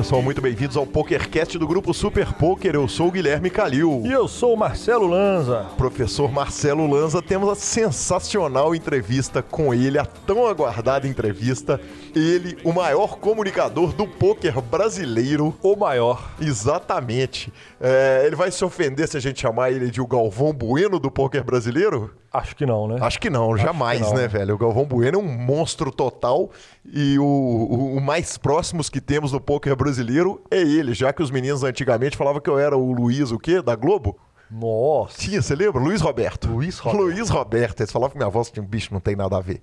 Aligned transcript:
pessoal, 0.00 0.22
muito 0.22 0.40
bem-vindos 0.40 0.78
ao 0.78 0.86
PokerCast 0.86 1.58
do 1.58 1.68
grupo 1.68 1.92
Super 1.92 2.32
Poker. 2.32 2.74
Eu 2.74 2.88
sou 2.88 3.08
o 3.08 3.10
Guilherme 3.10 3.50
Calil. 3.50 4.02
E 4.06 4.10
eu 4.10 4.26
sou 4.26 4.54
o 4.54 4.56
Marcelo 4.56 5.06
Lanza. 5.06 5.66
Professor 5.76 6.32
Marcelo 6.32 6.86
Lanza, 6.86 7.20
temos 7.20 7.50
a 7.50 7.54
sensacional 7.54 8.74
entrevista 8.74 9.42
com 9.42 9.74
ele, 9.74 9.98
a 9.98 10.06
tão 10.06 10.46
aguardada 10.46 11.06
entrevista. 11.06 11.78
Ele, 12.16 12.56
o 12.64 12.72
maior 12.72 13.18
comunicador 13.18 13.92
do 13.92 14.06
poker 14.06 14.62
brasileiro. 14.62 15.54
O 15.62 15.76
maior. 15.76 16.30
Exatamente. 16.40 17.52
É, 17.78 18.22
ele 18.24 18.36
vai 18.36 18.50
se 18.50 18.64
ofender 18.64 19.06
se 19.06 19.18
a 19.18 19.20
gente 19.20 19.38
chamar 19.42 19.70
ele 19.70 19.90
de 19.90 20.00
o 20.00 20.06
Galvão 20.06 20.54
Bueno 20.54 20.98
do 20.98 21.10
poker 21.10 21.44
brasileiro? 21.44 22.10
Acho 22.32 22.54
que 22.54 22.64
não, 22.64 22.86
né? 22.86 22.98
Acho 23.00 23.18
que 23.18 23.28
não, 23.28 23.52
Acho 23.52 23.64
jamais, 23.64 24.00
que 24.00 24.06
não. 24.06 24.14
né, 24.14 24.28
velho? 24.28 24.54
O 24.54 24.58
Galvão 24.58 24.84
Bueno 24.84 25.18
é 25.18 25.20
um 25.20 25.26
monstro 25.26 25.90
total 25.90 26.50
e 26.84 27.18
o, 27.18 27.24
o, 27.24 27.96
o, 27.96 28.00
mais 28.00 28.38
próximos 28.38 28.88
que 28.88 29.00
temos 29.00 29.32
do 29.32 29.40
poker 29.40 29.74
brasileiro 29.74 30.40
é 30.48 30.60
ele, 30.60 30.94
já 30.94 31.12
que 31.12 31.22
os 31.22 31.30
meninos 31.30 31.64
antigamente 31.64 32.16
falavam 32.16 32.40
que 32.40 32.48
eu 32.48 32.56
era 32.58 32.76
o 32.76 32.92
Luiz, 32.92 33.32
o 33.32 33.38
quê? 33.38 33.60
Da 33.60 33.74
Globo? 33.74 34.16
Nossa. 34.50 35.18
Tinha, 35.18 35.40
você 35.40 35.54
lembra? 35.54 35.80
Luiz 35.80 36.00
Roberto. 36.00 36.48
Luiz 36.48 36.78
Roberto. 36.78 37.02
Luiz 37.02 37.28
Roberto. 37.30 37.80
Eles 37.80 37.92
falavam 37.92 38.12
que 38.12 38.18
minha 38.18 38.28
voz 38.28 38.50
tinha 38.50 38.62
um 38.62 38.66
bicho, 38.66 38.92
não 38.92 39.00
tem 39.00 39.14
nada 39.14 39.36
a 39.36 39.40
ver. 39.40 39.60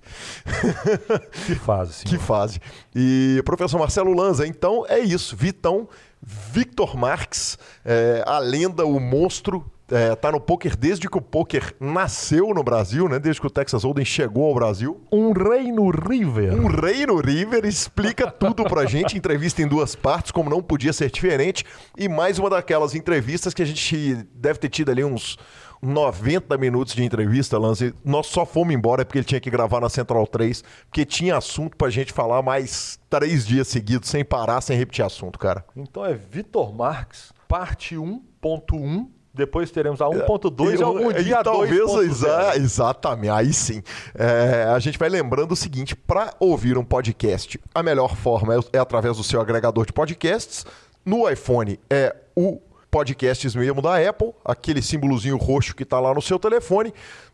Que 1.46 1.54
fase, 1.54 1.92
sim. 1.92 2.06
Que 2.06 2.18
fase. 2.18 2.60
E 2.94 3.42
professor 3.44 3.78
Marcelo 3.78 4.14
Lanza, 4.14 4.46
então 4.46 4.84
é 4.88 4.98
isso. 4.98 5.36
Vitão, 5.36 5.88
Victor 6.22 6.96
Marx, 6.96 7.58
é, 7.84 8.22
a 8.26 8.38
lenda, 8.38 8.84
o 8.84 8.98
monstro 8.98 9.64
é, 9.90 10.14
tá 10.14 10.30
no 10.30 10.40
poker 10.40 10.76
desde 10.76 11.08
que 11.08 11.16
o 11.16 11.20
poker 11.20 11.74
nasceu 11.80 12.52
no 12.52 12.62
Brasil, 12.62 13.08
né? 13.08 13.18
Desde 13.18 13.40
que 13.40 13.46
o 13.46 13.50
Texas 13.50 13.84
Hold'em 13.84 14.04
chegou 14.04 14.46
ao 14.46 14.54
Brasil. 14.54 15.00
Um 15.10 15.32
rei 15.32 15.72
no 15.72 15.90
River. 15.90 16.54
Um 16.54 16.66
rei 16.66 17.06
no 17.06 17.16
River 17.20 17.64
explica 17.64 18.30
tudo 18.30 18.64
pra 18.64 18.84
gente, 18.86 19.16
entrevista 19.16 19.62
em 19.62 19.66
duas 19.66 19.94
partes, 19.94 20.30
como 20.30 20.50
não 20.50 20.62
podia 20.62 20.92
ser 20.92 21.10
diferente. 21.10 21.64
E 21.96 22.08
mais 22.08 22.38
uma 22.38 22.50
daquelas 22.50 22.94
entrevistas 22.94 23.54
que 23.54 23.62
a 23.62 23.66
gente 23.66 24.14
deve 24.34 24.58
ter 24.58 24.68
tido 24.68 24.90
ali 24.90 25.02
uns 25.02 25.38
90 25.80 26.56
minutos 26.58 26.94
de 26.94 27.04
entrevista, 27.04 27.58
Lance. 27.58 27.94
Nós 28.04 28.26
só 28.26 28.44
fomos 28.44 28.74
embora 28.74 29.04
porque 29.04 29.18
ele 29.18 29.24
tinha 29.24 29.40
que 29.40 29.50
gravar 29.50 29.80
na 29.80 29.88
Central 29.88 30.26
3, 30.26 30.62
porque 30.84 31.04
tinha 31.04 31.36
assunto 31.36 31.76
pra 31.76 31.88
gente 31.88 32.12
falar 32.12 32.42
mais 32.42 32.98
três 33.08 33.46
dias 33.46 33.68
seguidos, 33.68 34.08
sem 34.08 34.24
parar, 34.24 34.60
sem 34.60 34.76
repetir 34.76 35.04
assunto, 35.04 35.38
cara. 35.38 35.64
Então 35.76 36.04
é 36.04 36.14
Vitor 36.14 36.74
Marques, 36.74 37.32
parte 37.46 37.94
1.1 37.94 39.17
depois 39.38 39.70
teremos 39.70 40.00
a 40.00 40.06
1.2 40.06 40.78
e 40.78 40.82
algum 40.82 41.12
dia 41.12 41.42
talvez 41.42 41.94
exa 41.94 42.56
exatamente 42.56 43.30
aí 43.30 43.52
sim. 43.52 43.82
É, 44.14 44.64
a 44.64 44.78
gente 44.80 44.98
vai 44.98 45.08
lembrando 45.08 45.52
o 45.52 45.56
seguinte 45.56 45.94
para 45.94 46.34
ouvir 46.40 46.76
um 46.76 46.84
podcast 46.84 47.58
a 47.74 47.82
melhor 47.82 48.16
forma 48.16 48.54
é, 48.54 48.58
é, 48.74 48.78
através 48.78 49.16
do 49.16 49.22
seu 49.22 49.40
agregador 49.40 49.86
de 49.86 49.92
podcasts. 49.92 50.66
No 51.06 51.28
iPhone 51.30 51.78
é 51.88 52.14
o 52.36 52.60
podcasts 52.90 53.54
mesmo 53.54 53.80
da 53.80 53.96
Apple 53.96 54.32
aquele 54.44 54.82
símbolozinho 54.82 55.36
roxo 55.36 55.74
que 55.74 55.82
está 55.82 56.00
lá 56.00 56.12
no 56.12 56.22
seu 56.22 56.38
telefone 56.38 56.92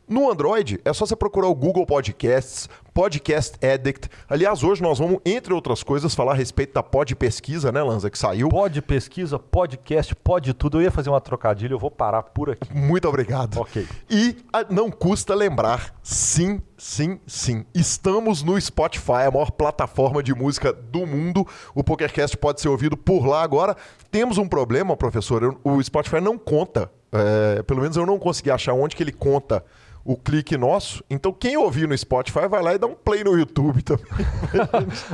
no 0.08 0.30
Android, 0.30 0.80
é 0.84 0.92
só 0.92 1.06
você 1.06 1.16
procurar 1.16 1.48
o 1.48 1.54
Google 1.54 1.86
Podcasts, 1.86 2.68
Podcast 2.92 3.56
Addict. 3.64 4.08
Aliás, 4.28 4.62
hoje 4.62 4.82
nós 4.82 4.98
vamos, 4.98 5.18
entre 5.24 5.52
outras 5.52 5.82
coisas, 5.82 6.14
falar 6.14 6.32
a 6.32 6.34
respeito 6.34 6.74
da 6.74 6.82
Pod 6.82 7.14
Pesquisa, 7.16 7.72
né, 7.72 7.82
Lanza, 7.82 8.10
que 8.10 8.18
saiu. 8.18 8.48
Pod 8.48 8.82
Pesquisa, 8.82 9.38
podcast, 9.38 10.14
pode 10.14 10.52
tudo. 10.52 10.78
Eu 10.78 10.82
ia 10.82 10.90
fazer 10.90 11.10
uma 11.10 11.20
trocadilha, 11.20 11.72
eu 11.72 11.78
vou 11.78 11.90
parar 11.90 12.22
por 12.22 12.50
aqui. 12.50 12.72
Muito 12.72 13.08
obrigado. 13.08 13.58
Ok. 13.58 13.86
E 14.10 14.36
a, 14.52 14.60
ah, 14.60 14.66
não 14.70 14.90
custa 14.90 15.34
lembrar, 15.34 15.94
sim, 16.02 16.60
sim, 16.76 17.18
sim. 17.26 17.64
Estamos 17.74 18.42
no 18.42 18.60
Spotify, 18.60 19.26
a 19.26 19.30
maior 19.30 19.50
plataforma 19.50 20.22
de 20.22 20.34
música 20.34 20.72
do 20.72 21.06
mundo. 21.06 21.46
O 21.74 21.82
PokerCast 21.82 22.36
pode 22.36 22.60
ser 22.60 22.68
ouvido 22.68 22.96
por 22.96 23.26
lá 23.26 23.42
agora. 23.42 23.76
Temos 24.10 24.38
um 24.38 24.46
problema, 24.46 24.96
professor, 24.96 25.58
o 25.64 25.82
Spotify 25.82 26.20
não 26.20 26.36
conta. 26.38 26.90
É, 27.10 27.62
pelo 27.62 27.80
menos 27.80 27.96
eu 27.96 28.04
não 28.04 28.18
consegui 28.18 28.50
achar 28.50 28.72
onde 28.72 28.96
que 28.96 29.02
ele 29.02 29.12
conta 29.12 29.64
o 30.04 30.16
clique 30.16 30.56
nosso. 30.56 31.02
Então, 31.08 31.32
quem 31.32 31.56
ouvir 31.56 31.88
no 31.88 31.96
Spotify 31.96 32.46
vai 32.48 32.62
lá 32.62 32.74
e 32.74 32.78
dá 32.78 32.86
um 32.86 32.94
play 32.94 33.24
no 33.24 33.36
YouTube 33.38 33.80
também. 33.82 34.04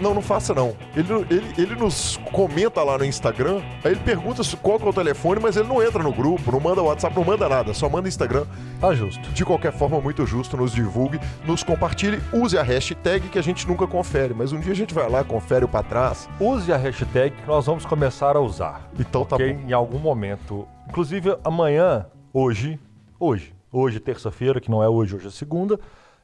Não, 0.00 0.14
não 0.14 0.22
faça 0.22 0.54
não. 0.54 0.76
Ele, 0.96 1.12
ele, 1.28 1.54
ele 1.58 1.74
nos 1.74 2.18
comenta 2.32 2.82
lá 2.82 2.96
no 2.96 3.04
Instagram, 3.04 3.60
aí 3.84 3.92
ele 3.92 4.00
pergunta 4.00 4.42
qual 4.62 4.78
que 4.78 4.86
é 4.86 4.88
o 4.88 4.92
telefone, 4.92 5.40
mas 5.40 5.56
ele 5.56 5.66
não 5.66 5.82
entra 5.82 6.02
no 6.02 6.12
grupo, 6.12 6.52
não 6.52 6.60
manda 6.60 6.80
WhatsApp, 6.80 7.16
não 7.16 7.24
manda 7.24 7.48
nada, 7.48 7.74
só 7.74 7.88
manda 7.88 8.08
Instagram. 8.08 8.44
Tá 8.80 8.94
justo. 8.94 9.28
De 9.30 9.44
qualquer 9.44 9.72
forma, 9.72 10.00
muito 10.00 10.24
justo, 10.24 10.56
nos 10.56 10.72
divulgue, 10.72 11.18
nos 11.44 11.64
compartilhe, 11.64 12.20
use 12.32 12.56
a 12.56 12.62
hashtag 12.62 13.28
que 13.28 13.38
a 13.38 13.42
gente 13.42 13.66
nunca 13.66 13.86
confere, 13.86 14.34
mas 14.34 14.52
um 14.52 14.60
dia 14.60 14.72
a 14.72 14.76
gente 14.76 14.94
vai 14.94 15.10
lá, 15.10 15.24
confere 15.24 15.64
o 15.64 15.68
pra 15.68 15.82
trás. 15.82 16.28
Use 16.38 16.72
a 16.72 16.76
hashtag 16.76 17.34
que 17.34 17.46
nós 17.46 17.66
vamos 17.66 17.84
começar 17.84 18.36
a 18.36 18.40
usar. 18.40 18.88
Então 18.98 19.24
tá 19.24 19.36
bom. 19.36 19.42
Em 19.42 19.72
algum 19.72 19.98
momento 19.98 20.68
Inclusive, 20.88 21.36
amanhã, 21.44 22.06
hoje, 22.32 22.80
hoje, 23.20 23.54
hoje, 23.70 24.00
terça-feira, 24.00 24.60
que 24.60 24.70
não 24.70 24.82
é 24.82 24.88
hoje, 24.88 25.14
hoje 25.14 25.28
é 25.28 25.30
segunda, 25.30 25.78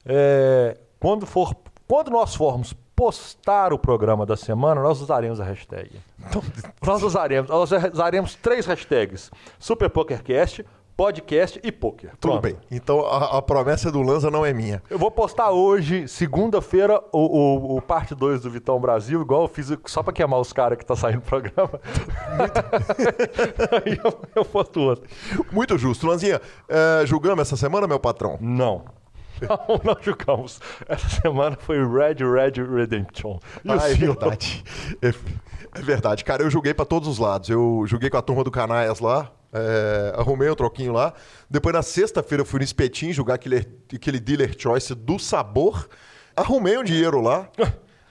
é, 0.04 0.78
quando, 0.98 1.26
for, 1.26 1.54
quando 1.86 2.10
nós 2.10 2.34
formos 2.34 2.74
postar 2.96 3.72
o 3.72 3.78
programa 3.78 4.24
da 4.24 4.36
semana, 4.36 4.80
nós 4.80 5.00
usaremos 5.00 5.40
a 5.40 5.44
hashtag. 5.44 5.90
Então, 6.18 6.42
nós 6.82 7.02
usaremos, 7.02 7.50
nós 7.50 7.70
usaremos 7.92 8.34
três 8.36 8.66
hashtags: 8.66 9.30
SuperPokerCast, 9.58 10.64
podcast 10.96 11.60
e 11.62 11.72
poker. 11.72 12.12
Tudo 12.20 12.40
bem. 12.40 12.56
Então 12.70 13.04
a, 13.06 13.38
a, 13.38 13.42
promessa 13.42 13.90
do 13.90 14.02
Lanza 14.02 14.30
não 14.30 14.44
é 14.44 14.52
minha. 14.52 14.82
Eu 14.88 14.98
vou 14.98 15.10
postar 15.10 15.50
hoje, 15.50 16.06
segunda-feira, 16.06 17.02
o, 17.12 17.18
o, 17.18 17.76
o, 17.76 17.82
parte 17.82 18.14
2 18.14 18.42
do 18.42 18.50
Vitão 18.50 18.80
Brasil, 18.80 19.20
igual 19.20 19.42
eu 19.42 19.48
fiz 19.48 19.72
só 19.86 20.02
pra 20.02 20.12
queimar 20.12 20.40
os 20.40 20.52
caras 20.52 20.78
que 20.78 20.86
tá 20.86 20.94
saindo 20.94 21.20
do 21.20 21.22
programa. 21.22 21.80
Aí 23.84 23.98
eu, 24.02 24.20
eu 24.36 24.44
posto 24.44 24.80
outro. 24.80 25.08
Muito 25.50 25.76
justo. 25.78 26.06
Lanzinha, 26.06 26.40
é, 26.68 27.06
julgamos 27.06 27.40
essa 27.40 27.56
semana, 27.56 27.86
meu 27.86 27.98
patrão? 27.98 28.38
Não. 28.40 28.84
Não, 29.42 29.80
não 29.82 29.96
julgamos. 30.00 30.60
Essa 30.88 31.08
semana 31.20 31.56
foi 31.58 31.76
Red 31.78 32.24
Red 32.24 32.62
Redemption. 32.62 33.38
E 33.64 33.70
ah, 33.70 33.90
é 33.90 33.94
verdade. 33.94 34.64
É, 35.02 35.08
é, 35.08 35.82
verdade. 35.82 36.24
Cara, 36.24 36.44
eu 36.44 36.50
julguei 36.50 36.72
para 36.72 36.84
todos 36.84 37.08
os 37.08 37.18
lados. 37.18 37.50
Eu 37.50 37.84
julguei 37.86 38.08
com 38.08 38.16
a 38.16 38.22
turma 38.22 38.44
do 38.44 38.50
Canaias 38.50 39.00
lá, 39.00 39.30
é, 39.54 40.12
arrumei 40.16 40.50
um 40.50 40.54
troquinho 40.54 40.92
lá. 40.92 41.14
Depois, 41.48 41.72
na 41.72 41.82
sexta-feira, 41.82 42.42
eu 42.42 42.46
fui 42.46 42.58
no 42.58 42.64
espetinho 42.64 43.12
jogar 43.12 43.34
aquele, 43.34 43.64
aquele 43.94 44.18
dealer 44.18 44.54
choice 44.58 44.94
do 44.94 45.18
sabor. 45.18 45.88
Arrumei 46.36 46.76
um 46.76 46.82
dinheiro 46.82 47.20
lá. 47.20 47.48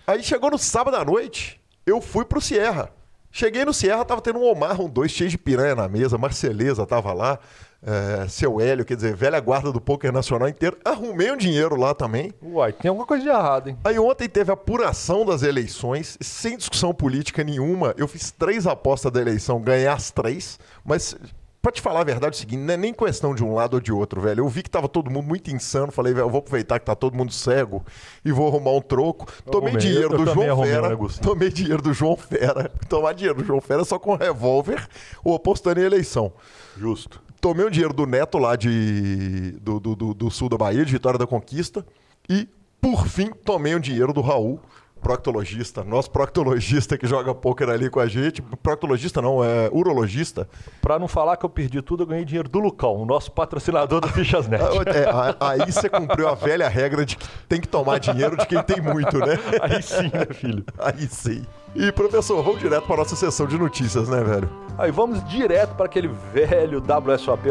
Aí 0.07 0.23
chegou 0.23 0.49
no 0.49 0.57
sábado 0.57 0.95
à 0.95 1.03
noite, 1.05 1.61
eu 1.85 2.01
fui 2.01 2.25
pro 2.25 2.41
Sierra. 2.41 2.89
Cheguei 3.31 3.65
no 3.65 3.73
Sierra, 3.73 4.05
tava 4.05 4.21
tendo 4.21 4.39
um 4.39 4.43
Omar, 4.43 4.79
um 4.79 4.89
dois 4.89 5.11
cheio 5.11 5.29
de 5.29 5.37
piranha 5.37 5.75
na 5.75 5.87
mesa, 5.87 6.17
Marceleza 6.17 6.85
tava 6.85 7.13
lá, 7.13 7.39
é, 7.85 8.27
seu 8.27 8.59
Hélio, 8.61 8.85
quer 8.85 8.95
dizer, 8.95 9.15
velha 9.15 9.39
guarda 9.39 9.71
do 9.71 9.81
poker 9.81 10.11
nacional 10.11 10.47
inteiro. 10.47 10.77
Arrumei 10.85 11.31
um 11.31 11.37
dinheiro 11.37 11.75
lá 11.75 11.93
também. 11.93 12.33
Uai, 12.41 12.71
tem 12.71 12.89
alguma 12.89 13.05
coisa 13.05 13.23
de 13.23 13.29
errado, 13.29 13.69
hein? 13.69 13.77
Aí 13.83 13.99
ontem 13.99 14.29
teve 14.29 14.51
a 14.51 14.53
apuração 14.53 15.25
das 15.25 15.43
eleições, 15.43 16.17
sem 16.21 16.57
discussão 16.57 16.93
política 16.93 17.43
nenhuma. 17.43 17.93
Eu 17.97 18.07
fiz 18.07 18.31
três 18.31 18.65
apostas 18.65 19.11
da 19.11 19.21
eleição, 19.21 19.61
ganhei 19.61 19.87
as 19.87 20.11
três, 20.11 20.59
mas 20.85 21.15
pra 21.63 21.71
te 21.71 21.81
falar 21.81 22.01
a 22.01 22.03
verdade, 22.03 22.35
é 22.35 22.37
o 22.37 22.39
seguinte, 22.39 22.59
não 22.59 22.73
é 22.73 22.77
nem 22.77 22.93
questão 22.93 23.33
de 23.33 23.41
um 23.41 23.53
lado 23.53 23.75
ou 23.75 23.79
de 23.79 23.89
outro, 23.89 24.19
velho. 24.19 24.41
Eu 24.41 24.49
vi 24.49 24.61
que 24.61 24.69
tava 24.69 24.89
todo 24.89 25.09
mundo 25.09 25.25
muito 25.25 25.49
insano. 25.49 25.93
Falei, 25.93 26.13
velho, 26.13 26.25
eu 26.25 26.29
vou 26.29 26.39
aproveitar 26.39 26.77
que 26.77 26.85
tá 26.85 26.93
todo 26.93 27.15
mundo 27.15 27.31
cego 27.31 27.85
e 28.23 28.33
vou 28.33 28.49
arrumar 28.49 28.71
um 28.71 28.81
troco. 28.81 29.25
Tomei 29.49 29.77
dinheiro 29.77 30.13
eu 30.13 30.25
do 30.25 30.33
João 30.33 30.59
um 30.59 30.63
Fera. 30.65 30.97
tomei 31.21 31.49
dinheiro 31.49 31.81
do 31.81 31.93
João 31.93 32.17
Fera. 32.17 32.69
Tomar 32.89 33.13
dinheiro 33.13 33.39
do 33.39 33.45
João 33.45 33.61
Fera 33.61 33.85
só 33.85 33.97
com 33.97 34.13
revólver 34.13 34.85
ou 35.23 35.35
apostando 35.35 35.79
em 35.79 35.83
eleição. 35.83 36.33
Justo. 36.77 37.22
Tomei 37.43 37.65
o 37.65 37.69
dinheiro 37.69 37.93
do 37.93 38.05
Neto 38.05 38.37
lá 38.37 38.55
de, 38.55 39.51
do, 39.59 39.77
do, 39.77 39.95
do- 39.97 40.13
do 40.13 40.31
sul 40.31 40.47
da 40.47 40.57
Bahia, 40.57 40.85
de 40.85 40.93
Vitória 40.93 41.19
da 41.19 41.27
Conquista. 41.27 41.85
E, 42.29 42.47
por 42.79 43.05
fim, 43.05 43.31
tomei 43.43 43.75
o 43.75 43.81
dinheiro 43.81 44.13
do 44.13 44.21
Raul, 44.21 44.61
proctologista. 45.01 45.83
Nosso 45.83 46.09
proctologista 46.09 46.97
que 46.97 47.05
joga 47.05 47.35
pôquer 47.35 47.69
ali 47.69 47.89
com 47.89 47.99
a 47.99 48.07
gente. 48.07 48.41
Proctologista 48.41 49.21
não, 49.21 49.43
é 49.43 49.69
urologista. 49.73 50.47
Pra 50.81 50.97
não 50.97 51.09
falar 51.09 51.35
que 51.35 51.45
eu 51.45 51.49
perdi 51.49 51.81
tudo, 51.81 52.03
eu 52.03 52.07
ganhei 52.07 52.23
dinheiro 52.23 52.47
do 52.47 52.59
Lucão, 52.59 52.95
o 52.95 53.05
nosso 53.05 53.29
patrocinador 53.29 53.99
do 53.99 54.07
Fichas 54.07 54.47
Net. 54.47 54.63
É, 54.87 55.35
aí 55.41 55.69
você 55.69 55.89
cumpriu 55.89 56.29
a 56.29 56.35
velha 56.35 56.69
regra 56.69 57.05
de 57.05 57.17
que 57.17 57.27
tem 57.49 57.59
que 57.59 57.67
tomar 57.67 57.99
dinheiro 57.99 58.37
de 58.37 58.45
quem 58.45 58.63
tem 58.63 58.79
muito, 58.79 59.17
né? 59.19 59.37
Aí 59.61 59.83
sim, 59.83 60.03
né, 60.03 60.25
filho? 60.33 60.63
Aí 60.79 61.07
sim. 61.09 61.45
E, 61.75 61.91
professor, 61.91 62.43
vamos 62.43 62.59
direto 62.59 62.85
para 62.85 62.97
nossa 62.97 63.15
sessão 63.15 63.47
de 63.47 63.57
notícias, 63.57 64.07
né, 64.07 64.23
velho? 64.23 64.47
Aí 64.77 64.91
vamos 64.91 65.27
direto 65.27 65.73
para 65.73 65.87
aquele 65.87 66.07
velho 66.07 66.79
WSOP 66.79 67.47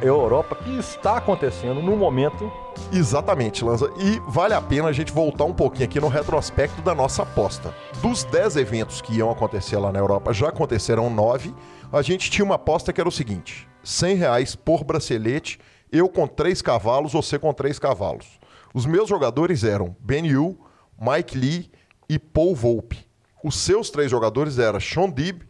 Europa, 0.00 0.56
que 0.56 0.78
está 0.78 1.18
acontecendo 1.18 1.82
no 1.82 1.94
momento. 1.94 2.50
Exatamente, 2.90 3.62
Lanza. 3.62 3.92
E 3.98 4.18
vale 4.28 4.54
a 4.54 4.62
pena 4.62 4.88
a 4.88 4.92
gente 4.92 5.12
voltar 5.12 5.44
um 5.44 5.52
pouquinho 5.52 5.84
aqui 5.84 6.00
no 6.00 6.08
retrospecto 6.08 6.80
da 6.80 6.94
nossa 6.94 7.22
aposta. 7.22 7.74
Dos 8.00 8.24
10 8.24 8.56
eventos 8.56 9.02
que 9.02 9.14
iam 9.14 9.30
acontecer 9.30 9.76
lá 9.76 9.92
na 9.92 9.98
Europa, 9.98 10.32
já 10.32 10.48
aconteceram 10.48 11.10
9. 11.10 11.54
A 11.92 12.00
gente 12.00 12.30
tinha 12.30 12.44
uma 12.46 12.54
aposta 12.54 12.94
que 12.94 13.00
era 13.00 13.08
o 13.08 13.12
seguinte: 13.12 13.68
100 13.82 14.16
reais 14.16 14.56
por 14.56 14.84
bracelete, 14.84 15.58
eu 15.92 16.08
com 16.08 16.26
3 16.26 16.62
cavalos, 16.62 17.12
você 17.12 17.38
com 17.38 17.52
3 17.52 17.78
cavalos. 17.78 18.40
Os 18.72 18.86
meus 18.86 19.08
jogadores 19.08 19.64
eram 19.64 19.94
Ben 20.00 20.26
Yu, 20.26 20.58
Mike 20.98 21.36
Lee 21.36 21.70
e 22.08 22.18
Paul 22.18 22.54
Volpe. 22.54 23.05
Os 23.46 23.58
seus 23.58 23.90
três 23.90 24.10
jogadores 24.10 24.58
eram 24.58 24.80
Sean 24.80 25.08
Dib, 25.08 25.42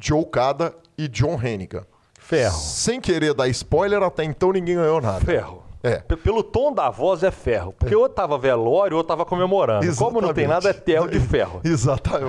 Joe 0.00 0.24
Cada 0.24 0.74
e 0.96 1.06
John 1.06 1.38
Hennigan. 1.38 1.84
Ferro. 2.18 2.58
Sem 2.58 2.98
querer 2.98 3.34
dar 3.34 3.46
spoiler, 3.48 4.02
até 4.02 4.24
então 4.24 4.52
ninguém 4.52 4.76
ganhou 4.76 5.02
nada. 5.02 5.22
Ferro. 5.22 5.61
É. 5.82 5.96
Pelo 6.22 6.44
tom 6.44 6.72
da 6.72 6.90
voz 6.90 7.24
é 7.24 7.30
ferro. 7.30 7.74
Porque 7.76 7.94
ou 7.94 8.08
tava 8.08 8.38
velório 8.38 8.96
ou 8.96 9.02
tava 9.02 9.24
comemorando. 9.24 9.94
Como 9.96 10.20
não 10.20 10.32
tem 10.32 10.46
nada, 10.46 10.70
é 10.70 10.72
tel 10.72 11.08
de 11.08 11.18
ferro. 11.18 11.60
Exatamente. 11.64 12.22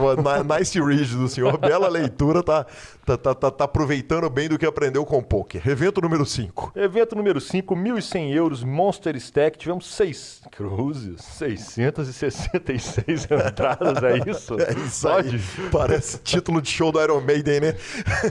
Nice 0.60 0.82
read 0.82 1.16
do 1.16 1.28
senhor. 1.28 1.58
Bela 1.58 1.88
leitura. 1.88 2.42
Tá, 2.42 2.66
tá, 3.06 3.18
tá, 3.18 3.36
tá- 3.36 3.52
tá 3.52 3.64
aproveitando 3.66 4.28
bem 4.30 4.50
do 4.50 4.58
que 4.58 4.66
aprendeu 4.66 5.06
com 5.06 5.20
o 5.20 5.24
poker. 5.24 5.68
Evento 5.68 6.02
número 6.02 6.26
5. 6.26 6.72
Evento 6.76 7.16
número 7.16 7.40
5, 7.40 7.76
1.100 7.76 8.34
euros, 8.34 8.64
Monster 8.64 9.16
Stack. 9.18 9.58
Tivemos 9.58 9.94
seis 9.94 10.42
cruzes, 10.52 11.22
666 11.22 13.28
entradas, 13.30 14.02
é 14.04 14.30
isso? 14.30 14.56
É 14.60 14.74
isso 14.74 15.08
Pode? 15.08 15.36
aí. 15.36 15.70
Parece 15.72 16.18
título 16.20 16.62
de 16.62 16.70
show 16.70 16.92
do 16.92 17.02
Iron 17.02 17.22
Maiden, 17.22 17.60
né? 17.60 17.76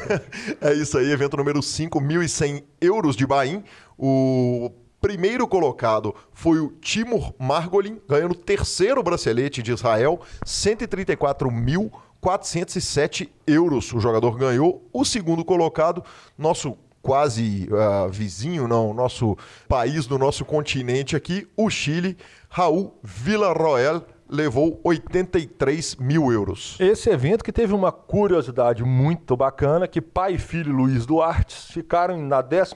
é 0.61 0.73
isso 0.75 0.99
aí. 0.99 1.11
Evento 1.11 1.37
número 1.37 1.63
5, 1.63 2.01
1.100 2.01 2.65
euros 2.81 3.15
de 3.15 3.27
Bahia. 3.27 3.63
O 3.97 4.73
primeiro 5.03 5.47
colocado 5.49 6.15
foi 6.33 6.61
o 6.61 6.71
Timur 6.81 7.35
Margolin, 7.37 8.01
ganhando 8.09 8.31
o 8.33 8.37
terceiro 8.37 9.03
bracelete 9.03 9.61
de 9.61 9.73
Israel, 9.73 10.21
134.407 10.47 13.29
euros 13.45 13.93
o 13.93 13.99
jogador 13.99 14.39
ganhou. 14.39 14.89
O 14.93 15.05
segundo 15.05 15.45
colocado, 15.45 16.05
nosso 16.39 16.79
quase 17.03 17.69
ah, 17.73 18.07
vizinho, 18.09 18.69
não, 18.69 18.95
nosso 18.95 19.37
país 19.69 20.07
do 20.07 20.17
nosso 20.17 20.45
continente 20.45 21.17
aqui, 21.17 21.49
o 21.57 21.69
Chile, 21.69 22.17
Raul 22.49 22.97
Villarroel, 23.03 24.07
levou 24.33 24.81
83 24.83 25.97
mil 25.97 26.33
euros. 26.33 26.79
Esse 26.81 27.11
evento 27.11 27.45
que 27.45 27.53
teve 27.53 27.75
uma 27.75 27.93
curiosidade 27.93 28.83
muito 28.83 29.37
bacana, 29.37 29.87
que 29.87 30.01
pai 30.01 30.35
e 30.35 30.39
filho 30.39 30.73
Luiz 30.73 31.05
Duarte 31.05 31.55
ficaram 31.71 32.17
na 32.17 32.41
12 32.41 32.73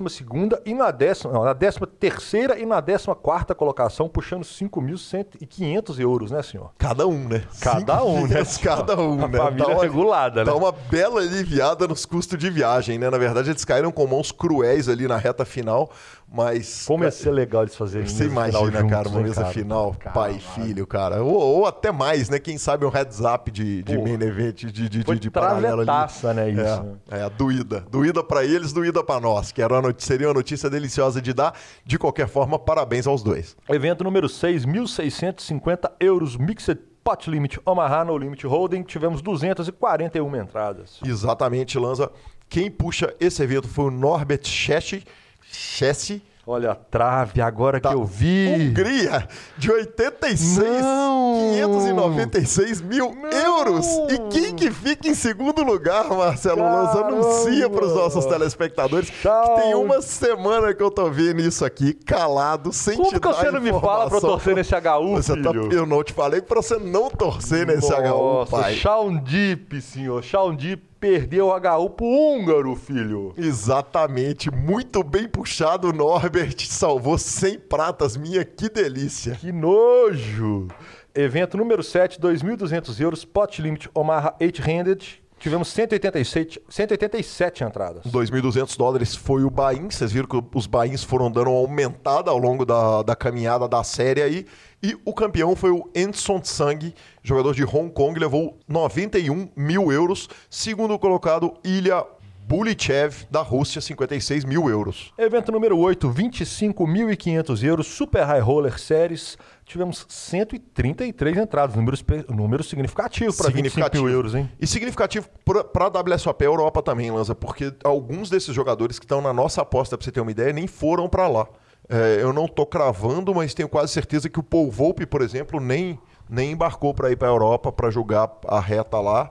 e 0.66 0.74
na 0.74 0.90
décima, 0.90 1.32
não, 1.32 1.44
na 1.44 1.54
13 1.54 1.78
terceira 1.98 2.58
e 2.58 2.66
na 2.66 2.82
14 2.82 3.06
quarta 3.22 3.54
colocação, 3.54 4.06
puxando 4.06 4.42
5.500 4.42 5.98
euros, 5.98 6.30
né, 6.30 6.42
senhor? 6.42 6.72
Cada 6.76 7.06
um, 7.06 7.26
né? 7.26 7.42
Cada 7.60 8.00
Cinco 8.00 8.10
um, 8.10 8.26
né? 8.26 8.42
Cada 8.62 9.00
um, 9.00 9.24
A 9.24 9.28
né? 9.28 9.38
família 9.38 9.78
regulada, 9.80 10.44
né? 10.44 10.50
Dá 10.50 10.54
uma 10.54 10.72
bela 10.72 11.20
aliviada 11.22 11.88
nos 11.88 12.04
custos 12.04 12.38
de 12.38 12.50
viagem, 12.50 12.98
né? 12.98 13.08
Na 13.08 13.16
verdade, 13.16 13.48
eles 13.48 13.64
caíram 13.64 13.90
com 13.90 14.06
mãos 14.06 14.30
cruéis 14.30 14.90
ali 14.90 15.08
na 15.08 15.16
reta 15.16 15.44
final, 15.46 15.90
mas... 16.28 16.84
Como 16.86 17.04
ia 17.04 17.10
ser 17.10 17.30
legal 17.30 17.62
eles 17.62 17.74
fazerem 17.76 18.06
Você 18.06 18.24
mesa 18.24 18.34
final 18.46 18.62
imagina, 18.62 18.80
juntos, 18.80 18.90
cara, 18.96 19.08
uma 19.08 19.20
mesa 19.20 19.40
cara? 19.42 19.52
final, 19.52 19.94
Cara, 19.98 20.14
pai 20.14 20.32
e 20.36 20.40
filho, 20.40 20.86
cara. 20.86 21.22
Ou, 21.22 21.34
ou 21.34 21.66
até 21.66 21.92
mais, 21.92 22.28
né? 22.28 22.38
Quem 22.38 22.58
sabe 22.58 22.84
um 22.84 22.88
heads 22.90 23.20
up 23.20 23.50
de, 23.50 23.82
de 23.82 23.96
main 23.96 24.14
event, 24.14 24.64
de, 24.64 24.88
de, 24.88 25.02
Foi 25.04 25.14
de, 25.14 25.20
de 25.22 25.30
paralelo 25.30 25.82
ali. 25.82 25.86
né, 26.34 26.50
isso, 26.50 26.82
né? 26.82 26.96
É, 27.10 27.20
é, 27.20 27.30
doída. 27.30 27.84
Doída 27.90 28.22
pra 28.24 28.44
eles, 28.44 28.72
doída 28.72 29.02
pra 29.04 29.20
nós. 29.20 29.52
Que 29.52 29.62
era 29.62 29.72
uma 29.74 29.82
not- 29.82 30.04
seria 30.04 30.26
uma 30.28 30.34
notícia 30.34 30.68
deliciosa 30.68 31.22
de 31.22 31.32
dar. 31.32 31.54
De 31.84 31.98
qualquer 31.98 32.28
forma, 32.28 32.58
parabéns 32.58 33.06
aos 33.06 33.22
dois. 33.22 33.56
Evento 33.68 34.02
número 34.04 34.28
6, 34.28 34.66
1.650 34.66 35.90
euros, 36.00 36.36
Mixed 36.36 36.78
Pot 37.04 37.30
Limit 37.30 37.60
Omaha 37.64 38.04
No 38.04 38.18
Limit 38.18 38.44
Holding. 38.46 38.82
Tivemos 38.82 39.22
241 39.22 40.36
entradas. 40.36 40.98
Exatamente, 41.04 41.78
Lanza. 41.78 42.10
Quem 42.48 42.70
puxa 42.70 43.14
esse 43.20 43.42
evento 43.42 43.68
foi 43.68 43.86
o 43.86 43.90
Norbert 43.90 44.44
Chessi. 44.44 45.02
Chessi 45.50 46.22
Olha 46.48 46.70
a 46.70 46.74
trave, 46.76 47.40
agora 47.40 47.80
da 47.80 47.88
que 47.88 47.94
eu 47.96 48.04
vi. 48.04 48.46
Hungria, 48.70 49.26
de 49.58 49.68
86, 49.68 50.80
Não! 50.80 51.40
596 51.54 52.80
mil 52.82 53.16
euros. 53.32 53.84
E 54.08 54.16
quem 54.30 54.54
que 54.54 54.70
fica 54.70 55.08
em 55.08 55.14
segundo 55.14 55.64
lugar, 55.64 56.08
Marcelo 56.08 56.62
Lanza? 56.62 57.00
Anuncia 57.04 57.68
para 57.68 57.84
os 57.84 57.92
nossos 57.92 58.24
telespectadores 58.26 59.10
que 59.10 59.28
tem 59.60 59.74
uma 59.74 60.00
semana 60.00 60.72
que 60.72 60.80
eu 60.80 60.88
tô 60.90 61.10
vendo 61.10 61.40
isso 61.40 61.64
aqui, 61.64 61.92
calado, 61.92 62.72
sem 62.72 62.96
Como 62.96 63.08
te 63.10 63.18
que 63.18 63.26
você 63.26 63.50
não 63.50 63.60
me 63.60 63.70
fala 63.72 64.06
informação. 64.06 64.20
torcer 64.30 64.54
nesse 64.54 64.72
HU, 64.72 65.16
Você 65.16 65.42
tá- 65.42 65.50
eu 65.50 65.84
não 65.84 66.04
te 66.04 66.12
falei 66.12 66.40
pra 66.40 66.62
você 66.62 66.78
não 66.78 67.10
torcer 67.10 67.66
nesse 67.66 67.92
HU, 67.92 68.02
Nossa, 68.38 68.50
pai. 68.56 68.74
Shaun 68.74 69.16
Deep, 69.16 69.80
senhor. 69.80 70.22
Shaun 70.22 70.54
Deep 70.54 70.80
perdeu 71.06 71.46
o 71.46 71.54
HU 71.54 71.90
pro 71.90 72.04
húngaro, 72.04 72.74
filho. 72.74 73.32
Exatamente, 73.38 74.50
muito 74.50 75.04
bem 75.04 75.28
puxado, 75.28 75.92
Norbert. 75.92 76.66
Salvou 76.66 77.16
100 77.16 77.60
pratas, 77.60 78.16
minha, 78.16 78.44
que 78.44 78.68
delícia. 78.68 79.36
Que 79.36 79.52
nojo! 79.52 80.66
Evento 81.14 81.56
número 81.56 81.80
7, 81.80 82.20
2.200 82.20 83.00
euros, 83.00 83.24
Pot 83.24 83.62
Limit 83.62 83.88
Omaha 83.94 84.34
8-Handed. 84.40 85.22
Tivemos 85.46 85.68
187, 85.68 86.60
187 86.68 87.62
entradas. 87.62 88.02
2.200 88.04 88.76
dólares 88.76 89.14
foi 89.14 89.44
o 89.44 89.48
Bain. 89.48 89.88
Vocês 89.88 90.10
viram 90.10 90.26
que 90.26 90.42
os 90.52 90.66
Bains 90.66 91.04
foram 91.04 91.30
dando 91.30 91.50
uma 91.50 91.60
aumentada 91.60 92.32
ao 92.32 92.36
longo 92.36 92.66
da, 92.66 93.02
da 93.02 93.14
caminhada 93.14 93.68
da 93.68 93.84
série 93.84 94.22
aí. 94.22 94.44
E 94.82 94.98
o 95.04 95.14
campeão 95.14 95.54
foi 95.54 95.70
o 95.70 95.88
Enson 95.94 96.40
Tsang, 96.40 96.92
jogador 97.22 97.54
de 97.54 97.62
Hong 97.62 97.92
Kong, 97.92 98.18
levou 98.18 98.58
91 98.66 99.48
mil 99.54 99.92
euros. 99.92 100.28
Segundo 100.50 100.98
colocado, 100.98 101.54
Ilya 101.62 102.04
Bulichev, 102.48 103.26
da 103.28 103.40
Rússia, 103.40 103.80
56 103.80 104.44
mil 104.44 104.68
euros. 104.68 105.12
Evento 105.16 105.52
número 105.52 105.78
8, 105.78 106.08
25.500 106.08 107.64
euros, 107.64 107.86
Super 107.86 108.24
High 108.24 108.40
Roller 108.40 108.78
Series. 108.80 109.38
Tivemos 109.66 110.06
133 110.08 111.38
entradas, 111.38 111.74
número, 111.74 111.96
número 112.28 112.62
significativo 112.62 113.36
para 113.36 113.50
25 113.50 113.96
mil 113.96 114.08
euros, 114.08 114.32
hein? 114.32 114.48
E 114.60 114.66
significativo 114.66 115.28
para 115.72 115.86
a 115.86 116.14
WSOP 116.14 116.40
Europa 116.44 116.80
também, 116.80 117.10
Lanza, 117.10 117.34
porque 117.34 117.74
alguns 117.82 118.30
desses 118.30 118.54
jogadores 118.54 119.00
que 119.00 119.04
estão 119.04 119.20
na 119.20 119.32
nossa 119.32 119.62
aposta, 119.62 119.98
para 119.98 120.04
você 120.04 120.12
ter 120.12 120.20
uma 120.20 120.30
ideia, 120.30 120.52
nem 120.52 120.68
foram 120.68 121.08
para 121.08 121.26
lá. 121.26 121.48
É, 121.88 122.18
eu 122.20 122.32
não 122.32 122.46
tô 122.46 122.64
cravando, 122.64 123.34
mas 123.34 123.54
tenho 123.54 123.68
quase 123.68 123.92
certeza 123.92 124.28
que 124.28 124.38
o 124.38 124.42
Paul 124.42 124.70
Volpe, 124.70 125.04
por 125.04 125.20
exemplo, 125.20 125.58
nem, 125.58 125.98
nem 126.30 126.52
embarcou 126.52 126.94
para 126.94 127.10
ir 127.10 127.16
para 127.16 127.26
a 127.26 127.32
Europa 127.32 127.72
para 127.72 127.90
jogar 127.90 128.30
a 128.46 128.60
reta 128.60 129.00
lá. 129.00 129.30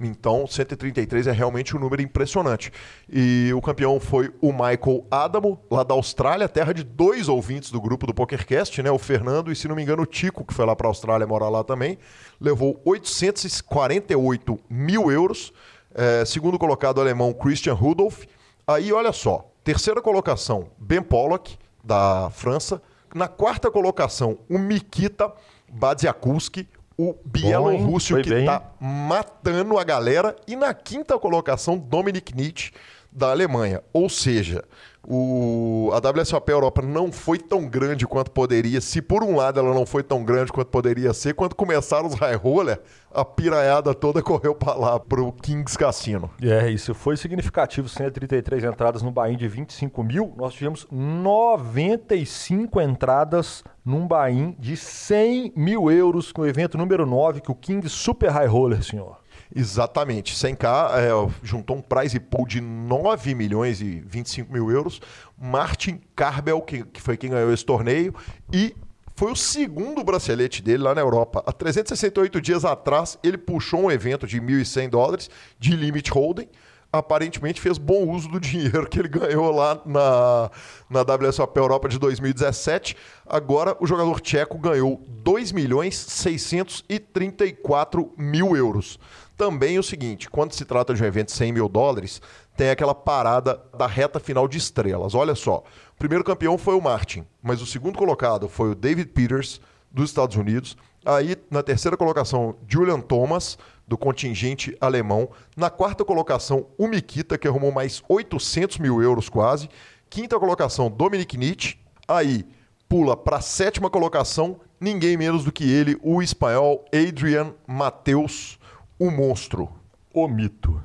Então, 0.00 0.46
133 0.46 1.26
é 1.26 1.32
realmente 1.32 1.76
um 1.76 1.80
número 1.80 2.02
impressionante. 2.02 2.70
E 3.10 3.50
o 3.54 3.62
campeão 3.62 3.98
foi 3.98 4.32
o 4.40 4.52
Michael 4.52 5.06
Adamo, 5.10 5.58
lá 5.70 5.82
da 5.82 5.94
Austrália, 5.94 6.48
terra 6.48 6.72
de 6.74 6.84
dois 6.84 7.28
ouvintes 7.28 7.70
do 7.70 7.80
grupo 7.80 8.06
do 8.06 8.12
PokerCast, 8.12 8.82
né? 8.82 8.90
O 8.90 8.98
Fernando 8.98 9.50
e, 9.50 9.56
se 9.56 9.66
não 9.66 9.74
me 9.74 9.82
engano, 9.82 10.02
o 10.02 10.06
Tico, 10.06 10.44
que 10.44 10.52
foi 10.52 10.66
lá 10.66 10.76
para 10.76 10.86
a 10.86 10.90
Austrália 10.90 11.26
morar 11.26 11.48
lá 11.48 11.64
também. 11.64 11.98
Levou 12.40 12.80
848 12.84 14.58
mil 14.68 15.10
euros. 15.10 15.52
É, 15.94 16.24
segundo 16.26 16.58
colocado, 16.58 16.98
o 16.98 17.00
alemão 17.00 17.32
Christian 17.32 17.74
Rudolph. 17.74 18.24
Aí, 18.66 18.92
olha 18.92 19.12
só, 19.12 19.50
terceira 19.64 20.02
colocação, 20.02 20.68
Ben 20.76 21.00
Pollock, 21.00 21.56
da 21.82 22.28
França. 22.30 22.82
Na 23.14 23.28
quarta 23.28 23.70
colocação, 23.70 24.38
o 24.50 24.58
Mikita 24.58 25.32
Badziakulski, 25.72 26.68
o 26.98 27.14
bielorrússio 27.24 28.16
Foi 28.16 28.22
que 28.22 28.32
está 28.32 28.62
matando 28.80 29.78
a 29.78 29.84
galera. 29.84 30.34
E 30.46 30.56
na 30.56 30.72
quinta 30.72 31.18
colocação, 31.18 31.76
Dominic 31.76 32.34
Nietzsche, 32.34 32.72
da 33.12 33.30
Alemanha. 33.30 33.82
Ou 33.92 34.08
seja, 34.08 34.64
o, 35.08 35.90
a 35.92 35.98
WSOP 35.98 36.50
Europa 36.50 36.82
não 36.82 37.12
foi 37.12 37.38
tão 37.38 37.68
grande 37.68 38.06
quanto 38.06 38.30
poderia. 38.30 38.80
Se 38.80 39.00
por 39.00 39.22
um 39.22 39.36
lado 39.36 39.60
ela 39.60 39.72
não 39.72 39.86
foi 39.86 40.02
tão 40.02 40.24
grande 40.24 40.52
quanto 40.52 40.68
poderia 40.68 41.14
ser, 41.14 41.34
quando 41.34 41.54
começaram 41.54 42.08
os 42.08 42.14
high 42.14 42.34
roller, 42.34 42.80
a 43.14 43.24
piraiada 43.24 43.94
toda 43.94 44.20
correu 44.20 44.54
para 44.54 44.74
lá, 44.74 44.98
pro 44.98 45.32
Kings 45.32 45.78
Cassino. 45.78 46.28
É, 46.42 46.68
isso 46.68 46.92
foi 46.92 47.16
significativo. 47.16 47.88
133 47.88 48.64
entradas 48.64 49.00
no 49.00 49.12
Bahia 49.12 49.36
de 49.36 49.46
25 49.46 50.02
mil. 50.02 50.34
Nós 50.36 50.54
tivemos 50.54 50.86
95 50.90 52.80
entradas 52.80 53.62
num 53.84 54.08
Bahia 54.08 54.54
de 54.58 54.76
100 54.76 55.52
mil 55.54 55.90
euros, 55.90 56.32
no 56.36 56.46
evento 56.46 56.76
número 56.76 57.06
9, 57.06 57.40
que 57.40 57.50
o 57.50 57.54
King 57.54 57.88
Super 57.88 58.30
High 58.30 58.48
Roller, 58.48 58.82
senhor. 58.82 59.18
Exatamente. 59.54 60.34
100k 60.34 60.90
é, 60.94 61.10
juntou 61.42 61.76
um 61.76 61.82
prize 61.82 62.18
pool 62.18 62.46
de 62.46 62.60
9 62.60 63.34
milhões 63.34 63.80
e 63.80 64.02
25 64.06 64.52
mil 64.52 64.70
euros. 64.70 65.00
Martin 65.38 66.00
Carbel, 66.14 66.60
que, 66.62 66.84
que 66.84 67.00
foi 67.00 67.16
quem 67.16 67.30
ganhou 67.30 67.52
esse 67.52 67.64
torneio, 67.64 68.14
e 68.52 68.74
foi 69.14 69.32
o 69.32 69.36
segundo 69.36 70.04
bracelete 70.04 70.62
dele 70.62 70.82
lá 70.82 70.94
na 70.94 71.00
Europa. 71.00 71.42
Há 71.46 71.52
368 71.52 72.38
dias 72.40 72.66
atrás, 72.66 73.18
ele 73.22 73.38
puxou 73.38 73.84
um 73.84 73.90
evento 73.90 74.26
de 74.26 74.38
1.100 74.40 74.90
dólares 74.90 75.30
de 75.58 75.74
limit 75.74 76.10
holding. 76.10 76.48
Aparentemente 76.92 77.60
fez 77.60 77.78
bom 77.78 78.08
uso 78.10 78.28
do 78.28 78.38
dinheiro 78.38 78.86
que 78.86 78.98
ele 78.98 79.08
ganhou 79.08 79.50
lá 79.50 79.80
na, 79.86 80.50
na 80.90 81.00
WSOP 81.00 81.56
Europa 81.56 81.88
de 81.88 81.98
2017. 81.98 82.94
Agora 83.26 83.74
o 83.80 83.86
jogador 83.86 84.20
tcheco 84.20 84.58
ganhou 84.58 85.02
2 85.08 85.52
milhões 85.52 85.96
634 85.96 88.12
mil 88.18 88.54
euros. 88.54 88.98
Também 89.36 89.78
o 89.78 89.82
seguinte, 89.82 90.30
quando 90.30 90.52
se 90.52 90.64
trata 90.64 90.94
de 90.94 91.02
um 91.02 91.06
evento 91.06 91.26
de 91.26 91.32
100 91.32 91.52
mil 91.52 91.68
dólares, 91.68 92.22
tem 92.56 92.70
aquela 92.70 92.94
parada 92.94 93.60
da 93.76 93.86
reta 93.86 94.18
final 94.18 94.48
de 94.48 94.56
estrelas. 94.56 95.14
Olha 95.14 95.34
só, 95.34 95.62
o 95.94 95.98
primeiro 95.98 96.24
campeão 96.24 96.56
foi 96.56 96.74
o 96.74 96.80
Martin, 96.80 97.26
mas 97.42 97.60
o 97.60 97.66
segundo 97.66 97.98
colocado 97.98 98.48
foi 98.48 98.70
o 98.70 98.74
David 98.74 99.10
Peters, 99.10 99.60
dos 99.90 100.10
Estados 100.10 100.36
Unidos. 100.36 100.76
Aí, 101.04 101.36
na 101.50 101.62
terceira 101.62 101.96
colocação, 101.96 102.56
Julian 102.66 103.00
Thomas, 103.00 103.58
do 103.86 103.96
contingente 103.96 104.76
alemão. 104.80 105.28
Na 105.56 105.70
quarta 105.70 106.04
colocação, 106.04 106.66
o 106.76 106.88
Mikita, 106.88 107.38
que 107.38 107.46
arrumou 107.46 107.70
mais 107.70 108.02
800 108.08 108.78
mil 108.78 109.00
euros 109.00 109.28
quase. 109.28 109.68
Quinta 110.10 110.38
colocação, 110.38 110.90
Dominic 110.90 111.36
Nietzsche. 111.36 111.78
Aí, 112.08 112.44
pula 112.88 113.16
para 113.16 113.36
a 113.36 113.40
sétima 113.40 113.88
colocação, 113.88 114.60
ninguém 114.80 115.16
menos 115.16 115.44
do 115.44 115.52
que 115.52 115.70
ele, 115.70 115.98
o 116.02 116.22
espanhol 116.22 116.84
Adrian 116.92 117.54
Mateus, 117.66 118.58
o 118.98 119.10
monstro. 119.10 119.68
O 120.12 120.26
mito. 120.28 120.80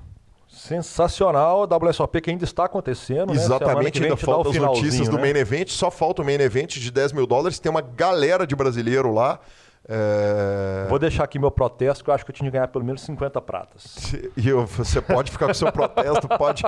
Sensacional, 0.48 1.64
a 1.64 1.78
WSOP 1.78 2.20
que 2.20 2.30
ainda 2.30 2.44
está 2.44 2.66
acontecendo. 2.66 3.34
Exatamente, 3.34 4.00
né? 4.00 4.08
ainda 4.08 4.18
faltam 4.18 4.52
as 4.52 4.58
notícias 4.58 5.08
né? 5.08 5.16
do 5.16 5.20
main 5.20 5.36
event, 5.36 5.70
só 5.70 5.90
falta 5.90 6.22
o 6.22 6.26
main 6.26 6.40
event 6.42 6.78
de 6.78 6.92
10 6.92 7.14
mil 7.14 7.26
dólares. 7.26 7.58
Tem 7.58 7.70
uma 7.70 7.82
galera 7.82 8.46
de 8.46 8.56
brasileiro 8.56 9.14
lá. 9.14 9.40
É... 9.88 10.86
Vou 10.90 11.00
deixar 11.00 11.24
aqui 11.24 11.40
meu 11.40 11.50
protesto, 11.50 12.04
que 12.04 12.10
eu 12.10 12.14
acho 12.14 12.26
que 12.26 12.32
eu 12.32 12.36
tinha 12.36 12.50
que 12.50 12.54
ganhar 12.54 12.68
pelo 12.68 12.84
menos 12.84 13.02
50 13.02 13.42
pratas. 13.42 14.14
E 14.38 14.50
eu, 14.50 14.66
você 14.66 15.02
pode 15.02 15.32
ficar 15.32 15.48
com 15.48 15.54
seu 15.54 15.72
protesto, 15.72 16.28
pode. 16.28 16.64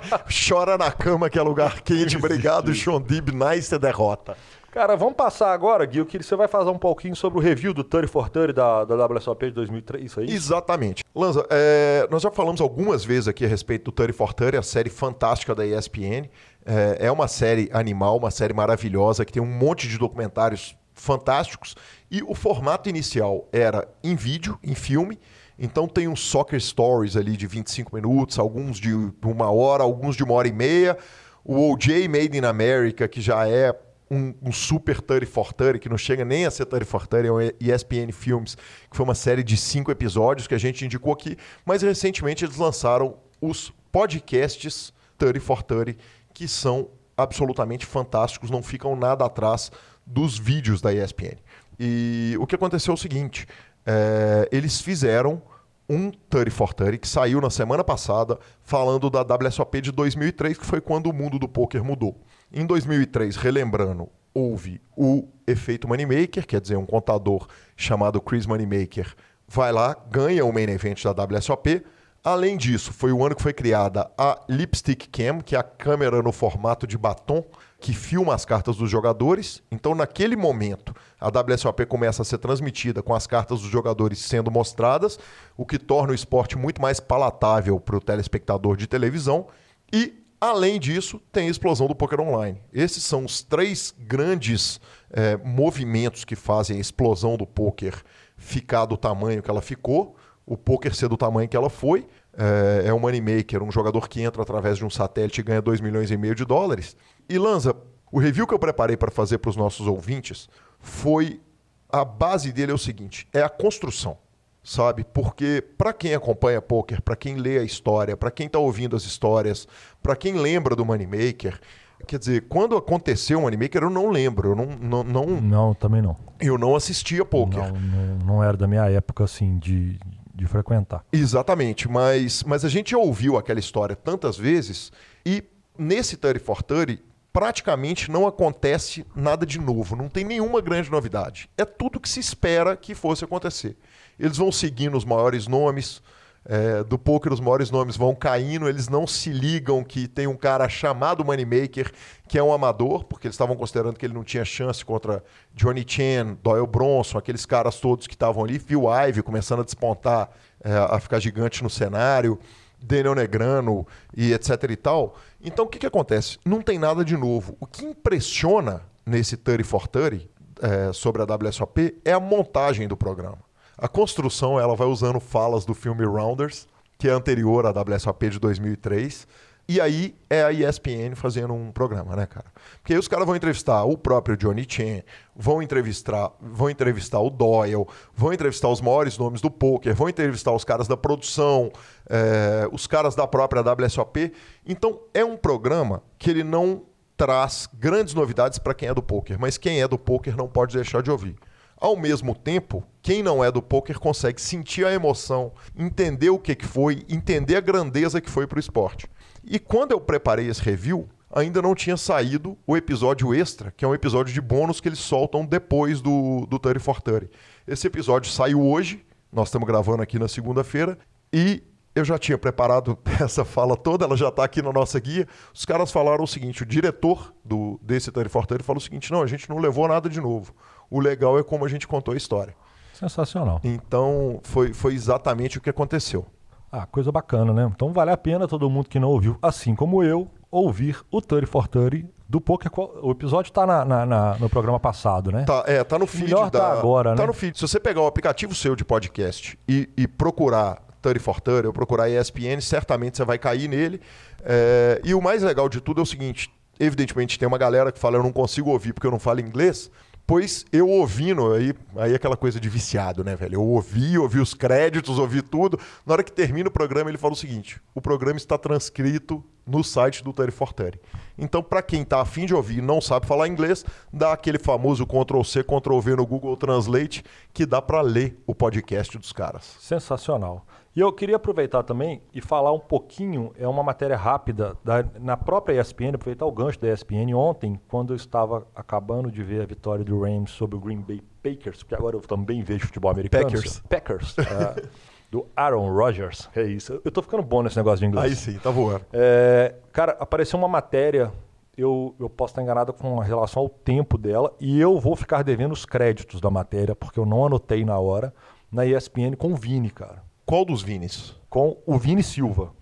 Chora 0.48 0.78
na 0.78 0.92
cama, 0.92 1.30
que 1.30 1.38
é 1.38 1.42
lugar 1.42 1.82
quente. 1.82 2.18
Obrigado, 2.18 2.72
Dib, 2.72 3.30
nice 3.30 3.78
derrota. 3.78 4.36
Cara, 4.74 4.96
vamos 4.96 5.14
passar 5.14 5.54
agora, 5.54 5.86
Gui, 5.86 6.04
que 6.04 6.24
você 6.24 6.36
vai 6.36 6.48
fazer 6.48 6.72
um 6.72 6.80
pouquinho 6.80 7.16
sobre 7.16 7.38
o 7.38 7.42
review 7.44 7.76
do 7.76 7.84
30 7.84 8.08
for 8.08 8.28
30 8.28 8.54
da, 8.54 8.84
da 8.84 9.06
WSOP 9.06 9.46
de 9.46 9.52
2003, 9.52 10.04
isso 10.04 10.20
aí? 10.20 10.28
Exatamente. 10.28 11.04
Lanza, 11.14 11.46
é, 11.52 12.08
nós 12.10 12.24
já 12.24 12.32
falamos 12.32 12.60
algumas 12.60 13.06
vezes 13.06 13.28
aqui 13.28 13.46
a 13.46 13.48
respeito 13.48 13.86
do 13.86 13.92
30 13.92 14.14
for 14.14 14.34
30, 14.34 14.58
a 14.58 14.64
série 14.64 14.90
fantástica 14.90 15.54
da 15.54 15.64
ESPN. 15.64 16.28
É, 16.66 17.06
é 17.06 17.12
uma 17.12 17.28
série 17.28 17.70
animal, 17.72 18.18
uma 18.18 18.32
série 18.32 18.52
maravilhosa, 18.52 19.24
que 19.24 19.32
tem 19.32 19.44
um 19.44 19.46
monte 19.46 19.88
de 19.88 19.96
documentários 19.96 20.76
fantásticos. 20.96 21.76
E 22.10 22.24
o 22.24 22.34
formato 22.34 22.90
inicial 22.90 23.48
era 23.54 23.88
em 24.04 24.16
vídeo, 24.16 24.58
em 24.64 24.74
filme. 24.74 25.20
Então 25.60 25.88
tem 25.88 26.08
uns 26.08 26.22
soccer 26.22 26.60
stories 26.60 27.16
ali 27.16 27.38
de 27.38 27.46
25 27.46 27.96
minutos, 27.96 28.40
alguns 28.40 28.80
de 28.80 28.92
uma 29.24 29.52
hora, 29.52 29.84
alguns 29.84 30.16
de 30.16 30.24
uma 30.24 30.34
hora 30.34 30.48
e 30.48 30.52
meia. 30.52 30.98
O 31.46 31.72
OJ 31.72 32.08
Made 32.08 32.36
in 32.36 32.46
America, 32.46 33.08
que 33.08 33.22
já 33.22 33.48
é 33.48 33.72
um, 34.14 34.34
um, 34.44 34.52
super 34.52 35.02
30 35.02 35.26
for 35.26 35.52
30, 35.52 35.80
que 35.80 35.90
não 35.90 35.98
chega 35.98 36.24
nem 36.24 36.46
a 36.46 36.52
ser 36.52 36.66
30 36.66 36.86
for 36.86 37.08
30, 37.08 37.28
é 37.28 37.32
um 37.32 37.40
ESPN 37.60 38.12
Films, 38.12 38.56
que 38.90 38.96
foi 38.96 39.04
uma 39.04 39.16
série 39.16 39.44
de 39.44 39.58
cinco 39.58 39.90
episódios 39.90 40.46
que 40.48 40.54
a 40.54 40.58
gente 40.58 40.86
indicou 40.86 41.12
aqui, 41.12 41.36
mas 41.66 41.82
recentemente 41.82 42.46
eles 42.46 42.58
lançaram 42.58 43.18
os 43.42 43.74
podcasts 43.92 44.94
30 45.18 45.40
for 45.40 45.64
30, 45.64 45.96
que 46.34 46.48
são 46.48 46.90
absolutamente 47.18 47.86
fantásticos, 47.86 48.50
não 48.50 48.62
ficam 48.62 48.96
nada 48.96 49.26
atrás 49.26 49.72
dos 50.06 50.38
vídeos 50.38 50.82
da 50.82 50.94
ESPN. 50.94 51.38
E 51.80 52.36
o 52.40 52.46
que 52.46 52.56
aconteceu 52.56 52.92
é 52.92 52.96
o 52.96 52.98
seguinte, 52.98 53.48
é, 53.86 54.48
eles 54.52 54.80
fizeram 54.80 55.42
um 55.90 56.12
30 56.30 56.52
for 56.52 56.74
30 56.74 56.98
que 56.98 57.08
saiu 57.08 57.42
na 57.42 57.50
semana 57.50 57.84
passada 57.84 58.40
falando 58.62 59.10
da 59.10 59.22
WSOP 59.22 59.82
de 59.82 59.92
2003, 59.92 60.58
que 60.58 60.66
foi 60.66 60.80
quando 60.80 61.08
o 61.08 61.14
mundo 61.14 61.38
do 61.38 61.48
poker 61.48 61.84
mudou. 61.84 62.20
Em 62.56 62.68
2003, 62.68 63.36
relembrando, 63.36 64.08
houve 64.32 64.80
o 64.96 65.28
efeito 65.48 65.88
Moneymaker, 65.88 66.46
quer 66.46 66.62
dizer, 66.62 66.78
um 66.78 66.86
contador 66.86 67.48
chamado 67.76 68.22
Chris 68.22 68.46
Moneymaker 68.46 69.16
vai 69.48 69.72
lá, 69.72 69.98
ganha 70.12 70.46
o 70.46 70.54
main 70.54 70.70
event 70.70 71.04
da 71.04 71.24
WSOP. 71.24 71.84
Além 72.24 72.56
disso, 72.56 72.94
foi 72.94 73.12
o 73.12 73.26
ano 73.26 73.36
que 73.36 73.42
foi 73.42 73.54
criada 73.54 74.08
a 74.16 74.40
Lipstick 74.48 75.08
Cam, 75.10 75.42
que 75.42 75.56
é 75.56 75.60
a 75.60 75.64
câmera 75.64 76.22
no 76.22 76.32
formato 76.32 76.86
de 76.86 76.96
batom 76.96 77.44
que 77.80 77.92
filma 77.92 78.36
as 78.36 78.46
cartas 78.46 78.78
dos 78.78 78.90
jogadores. 78.90 79.62
Então, 79.72 79.96
naquele 79.96 80.36
momento, 80.36 80.96
a 81.20 81.28
WSOP 81.28 81.88
começa 81.88 82.22
a 82.22 82.26
ser 82.26 82.38
transmitida 82.38 83.02
com 83.02 83.16
as 83.16 83.26
cartas 83.26 83.62
dos 83.62 83.70
jogadores 83.70 84.20
sendo 84.20 84.52
mostradas, 84.52 85.18
o 85.58 85.66
que 85.66 85.80
torna 85.80 86.12
o 86.12 86.16
esporte 86.16 86.56
muito 86.56 86.80
mais 86.80 87.00
palatável 87.00 87.80
para 87.80 87.98
o 87.98 88.00
telespectador 88.00 88.78
de 88.78 88.86
televisão. 88.86 89.48
E 89.92 90.23
Além 90.44 90.78
disso, 90.78 91.22
tem 91.32 91.48
a 91.48 91.50
explosão 91.50 91.88
do 91.88 91.96
poker 91.96 92.20
online. 92.20 92.62
Esses 92.74 93.02
são 93.02 93.24
os 93.24 93.42
três 93.42 93.96
grandes 93.98 94.78
é, 95.10 95.38
movimentos 95.38 96.26
que 96.26 96.36
fazem 96.36 96.76
a 96.76 96.82
explosão 96.82 97.38
do 97.38 97.48
poker 97.48 98.04
ficar 98.36 98.86
do 98.86 98.98
tamanho 98.98 99.42
que 99.42 99.50
ela 99.50 99.62
ficou, 99.62 100.18
o 100.46 100.58
poker 100.58 100.94
ser 100.94 101.08
do 101.08 101.16
tamanho 101.16 101.48
que 101.48 101.56
ela 101.56 101.70
foi. 101.70 102.06
É, 102.38 102.88
é 102.88 102.94
um 102.94 103.00
moneymaker, 103.00 103.64
um 103.64 103.72
jogador 103.72 104.10
que 104.10 104.22
entra 104.22 104.42
através 104.42 104.78
de 104.78 104.84
um 104.84 104.90
satélite 104.90 105.40
e 105.40 105.44
ganha 105.46 105.62
2 105.62 105.80
milhões 105.80 106.12
e 106.12 106.18
meio 106.18 106.36
de 106.36 106.44
dólares. 106.44 106.98
E 107.30 107.38
Lanza, 107.38 107.74
o 108.12 108.20
review 108.20 108.46
que 108.46 108.54
eu 108.54 108.60
preparei 108.60 108.98
para 108.98 109.10
fazer 109.10 109.38
para 109.38 109.50
os 109.50 109.56
nossos 109.56 109.88
ouvintes 109.88 110.50
foi 110.78 111.40
a 111.88 112.04
base 112.04 112.52
dele 112.52 112.74
é 112.74 112.76
o 112.76 112.78
seguinte: 112.78 113.30
é 113.32 113.42
a 113.42 113.48
construção 113.48 114.18
sabe? 114.64 115.04
Porque 115.04 115.64
para 115.78 115.92
quem 115.92 116.14
acompanha 116.14 116.62
poker, 116.62 117.02
para 117.02 117.16
quem 117.16 117.36
lê 117.36 117.58
a 117.60 117.64
história, 117.64 118.16
para 118.16 118.32
quem 118.32 118.48
está 118.48 118.60
ouvindo 118.60 118.96
as 118.96 119.04
histórias, 119.04 119.68
para 120.02 120.16
quem 120.16 120.36
lembra 120.36 120.76
do 120.76 120.86
Moneymaker, 120.86 121.60
quer 122.08 122.18
dizer, 122.18 122.46
quando 122.48 122.78
aconteceu 122.78 123.40
o 123.40 123.42
Moneymaker 123.42 123.84
eu 123.84 123.90
não 123.90 124.10
lembro, 124.10 124.50
eu 124.50 124.56
não 124.56 124.66
não 124.66 125.04
não, 125.04 125.26
não 125.42 125.74
também 125.74 126.02
não. 126.02 126.18
Eu 126.40 126.58
não 126.58 126.76
assistia 126.76 127.26
poker. 127.26 127.60
Não, 127.60 127.80
não, 127.80 128.18
não 128.26 128.44
era 128.44 128.56
da 128.56 128.68
minha 128.68 128.90
época 128.90 129.24
assim 129.24 129.58
de 129.58 130.00
de 130.34 130.48
frequentar. 130.48 131.06
Exatamente, 131.14 131.88
mas, 131.88 132.44
mas 132.44 132.66
a 132.66 132.70
gente 132.70 132.96
ouviu 132.96 133.38
aquela 133.38 133.60
história 133.60 133.96
tantas 133.96 134.36
vezes 134.36 134.92
e 135.24 135.44
nesse 135.78 136.18
30 136.18 136.40
for 136.40 136.64
30 136.64 137.02
praticamente 137.32 138.12
não 138.12 138.28
acontece 138.28 139.06
nada 139.16 139.46
de 139.46 139.60
novo, 139.60 139.96
não 139.96 140.08
tem 140.08 140.24
nenhuma 140.24 140.62
grande 140.62 140.92
novidade. 140.92 141.50
É 141.58 141.66
tudo 141.66 142.00
que 142.00 142.08
se 142.08 142.20
espera 142.20 142.78
que 142.78 142.94
fosse 142.94 143.26
acontecer. 143.26 143.76
Eles 144.20 144.38
vão 144.38 144.52
seguindo 144.52 144.98
os 144.98 145.06
maiores 145.06 145.48
nomes. 145.48 146.02
É, 146.46 146.84
do 146.84 147.00
poker, 147.00 147.32
os 147.32 147.40
maiores 147.40 147.72
nomes 147.72 147.96
vão 147.96 148.14
caindo, 148.14 148.68
eles 148.68 148.90
não 148.90 149.08
se 149.08 149.30
ligam 149.30 149.82
que 149.82 150.10
tem 150.10 150.28
um 150.28 150.36
cara 150.36 150.68
chamado 150.68 151.24
Moneymaker, 151.24 151.90
que 152.28 152.38
é 152.38 152.44
um 152.44 152.52
amador, 152.52 153.06
porque 153.06 153.28
eles 153.28 153.36
estavam 153.36 153.56
considerando 153.56 153.98
que 153.98 154.06
ele 154.06 154.14
não 154.14 154.26
tinha 154.26 154.44
chance 154.44 154.84
contra 154.84 155.24
Johnny 155.56 155.86
Chen, 155.88 156.38
Doyle 156.44 156.68
Bronson, 156.68 157.18
aqueles 157.18 157.46
caras 157.46 157.80
todos 157.80 158.08
que 158.08 158.14
estavam 158.14 158.44
ali, 158.44 158.60
Phil 158.60 158.84
Ivey 158.94 159.24
começando 159.24 159.62
a 159.62 159.64
despontar, 159.64 160.32
é, 160.62 160.74
a 160.74 161.00
ficar 161.00 161.22
gigante 161.22 161.64
no 161.64 161.70
cenário, 161.70 162.38
Daniel 162.84 163.16
Negrano 163.16 163.88
e 164.16 164.34
etc 164.34 164.70
e 164.70 164.76
tal. 164.76 165.16
Então 165.42 165.66
o 165.66 165.68
que, 165.68 165.80
que 165.80 165.88
acontece? 165.88 166.38
Não 166.44 166.62
tem 166.62 166.78
nada 166.78 167.06
de 167.06 167.16
novo. 167.16 167.56
O 167.60 167.66
que 167.66 167.86
impressiona 167.86 168.82
nesse 169.06 169.38
30 169.38 169.64
for 169.64 169.88
30 169.88 170.28
é, 170.62 170.94
sobre 170.94 171.22
a 171.22 171.26
WSOP 171.26 171.96
é 172.04 172.12
a 172.12 172.20
montagem 172.20 172.88
do 172.88 172.98
programa. 172.98 173.40
A 173.78 173.88
construção 173.88 174.60
ela 174.60 174.76
vai 174.76 174.88
usando 174.88 175.20
falas 175.20 175.66
do 175.66 175.74
filme 175.74 176.06
Rounders, 176.06 176.68
que 176.98 177.10
é 177.10 177.12
anterior 177.12 177.66
à 177.66 177.72
WSOP 177.72 178.30
de 178.30 178.40
2003. 178.40 179.28
E 179.68 179.80
aí 179.80 180.14
é 180.30 180.44
a 180.44 180.52
ESPN 180.52 181.16
fazendo 181.16 181.54
um 181.54 181.72
programa, 181.72 182.18
né, 182.18 182.26
cara? 182.26 182.46
Porque 182.82 182.94
aí 182.94 183.00
os 183.00 183.08
caras 183.08 183.26
vão 183.26 183.36
entrevistar 183.36 183.86
o 183.86 183.98
próprio 183.98 184.36
Johnny 184.36 184.66
Chen, 184.68 185.04
vão 185.34 185.62
entrevistar, 185.62 186.34
vão 186.42 186.70
entrevistar 186.70 187.20
o 187.20 187.30
Doyle, 187.30 187.86
vão 188.14 188.34
entrevistar 188.34 188.68
os 188.68 188.82
maiores 188.82 189.18
nomes 189.18 189.40
do 189.40 189.50
poker, 189.50 189.96
vão 189.96 190.10
entrevistar 190.10 190.52
os 190.52 190.66
caras 190.66 190.86
da 190.86 190.98
produção, 190.98 191.72
é, 192.10 192.68
os 192.74 192.88
caras 192.88 193.16
da 193.16 193.26
própria 193.26 193.62
WSOP. 193.62 194.34
Então 194.66 195.00
é 195.14 195.24
um 195.24 195.38
programa 195.38 196.04
que 196.20 196.30
ele 196.30 196.44
não 196.44 196.84
traz 197.16 197.70
grandes 197.74 198.14
novidades 198.14 198.60
para 198.60 198.74
quem 198.74 198.90
é 198.90 198.94
do 198.94 199.02
poker, 199.02 199.40
mas 199.40 199.58
quem 199.58 199.82
é 199.82 199.88
do 199.88 199.98
poker 199.98 200.36
não 200.36 200.48
pode 200.48 200.76
deixar 200.76 201.02
de 201.02 201.10
ouvir. 201.10 201.38
Ao 201.84 201.98
mesmo 201.98 202.34
tempo, 202.34 202.82
quem 203.02 203.22
não 203.22 203.44
é 203.44 203.52
do 203.52 203.62
poker 203.62 204.00
consegue 204.00 204.42
sentir 204.42 204.86
a 204.86 204.94
emoção, 204.94 205.52
entender 205.78 206.30
o 206.30 206.40
que, 206.40 206.56
que 206.56 206.66
foi, 206.66 207.06
entender 207.10 207.58
a 207.58 207.60
grandeza 207.60 208.22
que 208.22 208.30
foi 208.30 208.48
para 208.48 208.56
o 208.56 208.60
esporte. 208.62 209.06
E 209.44 209.60
quando 209.60 209.92
eu 209.92 210.00
preparei 210.00 210.48
esse 210.48 210.62
review, 210.62 211.10
ainda 211.30 211.62
não 211.62 211.76
tinha 211.76 211.98
saído 211.98 212.58
o 212.66 212.78
episódio 212.78 213.36
extra, 213.36 213.70
que 213.76 213.84
é 213.84 213.88
um 213.88 213.94
episódio 213.94 214.34
de 214.34 214.40
bônus 214.40 214.80
que 214.80 214.88
eles 214.88 215.00
soltam 215.00 215.46
depois 215.46 216.00
do, 216.00 216.46
do 216.46 216.58
30 216.58 216.80
for 216.80 217.02
30. 217.02 217.30
Esse 217.68 217.86
episódio 217.86 218.32
saiu 218.32 218.66
hoje, 218.66 219.06
nós 219.30 219.50
estamos 219.50 219.68
gravando 219.68 220.02
aqui 220.02 220.18
na 220.18 220.30
segunda-feira, 220.30 220.98
e 221.34 221.62
eu 221.94 222.06
já 222.06 222.18
tinha 222.18 222.38
preparado 222.38 222.98
essa 223.22 223.44
fala 223.44 223.76
toda, 223.76 224.06
ela 224.06 224.16
já 224.16 224.30
está 224.30 224.46
aqui 224.46 224.62
na 224.62 224.72
nossa 224.72 224.98
guia. 225.02 225.28
Os 225.54 225.66
caras 225.66 225.92
falaram 225.92 226.24
o 226.24 226.28
seguinte: 226.28 226.64
o 226.64 226.66
diretor 226.66 227.34
do, 227.44 227.78
desse 227.84 228.10
30 228.10 228.30
for 228.30 228.46
30 228.46 228.64
falou 228.64 228.78
o 228.78 228.82
seguinte: 228.82 229.12
não, 229.12 229.22
a 229.22 229.28
gente 229.28 229.50
não 229.50 229.58
levou 229.58 229.86
nada 229.86 230.10
de 230.10 230.22
novo. 230.22 230.54
O 230.94 231.00
legal 231.00 231.40
é 231.40 231.44
como 231.44 231.66
a 231.66 231.68
gente 231.68 231.88
contou 231.88 232.14
a 232.14 232.18
história. 232.18 232.56
Sensacional. 232.94 233.60
Então, 233.64 234.40
foi, 234.44 234.74
foi 234.74 234.94
exatamente 234.94 235.58
o 235.58 235.62
que 235.62 235.70
aconteceu. 235.70 236.28
Ah, 236.72 236.86
coisa 236.86 237.12
bacana, 237.12 237.52
né? 237.52 237.70
Então 237.76 237.92
vale 237.92 238.12
a 238.12 238.18
pena 238.18 238.48
todo 238.48 238.70
mundo 238.70 238.88
que 238.88 239.00
não 239.00 239.10
ouviu, 239.10 239.36
assim 239.42 239.74
como 239.74 240.04
eu, 240.04 240.28
ouvir 240.52 241.04
o 241.12 241.20
30 241.20 241.48
for 241.48 241.68
30 241.68 242.08
do 242.30 242.40
Poker. 242.40 242.72
O 243.02 243.10
episódio 243.10 243.50
está 243.50 243.66
na, 243.66 243.84
na, 243.84 244.06
na, 244.06 244.38
no 244.38 244.48
programa 244.50 244.80
passado, 244.80 245.32
né? 245.32 245.46
Tá, 245.46 245.64
é, 245.66 245.84
tá 245.84 245.98
no 245.98 246.06
feed 246.06 246.26
Melhor 246.26 246.52
da... 246.52 246.60
tá 246.60 246.72
agora, 246.74 247.16
tá 247.16 247.22
né? 247.24 247.28
no 247.28 247.34
feed. 247.34 247.58
Se 247.58 247.68
você 247.68 247.80
pegar 247.80 248.02
o 248.02 248.08
aplicativo 248.08 248.54
seu 248.54 248.76
de 248.76 248.86
podcast 248.86 249.58
e, 249.68 249.90
e 249.98 250.08
procurar 250.08 250.80
30 251.02 251.20
for 251.20 251.42
30 251.42 251.68
ou 251.68 251.74
procurar 251.74 252.08
ESPN, 252.08 252.62
certamente 252.62 253.18
você 253.18 253.26
vai 253.26 253.40
cair 253.40 253.68
nele. 253.68 254.00
É, 254.44 255.02
E 255.04 255.16
o 255.16 255.22
mais 255.22 255.42
legal 255.42 255.68
de 255.68 255.82
tudo 255.82 256.02
é 256.02 256.04
o 256.04 256.06
seguinte, 256.06 256.52
evidentemente 256.80 257.38
tem 257.38 257.48
uma 257.48 257.58
galera 257.58 257.92
que 257.92 258.00
fala 258.00 258.18
eu 258.18 258.24
não 258.24 258.32
consigo 258.32 258.70
ouvir 258.70 258.94
porque 258.94 259.08
eu 259.08 259.12
não 259.12 259.20
falo 259.20 259.40
inglês, 259.40 259.92
Pois 260.26 260.66
eu 260.72 260.88
ouvindo, 260.88 261.54
aí, 261.54 261.74
aí 261.98 262.16
aquela 262.16 262.38
coisa 262.38 262.60
de 262.60 262.70
viciado, 262.70 263.24
né, 263.24 263.36
velho? 263.36 263.56
Eu 263.56 263.62
ouvi, 263.62 264.18
ouvi 264.18 264.40
os 264.40 264.54
créditos, 264.54 265.20
ouvi 265.20 265.42
tudo. 265.42 265.78
Na 266.06 266.14
hora 266.14 266.24
que 266.24 266.32
termina 266.32 266.70
o 266.70 266.72
programa, 266.72 267.10
ele 267.10 267.18
fala 267.18 267.34
o 267.34 267.38
seguinte: 267.38 267.82
o 267.94 268.02
programa 268.02 268.38
está 268.38 268.58
transcrito 268.58 269.44
no 269.68 269.84
site 269.84 270.24
do 270.24 270.32
30 270.32 270.52
for 270.52 270.72
30. 270.72 270.98
Então, 271.38 271.62
para 271.62 271.82
quem 271.82 272.04
está 272.04 272.22
afim 272.22 272.46
de 272.46 272.54
ouvir 272.54 272.78
e 272.78 272.82
não 272.82 273.02
sabe 273.02 273.26
falar 273.26 273.48
inglês, 273.48 273.86
dá 274.12 274.34
aquele 274.34 274.60
famoso 274.60 275.06
Ctrl-C, 275.06 275.64
Ctrl-V 275.64 276.16
no 276.16 276.26
Google 276.26 276.56
Translate, 276.56 277.24
que 277.54 277.66
dá 277.66 277.82
para 277.82 278.02
ler 278.02 278.42
o 278.46 278.56
podcast 278.56 279.18
dos 279.18 279.34
caras. 279.34 279.76
Sensacional. 279.80 280.66
E 280.96 281.00
eu 281.00 281.12
queria 281.12 281.38
aproveitar 281.38 281.82
também 281.82 282.22
e 282.32 282.40
falar 282.40 282.72
um 282.72 282.80
pouquinho, 282.80 283.52
é 283.58 283.68
uma 283.68 283.82
matéria 283.82 284.16
rápida, 284.16 284.78
da, 284.84 285.04
na 285.20 285.36
própria 285.36 285.82
ESPN, 285.82 286.14
aproveitar 286.14 286.46
o 286.46 286.52
gancho 286.52 286.80
da 286.80 286.94
ESPN. 286.94 287.34
Ontem, 287.36 287.82
quando 287.88 288.14
eu 288.14 288.16
estava 288.16 288.68
acabando 288.76 289.32
de 289.32 289.42
ver 289.42 289.64
a 289.64 289.66
vitória 289.66 290.06
do 290.06 290.22
Rams 290.22 290.52
sobre 290.52 290.76
o 290.76 290.80
Green 290.80 291.02
Bay 291.02 291.20
Packers, 291.42 291.82
porque 291.82 291.96
agora 291.96 292.16
eu 292.16 292.22
também 292.22 292.62
vejo 292.62 292.86
futebol 292.86 293.10
americano. 293.10 293.46
Packers. 293.46 293.80
Packers. 293.90 294.36
é, 294.38 294.88
do 295.32 295.48
Aaron 295.56 295.92
Rodgers. 295.92 296.48
É 296.56 296.62
isso. 296.62 297.02
Eu 297.04 297.12
tô 297.12 297.24
ficando 297.24 297.42
bom 297.42 297.64
nesse 297.64 297.76
negócio 297.76 298.00
de 298.00 298.06
inglês. 298.06 298.26
Aí 298.26 298.36
sim, 298.36 298.60
tá 298.60 298.70
voando. 298.70 299.04
É, 299.12 299.74
cara, 299.92 300.16
apareceu 300.20 300.60
uma 300.60 300.68
matéria, 300.68 301.32
eu, 301.76 302.14
eu 302.20 302.30
posso 302.30 302.52
estar 302.52 302.62
enganado 302.62 302.94
com 302.94 303.18
relação 303.18 303.64
ao 303.64 303.70
tempo 303.70 304.16
dela, 304.16 304.56
e 304.60 304.80
eu 304.80 305.00
vou 305.00 305.16
ficar 305.16 305.42
devendo 305.42 305.72
os 305.72 305.88
créditos 305.88 306.40
da 306.40 306.52
matéria, 306.52 306.96
porque 306.96 307.20
eu 307.20 307.26
não 307.26 307.48
anotei 307.48 307.84
na 307.84 307.98
hora, 307.98 308.32
na 308.72 308.86
ESPN 308.86 309.36
com 309.36 309.54
o 309.54 309.56
Vini, 309.56 309.90
cara. 309.90 310.22
Qual 310.46 310.66
dos 310.66 310.82
Vinis? 310.82 311.36
Com 311.50 311.78
o 311.86 311.98
Vini 311.98 312.24
Silva. 312.24 312.74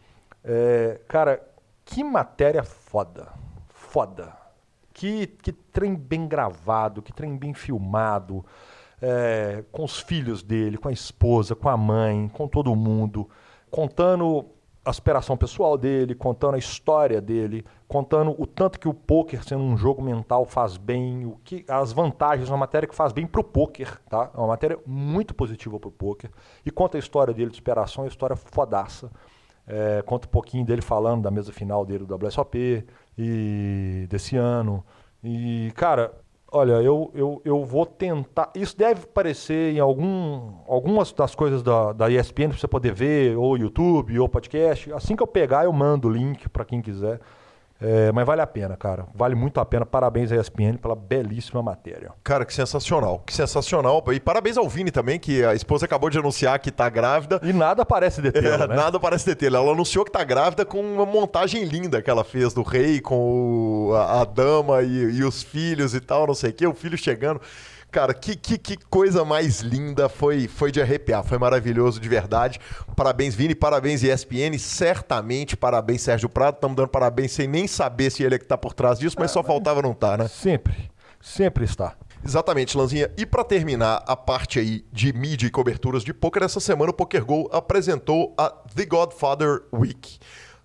É, 0.44 1.00
cara, 1.08 1.42
que 1.86 2.04
matéria 2.04 2.64
foda. 2.64 3.32
Foda. 3.70 4.36
Que, 4.94 5.28
que 5.28 5.52
trem 5.52 5.96
bem 5.96 6.28
gravado, 6.28 7.02
que 7.02 7.14
trem 7.14 7.38
bem 7.38 7.54
filmado, 7.54 8.46
é, 9.02 9.64
com 9.72 9.84
os 9.84 10.00
filhos 10.00 10.44
dele, 10.44 10.78
com 10.78 10.90
a 10.90 10.92
esposa, 10.92 11.56
com 11.56 11.70
a 11.70 11.78
mãe, 11.78 12.30
com 12.30 12.48
todo 12.48 12.76
mundo, 12.76 13.30
contando 13.70 14.46
a 14.84 14.92
superação 14.92 15.38
pessoal 15.38 15.78
dele, 15.78 16.16
contando 16.16 16.56
a 16.56 16.58
história 16.58 17.22
dele, 17.22 17.64
contando 17.88 18.36
o 18.38 18.48
tanto 18.48 18.80
que 18.80 18.88
o 18.88 18.94
poker 18.94 19.44
sendo 19.44 19.64
um 19.64 19.78
jogo 19.78 20.02
mental 20.02 20.44
faz 20.44 20.76
bem, 20.76 21.26
o 21.26 21.38
que 21.44 21.64
as 21.68 21.92
vantagens, 21.94 22.50
uma 22.50 22.58
matéria 22.58 22.88
que 22.88 22.96
faz 22.96 23.14
bem 23.14 23.28
pro 23.28 23.44
poker, 23.44 24.00
tá? 24.10 24.32
É 24.34 24.38
uma 24.38 24.48
matéria 24.48 24.80
muito 24.86 25.36
positiva 25.36 25.80
pro 25.80 25.92
poker 25.92 26.32
e 26.66 26.72
conta 26.72 26.98
a 26.98 27.00
história 27.00 27.34
dele 27.34 27.52
de 27.52 27.58
superação, 27.58 28.06
a 28.06 28.08
história 28.08 28.36
fodaça. 28.36 29.12
É, 29.68 30.02
conta 30.02 30.28
um 30.28 30.32
pouquinho 30.32 30.66
dele 30.66 30.82
falando 30.82 31.22
da 31.22 31.30
mesa 31.30 31.54
final 31.54 31.86
dele 31.86 32.04
do 32.04 32.26
WSOP 32.26 32.84
e 33.16 34.08
desse 34.10 34.36
ano. 34.36 34.84
E, 35.24 35.72
cara, 35.76 36.12
olha, 36.52 36.74
eu, 36.74 37.10
eu, 37.16 37.42
eu 37.46 37.64
vou 37.64 37.86
tentar. 37.86 38.52
Isso 38.54 38.78
deve 38.78 39.04
aparecer 39.04 39.74
em 39.74 39.80
algum, 39.80 40.52
algumas 40.68 41.14
das 41.14 41.34
coisas 41.34 41.64
da, 41.64 41.94
da 41.94 42.10
ESPN 42.10 42.50
para 42.50 42.58
você 42.58 42.68
poder 42.68 42.94
ver, 42.94 43.38
ou 43.38 43.58
YouTube, 43.58 44.20
ou 44.20 44.28
podcast. 44.28 44.92
Assim 44.92 45.16
que 45.16 45.24
eu 45.24 45.28
pegar, 45.28 45.64
eu 45.64 45.74
mando 45.74 46.10
o 46.10 46.12
link 46.12 46.50
para 46.50 46.66
quem 46.66 46.82
quiser. 46.82 47.20
É, 47.82 48.12
mas 48.12 48.26
vale 48.26 48.42
a 48.42 48.48
pena, 48.48 48.78
cara. 48.78 49.08
Vale 49.16 49.34
muito 49.34 49.60
a 49.60 49.66
pena. 49.66 49.86
Parabéns 49.86 50.32
à 50.32 50.36
ESPN 50.36 50.78
pela 50.78 50.96
belíssima 50.96 51.64
matéria. 51.64 52.12
Cara, 52.24 52.46
que 52.46 52.54
sensacional. 52.54 53.24
Que 53.26 53.34
sensacional. 53.34 54.04
E 54.14 54.20
parabéns 54.20 54.56
ao 54.58 54.70
Vini 54.70 54.92
também, 54.92 55.20
que 55.20 55.44
a 55.44 55.56
esposa 55.56 55.86
acabou 55.86 56.10
de 56.10 56.20
anunciar 56.20 56.60
que 56.60 56.70
tá 56.72 56.88
grávida. 56.90 57.40
E 57.44 57.52
nada 57.52 57.84
parece 57.84 58.22
detê-la, 58.22 58.66
É, 58.66 58.68
né? 58.68 58.76
Nada 58.76 59.00
parece 59.00 59.26
detê-la. 59.26 59.58
Ela 59.58 59.72
anunciou 59.72 60.06
que 60.06 60.12
tá 60.12 60.24
grávida 60.24 60.64
com 60.64 60.80
uma 60.80 61.06
montagem 61.06 61.64
linda 61.64 62.02
que 62.02 62.10
ela 62.10 62.24
fez 62.24 62.54
do 62.54 62.62
rei, 62.62 63.02
com 63.02 63.88
o- 63.90 63.96
a, 63.96 64.22
a 64.22 64.26
dama 64.26 64.84
e, 64.84 65.16
e 65.18 65.24
os 65.24 65.42
filhos 65.42 65.96
e 65.96 66.00
tal, 66.00 66.28
não 66.28 66.36
sei 66.36 66.52
o 66.52 66.54
quê. 66.54 66.68
O 66.68 66.74
filho 66.76 66.98
chegando. 66.98 67.42
Cara, 67.92 68.14
que, 68.14 68.38
que, 68.38 68.58
que 68.58 68.78
coisa 68.90 69.26
mais 69.26 69.60
linda. 69.60 70.08
Foi, 70.08 70.48
foi 70.48 70.72
de 70.72 70.82
arrepiar. 70.82 71.24
Foi 71.24 71.38
maravilhoso 71.38 72.00
de 72.00 72.08
verdade. 72.08 72.60
Parabéns, 72.96 73.36
Vini. 73.36 73.54
Parabéns, 73.54 74.02
ESPN. 74.02 74.58
Certamente, 74.58 75.58
parabéns, 75.58 76.02
Sérgio 76.02 76.30
Prado. 76.30 76.56
Estamos 76.56 76.78
dando 76.78 76.88
parabéns 76.88 77.34
sem 77.34 77.48
nem 77.48 77.68
saber 77.68 78.10
se 78.10 78.24
ele 78.24 78.36
é 78.36 78.40
que 78.40 78.46
tá 78.46 78.58
por 78.58 78.74
trás 78.74 78.98
disso, 78.98 79.18
mas 79.20 79.32
só 79.32 79.44
faltava 79.44 79.82
não 79.82 79.94
tá, 79.94 80.16
né? 80.16 80.28
Sempre. 80.30 80.90
Sempre 81.20 81.66
está. 81.66 81.96
Exatamente, 82.24 82.78
Lanzinha. 82.78 83.12
E 83.18 83.26
para 83.26 83.44
terminar 83.44 84.04
a 84.08 84.16
parte 84.16 84.60
aí 84.60 84.86
de 84.92 85.12
mídia 85.12 85.48
e 85.48 85.52
coberturas 85.52 86.04
de 86.04 86.14
poker, 86.14 86.44
essa 86.44 86.60
semana 86.60 86.92
o 86.92 86.94
PokerGo 86.94 87.50
apresentou 87.52 88.34
a 88.38 88.50
The 88.50 88.86
Godfather 88.86 89.64
Week, 89.74 90.18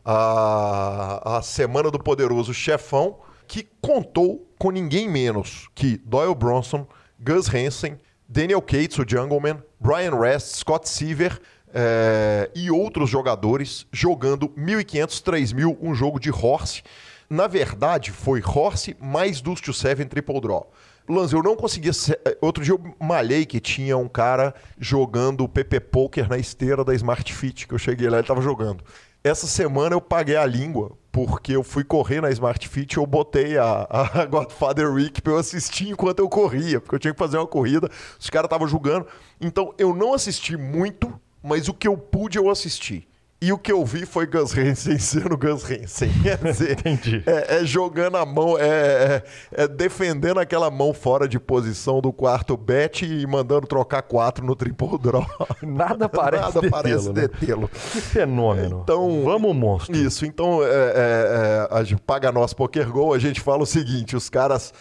a, 0.05 1.39
a 1.39 1.43
semana 1.43 1.91
do 1.91 1.99
poderoso 1.99 2.55
chefão, 2.55 3.19
que 3.49 3.67
contou 3.81 4.47
com 4.59 4.71
ninguém 4.71 5.09
menos 5.09 5.69
que 5.75 5.97
Doyle 5.99 6.35
Bronson, 6.35 6.87
Gus 7.18 7.48
Hansen, 7.52 7.98
Daniel 8.29 8.61
Cates, 8.62 8.98
o 8.98 9.05
Jungleman, 9.07 9.62
Brian 9.81 10.18
Rest, 10.18 10.57
Scott 10.57 10.88
Seaver 10.88 11.38
eh, 11.72 12.50
e 12.55 12.70
outros 12.70 13.09
jogadores 13.11 13.87
jogando 13.92 14.48
1.500, 14.50 15.22
3.000, 15.22 15.79
um 15.81 15.94
jogo 15.94 16.18
de 16.18 16.31
horse. 16.31 16.83
Na 17.29 17.46
verdade, 17.46 18.12
foi 18.12 18.42
horse 18.44 18.96
mais 19.00 19.40
Deuce 19.40 19.62
to 19.62 19.72
Seven 19.72 20.07
Triple 20.07 20.40
Draw. 20.40 20.70
Lanz, 21.09 21.33
eu 21.33 21.42
não 21.42 21.55
conseguia. 21.55 21.92
se- 21.92 22.18
eh, 22.24 22.37
Outro 22.40 22.64
dia 22.64 22.72
eu 22.74 22.81
malhei 23.00 23.46
que 23.46 23.61
tinha 23.61 23.96
um 23.96 24.09
cara 24.09 24.52
jogando 24.79 25.48
PP 25.48 25.79
Poker 25.81 26.29
na 26.29 26.37
esteira 26.37 26.85
da 26.85 26.94
Smart 26.94 27.33
Fit, 27.33 27.66
que 27.68 27.74
eu 27.74 27.79
cheguei 27.79 28.09
lá 28.09 28.18
ele 28.18 28.26
tava 28.26 28.42
jogando. 28.42 28.83
Essa 29.27 29.49
semana 29.49 29.93
eu 29.93 30.01
paguei 30.01 30.37
a 30.37 30.47
língua, 30.47 30.93
porque 31.11 31.51
eu 31.51 31.65
fui 31.65 31.83
correr 31.83 32.21
na 32.21 32.31
Smart 32.31 32.69
Fit 32.69 32.95
e 32.95 32.99
eu 32.99 33.05
botei 33.05 33.59
a, 33.59 33.85
a 33.91 34.25
Godfather 34.31 34.89
Week 34.93 35.21
pra 35.21 35.33
eu 35.33 35.39
assistir 35.39 35.89
enquanto 35.89 36.21
eu 36.21 36.29
corria, 36.29 36.81
porque 36.81 36.95
eu 36.95 36.99
tinha 37.01 37.12
que 37.12 37.19
fazer 37.19 37.37
uma 37.37 37.47
corrida, 37.47 37.91
os 38.21 38.31
caras 38.31 38.47
estavam 38.47 38.69
julgando. 38.69 39.05
Então 39.41 39.75
eu 39.79 39.93
não 39.93 40.15
assisti 40.15 40.57
muito, 40.57 41.12
mas 41.43 41.67
o 41.67 41.75
que 41.75 41.89
eu 41.89 41.99
pude 41.99 42.39
eu 42.39 42.49
assisti. 42.49 43.09
E 43.47 43.53
o 43.53 43.59
que 43.59 43.71
eu 43.71 43.85
vi 43.85 44.05
foi 44.05 44.27
Gus 44.27 44.57
Hansen 44.59 44.99
sendo 44.99 45.37
Gus 45.39 45.63
Hansen. 45.71 46.11
Quer 46.21 46.37
dizer, 46.39 46.73
Entendi. 46.81 47.23
é, 47.25 47.59
é 47.59 47.65
jogando 47.65 48.17
a 48.17 48.27
mão, 48.27 48.59
é, 48.59 49.23
é- 49.55 49.63
é 49.63 49.69
defendendo 49.69 50.41
aquela 50.41 50.69
mão 50.69 50.93
fora 50.93 51.29
de 51.29 51.39
posição 51.39 52.01
do 52.01 52.13
quarto 52.13 52.57
bet 52.57 53.03
e 53.05 53.25
mandando 53.25 53.67
trocar 53.69 54.03
quatro 54.03 54.45
no 54.45 54.57
triple 54.57 54.99
draw. 54.99 55.25
Nada 55.63 56.09
parece 56.09 56.43
Nada 56.43 56.61
detê-lo, 56.61 56.71
parece 56.83 57.09
né? 57.13 57.21
detê-lo. 57.29 57.69
Que 57.69 58.01
fenômeno. 58.01 58.81
Então- 58.83 59.23
Vamos, 59.23 59.55
monstro. 59.55 59.95
Isso, 59.97 60.27
então 60.27 60.61
é, 60.65 60.67
é, 60.67 60.71
é, 60.71 61.69
a 61.71 61.85
gente 61.85 62.03
paga 62.03 62.33
nós 62.33 62.53
Poker 62.53 62.91
Go, 62.91 63.15
a 63.15 63.19
gente 63.21 63.41
fala 63.41 63.63
o 63.63 63.67
seguinte, 63.67 64.17
os 64.17 64.29
caras... 64.29 64.75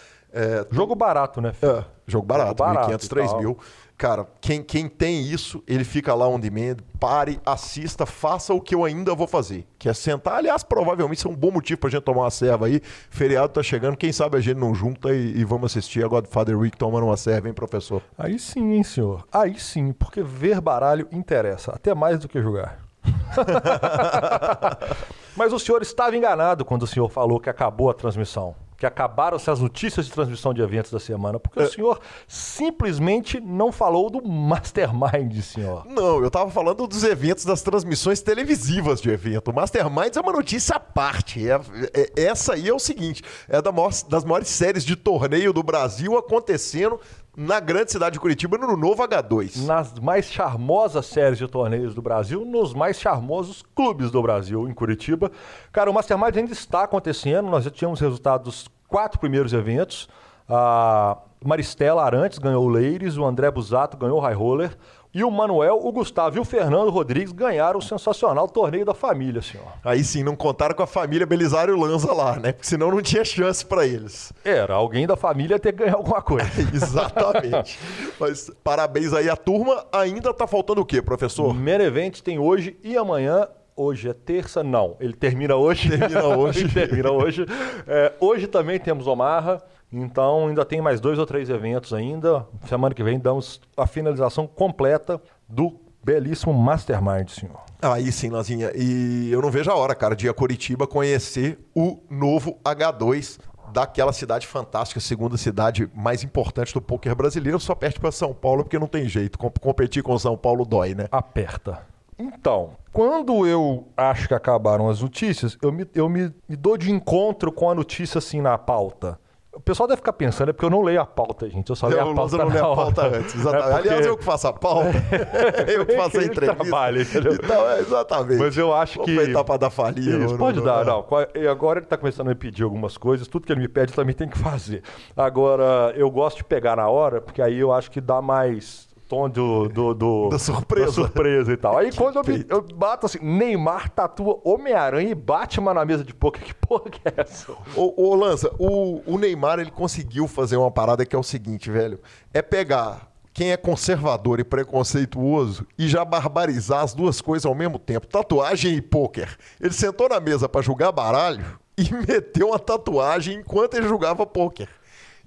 Jogo 0.69 0.95
barato, 0.95 1.39
né, 1.39 1.53
filho? 1.53 1.71
é, 1.77 1.85
jogo 2.05 2.25
barato, 2.25 2.55
barato 2.55 2.91
1.500, 2.91 3.05
e 3.05 3.09
tal. 3.09 3.39
3.000. 3.41 3.57
Cara, 3.97 4.27
quem, 4.41 4.61
quem 4.61 4.89
tem 4.89 5.21
isso, 5.21 5.63
ele 5.65 5.85
fica 5.85 6.13
lá 6.13 6.27
on 6.27 6.37
demand, 6.37 6.75
pare, 6.99 7.39
assista, 7.45 8.05
faça 8.05 8.53
o 8.53 8.59
que 8.59 8.75
eu 8.75 8.83
ainda 8.83 9.15
vou 9.15 9.25
fazer, 9.25 9.65
que 9.79 9.87
é 9.87 9.93
sentar. 9.93 10.35
Aliás, 10.35 10.63
provavelmente 10.63 11.19
isso 11.19 11.29
é 11.29 11.31
um 11.31 11.35
bom 11.35 11.49
motivo 11.49 11.79
pra 11.79 11.89
gente 11.89 12.03
tomar 12.03 12.23
uma 12.23 12.29
serva 12.29 12.65
aí. 12.65 12.81
Feriado 13.09 13.53
tá 13.53 13.63
chegando, 13.63 13.95
quem 13.95 14.11
sabe 14.11 14.37
a 14.37 14.41
gente 14.41 14.57
não 14.57 14.75
junta 14.75 15.15
e, 15.15 15.37
e 15.37 15.45
vamos 15.45 15.71
assistir 15.71 16.03
a 16.03 16.09
Godfather 16.09 16.59
Week 16.59 16.77
tomando 16.77 17.05
uma 17.05 17.15
serva, 17.15 17.47
hein, 17.47 17.53
professor? 17.53 18.01
Aí 18.17 18.37
sim, 18.37 18.73
hein, 18.73 18.83
senhor. 18.83 19.25
Aí 19.31 19.57
sim, 19.57 19.93
porque 19.93 20.21
ver 20.21 20.59
baralho 20.59 21.07
interessa, 21.09 21.71
até 21.71 21.95
mais 21.95 22.19
do 22.19 22.27
que 22.27 22.41
jogar. 22.41 22.79
Mas 25.37 25.53
o 25.53 25.59
senhor 25.59 25.81
estava 25.81 26.17
enganado 26.17 26.65
quando 26.65 26.83
o 26.83 26.87
senhor 26.87 27.09
falou 27.09 27.39
que 27.39 27.49
acabou 27.49 27.89
a 27.89 27.93
transmissão 27.93 28.55
que 28.77 28.85
acabaram-se 28.85 29.49
as 29.49 29.59
notícias 29.59 30.05
de 30.05 30.11
transmissão 30.11 30.53
de 30.53 30.61
eventos 30.61 30.91
da 30.91 30.99
semana, 30.99 31.39
porque 31.39 31.59
é. 31.59 31.63
o 31.63 31.71
senhor 31.71 31.99
simplesmente 32.27 33.39
não 33.39 33.71
falou 33.71 34.09
do 34.09 34.21
Mastermind, 34.21 35.41
senhor. 35.41 35.85
Não, 35.85 36.19
eu 36.19 36.27
estava 36.27 36.49
falando 36.51 36.85
dos 36.87 37.03
eventos 37.03 37.45
das 37.45 37.61
transmissões 37.61 38.21
televisivas 38.21 39.01
de 39.01 39.09
evento. 39.09 39.51
O 39.51 39.53
Mastermind 39.53 40.15
é 40.15 40.21
uma 40.21 40.33
notícia 40.33 40.75
à 40.75 40.79
parte. 40.79 41.49
É, 41.49 41.59
é, 41.93 42.23
essa 42.25 42.53
aí 42.53 42.67
é 42.67 42.73
o 42.73 42.79
seguinte: 42.79 43.23
é 43.47 43.61
da 43.61 43.71
maior, 43.71 43.91
das 44.09 44.23
maiores 44.23 44.49
séries 44.49 44.83
de 44.83 44.95
torneio 44.95 45.53
do 45.53 45.63
Brasil 45.63 46.17
acontecendo 46.17 46.99
na 47.35 47.59
grande 47.59 47.91
cidade 47.91 48.13
de 48.13 48.19
Curitiba, 48.19 48.57
no 48.57 48.77
novo 48.77 49.03
H2. 49.03 49.65
Nas 49.65 49.93
mais 49.99 50.25
charmosas 50.25 51.05
séries 51.05 51.37
de 51.37 51.47
torneios 51.47 51.93
do 51.93 52.01
Brasil, 52.01 52.45
nos 52.45 52.73
mais 52.73 52.99
charmosos 52.99 53.63
clubes 53.75 54.09
do 54.09 54.21
Brasil, 54.21 54.69
em 54.69 54.73
Curitiba. 54.73 55.31
Cara, 55.71 55.89
o 55.89 55.93
Mastermind 55.93 56.37
ainda 56.37 56.53
está 56.53 56.83
acontecendo, 56.83 57.49
nós 57.49 57.63
já 57.63 57.69
tínhamos 57.69 57.99
resultados 57.99 58.45
dos 58.45 58.67
quatro 58.87 59.19
primeiros 59.19 59.53
eventos. 59.53 60.07
A 60.47 61.17
Maristela 61.43 62.03
Arantes 62.03 62.37
ganhou 62.37 62.65
o 62.65 62.69
Ladies, 62.69 63.17
o 63.17 63.25
André 63.25 63.51
Busato 63.51 63.97
ganhou 63.97 64.17
o 64.17 64.21
High 64.21 64.35
Roller. 64.35 64.77
E 65.15 65.23
o 65.23 65.31
Manuel, 65.31 65.79
o 65.81 65.93
Gustavo 65.93 66.35
e 66.35 66.41
o 66.41 66.43
Fernando 66.43 66.89
Rodrigues 66.89 67.31
ganharam 67.31 67.79
o 67.79 67.81
sensacional 67.81 68.49
torneio 68.49 68.83
da 68.83 68.93
família, 68.93 69.41
senhor. 69.41 69.65
Aí 69.81 70.03
sim, 70.03 70.23
não 70.23 70.35
contaram 70.35 70.75
com 70.75 70.83
a 70.83 70.87
família 70.87 71.25
Belisário 71.25 71.79
Lanza 71.79 72.11
lá, 72.11 72.35
né? 72.37 72.51
Porque 72.51 72.67
senão 72.67 72.91
não 72.91 73.01
tinha 73.01 73.23
chance 73.23 73.65
para 73.65 73.87
eles. 73.87 74.33
Era, 74.43 74.73
alguém 74.73 75.07
da 75.07 75.15
família 75.15 75.57
ter 75.57 75.71
que 75.71 75.85
ganhar 75.85 75.95
alguma 75.95 76.21
coisa. 76.21 76.49
Exatamente. 76.75 77.79
Mas 78.19 78.51
parabéns 78.61 79.13
aí 79.13 79.29
à 79.29 79.37
turma. 79.37 79.85
Ainda 79.89 80.33
tá 80.33 80.45
faltando 80.45 80.81
o 80.81 80.85
quê, 80.85 81.01
professor? 81.01 81.47
O 81.47 81.53
Menevent 81.53 82.19
tem 82.19 82.37
hoje 82.37 82.77
e 82.83 82.97
amanhã 82.97 83.47
Hoje 83.77 84.07
é 84.07 84.13
terça? 84.13 84.63
Não. 84.63 84.95
Ele 85.01 85.11
termina 85.11 85.57
hoje. 85.57 85.89
Termina 85.89 86.23
hoje. 86.37 86.69
termina 86.69 87.11
hoje. 87.11 87.45
É, 87.85 88.13
hoje 88.21 88.47
também 88.47 88.79
temos 88.79 89.05
Omarra. 89.05 89.61
Então 89.97 90.49
ainda 90.49 90.65
tem 90.65 90.81
mais 90.81 90.99
dois 90.99 91.17
ou 91.17 91.25
três 91.25 91.49
eventos 91.49 91.93
ainda. 91.93 92.45
Semana 92.67 92.93
que 92.93 93.01
vem 93.01 93.17
damos 93.17 93.61
a 93.77 93.87
finalização 93.87 94.45
completa 94.45 95.21
do 95.47 95.79
belíssimo 96.03 96.53
Mastermind, 96.53 97.29
senhor. 97.29 97.61
Aí 97.81 98.11
sim, 98.11 98.29
Lazinha. 98.29 98.71
E 98.75 99.29
eu 99.31 99.41
não 99.41 99.49
vejo 99.49 99.71
a 99.71 99.75
hora, 99.75 99.95
cara, 99.95 100.13
de 100.13 100.25
ir 100.25 100.29
a 100.29 100.33
Curitiba 100.33 100.85
conhecer 100.85 101.57
o 101.73 102.01
novo 102.09 102.59
H2 102.65 103.39
daquela 103.71 104.11
cidade 104.11 104.45
fantástica, 104.45 104.99
segunda 104.99 105.37
cidade 105.37 105.89
mais 105.95 106.23
importante 106.25 106.73
do 106.73 106.81
poker 106.81 107.15
brasileiro. 107.15 107.57
Só 107.57 107.73
perde 107.73 107.97
para 107.97 108.11
São 108.11 108.33
Paulo 108.33 108.63
porque 108.63 108.77
não 108.77 108.87
tem 108.87 109.07
jeito. 109.07 109.39
Competir 109.39 110.03
com 110.03 110.19
São 110.19 110.35
Paulo 110.35 110.65
dói, 110.65 110.93
né? 110.93 111.07
Aperta. 111.09 111.87
Então, 112.19 112.71
quando 112.91 113.47
eu 113.47 113.87
acho 113.95 114.27
que 114.27 114.33
acabaram 114.33 114.89
as 114.89 115.01
notícias, 115.01 115.57
eu 115.61 115.71
me, 115.71 115.87
eu 115.93 116.09
me, 116.09 116.33
me 116.49 116.55
dou 116.55 116.77
de 116.77 116.91
encontro 116.91 117.49
com 117.51 117.69
a 117.69 117.75
notícia 117.75 118.17
assim 118.17 118.41
na 118.41 118.57
pauta. 118.57 119.19
O 119.55 119.61
pessoal 119.61 119.87
deve 119.87 119.97
ficar 119.97 120.11
pensando, 120.11 120.49
é 120.49 120.53
porque 120.53 120.65
eu 120.65 120.69
não 120.69 120.81
leio 120.81 120.99
a 120.99 121.05
pauta, 121.05 121.49
gente. 121.49 121.69
Eu 121.69 121.75
só 121.77 121.87
leio 121.87 122.01
a 122.01 122.13
pauta. 122.13 122.35
Eu 122.35 122.39
não 122.39 122.47
leio 122.49 122.65
a 122.65 122.75
pauta 122.75 123.07
antes. 123.07 123.35
Exatamente. 123.35 123.65
É 123.65 123.73
porque... 123.73 123.87
Aliás, 123.87 124.05
eu 124.05 124.17
que 124.17 124.23
faço 124.25 124.47
a 124.47 124.53
pauta. 124.53 124.89
eu 125.71 125.85
que 125.85 125.95
faço 125.95 126.19
a 126.19 126.23
entrevista. 126.23 126.55
Trabalho, 126.55 127.01
entendeu? 127.01 127.33
Então, 127.33 127.69
é, 127.69 127.79
exatamente. 127.79 128.39
Mas 128.39 128.57
eu 128.57 128.73
acho 128.73 128.97
Vou 128.97 129.05
que. 129.05 129.11
Aproveitar 129.11 129.43
para 129.45 129.57
dar 129.57 129.69
falia. 129.69 130.17
Isso, 130.17 130.37
pode 130.37 130.57
não, 130.57 130.65
dar, 130.65 130.83
não. 130.83 131.05
E 131.33 131.47
agora 131.47 131.79
ele 131.79 131.85
está 131.85 131.97
começando 131.97 132.27
a 132.27 132.29
me 132.31 132.35
pedir 132.35 132.63
algumas 132.63 132.97
coisas. 132.97 133.27
Tudo 133.29 133.47
que 133.47 133.53
ele 133.53 133.61
me 133.61 133.69
pede 133.69 133.93
também 133.93 134.13
tem 134.13 134.27
que 134.27 134.37
fazer. 134.37 134.83
Agora, 135.15 135.93
eu 135.95 136.11
gosto 136.11 136.37
de 136.37 136.43
pegar 136.43 136.75
na 136.75 136.89
hora, 136.89 137.21
porque 137.21 137.41
aí 137.41 137.57
eu 137.57 137.71
acho 137.71 137.89
que 137.89 138.01
dá 138.01 138.21
mais 138.21 138.84
tom 139.07 139.29
do, 139.29 139.67
do, 139.67 139.93
do, 139.93 140.29
da 140.29 140.39
surpresa. 140.39 140.87
Da 140.87 140.91
surpresa 140.91 141.53
e 141.53 141.57
tal. 141.57 141.77
Aí 141.77 141.91
quando 141.91 142.17
eu, 142.17 142.23
me, 142.23 142.45
eu, 142.49 142.61
bato 142.61 143.05
assim, 143.05 143.19
Neymar 143.21 143.89
tatua 143.89 144.39
Homem-Aranha 144.43 145.09
e 145.09 145.15
Batman 145.15 145.73
na 145.73 145.85
mesa 145.85 146.03
de 146.03 146.13
poker, 146.13 146.43
que 146.43 146.53
porra 146.53 146.89
que 146.89 147.01
é 147.07 147.13
essa? 147.17 147.51
Ô, 147.75 147.93
ô 147.95 148.15
Lança, 148.15 148.51
o, 148.57 149.01
o 149.05 149.17
Neymar 149.17 149.59
ele 149.59 149.71
conseguiu 149.71 150.27
fazer 150.27 150.57
uma 150.57 150.71
parada 150.71 151.05
que 151.05 151.15
é 151.15 151.19
o 151.19 151.23
seguinte, 151.23 151.69
velho. 151.69 151.99
É 152.33 152.41
pegar 152.41 153.11
quem 153.33 153.51
é 153.51 153.57
conservador 153.57 154.39
e 154.39 154.43
preconceituoso 154.45 155.67
e 155.77 155.89
já 155.89 156.05
barbarizar 156.05 156.81
as 156.81 156.93
duas 156.93 157.19
coisas 157.19 157.45
ao 157.45 157.53
mesmo 157.53 157.77
tempo, 157.77 158.07
tatuagem 158.07 158.75
e 158.75 158.81
pôquer. 158.81 159.37
Ele 159.59 159.73
sentou 159.73 160.07
na 160.07 160.21
mesa 160.21 160.47
para 160.47 160.61
jogar 160.61 160.91
baralho 160.93 161.45
e 161.77 161.83
meteu 162.07 162.47
uma 162.47 162.59
tatuagem 162.59 163.39
enquanto 163.39 163.75
ele 163.75 163.87
jogava 163.87 164.25
pôquer. 164.25 164.69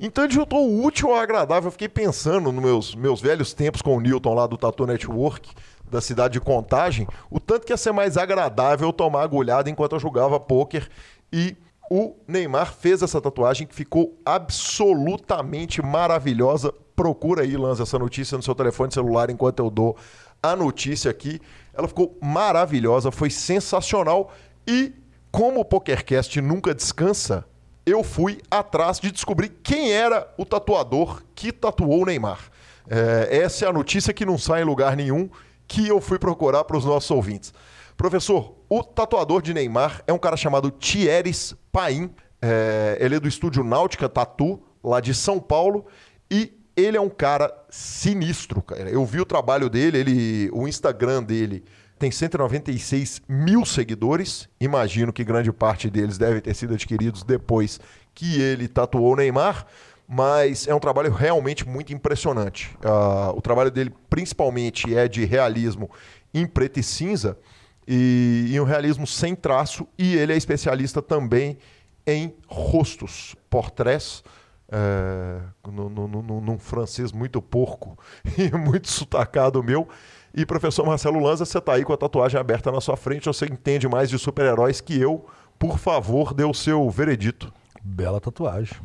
Então 0.01 0.25
ele 0.25 0.33
juntou 0.33 0.69
o 0.69 0.85
útil 0.85 1.11
ao 1.11 1.17
agradável. 1.19 1.69
Eu 1.69 1.73
fiquei 1.73 1.89
pensando 1.89 2.53
nos 2.53 2.63
meus, 2.63 2.95
meus 2.95 3.21
velhos 3.21 3.53
tempos 3.53 3.83
com 3.83 3.97
o 3.97 4.01
Newton 4.01 4.35
lá 4.35 4.47
do 4.47 4.57
Tattoo 4.57 4.87
Network, 4.87 5.51
da 5.91 6.01
cidade 6.01 6.35
de 6.35 6.41
Contagem, 6.41 7.07
o 7.31 7.41
tanto 7.41 7.67
que 7.67 7.73
ia 7.73 7.77
ser 7.77 7.93
mais 7.93 8.17
agradável 8.17 8.93
tomar 8.93 9.23
agulhada 9.23 9.71
enquanto 9.71 9.95
eu 9.95 10.01
jogava 10.01 10.39
pôquer. 10.39 10.89
E 11.33 11.57
o 11.91 12.15
Neymar 12.27 12.75
fez 12.75 13.03
essa 13.03 13.21
tatuagem 13.21 13.67
que 13.67 13.75
ficou 13.75 14.21
absolutamente 14.25 15.81
maravilhosa. 15.83 16.73
Procura 16.95 17.43
aí, 17.43 17.57
Lanza, 17.57 17.85
essa 17.85 17.99
notícia 17.99 18.37
no 18.37 18.43
seu 18.43 18.55
telefone 18.55 18.93
celular 18.93 19.31
enquanto 19.31 19.61
eu 19.61 19.71
dou 19.71 19.97
a 20.43 20.55
notícia 20.55 21.11
aqui. 21.11 21.41
Ela 21.73 21.89
ficou 21.89 22.17
maravilhosa, 22.21 23.11
foi 23.11 23.31
sensacional. 23.31 24.31
E 24.67 24.93
como 25.31 25.61
o 25.61 25.65
PokerCast 25.65 26.41
nunca 26.41 26.75
descansa, 26.75 27.47
eu 27.91 28.03
fui 28.03 28.41
atrás 28.51 28.99
de 29.01 29.11
descobrir 29.11 29.49
quem 29.63 29.93
era 29.93 30.33
o 30.37 30.45
tatuador 30.45 31.23
que 31.35 31.53
tatuou 31.53 32.03
o 32.03 32.07
Neymar. 32.07 32.51
É, 32.89 33.39
essa 33.39 33.67
é 33.67 33.69
a 33.69 33.73
notícia 33.73 34.13
que 34.13 34.25
não 34.25 34.39
sai 34.39 34.63
em 34.63 34.65
lugar 34.65 34.97
nenhum, 34.97 35.29
que 35.67 35.87
eu 35.87 36.01
fui 36.01 36.19
procurar 36.19 36.65
para 36.65 36.77
os 36.77 36.85
nossos 36.85 37.11
ouvintes. 37.11 37.53
Professor, 37.97 38.55
o 38.69 38.83
tatuador 38.83 39.43
de 39.43 39.53
Neymar 39.53 40.03
é 40.07 40.13
um 40.13 40.19
cara 40.19 40.37
chamado 40.37 40.71
Thieres 40.71 41.55
Paim. 41.73 42.11
É, 42.41 42.97
ele 43.01 43.17
é 43.17 43.21
do 43.21 43.29
estúdio 43.29 43.65
Náutica 43.65 44.09
Tatu, 44.09 44.63
lá 44.83 45.01
de 45.01 45.13
São 45.13 45.41
Paulo, 45.41 45.87
e 46.31 46.53
ele 46.77 46.97
é 46.97 47.01
um 47.01 47.09
cara 47.09 47.53
sinistro, 47.69 48.63
cara. 48.63 48.89
Eu 48.89 49.05
vi 49.05 49.21
o 49.21 49.27
trabalho 49.27 49.69
dele, 49.69 49.99
ele, 49.99 50.51
o 50.53 50.69
Instagram 50.69 51.23
dele 51.25 51.65
tem 51.99 52.11
196 52.11 53.23
mil 53.29 53.65
seguidores. 53.65 54.49
Imagino 54.61 55.13
que 55.13 55.25
grande 55.25 55.53
parte 55.53 55.91
deles 55.91 56.17
deve 56.17 56.41
ter 56.41 56.55
sido 56.55 56.75
adquiridos 56.75 57.23
depois 57.23 57.81
que 58.15 58.41
ele 58.41 58.69
tatuou 58.69 59.13
o 59.13 59.17
Neymar. 59.17 59.67
Mas 60.11 60.67
é 60.67 60.75
um 60.75 60.81
trabalho 60.81 61.13
realmente 61.13 61.69
muito 61.69 61.93
impressionante. 61.93 62.75
Uh, 62.77 63.37
o 63.37 63.43
trabalho 63.43 63.71
dele, 63.71 63.93
principalmente, 64.09 64.97
é 64.97 65.07
de 65.07 65.25
realismo 65.27 65.91
em 66.33 66.47
preto 66.47 66.81
e 66.81 66.83
cinza 66.83 67.37
e, 67.87 68.47
e 68.49 68.59
um 68.59 68.65
realismo 68.65 69.07
sem 69.07 69.35
traço. 69.35 69.87
E 69.99 70.17
ele 70.17 70.33
é 70.33 70.37
especialista 70.37 71.03
também 71.03 71.59
em 72.07 72.35
rostos, 72.47 73.37
portrés. 73.51 74.23
É, 74.71 75.41
no, 75.67 75.89
num 75.89 76.59
francês 76.59 77.11
muito 77.11 77.41
porco 77.41 77.99
e 78.37 78.55
muito 78.57 78.89
sutacado 78.89 79.63
meu. 79.63 79.89
E 80.39 80.47
professor 80.47 80.87
Marcelo 80.87 81.19
Lanza, 81.19 81.45
você 81.45 81.59
está 81.59 81.73
aí 81.73 81.85
com 81.85 81.93
a 81.93 81.97
tatuagem 81.97 82.39
aberta 82.39 82.71
na 82.71 82.81
sua 82.81 82.97
frente, 82.97 83.27
você 83.27 83.47
entende 83.47 83.89
mais 83.89 84.09
de 84.09 84.17
super-heróis 84.21 84.81
que 84.81 84.97
eu. 84.97 85.27
Por 85.59 85.81
favor, 85.81 86.33
dê 86.33 86.45
o 86.45 86.55
seu 86.55 86.89
veredito. 86.89 87.53
Bela 87.83 88.21
tatuagem. 88.21 88.79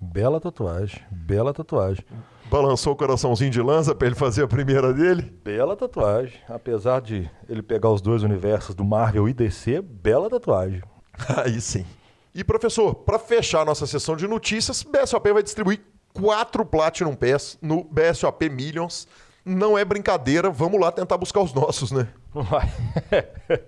Bela 0.00 0.40
tatuagem. 0.40 1.02
Bela 1.10 1.52
tatuagem. 1.52 2.04
Balançou 2.48 2.92
o 2.92 2.96
coraçãozinho 2.96 3.50
de 3.50 3.60
Lanza 3.60 3.96
para 3.96 4.06
ele 4.06 4.14
fazer 4.14 4.44
a 4.44 4.46
primeira 4.46 4.94
dele? 4.94 5.22
Bela 5.42 5.74
tatuagem. 5.76 6.38
Apesar 6.48 7.00
de 7.00 7.28
ele 7.48 7.62
pegar 7.62 7.90
os 7.90 8.00
dois 8.00 8.22
universos 8.22 8.72
do 8.72 8.84
Marvel 8.84 9.28
e 9.28 9.34
DC, 9.34 9.82
bela 9.82 10.30
tatuagem. 10.30 10.84
Aí 11.44 11.60
sim. 11.60 11.84
E 12.32 12.44
professor, 12.44 12.94
para 12.94 13.18
fechar 13.18 13.66
nossa 13.66 13.88
sessão 13.88 14.14
de 14.14 14.28
notícias, 14.28 14.84
BSOP 14.84 15.32
vai 15.32 15.42
distribuir 15.42 15.80
quatro 16.12 16.64
Platinum 16.64 17.16
Pass 17.16 17.58
no 17.60 17.82
BSOP 17.82 18.48
Millions 18.48 19.08
não 19.46 19.78
é 19.78 19.84
brincadeira, 19.84 20.50
vamos 20.50 20.80
lá 20.80 20.90
tentar 20.90 21.16
buscar 21.16 21.40
os 21.40 21.54
nossos, 21.54 21.92
né? 21.92 22.08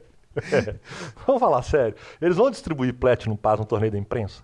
Vamos 1.26 1.40
falar 1.40 1.62
sério. 1.62 1.96
Eles 2.20 2.36
vão 2.36 2.50
distribuir 2.50 2.94
Platinum 2.94 3.36
Pass 3.36 3.58
no 3.58 3.64
torneio 3.64 3.90
da 3.90 3.98
imprensa? 3.98 4.42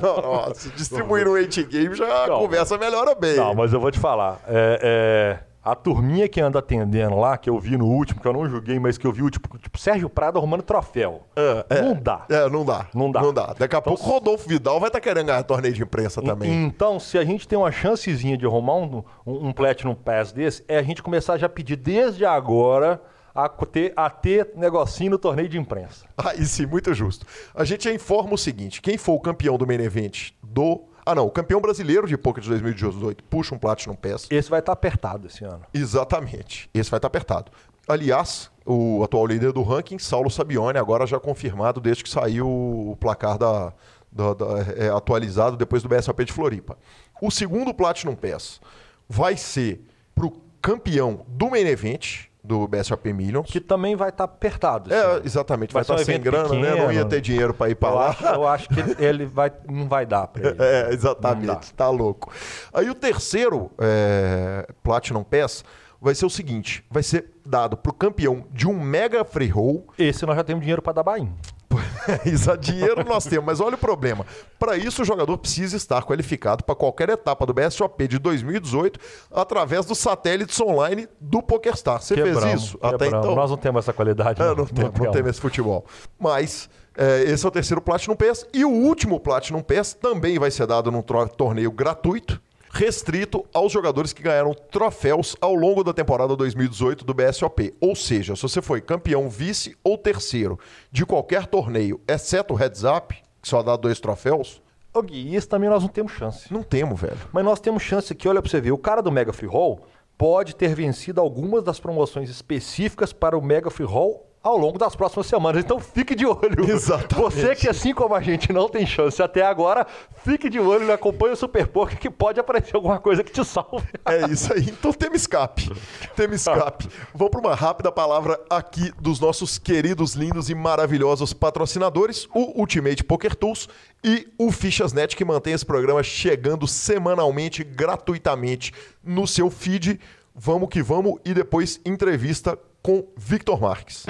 não, 0.00 0.20
não, 0.20 0.54
se 0.54 0.68
distribuir 0.70 1.24
no 1.24 1.32
8 1.32 1.66
Game 1.66 1.94
já 1.94 2.06
não, 2.06 2.36
a 2.36 2.38
conversa 2.38 2.78
melhora 2.78 3.14
bem. 3.14 3.36
Não, 3.36 3.54
mas 3.54 3.72
eu 3.72 3.80
vou 3.80 3.90
te 3.90 3.98
falar. 3.98 4.40
É, 4.46 4.78
é, 4.82 5.45
A 5.66 5.74
turminha 5.74 6.28
que 6.28 6.40
anda 6.40 6.60
atendendo 6.60 7.16
lá, 7.16 7.36
que 7.36 7.50
eu 7.50 7.58
vi 7.58 7.76
no 7.76 7.86
último, 7.86 8.20
que 8.20 8.28
eu 8.28 8.32
não 8.32 8.48
julguei, 8.48 8.78
mas 8.78 8.96
que 8.96 9.04
eu 9.04 9.12
vi, 9.12 9.28
tipo, 9.28 9.58
tipo 9.58 9.76
Sérgio 9.76 10.08
Prado 10.08 10.38
arrumando 10.38 10.62
troféu. 10.62 11.24
É, 11.34 11.66
é. 11.68 11.82
Não 11.82 11.94
dá. 11.94 12.24
É, 12.28 12.48
não 12.48 12.64
dá. 12.64 12.86
Não 12.94 13.10
dá. 13.10 13.20
Não 13.20 13.34
dá. 13.34 13.46
Daqui 13.58 13.74
a 13.74 13.78
Então, 13.78 13.94
pouco 13.94 14.04
o 14.04 14.12
Rodolfo 14.12 14.48
Vidal 14.48 14.78
vai 14.78 14.88
estar 14.88 15.00
querendo 15.00 15.26
ganhar 15.26 15.42
torneio 15.42 15.74
de 15.74 15.82
imprensa 15.82 16.22
também. 16.22 16.64
Então, 16.64 17.00
se 17.00 17.18
a 17.18 17.24
gente 17.24 17.48
tem 17.48 17.58
uma 17.58 17.72
chancezinha 17.72 18.36
de 18.36 18.46
arrumar 18.46 18.76
um, 18.76 19.02
um, 19.26 19.48
um 19.48 19.52
Platinum 19.52 19.96
Pass 19.96 20.30
desse, 20.30 20.64
é 20.68 20.78
a 20.78 20.82
gente 20.82 21.02
começar 21.02 21.36
já 21.36 21.46
a 21.46 21.48
pedir 21.50 21.74
desde 21.74 22.24
agora 22.24 23.02
a 23.36 23.48
ter, 23.48 23.92
a 23.94 24.08
ter 24.08 24.52
negocinho 24.56 25.10
no 25.10 25.18
torneio 25.18 25.48
de 25.48 25.58
imprensa. 25.58 26.06
Aí 26.16 26.44
sim, 26.46 26.64
muito 26.64 26.94
justo. 26.94 27.26
A 27.54 27.64
gente 27.64 27.88
informa 27.90 28.32
o 28.34 28.38
seguinte: 28.38 28.80
quem 28.80 28.96
for 28.96 29.14
o 29.14 29.20
campeão 29.20 29.58
do 29.58 29.66
main 29.66 29.80
event 29.80 30.30
do. 30.42 30.84
Ah, 31.08 31.14
não, 31.14 31.24
o 31.26 31.30
campeão 31.30 31.60
brasileiro 31.60 32.08
de 32.08 32.18
poker 32.18 32.42
de 32.42 32.48
2018 32.50 33.22
puxa 33.24 33.54
um 33.54 33.58
Platinum 33.58 33.94
Pass. 33.94 34.26
Esse 34.28 34.50
vai 34.50 34.58
estar 34.58 34.72
apertado 34.72 35.28
esse 35.28 35.44
ano. 35.44 35.62
Exatamente. 35.72 36.68
Esse 36.74 36.90
vai 36.90 36.98
estar 36.98 37.06
apertado. 37.06 37.52
Aliás, 37.88 38.50
o 38.64 39.02
atual 39.04 39.24
líder 39.26 39.52
do 39.52 39.62
ranking, 39.62 39.98
Saulo 39.98 40.28
Sabione, 40.28 40.76
agora 40.78 41.06
já 41.06 41.20
confirmado 41.20 41.80
desde 41.80 42.02
que 42.02 42.10
saiu 42.10 42.48
o 42.48 42.96
placar 42.98 43.38
da, 43.38 43.72
da- 44.10 44.34
da- 44.34 44.58
é, 44.76 44.88
atualizado 44.88 45.56
depois 45.56 45.82
do 45.84 45.88
BSOP 45.88 46.24
de 46.24 46.32
Floripa. 46.32 46.76
O 47.22 47.30
segundo 47.30 47.72
Platinum 47.72 48.16
Pass 48.16 48.60
vai 49.08 49.36
ser 49.36 49.80
para 50.14 50.26
o 50.26 50.32
campeão 50.60 51.24
do 51.28 51.48
main 51.48 51.66
event 51.68 52.24
do 52.46 52.66
BSOP 52.68 53.12
Millions. 53.12 53.50
Que 53.50 53.60
também 53.60 53.96
vai 53.96 54.08
estar 54.10 54.24
apertado. 54.24 54.88
esse 54.90 54.98
É, 54.98 55.04
ano. 55.04 55.22
exatamente. 55.24 55.72
Vai, 55.72 55.82
Vai 55.82 55.96
ser 55.96 56.02
estar 56.02 56.12
um 56.12 56.14
sem 56.14 56.22
grana, 56.22 56.48
né? 56.54 56.70
Não 56.70 56.84
ia 56.84 56.88
pequeno. 56.88 57.08
ter 57.10 57.20
dinheiro 57.20 57.52
para 57.54 57.70
ir 57.70 57.74
para 57.74 57.94
lá. 57.94 58.08
acho, 58.10 58.24
eu 58.24 58.46
acho 58.48 58.68
que 58.68 58.80
ele 59.02 59.26
vai, 59.26 59.52
não 59.68 59.88
vai 59.88 60.06
dar 60.06 60.26
pra 60.28 60.48
ele. 60.50 60.56
É, 60.62 60.84
dá. 60.84 60.92
exatamente. 60.92 61.74
Tá 61.74 61.88
louco. 61.90 62.32
Aí 62.72 62.88
o 62.88 62.94
terceiro 62.94 63.70
é, 63.78 64.66
Platinum 64.82 65.24
Pass 65.24 65.64
vai 66.00 66.14
ser 66.14 66.26
o 66.26 66.30
seguinte: 66.30 66.84
vai 66.90 67.02
ser 67.02 67.32
dado 67.44 67.76
pro 67.76 67.92
campeão 67.92 68.44
de 68.52 68.66
um 68.68 68.78
Mega 68.80 69.24
Free 69.24 69.48
Roll. 69.48 69.86
Esse 69.98 70.24
nós 70.26 70.36
já 70.36 70.44
temos 70.44 70.62
dinheiro 70.62 70.80
para 70.82 70.92
dar 70.94 71.02
bain. 71.02 71.32
Isso, 72.24 72.56
dinheiro 72.56 73.04
nós 73.04 73.24
temos, 73.24 73.44
mas 73.44 73.60
olha 73.60 73.74
o 73.74 73.78
problema. 73.78 74.24
Para 74.58 74.76
isso, 74.76 75.02
o 75.02 75.04
jogador 75.04 75.36
precisa 75.38 75.76
estar 75.76 76.04
qualificado 76.04 76.64
para 76.64 76.74
qualquer 76.74 77.08
etapa 77.08 77.44
do 77.44 77.52
BSOP 77.52 78.06
de 78.06 78.18
2018 78.18 78.98
através 79.32 79.84
dos 79.86 79.98
satélites 79.98 80.60
online 80.60 81.08
do 81.20 81.42
PokerStar. 81.42 82.00
Você 82.00 82.14
fez 82.14 82.36
isso 82.54 82.78
até 82.80 83.06
quebramos. 83.06 83.26
então? 83.26 83.34
Nós 83.34 83.50
não 83.50 83.56
temos 83.56 83.84
essa 83.84 83.92
qualidade. 83.92 84.40
É, 84.40 84.44
não, 84.44 84.54
não 84.54 84.66
temos. 84.66 85.12
temos 85.12 85.30
esse 85.30 85.40
futebol. 85.40 85.84
Mas 86.18 86.68
é, 86.96 87.24
esse 87.24 87.44
é 87.44 87.48
o 87.48 87.50
terceiro 87.50 87.80
Platinum 87.80 88.16
Pass. 88.16 88.46
E 88.52 88.64
o 88.64 88.70
último 88.70 89.20
Platinum 89.20 89.60
Pass 89.60 89.92
também 89.92 90.38
vai 90.38 90.50
ser 90.50 90.66
dado 90.66 90.90
num 90.90 91.02
torneio 91.02 91.70
gratuito, 91.70 92.40
restrito 92.76 93.42
aos 93.54 93.72
jogadores 93.72 94.12
que 94.12 94.22
ganharam 94.22 94.52
troféus 94.52 95.34
ao 95.40 95.54
longo 95.54 95.82
da 95.82 95.94
temporada 95.94 96.36
2018 96.36 97.06
do 97.06 97.14
BSOP. 97.14 97.74
Ou 97.80 97.96
seja, 97.96 98.36
se 98.36 98.42
você 98.42 98.60
foi 98.60 98.82
campeão, 98.82 99.30
vice 99.30 99.74
ou 99.82 99.96
terceiro 99.96 100.58
de 100.92 101.06
qualquer 101.06 101.46
torneio, 101.46 101.98
exceto 102.06 102.52
o 102.52 102.56
Heads 102.56 102.84
Up, 102.84 103.14
que 103.40 103.48
só 103.48 103.62
dá 103.62 103.76
dois 103.76 103.98
troféus, 103.98 104.60
Ô, 104.92 105.02
Gui, 105.02 105.34
isso 105.34 105.46
também 105.48 105.68
nós 105.68 105.82
não 105.82 105.90
temos 105.90 106.12
chance. 106.12 106.50
não 106.50 106.62
temos, 106.62 106.98
velho. 106.98 107.18
Mas 107.30 107.44
nós 107.44 107.60
temos 107.60 107.82
chance 107.82 108.10
aqui, 108.12 108.26
olha 108.28 108.40
pra 108.40 108.50
você 108.50 108.62
ver. 108.62 108.72
O 108.72 108.78
cara 108.78 109.02
do 109.02 109.12
Mega 109.12 109.30
Free 109.30 109.48
Roll 109.48 109.86
pode 110.16 110.56
ter 110.56 110.74
vencido 110.74 111.20
algumas 111.20 111.62
das 111.62 111.78
promoções 111.78 112.30
específicas 112.30 113.12
para 113.12 113.36
o 113.36 113.42
Mega 113.42 113.70
Free 113.70 113.84
Roll 113.86 114.25
ao 114.46 114.56
longo 114.56 114.78
das 114.78 114.94
próximas 114.94 115.26
semanas. 115.26 115.64
Então 115.64 115.80
fique 115.80 116.14
de 116.14 116.24
olho. 116.24 116.64
Exatamente. 116.70 117.34
Você 117.34 117.54
que, 117.56 117.68
assim 117.68 117.92
como 117.92 118.14
a 118.14 118.20
gente, 118.20 118.52
não 118.52 118.68
tem 118.68 118.86
chance 118.86 119.20
até 119.20 119.42
agora, 119.42 119.86
fique 120.24 120.48
de 120.48 120.60
olho 120.60 120.86
e 120.86 120.92
acompanhe 120.92 121.32
o 121.32 121.36
Super 121.36 121.66
Poker 121.66 121.98
que 121.98 122.08
pode 122.08 122.38
aparecer 122.38 122.76
alguma 122.76 122.98
coisa 122.98 123.24
que 123.24 123.32
te 123.32 123.44
salve. 123.44 123.86
É 124.04 124.26
isso 124.26 124.52
aí. 124.52 124.62
Então 124.62 124.92
temos 124.92 125.22
escape. 125.22 125.70
Temos 126.14 126.36
escape. 126.36 126.88
Vamos 127.14 127.30
para 127.32 127.40
uma 127.40 127.54
rápida 127.54 127.90
palavra 127.90 128.40
aqui 128.48 128.92
dos 129.00 129.18
nossos 129.18 129.58
queridos, 129.58 130.14
lindos 130.14 130.48
e 130.48 130.54
maravilhosos 130.54 131.32
patrocinadores, 131.32 132.28
o 132.34 132.60
Ultimate 132.60 133.02
Poker 133.02 133.34
Tools 133.34 133.68
e 134.04 134.28
o 134.38 134.52
Fichas.net, 134.52 135.16
que 135.16 135.24
mantém 135.24 135.52
esse 135.52 135.66
programa 135.66 136.02
chegando 136.02 136.68
semanalmente, 136.68 137.64
gratuitamente 137.64 138.72
no 139.02 139.26
seu 139.26 139.50
feed. 139.50 139.98
Vamos 140.38 140.68
que 140.68 140.82
vamos 140.82 141.18
e 141.24 141.32
depois 141.32 141.80
entrevista 141.84 142.58
com 142.86 143.04
Victor 143.16 143.60
Marques. 143.60 144.06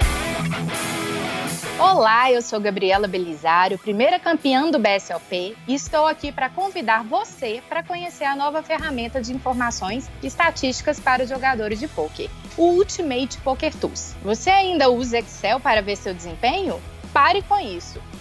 Olá, 1.81 2.31
eu 2.31 2.43
sou 2.43 2.61
Gabriela 2.61 3.09
Belisário, 3.09 3.79
primeira 3.79 4.21
campeã 4.21 4.71
do 4.71 4.79
BSOP, 4.79 5.57
e 5.67 5.75
estou 5.75 6.07
aqui 6.07 6.31
para 6.31 6.51
convidar 6.51 7.03
você 7.03 7.63
para 7.71 7.83
conhecer 7.83 8.25
a 8.25 8.37
nova 8.37 8.63
ferramenta 8.63 9.19
de 9.19 9.33
informações 9.33 10.11
e 10.23 10.27
estatísticas 10.27 11.01
para 11.01 11.23
os 11.23 11.31
jogadores 11.31 11.81
de 11.81 11.89
poker, 11.89 12.29
o 12.55 12.65
Ultimate 12.65 13.39
Poker 13.39 13.75
Tools. 13.75 14.15
Você 14.23 14.51
ainda 14.51 14.91
usa 14.91 15.21
Excel 15.21 15.59
para 15.59 15.81
ver 15.81 15.97
seu 15.97 16.13
desempenho? 16.13 16.79
Pare 17.15 17.41
com 17.41 17.59
isso. 17.59 17.99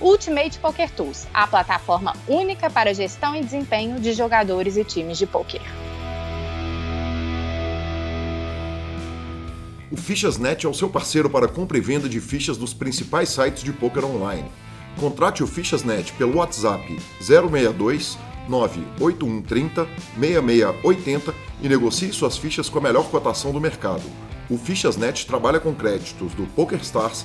Ultimate 0.00 0.58
Poker 0.58 0.90
Tools, 0.90 1.26
a 1.32 1.46
plataforma 1.46 2.14
única 2.28 2.68
para 2.68 2.92
gestão 2.92 3.34
e 3.34 3.42
desempenho 3.42 3.98
de 3.98 4.12
jogadores 4.12 4.76
e 4.76 4.84
times 4.84 5.16
de 5.16 5.26
poker. 5.26 5.62
O 9.90 9.96
Fichas.net 9.96 10.66
é 10.66 10.68
o 10.68 10.74
seu 10.74 10.90
parceiro 10.90 11.30
para 11.30 11.48
compra 11.48 11.78
e 11.78 11.80
venda 11.80 12.08
de 12.08 12.20
fichas 12.20 12.58
dos 12.58 12.74
principais 12.74 13.30
sites 13.30 13.62
de 13.62 13.72
poker 13.72 14.04
online. 14.04 14.50
Contrate 14.98 15.42
o 15.42 15.46
Fichas.net 15.46 16.12
pelo 16.14 16.36
WhatsApp 16.36 17.00
062 17.20 18.18
98130 18.48 19.86
6680 20.18 21.34
e 21.62 21.68
negocie 21.68 22.12
suas 22.12 22.36
fichas 22.36 22.68
com 22.68 22.78
a 22.78 22.82
melhor 22.82 23.08
cotação 23.08 23.52
do 23.52 23.60
mercado. 23.60 24.04
O 24.50 24.58
Fichas.net 24.58 25.26
trabalha 25.26 25.58
com 25.58 25.74
créditos 25.74 26.34
do 26.34 26.46
PokerStars, 26.48 27.24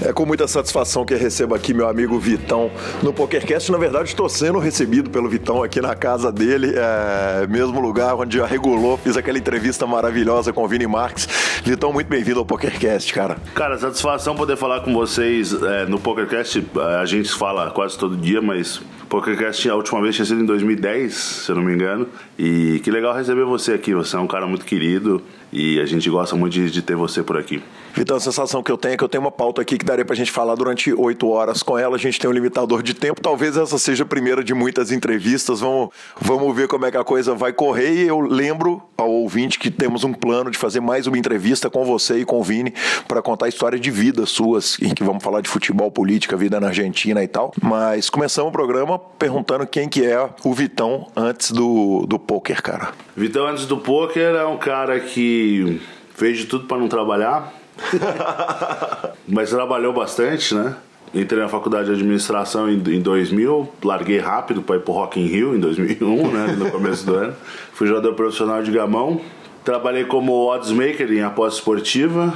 É 0.00 0.12
com 0.12 0.24
muita 0.24 0.46
satisfação 0.46 1.04
que 1.04 1.14
recebo 1.16 1.56
aqui 1.56 1.74
meu 1.74 1.88
amigo 1.88 2.18
Vitão 2.20 2.70
no 3.02 3.12
PokerCast. 3.12 3.72
Na 3.72 3.78
verdade, 3.78 4.10
estou 4.10 4.28
sendo 4.28 4.60
recebido 4.60 5.10
pelo 5.10 5.28
Vitão 5.28 5.60
aqui 5.62 5.80
na 5.80 5.94
casa 5.94 6.30
dele, 6.30 6.72
é, 6.76 7.46
mesmo 7.48 7.80
lugar 7.80 8.14
onde 8.14 8.38
já 8.38 8.46
regulou, 8.46 8.96
fiz 8.96 9.16
aquela 9.16 9.38
entrevista 9.38 9.86
maravilhosa 9.88 10.52
com 10.52 10.62
o 10.62 10.68
Vini 10.68 10.86
Marques. 10.86 11.26
Vitão, 11.64 11.92
muito 11.92 12.06
bem-vindo 12.06 12.38
ao 12.38 12.46
PokerCast, 12.46 13.12
cara. 13.12 13.38
Cara, 13.54 13.76
satisfação 13.76 14.36
poder 14.36 14.56
falar 14.56 14.80
com 14.80 14.94
vocês 14.94 15.52
é, 15.52 15.86
no 15.86 15.98
PokerCast. 15.98 16.64
É, 16.76 16.80
A 17.00 17.04
gente 17.04 17.30
fala 17.32 17.70
quase 17.72 17.98
todo 17.98 18.16
dia, 18.16 18.40
mas 18.40 18.80
PokerCast 19.08 19.68
a 19.68 19.74
última 19.74 20.00
vez 20.00 20.14
tinha 20.14 20.24
sido 20.26 20.40
em 20.40 20.46
2010, 20.46 21.12
se 21.14 21.50
eu 21.50 21.56
não 21.56 21.62
me 21.62 21.74
engano. 21.74 22.06
E 22.38 22.80
que 22.84 22.90
legal 22.90 23.14
receber 23.14 23.44
você 23.44 23.72
aqui. 23.72 23.94
Você 23.94 24.14
é 24.14 24.18
um 24.20 24.28
cara 24.28 24.46
muito 24.46 24.64
querido 24.64 25.20
e 25.52 25.80
a 25.80 25.86
gente 25.86 26.08
gosta 26.08 26.36
muito 26.36 26.52
de, 26.52 26.70
de 26.70 26.82
ter 26.82 26.94
você 26.94 27.22
por 27.22 27.36
aqui. 27.36 27.60
Vitão, 27.98 28.16
a 28.16 28.20
sensação 28.20 28.62
que 28.62 28.70
eu 28.70 28.78
tenho 28.78 28.94
é 28.94 28.96
que 28.96 29.02
eu 29.02 29.08
tenho 29.08 29.24
uma 29.24 29.30
pauta 29.32 29.60
aqui 29.60 29.76
que 29.76 29.84
daria 29.84 30.04
pra 30.04 30.14
gente 30.14 30.30
falar 30.30 30.54
durante 30.54 30.92
oito 30.92 31.28
horas 31.28 31.64
com 31.64 31.76
ela. 31.76 31.96
A 31.96 31.98
gente 31.98 32.20
tem 32.20 32.30
um 32.30 32.32
limitador 32.32 32.80
de 32.80 32.94
tempo. 32.94 33.20
Talvez 33.20 33.56
essa 33.56 33.76
seja 33.76 34.04
a 34.04 34.06
primeira 34.06 34.44
de 34.44 34.54
muitas 34.54 34.92
entrevistas. 34.92 35.58
Vamos, 35.58 35.88
vamos 36.20 36.54
ver 36.54 36.68
como 36.68 36.86
é 36.86 36.92
que 36.92 36.96
a 36.96 37.02
coisa 37.02 37.34
vai 37.34 37.52
correr. 37.52 38.04
E 38.04 38.06
eu 38.06 38.20
lembro 38.20 38.80
ao 38.96 39.10
ouvinte 39.10 39.58
que 39.58 39.68
temos 39.68 40.04
um 40.04 40.12
plano 40.12 40.48
de 40.48 40.56
fazer 40.56 40.78
mais 40.78 41.08
uma 41.08 41.18
entrevista 41.18 41.68
com 41.68 41.84
você 41.84 42.20
e 42.20 42.24
com 42.24 42.38
o 42.38 42.42
Vini 42.44 42.72
para 43.08 43.20
contar 43.20 43.46
a 43.46 43.48
história 43.48 43.80
de 43.80 43.90
vida 43.90 44.24
suas, 44.26 44.78
em 44.80 44.94
que 44.94 45.02
vamos 45.02 45.24
falar 45.24 45.40
de 45.40 45.48
futebol, 45.48 45.90
política, 45.90 46.36
vida 46.36 46.60
na 46.60 46.68
Argentina 46.68 47.20
e 47.24 47.26
tal. 47.26 47.52
Mas 47.60 48.08
começamos 48.08 48.50
o 48.50 48.52
programa 48.52 48.96
perguntando 48.96 49.66
quem 49.66 49.88
que 49.88 50.06
é 50.06 50.24
o 50.44 50.54
Vitão 50.54 51.08
antes 51.16 51.50
do, 51.50 52.06
do 52.06 52.16
poker, 52.16 52.62
cara. 52.62 52.92
Vitão, 53.16 53.44
antes 53.44 53.66
do 53.66 53.76
poker, 53.76 54.36
é 54.36 54.46
um 54.46 54.56
cara 54.56 55.00
que 55.00 55.80
fez 56.14 56.38
de 56.38 56.46
tudo 56.46 56.68
para 56.68 56.78
não 56.78 56.86
trabalhar. 56.86 57.57
Mas 59.26 59.50
trabalhou 59.50 59.92
bastante, 59.92 60.54
né? 60.54 60.76
Entrei 61.14 61.42
na 61.42 61.48
faculdade 61.48 61.86
de 61.86 61.92
administração 61.92 62.70
em, 62.70 63.00
2000, 63.00 63.68
larguei 63.82 64.18
rápido 64.18 64.60
para 64.62 64.76
ir 64.76 64.80
pro 64.80 64.92
Rock 64.92 65.18
in 65.18 65.26
Rio 65.26 65.56
em 65.56 65.60
2001, 65.60 66.30
né, 66.30 66.56
no 66.58 66.70
começo 66.70 67.06
do 67.06 67.14
ano. 67.14 67.34
Fui 67.72 67.86
jogador 67.86 68.12
profissional 68.14 68.62
de 68.62 68.70
gamão. 68.70 69.20
Trabalhei 69.64 70.04
como 70.04 70.50
oddsmaker 70.52 71.10
em 71.10 71.22
aposta 71.22 71.58
esportiva. 71.58 72.34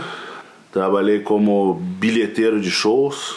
Trabalhei 0.72 1.20
como 1.20 1.74
bilheteiro 1.74 2.61
de 2.61 2.70
shows 2.70 3.37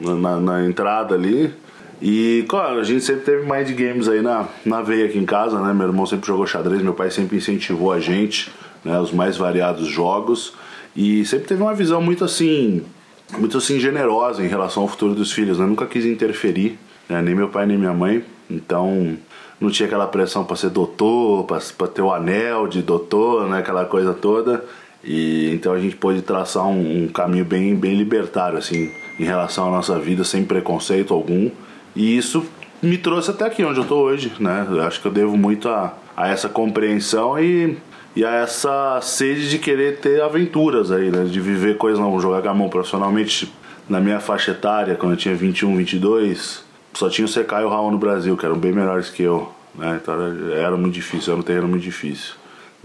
na, 0.00 0.38
na 0.38 0.64
entrada 0.64 1.16
ali. 1.16 1.52
E, 2.00 2.44
claro, 2.48 2.78
a 2.78 2.84
gente 2.84 3.02
sempre 3.02 3.22
teve 3.22 3.42
mind 3.42 3.70
games 3.70 4.08
aí 4.08 4.22
na, 4.22 4.46
na 4.64 4.82
veia 4.82 5.06
aqui 5.06 5.18
em 5.18 5.24
casa, 5.24 5.58
né? 5.58 5.72
Meu 5.72 5.88
irmão 5.88 6.06
sempre 6.06 6.26
jogou 6.26 6.46
xadrez, 6.46 6.82
meu 6.82 6.94
pai 6.94 7.10
sempre 7.10 7.38
incentivou 7.38 7.90
a 7.90 7.98
gente, 7.98 8.52
né? 8.84 8.98
Os 9.00 9.12
mais 9.12 9.36
variados 9.36 9.88
jogos. 9.88 10.52
E 10.96 11.24
sempre 11.26 11.46
teve 11.46 11.62
uma 11.62 11.74
visão 11.74 12.00
muito 12.00 12.24
assim, 12.24 12.82
muito 13.38 13.58
assim 13.58 13.78
generosa 13.78 14.42
em 14.42 14.48
relação 14.48 14.84
ao 14.84 14.88
futuro 14.88 15.14
dos 15.14 15.30
filhos, 15.30 15.58
né? 15.58 15.66
Nunca 15.66 15.86
quis 15.86 16.04
interferir, 16.04 16.78
né? 17.08 17.20
nem 17.20 17.34
meu 17.34 17.48
pai 17.48 17.66
nem 17.66 17.76
minha 17.76 17.92
mãe. 17.92 18.24
Então, 18.50 19.16
não 19.60 19.70
tinha 19.70 19.86
aquela 19.86 20.06
pressão 20.06 20.44
para 20.44 20.56
ser 20.56 20.70
doutor, 20.70 21.44
para 21.44 21.88
ter 21.88 22.02
o 22.02 22.12
anel 22.12 22.66
de 22.66 22.80
doutor, 22.80 23.48
né? 23.48 23.58
Aquela 23.58 23.84
coisa 23.84 24.14
toda. 24.14 24.64
E 25.04 25.50
então 25.52 25.72
a 25.72 25.78
gente 25.78 25.96
pôde 25.96 26.22
traçar 26.22 26.66
um, 26.66 27.04
um 27.04 27.08
caminho 27.08 27.44
bem, 27.44 27.74
bem 27.74 27.94
libertário, 27.94 28.58
assim, 28.58 28.90
em 29.20 29.24
relação 29.24 29.68
à 29.68 29.70
nossa 29.70 29.98
vida, 29.98 30.24
sem 30.24 30.44
preconceito 30.44 31.14
algum. 31.14 31.50
E 31.94 32.16
isso 32.16 32.44
me 32.82 32.98
trouxe 32.98 33.30
até 33.30 33.46
aqui 33.46 33.64
onde 33.64 33.78
eu 33.78 33.82
estou 33.82 34.04
hoje, 34.04 34.32
né? 34.40 34.66
Eu 34.68 34.82
acho 34.82 35.00
que 35.00 35.06
eu 35.06 35.12
devo 35.12 35.36
muito 35.36 35.68
a, 35.68 35.94
a 36.16 36.28
essa 36.28 36.48
compreensão 36.48 37.38
e, 37.38 37.76
e 38.16 38.24
a 38.24 38.32
essa 38.36 39.00
sede 39.02 39.48
de 39.48 39.58
querer 39.58 39.98
ter 39.98 40.20
aventuras 40.22 40.90
aí, 40.90 41.10
né? 41.10 41.24
De 41.24 41.40
viver 41.40 41.76
coisas 41.76 42.00
não 42.00 42.18
jogar 42.18 42.40
gamão 42.40 42.68
profissionalmente 42.68 43.52
na 43.88 44.00
minha 44.00 44.18
faixa 44.18 44.50
etária, 44.50 44.96
quando 44.96 45.12
eu 45.12 45.18
tinha 45.18 45.34
21, 45.34 45.76
22, 45.76 46.64
só 46.94 47.08
tinha 47.08 47.26
o 47.26 47.30
CK 47.30 47.60
e 47.60 47.64
o 47.64 47.68
Raul 47.68 47.92
no 47.92 47.98
Brasil, 47.98 48.36
que 48.36 48.44
eram 48.44 48.58
bem 48.58 48.72
melhores 48.72 49.10
que 49.10 49.22
eu, 49.22 49.52
né? 49.74 50.00
Então 50.02 50.14
era, 50.14 50.54
era 50.54 50.76
muito 50.76 50.94
difícil, 50.94 51.32
era 51.32 51.40
um 51.40 51.44
terreno 51.44 51.68
muito 51.68 51.82
difícil 51.82 52.34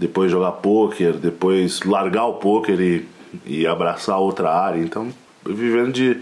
depois 0.02 0.30
jogar 0.30 0.52
pôquer, 0.52 1.12
depois 1.12 1.82
largar 1.82 2.24
o 2.24 2.34
pôquer 2.34 2.80
e, 2.80 3.08
e 3.46 3.66
abraçar 3.66 4.18
outra 4.18 4.50
área. 4.50 4.80
Então, 4.80 5.08
vivendo 5.46 5.92
de, 5.92 6.18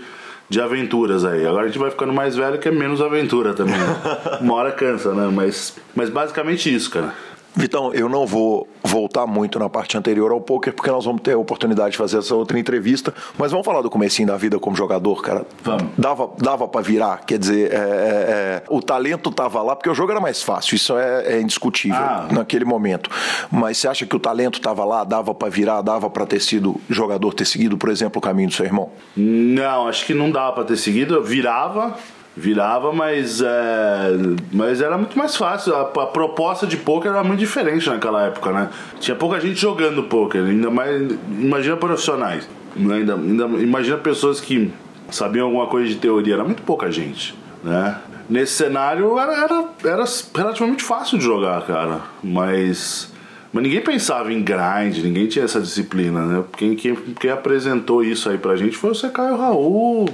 de 0.49 0.61
aventuras 0.61 1.25
aí. 1.25 1.47
Agora 1.47 1.65
a 1.65 1.67
gente 1.67 1.79
vai 1.79 1.91
ficando 1.91 2.13
mais 2.13 2.37
velho 2.37 2.59
que 2.59 2.69
é 2.69 2.71
menos 2.71 3.01
aventura 3.01 3.55
também. 3.55 3.79
Né? 3.79 3.97
Uma 4.43 4.55
hora 4.55 4.73
cansa, 4.73 5.15
né? 5.15 5.31
Mas, 5.33 5.77
mas 5.95 6.11
basicamente 6.11 6.73
isso, 6.73 6.91
cara. 6.91 7.15
Vitão, 7.55 7.93
eu 7.93 8.09
não 8.09 8.27
vou 8.27 8.69
voltar 8.83 9.27
muito 9.27 9.59
na 9.59 9.69
parte 9.69 9.97
anterior 9.97 10.31
ao 10.31 10.41
poker, 10.41 10.73
porque 10.73 10.91
nós 10.91 11.05
vamos 11.05 11.21
ter 11.23 11.33
a 11.33 11.39
oportunidade 11.39 11.93
de 11.93 11.97
fazer 11.97 12.19
essa 12.19 12.35
outra 12.35 12.59
entrevista, 12.59 13.13
mas 13.37 13.51
vamos 13.51 13.65
falar 13.65 13.83
do 13.83 13.91
comecinho 13.91 14.29
da 14.29 14.37
vida 14.37 14.59
como 14.59 14.77
jogador, 14.77 15.21
cara. 15.23 15.45
Vamos. 15.63 15.89
Dava, 15.99 16.31
dava 16.39 16.69
para 16.69 16.81
virar, 16.81 17.25
quer 17.27 17.39
dizer, 17.39 17.73
é, 17.73 17.77
é, 17.77 17.79
é, 17.79 18.63
o 18.69 18.81
talento 18.81 19.31
tava 19.31 19.63
lá, 19.63 19.75
porque 19.75 19.91
o 19.91 19.95
jogo 19.95 20.13
era 20.13 20.21
mais 20.21 20.43
fácil, 20.43 20.77
isso 20.77 20.97
é, 20.97 21.35
é 21.35 21.41
indiscutível 21.41 21.99
ah. 21.99 22.29
naquele 22.31 22.65
momento. 22.65 23.11
Mas 23.51 23.79
você 23.79 23.89
acha 23.89 24.07
que 24.07 24.15
o 24.15 24.21
talento 24.21 24.61
tava 24.61 24.85
lá, 24.85 25.03
dava 25.05 25.35
para 25.35 25.49
virar, 25.49 25.83
dava 25.83 26.09
para 26.09 26.25
ter 26.27 26.41
sido 26.41 26.81
jogador, 26.89 27.35
ter 27.35 27.45
seguido, 27.45 27.77
por 27.77 27.89
exemplo, 27.89 28.19
o 28.19 28.23
caminho 28.23 28.49
do 28.49 28.55
seu 28.55 28.65
irmão? 28.65 28.91
Não, 29.17 29.89
acho 29.89 30.07
que 30.07 30.15
não 30.15 30.31
dava 30.31 30.53
para 30.53 30.65
ter 30.65 30.77
seguido, 30.77 31.23
virava, 31.23 31.97
virava, 32.37 32.93
mas, 32.93 33.41
é, 33.41 34.11
mas 34.53 34.81
era 34.81 34.97
muito 34.97 35.19
mais 35.19 35.37
fácil. 35.37 35.75
A, 35.75 35.83
a, 35.83 36.07
proposta 36.07 36.67
de 36.67 36.77
poker 36.77 37.11
era 37.11 37.25
muito 37.25 37.41
diferente 37.41 37.89
naquela 37.89 38.27
época, 38.27 38.53
né? 38.53 38.69
Tinha 38.99 39.17
pouca 39.17 39.41
gente 39.41 39.61
jogando 39.61 40.05
poker, 40.05 40.45
ainda 40.45 40.71
mais. 40.71 41.13
Imagina 41.29 41.77
profissionais. 41.77 42.49
Ainda, 42.77 43.15
ainda, 43.15 43.45
imagina 43.45 43.97
pessoas 43.99 44.41
que 44.41 44.73
sabiam 45.11 45.47
alguma 45.47 45.67
coisa 45.67 45.89
de 45.89 45.97
teoria, 45.97 46.35
era 46.35 46.45
muito 46.45 46.63
pouca 46.63 46.91
gente, 46.91 47.35
né? 47.65 47.97
Nesse 48.29 48.53
cenário 48.53 49.19
era, 49.19 49.33
era, 49.33 49.65
era 49.85 50.05
relativamente 50.37 50.85
fácil 50.85 51.19
de 51.19 51.25
jogar, 51.25 51.63
cara. 51.67 52.01
Mas. 52.23 53.11
Mas 53.53 53.65
ninguém 53.65 53.81
pensava 53.81 54.33
em 54.33 54.41
grind, 54.41 54.99
ninguém 55.03 55.27
tinha 55.27 55.45
essa 55.45 55.61
disciplina, 55.61 56.25
né? 56.25 56.45
Quem, 56.57 56.77
quem, 56.77 56.95
quem 56.95 57.31
apresentou 57.33 58.05
isso 58.05 58.31
aí 58.31 58.39
pra 58.39 58.55
gente 58.55 58.77
foi 58.77 58.91
o 58.91 58.95
Secaio 58.95 59.37
Raul, 59.37 60.09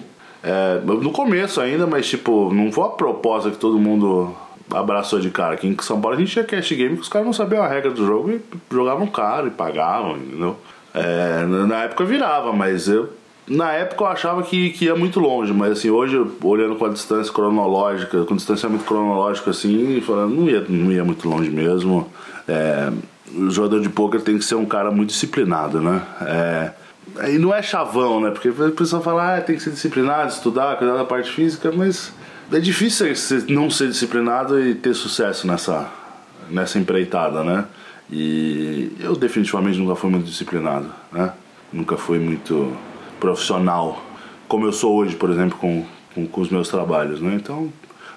é, 0.46 0.80
no 0.80 1.11
começo 1.11 1.61
ainda, 1.61 1.88
mas 1.88 2.06
tipo, 2.09 2.54
não 2.54 2.70
foi 2.70 2.85
a 2.85 2.90
proposta 2.90 3.50
que 3.50 3.59
todo 3.59 3.80
mundo 3.80 4.32
abraçou 4.70 5.18
de 5.18 5.28
cara. 5.28 5.54
Aqui 5.54 5.66
em 5.66 5.76
São 5.82 6.00
Paulo 6.00 6.16
a 6.16 6.20
gente 6.20 6.30
tinha 6.30 6.44
cash 6.44 6.70
game 6.70 6.94
que 6.94 7.02
os 7.02 7.09
caras 7.09 7.26
não 7.26 7.32
sabiam 7.32 7.64
a 7.64 7.68
regra 7.68 7.90
do 7.90 8.06
jogo 8.06 8.30
e 8.30 8.40
jogavam 8.70 9.09
caro 9.09 9.48
e 9.48 9.50
pagavam, 9.50 10.16
entendeu? 10.16 10.56
É, 10.94 11.44
na 11.44 11.82
época 11.82 12.04
virava, 12.04 12.52
mas 12.52 12.87
eu. 12.87 13.09
Na 13.48 13.72
época 13.72 14.04
eu 14.04 14.09
achava 14.09 14.42
que, 14.44 14.70
que 14.70 14.85
ia 14.85 14.94
muito 14.94 15.18
longe, 15.18 15.52
mas 15.52 15.72
assim, 15.72 15.90
hoje, 15.90 16.16
olhando 16.42 16.76
com 16.76 16.85
a 16.85 16.88
distância 16.90 17.32
cronológica, 17.32 18.24
com 18.24 18.37
distanciamento 18.37 18.85
cronológico 18.85 19.50
assim, 19.50 20.00
falando, 20.00 20.35
não 20.35 20.48
ia, 20.48 20.64
não 20.68 20.92
ia 20.92 21.04
muito 21.04 21.28
longe 21.28 21.50
mesmo. 21.50 22.09
É, 22.46 22.92
o 23.35 23.50
jogador 23.50 23.80
de 23.80 23.88
poker 23.88 24.20
tem 24.20 24.38
que 24.38 24.44
ser 24.44 24.54
um 24.54 24.64
cara 24.64 24.92
muito 24.92 25.11
disciplinado, 25.11 25.80
né? 25.80 26.02
É, 26.22 26.70
e 27.29 27.38
não 27.38 27.55
é 27.55 27.62
chavão, 27.62 28.20
né? 28.20 28.31
Porque 28.31 28.48
a 28.48 28.70
pessoa 28.70 29.02
fala, 29.02 29.37
ah, 29.37 29.40
tem 29.40 29.57
que 29.57 29.62
ser 29.62 29.70
disciplinado, 29.70 30.31
estudar, 30.31 30.76
cuidar 30.76 30.96
da 30.96 31.05
parte 31.05 31.31
física, 31.31 31.72
mas 31.72 32.12
é 32.52 32.59
difícil 32.59 33.07
não 33.48 33.70
ser 33.70 33.88
disciplinado 33.88 34.61
e 34.61 34.74
ter 34.74 34.94
sucesso 34.94 35.46
nessa, 35.46 35.90
nessa 36.50 36.79
empreitada, 36.79 37.42
né? 37.42 37.64
E 38.11 38.92
eu 39.00 39.16
definitivamente 39.16 39.79
nunca 39.79 39.96
fui 39.96 40.11
muito 40.11 40.26
disciplinado, 40.26 40.90
né? 41.12 41.33
Nunca 41.72 41.96
fui 41.96 42.18
muito 42.18 42.76
profissional, 43.18 44.02
como 44.46 44.66
eu 44.66 44.72
sou 44.72 44.94
hoje, 44.96 45.16
por 45.16 45.31
exemplo, 45.31 45.59
com, 45.59 45.85
com, 46.14 46.26
com 46.26 46.40
os 46.40 46.50
meus 46.50 46.68
trabalhos, 46.68 47.20
né? 47.20 47.35
Então 47.35 47.72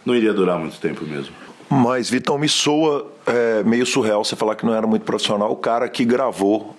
não 0.05 0.15
iria 0.15 0.33
durar 0.33 0.59
muito 0.59 0.79
tempo 0.79 1.03
mesmo. 1.05 1.33
Mas, 1.69 2.09
Vitão, 2.09 2.37
me 2.37 2.49
soa 2.49 3.11
é, 3.27 3.63
meio 3.63 3.85
surreal 3.85 4.23
você 4.23 4.35
falar 4.35 4.55
que 4.55 4.65
não 4.65 4.73
era 4.73 4.87
muito 4.87 5.03
profissional. 5.03 5.51
O 5.51 5.55
cara 5.55 5.87
que 5.87 6.03
gravou 6.03 6.75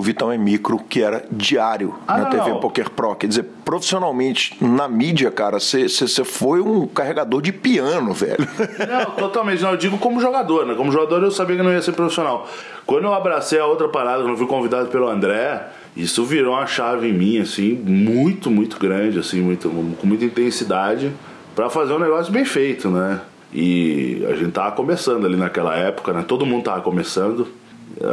o 0.00 0.02
Vitão 0.02 0.32
é 0.32 0.38
Micro, 0.38 0.78
que 0.78 1.02
era 1.02 1.26
diário 1.30 1.94
ah, 2.08 2.16
na 2.16 2.24
TV 2.30 2.48
não. 2.48 2.58
Poker 2.58 2.88
Pro. 2.88 3.14
Quer 3.14 3.26
dizer, 3.26 3.42
profissionalmente, 3.66 4.56
na 4.58 4.88
mídia, 4.88 5.30
cara, 5.30 5.60
você 5.60 6.24
foi 6.24 6.62
um 6.62 6.86
carregador 6.86 7.42
de 7.42 7.52
piano, 7.52 8.14
velho. 8.14 8.48
Não, 8.88 9.10
totalmente. 9.10 9.62
Não, 9.62 9.72
eu 9.72 9.76
digo 9.76 9.98
como 9.98 10.18
jogador, 10.18 10.64
né? 10.64 10.74
Como 10.74 10.90
jogador 10.90 11.22
eu 11.22 11.30
sabia 11.30 11.56
que 11.56 11.62
não 11.62 11.70
ia 11.70 11.82
ser 11.82 11.92
profissional. 11.92 12.48
Quando 12.86 13.04
eu 13.04 13.12
abracei 13.12 13.58
a 13.58 13.66
outra 13.66 13.90
parada, 13.90 14.22
quando 14.22 14.30
eu 14.30 14.38
fui 14.38 14.46
convidado 14.46 14.88
pelo 14.88 15.06
André, 15.06 15.68
isso 15.94 16.24
virou 16.24 16.54
uma 16.54 16.66
chave 16.66 17.08
em 17.08 17.12
mim, 17.12 17.38
assim, 17.38 17.74
muito, 17.74 18.50
muito 18.50 18.78
grande, 18.78 19.18
assim, 19.18 19.42
muito, 19.42 19.68
com 19.68 20.06
muita 20.06 20.24
intensidade, 20.24 21.12
para 21.54 21.68
fazer 21.68 21.92
um 21.92 21.98
negócio 21.98 22.32
bem 22.32 22.46
feito, 22.46 22.88
né? 22.88 23.20
E 23.52 24.24
a 24.30 24.34
gente 24.34 24.52
tava 24.52 24.72
começando 24.72 25.26
ali 25.26 25.36
naquela 25.36 25.76
época, 25.76 26.14
né? 26.14 26.24
Todo 26.26 26.46
mundo 26.46 26.64
tava 26.64 26.80
começando 26.80 27.59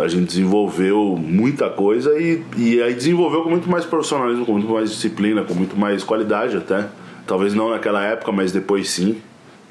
a 0.02 0.08
gente 0.08 0.26
desenvolveu 0.26 1.16
muita 1.18 1.70
coisa 1.70 2.20
e, 2.20 2.44
e 2.58 2.82
aí 2.82 2.94
desenvolveu 2.94 3.44
com 3.44 3.50
muito 3.50 3.70
mais 3.70 3.86
profissionalismo, 3.86 4.46
com 4.46 4.54
muito 4.54 4.70
mais 4.70 4.90
disciplina, 4.90 5.44
com 5.44 5.54
muito 5.54 5.78
mais 5.78 6.04
qualidade 6.04 6.58
até. 6.58 6.88
Talvez 7.26 7.54
não 7.54 7.70
naquela 7.70 8.04
época, 8.04 8.32
mas 8.32 8.52
depois 8.52 8.90
sim. 8.90 9.22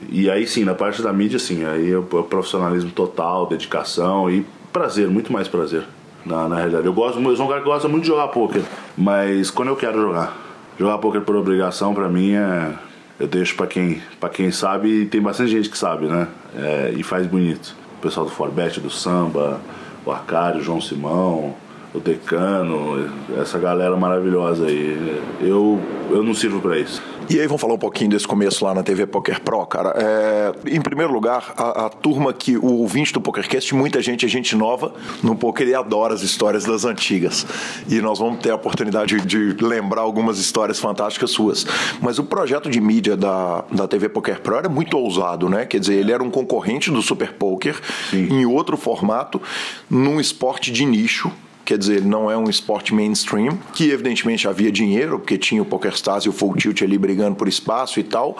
E 0.08 0.30
aí 0.30 0.46
sim, 0.46 0.64
na 0.64 0.74
parte 0.74 1.02
da 1.02 1.12
mídia 1.12 1.38
sim, 1.38 1.64
aí 1.64 1.90
é 1.90 1.96
o 1.98 2.02
profissionalismo 2.02 2.90
total, 2.90 3.46
dedicação 3.46 4.30
e 4.30 4.44
prazer, 4.72 5.08
muito 5.08 5.32
mais 5.32 5.48
prazer. 5.48 5.84
Na, 6.24 6.48
na 6.48 6.56
realidade, 6.56 6.86
eu 6.86 6.92
gosto, 6.92 7.20
eu 7.20 7.36
sou 7.36 7.46
um 7.46 7.48
cara 7.48 7.60
que 7.60 7.66
gosta 7.66 7.88
muito 7.88 8.02
de 8.02 8.08
jogar 8.08 8.28
poker, 8.28 8.62
mas 8.96 9.50
quando 9.50 9.68
eu 9.68 9.76
quero 9.76 10.00
jogar, 10.00 10.36
jogar 10.78 10.98
poker 10.98 11.20
por 11.20 11.36
obrigação 11.36 11.94
para 11.94 12.08
mim 12.08 12.32
é 12.32 12.74
eu 13.18 13.26
deixo 13.26 13.54
para 13.54 13.66
quem 13.66 14.02
para 14.20 14.28
quem 14.28 14.50
sabe 14.50 14.88
e 14.88 15.06
tem 15.06 15.20
bastante 15.20 15.50
gente 15.50 15.70
que 15.70 15.78
sabe, 15.78 16.06
né? 16.06 16.28
É, 16.54 16.94
e 16.96 17.02
faz 17.02 17.26
bonito. 17.26 17.74
O 17.98 18.02
pessoal 18.02 18.26
do 18.26 18.32
Forbet, 18.32 18.80
do 18.80 18.90
samba, 18.90 19.60
o 20.06 20.12
Arcário, 20.12 20.60
o 20.60 20.62
João 20.62 20.80
Simão, 20.80 21.54
o 21.92 21.98
Decano, 21.98 23.10
essa 23.36 23.58
galera 23.58 23.96
maravilhosa 23.96 24.66
aí. 24.66 25.20
Eu, 25.40 25.80
eu 26.10 26.22
não 26.22 26.32
sirvo 26.32 26.60
para 26.60 26.78
isso. 26.78 27.02
E 27.28 27.40
aí 27.40 27.46
vamos 27.48 27.60
falar 27.60 27.74
um 27.74 27.78
pouquinho 27.78 28.10
desse 28.10 28.26
começo 28.26 28.64
lá 28.64 28.72
na 28.72 28.84
TV 28.84 29.04
Poker 29.04 29.40
Pro, 29.40 29.66
cara. 29.66 29.94
É, 29.96 30.52
em 30.76 30.80
primeiro 30.80 31.12
lugar, 31.12 31.54
a, 31.56 31.86
a, 31.86 31.88
turma 31.88 32.32
que 32.32 32.56
o 32.56 32.74
ouvinte 32.74 33.12
do 33.12 33.20
PokerCast, 33.20 33.74
muita 33.74 34.00
gente 34.00 34.24
é 34.24 34.28
gente 34.28 34.54
nova 34.54 34.94
no 35.24 35.34
poker 35.34 35.66
e 35.66 35.74
adora 35.74 36.14
as 36.14 36.22
histórias 36.22 36.64
das 36.64 36.84
antigas. 36.84 37.44
E 37.88 38.00
nós 38.00 38.20
vamos 38.20 38.40
ter 38.40 38.50
a 38.50 38.54
oportunidade 38.54 39.20
de, 39.22 39.54
de 39.54 39.64
lembrar 39.64 40.02
algumas 40.02 40.38
histórias 40.38 40.78
fantásticas 40.78 41.32
suas. 41.32 41.66
Mas 42.00 42.20
o 42.20 42.24
projeto 42.24 42.70
de 42.70 42.80
mídia 42.80 43.16
da, 43.16 43.64
da 43.72 43.88
TV 43.88 44.08
Poker 44.08 44.40
Pro 44.40 44.56
era 44.56 44.68
muito 44.68 44.96
ousado, 44.96 45.48
né? 45.48 45.66
Quer 45.66 45.80
dizer, 45.80 45.94
ele 45.94 46.12
era 46.12 46.22
um 46.22 46.30
concorrente 46.30 46.92
do 46.92 47.02
Super 47.02 47.32
Poker 47.32 47.76
Sim. 48.10 48.28
em 48.30 48.46
outro 48.46 48.76
formato, 48.76 49.42
num 49.90 50.20
esporte 50.20 50.70
de 50.70 50.84
nicho 50.84 51.32
quer 51.66 51.76
dizer, 51.76 52.00
não 52.02 52.30
é 52.30 52.36
um 52.36 52.48
esporte 52.48 52.94
mainstream, 52.94 53.58
que 53.74 53.90
evidentemente 53.90 54.46
havia 54.46 54.70
dinheiro, 54.70 55.18
porque 55.18 55.36
tinha 55.36 55.60
o 55.60 55.64
PokerStars 55.64 56.24
e 56.24 56.28
o 56.28 56.32
Full 56.32 56.54
Tilt 56.54 56.80
ali 56.82 56.96
brigando 56.96 57.34
por 57.34 57.48
espaço 57.48 57.98
e 57.98 58.04
tal, 58.04 58.38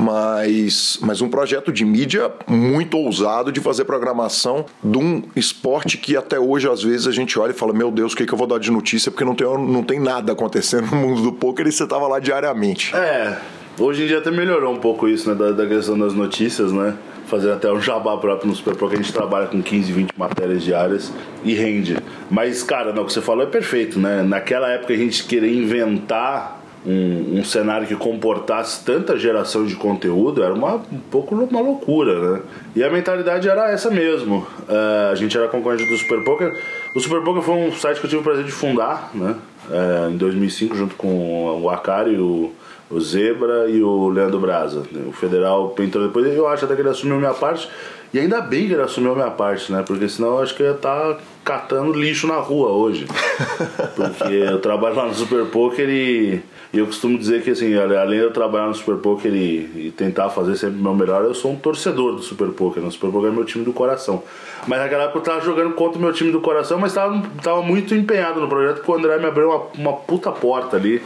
mas, 0.00 0.96
mas 1.02 1.20
um 1.20 1.28
projeto 1.28 1.72
de 1.72 1.84
mídia 1.84 2.32
muito 2.46 2.96
ousado 2.96 3.50
de 3.50 3.60
fazer 3.60 3.84
programação 3.84 4.64
de 4.82 4.96
um 4.96 5.22
esporte 5.34 5.98
que 5.98 6.16
até 6.16 6.38
hoje, 6.38 6.68
às 6.68 6.82
vezes, 6.82 7.08
a 7.08 7.12
gente 7.12 7.36
olha 7.38 7.50
e 7.50 7.54
fala, 7.54 7.72
meu 7.72 7.90
Deus, 7.90 8.12
o 8.12 8.16
que, 8.16 8.24
que 8.24 8.32
eu 8.32 8.38
vou 8.38 8.46
dar 8.46 8.60
de 8.60 8.70
notícia, 8.70 9.10
porque 9.10 9.24
não 9.24 9.34
tem, 9.34 9.46
não 9.46 9.82
tem 9.82 9.98
nada 9.98 10.32
acontecendo 10.32 10.86
no 10.92 10.96
mundo 10.96 11.22
do 11.22 11.32
poker 11.32 11.66
e 11.66 11.72
você 11.72 11.82
estava 11.82 12.06
lá 12.06 12.20
diariamente. 12.20 12.94
É, 12.94 13.36
hoje 13.80 14.04
em 14.04 14.06
dia 14.06 14.18
até 14.18 14.30
melhorou 14.30 14.72
um 14.72 14.78
pouco 14.78 15.08
isso, 15.08 15.28
né, 15.28 15.34
da, 15.34 15.50
da 15.50 15.66
questão 15.66 15.98
das 15.98 16.14
notícias, 16.14 16.70
né? 16.72 16.96
Fazer 17.30 17.52
até 17.52 17.70
um 17.72 17.80
jabá 17.80 18.16
próprio 18.16 18.48
no 18.48 18.54
Super 18.54 18.74
Pro, 18.74 18.88
que 18.88 18.96
a 18.96 18.98
gente 18.98 19.12
trabalha 19.12 19.46
com 19.46 19.62
15, 19.62 19.92
20 19.92 20.10
matérias 20.18 20.62
diárias 20.62 21.12
e 21.44 21.54
rende. 21.54 21.96
Mas, 22.28 22.62
cara, 22.62 22.92
não, 22.92 23.04
o 23.04 23.06
que 23.06 23.12
você 23.12 23.22
falou 23.22 23.44
é 23.44 23.46
perfeito, 23.46 23.98
né? 23.98 24.22
Naquela 24.22 24.68
época 24.68 24.92
a 24.92 24.96
gente 24.96 25.24
querer 25.24 25.54
inventar 25.54 26.60
um, 26.84 27.38
um, 27.38 27.44
cenário 27.44 27.86
que 27.86 27.94
comportasse 27.94 28.84
tanta 28.84 29.18
geração 29.18 29.66
de 29.66 29.76
conteúdo 29.76 30.42
era 30.42 30.54
uma, 30.54 30.76
um 30.76 30.98
pouco 31.10 31.34
uma 31.34 31.60
loucura, 31.60 32.18
né? 32.18 32.40
E 32.74 32.82
a 32.82 32.90
mentalidade 32.90 33.48
era 33.48 33.70
essa 33.70 33.90
mesmo. 33.90 34.46
Uh, 34.68 35.12
a 35.12 35.14
gente 35.14 35.36
era 35.36 35.46
concorrente 35.48 35.86
do 35.86 35.96
Super 35.96 36.24
Poker. 36.24 36.58
O 36.94 37.00
Super 37.00 37.22
Poker 37.22 37.42
foi 37.42 37.54
um 37.54 37.72
site 37.72 38.00
que 38.00 38.06
eu 38.06 38.10
tive 38.10 38.22
o 38.22 38.24
prazer 38.24 38.44
de 38.44 38.52
fundar, 38.52 39.10
né? 39.14 39.36
Uh, 39.68 40.10
em 40.10 40.16
2005, 40.16 40.74
junto 40.74 40.94
com 40.96 41.60
o 41.62 41.70
Akari 41.70 42.14
e 42.14 42.18
o 42.18 42.50
o 42.90 43.00
Zebra 43.00 43.68
e 43.70 43.82
o 43.82 44.08
Leandro 44.08 44.40
Braza. 44.40 44.82
O 45.06 45.12
Federal 45.12 45.74
entrou 45.78 46.06
depois, 46.06 46.26
eu 46.26 46.48
acho 46.48 46.64
até 46.64 46.74
que 46.74 46.82
ele 46.82 46.88
assumiu 46.88 47.16
minha 47.16 47.34
parte. 47.34 47.68
E 48.12 48.18
ainda 48.18 48.40
bem 48.40 48.66
que 48.66 48.72
ele 48.72 48.82
assumiu 48.82 49.12
a 49.12 49.14
minha 49.14 49.30
parte, 49.30 49.70
né? 49.70 49.84
Porque 49.86 50.08
senão 50.08 50.30
eu 50.30 50.42
acho 50.42 50.54
que 50.56 50.62
eu 50.62 50.66
ia 50.66 50.72
estar 50.72 51.14
tá 51.14 51.20
catando 51.44 51.92
lixo 51.92 52.26
na 52.26 52.38
rua 52.38 52.70
hoje. 52.70 53.06
Porque 53.94 54.34
eu 54.34 54.58
trabalho 54.58 54.96
lá 54.96 55.06
no 55.06 55.14
Super 55.14 55.46
Poker 55.46 55.88
e, 55.88 56.42
e 56.72 56.78
eu 56.78 56.86
costumo 56.86 57.16
dizer 57.16 57.44
que, 57.44 57.50
assim, 57.50 57.72
além 57.76 58.18
de 58.18 58.24
eu 58.24 58.32
trabalhar 58.32 58.66
no 58.66 58.74
Super 58.74 58.96
Poker 58.96 59.32
e, 59.32 59.86
e 59.86 59.94
tentar 59.96 60.28
fazer 60.28 60.56
sempre 60.56 60.80
o 60.80 60.82
meu 60.82 60.92
melhor, 60.92 61.22
eu 61.22 61.34
sou 61.34 61.52
um 61.52 61.56
torcedor 61.56 62.16
do 62.16 62.22
Super 62.22 62.48
Poker. 62.48 62.82
Né? 62.82 62.88
O 62.88 62.90
Super 62.90 63.12
Poker 63.12 63.30
é 63.30 63.32
meu 63.32 63.44
time 63.44 63.64
do 63.64 63.72
coração. 63.72 64.24
Mas 64.66 64.80
naquela 64.80 65.04
época 65.04 65.18
eu 65.20 65.22
tava 65.22 65.40
jogando 65.42 65.72
contra 65.74 65.96
o 65.96 66.02
meu 66.02 66.12
time 66.12 66.32
do 66.32 66.40
coração, 66.40 66.80
mas 66.80 66.92
tava, 66.92 67.22
tava 67.40 67.62
muito 67.62 67.94
empenhado 67.94 68.40
no 68.40 68.48
projeto, 68.48 68.78
porque 68.78 68.90
o 68.90 68.94
André 68.96 69.18
me 69.18 69.26
abriu 69.26 69.50
uma, 69.50 69.62
uma 69.78 69.92
puta 69.92 70.32
porta 70.32 70.76
ali 70.76 71.00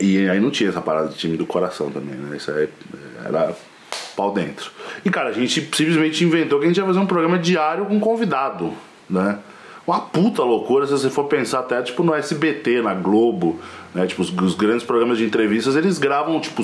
e 0.00 0.28
aí 0.28 0.40
não 0.40 0.50
tinha 0.50 0.70
essa 0.70 0.80
parada 0.80 1.08
de 1.08 1.16
time 1.16 1.36
do 1.36 1.46
coração 1.46 1.90
também, 1.90 2.14
né? 2.14 2.36
Isso 2.36 2.50
aí 2.50 2.68
era 3.24 3.54
pau 4.16 4.32
dentro. 4.32 4.70
E 5.04 5.10
cara, 5.10 5.28
a 5.28 5.32
gente 5.32 5.60
simplesmente 5.60 6.24
inventou 6.24 6.58
que 6.58 6.64
a 6.64 6.68
gente 6.68 6.78
ia 6.78 6.86
fazer 6.86 6.98
um 6.98 7.06
programa 7.06 7.38
diário 7.38 7.84
com 7.84 8.00
convidado, 8.00 8.72
né? 9.08 9.38
Uma 9.86 10.00
puta 10.00 10.42
loucura 10.42 10.86
se 10.86 10.92
você 10.92 11.10
for 11.10 11.24
pensar 11.24 11.60
até 11.60 11.82
tipo 11.82 12.02
no 12.02 12.14
SBT, 12.14 12.82
na 12.82 12.94
Globo, 12.94 13.60
né? 13.94 14.06
Tipo, 14.06 14.22
os, 14.22 14.32
os 14.32 14.54
grandes 14.54 14.84
programas 14.84 15.18
de 15.18 15.24
entrevistas, 15.24 15.76
eles 15.76 15.98
gravam 15.98 16.40
tipo 16.40 16.62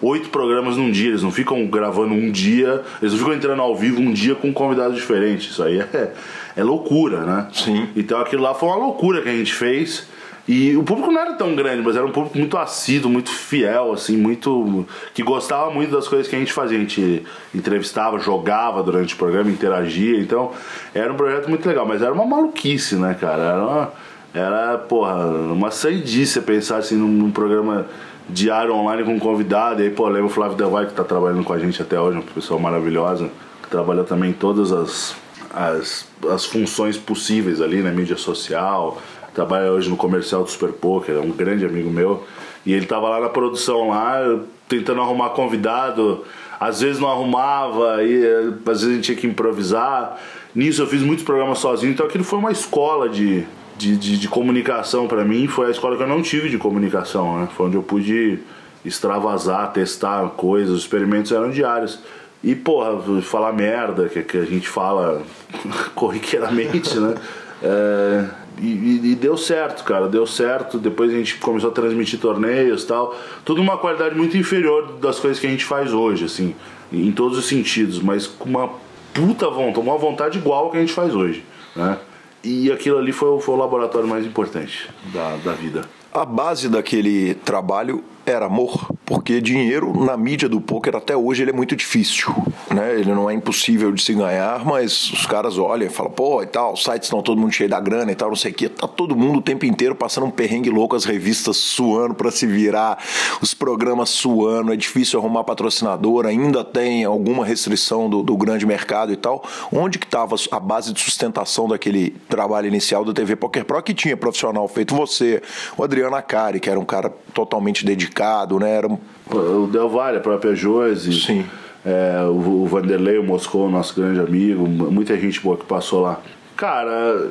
oito 0.00 0.28
programas 0.28 0.76
num 0.76 0.90
dia, 0.90 1.08
eles 1.08 1.22
não 1.22 1.30
ficam 1.30 1.66
gravando 1.66 2.14
um 2.14 2.30
dia, 2.30 2.82
eles 3.00 3.12
não 3.12 3.18
ficam 3.18 3.34
entrando 3.34 3.62
ao 3.62 3.74
vivo 3.76 4.00
um 4.00 4.12
dia 4.12 4.34
com 4.34 4.48
um 4.48 4.52
convidado 4.52 4.94
diferente. 4.94 5.48
Isso 5.50 5.62
aí 5.62 5.80
é, 5.80 6.12
é 6.56 6.62
loucura, 6.62 7.24
né? 7.24 7.48
Sim. 7.52 7.88
Então 7.96 8.20
aquilo 8.20 8.42
lá 8.42 8.54
foi 8.54 8.68
uma 8.68 8.76
loucura 8.76 9.22
que 9.22 9.28
a 9.28 9.32
gente 9.32 9.54
fez. 9.54 10.06
E 10.48 10.74
o 10.74 10.82
público 10.82 11.12
não 11.12 11.20
era 11.20 11.34
tão 11.34 11.54
grande, 11.54 11.82
mas 11.82 11.94
era 11.94 12.06
um 12.06 12.10
público 12.10 12.38
muito 12.38 12.56
assíduo, 12.56 13.10
muito 13.10 13.30
fiel, 13.30 13.92
assim, 13.92 14.16
muito. 14.16 14.86
que 15.12 15.22
gostava 15.22 15.70
muito 15.70 15.92
das 15.92 16.08
coisas 16.08 16.26
que 16.26 16.34
a 16.34 16.38
gente 16.38 16.54
fazia. 16.54 16.78
A 16.78 16.80
gente 16.80 17.22
entrevistava, 17.54 18.18
jogava 18.18 18.82
durante 18.82 19.12
o 19.14 19.18
programa, 19.18 19.50
interagia. 19.50 20.18
Então, 20.18 20.52
era 20.94 21.12
um 21.12 21.16
projeto 21.16 21.50
muito 21.50 21.68
legal, 21.68 21.86
mas 21.86 22.00
era 22.00 22.14
uma 22.14 22.24
maluquice, 22.24 22.96
né, 22.96 23.14
cara? 23.20 23.42
Era, 23.42 23.62
uma, 23.62 23.92
era 24.32 24.78
porra, 24.78 25.26
uma 25.26 25.70
saidice 25.70 26.40
pensar 26.40 26.78
assim 26.78 26.96
num, 26.96 27.08
num 27.08 27.30
programa 27.30 27.86
diário 28.26 28.74
online 28.74 29.04
com 29.04 29.16
um 29.16 29.18
convidado. 29.18 29.82
E 29.82 29.84
aí, 29.84 29.90
pô, 29.90 30.08
lembra 30.08 30.26
o 30.26 30.30
Flávio 30.30 30.56
Del 30.56 30.70
Valle 30.70 30.86
que 30.86 30.94
tá 30.94 31.04
trabalhando 31.04 31.44
com 31.44 31.52
a 31.52 31.58
gente 31.58 31.82
até 31.82 32.00
hoje, 32.00 32.16
uma 32.16 32.24
pessoa 32.24 32.58
maravilhosa, 32.58 33.28
que 33.62 33.68
trabalha 33.68 34.02
também 34.02 34.30
em 34.30 34.34
todas 34.34 34.72
as, 34.72 35.14
as, 35.52 36.08
as 36.30 36.46
funções 36.46 36.96
possíveis 36.96 37.60
ali 37.60 37.82
na 37.82 37.90
mídia 37.90 38.16
social 38.16 38.98
trabalha 39.38 39.70
hoje 39.70 39.88
no 39.88 39.96
comercial 39.96 40.42
do 40.42 40.50
Super 40.50 40.72
Poker, 40.72 41.14
é 41.14 41.20
um 41.20 41.30
grande 41.30 41.64
amigo 41.64 41.88
meu. 41.88 42.24
E 42.66 42.72
ele 42.72 42.86
tava 42.86 43.08
lá 43.08 43.20
na 43.20 43.28
produção 43.28 43.90
lá, 43.90 44.40
tentando 44.68 45.00
arrumar 45.00 45.30
convidado. 45.30 46.24
Às 46.58 46.80
vezes 46.80 47.00
não 47.00 47.08
arrumava, 47.08 48.02
e 48.02 48.20
às 48.66 48.80
vezes 48.80 48.88
a 48.88 48.94
gente 48.94 49.04
tinha 49.04 49.16
que 49.16 49.26
improvisar. 49.28 50.18
Nisso 50.52 50.82
eu 50.82 50.88
fiz 50.88 51.02
muitos 51.02 51.24
programas 51.24 51.60
sozinho, 51.60 51.92
então 51.92 52.04
aquilo 52.04 52.24
foi 52.24 52.40
uma 52.40 52.50
escola 52.50 53.08
de, 53.08 53.44
de, 53.76 53.96
de, 53.96 54.18
de 54.18 54.28
comunicação 54.28 55.06
para 55.06 55.24
mim. 55.24 55.46
Foi 55.46 55.68
a 55.68 55.70
escola 55.70 55.96
que 55.96 56.02
eu 56.02 56.08
não 56.08 56.20
tive 56.20 56.48
de 56.48 56.58
comunicação, 56.58 57.38
né? 57.38 57.48
Foi 57.56 57.66
onde 57.66 57.76
eu 57.76 57.82
pude 57.82 58.40
extravasar, 58.84 59.72
testar 59.72 60.28
coisas, 60.30 60.74
os 60.74 60.80
experimentos 60.80 61.30
eram 61.30 61.48
diários. 61.48 62.00
E, 62.42 62.56
porra, 62.56 63.00
falar 63.22 63.52
merda, 63.52 64.08
que, 64.08 64.20
que 64.22 64.36
a 64.36 64.44
gente 64.44 64.68
fala 64.68 65.22
corriqueiramente, 65.94 66.98
né? 66.98 67.14
É, 67.62 68.24
e, 68.60 69.12
e, 69.12 69.14
deu 69.14 69.36
certo, 69.36 69.84
cara, 69.84 70.08
deu 70.08 70.26
certo. 70.26 70.78
Depois 70.78 71.12
a 71.12 71.16
gente 71.16 71.36
começou 71.36 71.70
a 71.70 71.72
transmitir 71.72 72.18
torneios 72.18 72.84
tal. 72.84 73.16
Tudo 73.44 73.60
uma 73.60 73.76
qualidade 73.78 74.14
muito 74.14 74.36
inferior 74.36 74.98
das 75.00 75.18
coisas 75.18 75.38
que 75.38 75.46
a 75.46 75.50
gente 75.50 75.64
faz 75.64 75.92
hoje, 75.92 76.24
assim, 76.24 76.54
em 76.92 77.12
todos 77.12 77.38
os 77.38 77.46
sentidos, 77.46 78.00
mas 78.00 78.26
com 78.26 78.48
uma 78.48 78.70
puta 79.14 79.48
vontade, 79.48 79.86
uma 79.86 79.98
vontade 79.98 80.38
igual 80.38 80.64
ao 80.64 80.70
que 80.70 80.76
a 80.76 80.80
gente 80.80 80.92
faz 80.92 81.14
hoje, 81.14 81.44
né? 81.74 81.98
E 82.42 82.70
aquilo 82.70 82.98
ali 82.98 83.12
foi, 83.12 83.40
foi 83.40 83.54
o 83.54 83.58
laboratório 83.58 84.08
mais 84.08 84.24
importante 84.24 84.88
da, 85.12 85.36
da 85.36 85.52
vida. 85.52 85.82
A 86.12 86.24
base 86.24 86.68
daquele 86.68 87.34
trabalho 87.34 88.02
era 88.30 88.46
amor, 88.46 88.90
porque 89.06 89.40
dinheiro 89.40 90.04
na 90.04 90.16
mídia 90.16 90.48
do 90.48 90.60
poker 90.60 90.94
até 90.94 91.16
hoje 91.16 91.42
ele 91.42 91.50
é 91.50 91.54
muito 91.54 91.74
difícil, 91.74 92.34
né? 92.74 92.94
Ele 92.94 93.12
não 93.14 93.30
é 93.30 93.34
impossível 93.34 93.90
de 93.90 94.02
se 94.02 94.12
ganhar, 94.12 94.64
mas 94.64 95.10
os 95.10 95.24
caras 95.24 95.56
olham 95.56 95.86
e 95.86 95.90
falam, 95.90 96.12
pô, 96.12 96.42
e 96.42 96.46
tal, 96.46 96.74
os 96.74 96.84
sites 96.84 97.06
estão 97.06 97.22
todo 97.22 97.40
mundo 97.40 97.52
cheio 97.52 97.70
da 97.70 97.80
grana 97.80 98.12
e 98.12 98.14
tal, 98.14 98.28
não 98.28 98.36
sei 98.36 98.52
o 98.52 98.54
quê. 98.54 98.68
Tá 98.68 98.86
todo 98.86 99.16
mundo 99.16 99.38
o 99.38 99.42
tempo 99.42 99.64
inteiro 99.64 99.94
passando 99.94 100.26
um 100.26 100.30
perrengue 100.30 100.68
louco, 100.68 100.94
as 100.94 101.04
revistas 101.04 101.56
suando 101.56 102.14
para 102.14 102.30
se 102.30 102.46
virar, 102.46 102.98
os 103.40 103.54
programas 103.54 104.10
suando, 104.10 104.72
é 104.72 104.76
difícil 104.76 105.18
arrumar 105.18 105.44
patrocinador, 105.44 106.26
ainda 106.26 106.62
tem 106.62 107.04
alguma 107.04 107.44
restrição 107.46 108.10
do, 108.10 108.22
do 108.22 108.36
grande 108.36 108.66
mercado 108.66 109.12
e 109.12 109.16
tal. 109.16 109.42
Onde 109.72 109.98
que 109.98 110.06
estava 110.06 110.36
a 110.50 110.60
base 110.60 110.92
de 110.92 111.00
sustentação 111.00 111.66
daquele 111.66 112.10
trabalho 112.28 112.66
inicial 112.66 113.04
do 113.04 113.14
TV 113.14 113.36
Poker 113.36 113.64
Pro 113.64 113.82
que 113.82 113.94
tinha 113.94 114.16
profissional 114.16 114.66
feito 114.68 114.94
você, 114.94 115.40
o 115.76 115.84
Adriano 115.84 116.16
Acari, 116.16 116.60
que 116.60 116.68
era 116.68 116.78
um 116.78 116.84
cara 116.84 117.10
totalmente 117.32 117.86
dedicado 117.86 118.17
né? 118.60 118.76
Era... 118.76 118.88
O 119.30 119.66
Del 119.66 119.88
Valle, 119.88 120.18
a 120.18 120.20
própria 120.20 120.54
Josi. 120.54 121.12
Sim. 121.12 121.44
É, 121.84 122.22
o, 122.24 122.62
o 122.62 122.66
Vanderlei, 122.66 123.18
o 123.18 123.22
Moscou, 123.22 123.70
nosso 123.70 123.94
grande 123.94 124.20
amigo, 124.20 124.66
muita 124.66 125.16
gente 125.16 125.40
boa 125.40 125.56
que 125.56 125.64
passou 125.64 126.02
lá. 126.02 126.20
Cara, 126.56 127.28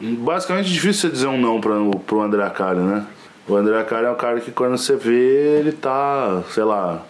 basicamente 0.00 0.70
é 0.70 0.72
difícil 0.72 1.08
você 1.08 1.10
dizer 1.10 1.26
um 1.26 1.38
não 1.38 1.60
para 1.60 1.74
pro 2.06 2.20
André 2.20 2.42
Acari, 2.42 2.80
né? 2.80 3.04
O 3.46 3.54
André 3.54 3.78
Acari 3.78 4.06
é 4.06 4.10
um 4.10 4.16
cara 4.16 4.40
que 4.40 4.50
quando 4.50 4.78
você 4.78 4.96
vê, 4.96 5.58
ele 5.58 5.72
tá, 5.72 6.42
sei 6.50 6.64
lá, 6.64 7.02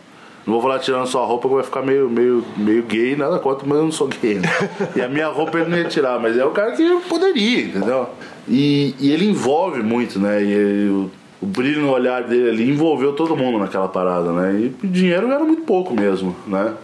não 0.46 0.54
vou 0.54 0.62
falar 0.62 0.78
tirando 0.78 1.06
sua 1.06 1.24
roupa 1.24 1.48
que 1.48 1.54
vai 1.54 1.62
ficar 1.62 1.82
meio, 1.82 2.08
meio, 2.08 2.44
meio 2.56 2.82
gay, 2.82 3.14
nada 3.14 3.38
contra, 3.38 3.66
mas 3.66 3.78
eu 3.78 3.84
não 3.84 3.92
sou 3.92 4.08
gay. 4.08 4.34
Né? 4.34 4.48
e 4.96 5.02
a 5.02 5.08
minha 5.08 5.28
roupa 5.28 5.58
ele 5.58 5.70
não 5.70 5.78
ia 5.78 5.84
tirar, 5.84 6.18
mas 6.18 6.36
é 6.36 6.44
o 6.44 6.50
cara 6.50 6.72
que 6.72 7.00
poderia, 7.08 7.66
entendeu? 7.66 8.08
E, 8.48 8.94
e 8.98 9.12
ele 9.12 9.28
envolve 9.28 9.82
muito, 9.82 10.18
né? 10.18 10.42
E 10.42 10.50
ele, 10.50 11.10
o 11.40 11.46
brilho 11.46 11.82
no 11.82 11.90
olhar 11.90 12.22
dele 12.24 12.50
ali 12.50 12.70
envolveu 12.70 13.12
todo 13.14 13.36
mundo 13.36 13.58
naquela 13.58 13.88
parada, 13.88 14.32
né? 14.32 14.72
E 14.82 14.86
dinheiro 14.86 15.30
era 15.30 15.42
muito 15.42 15.62
pouco 15.62 15.94
mesmo, 15.94 16.36
né? 16.46 16.74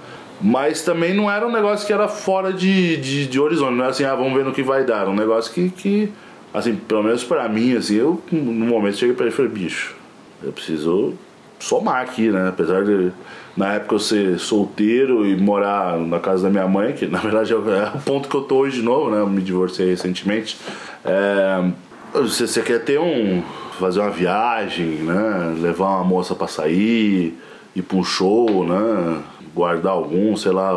Mas 0.40 0.82
também 0.82 1.14
não 1.14 1.30
era 1.30 1.46
um 1.46 1.52
negócio 1.52 1.86
que 1.86 1.92
era 1.92 2.08
fora 2.08 2.52
de, 2.52 2.96
de, 2.98 3.26
de 3.26 3.40
horizonte, 3.40 3.72
não 3.72 3.84
era 3.84 3.90
assim, 3.90 4.04
ah, 4.04 4.14
vamos 4.14 4.34
ver 4.34 4.44
no 4.44 4.52
que 4.52 4.62
vai 4.62 4.84
dar. 4.84 5.02
Era 5.02 5.10
um 5.10 5.14
negócio 5.14 5.52
que, 5.52 5.70
que 5.70 6.12
assim, 6.52 6.74
pelo 6.74 7.02
menos 7.02 7.24
pra 7.24 7.48
mim, 7.48 7.76
assim, 7.76 7.96
eu 7.96 8.22
no 8.30 8.66
momento 8.66 8.96
cheguei 8.96 9.14
pra 9.14 9.26
ele 9.26 9.32
e 9.32 9.36
falei, 9.36 9.50
bicho, 9.50 9.94
eu 10.42 10.52
preciso 10.52 11.14
somar 11.58 12.02
aqui, 12.02 12.30
né? 12.30 12.48
Apesar 12.48 12.84
de 12.84 13.12
na 13.56 13.74
época 13.74 13.94
eu 13.94 13.98
ser 13.98 14.38
solteiro 14.38 15.26
e 15.26 15.34
morar 15.36 15.98
na 15.98 16.18
casa 16.18 16.44
da 16.44 16.50
minha 16.50 16.68
mãe, 16.68 16.92
que 16.92 17.06
na 17.06 17.18
verdade 17.18 17.52
é 17.52 17.56
o 17.56 17.74
é 17.74 17.90
ponto 18.04 18.28
que 18.28 18.34
eu 18.34 18.42
tô 18.42 18.56
hoje 18.56 18.78
de 18.78 18.82
novo, 18.82 19.10
né? 19.10 19.20
Eu 19.20 19.26
me 19.26 19.40
divorciei 19.40 19.88
recentemente. 19.88 20.58
É, 21.04 21.64
você, 22.12 22.46
você 22.46 22.62
quer 22.62 22.84
ter 22.84 22.98
um 22.98 23.42
fazer 23.78 24.00
uma 24.00 24.10
viagem, 24.10 24.86
né? 24.86 25.54
Levar 25.60 25.96
uma 25.96 26.04
moça 26.04 26.34
para 26.34 26.48
sair, 26.48 27.38
ir 27.74 27.82
para 27.82 27.96
um 27.96 28.04
show, 28.04 28.64
né? 28.64 29.22
Guardar 29.54 29.92
algum, 29.92 30.36
sei 30.36 30.52
lá, 30.52 30.72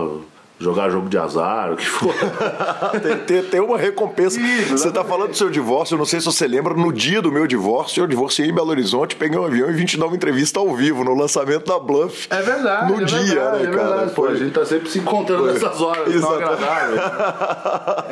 jogar 0.60 0.90
jogo 0.90 1.08
de 1.08 1.18
azar, 1.18 1.72
o 1.72 1.78
que 1.78 1.86
for. 1.86 2.14
tem, 3.26 3.42
tem, 3.44 3.60
uma 3.62 3.78
recompensa. 3.78 4.40
Isso, 4.40 4.78
você 4.78 4.90
está 4.90 5.04
falando 5.06 5.30
do 5.30 5.38
seu 5.38 5.50
divórcio, 5.50 5.96
eu 5.96 5.98
não 5.98 6.06
sei 6.06 6.20
se 6.20 6.26
você 6.26 6.48
lembra, 6.48 6.74
no 6.74 6.92
dia 6.92 7.22
do 7.22 7.32
meu 7.32 7.48
divórcio, 7.48 8.04
eu 8.04 8.08
divorciei 8.08 8.50
em 8.50 8.54
Belo 8.54 8.70
Horizonte, 8.70 9.16
peguei 9.16 9.40
um 9.40 9.46
avião 9.46 9.70
e 9.70 9.74
vim 9.74 9.86
te 9.86 9.98
dar 9.98 10.08
uma 10.08 10.16
entrevista 10.16 10.60
ao 10.60 10.76
vivo, 10.76 11.04
no 11.04 11.16
lançamento 11.16 11.66
da 11.66 11.80
Bluff. 11.80 12.28
É 12.30 12.42
verdade. 12.42 12.92
No 12.92 13.02
é 13.02 13.06
dia, 13.06 13.20
verdade, 13.20 13.64
né, 13.64 13.70
é 13.70 13.74
cara? 13.74 13.90
Verdade, 13.90 14.16
Foi. 14.16 14.32
a 14.32 14.36
gente 14.36 14.52
tá 14.52 14.66
sempre 14.66 14.90
se 14.90 15.00
encontrando 15.00 15.44
Foi. 15.44 15.54
nessas 15.54 15.82
horas, 15.82 16.14
Exato. 16.14 16.34
agradáveis. 16.34 17.02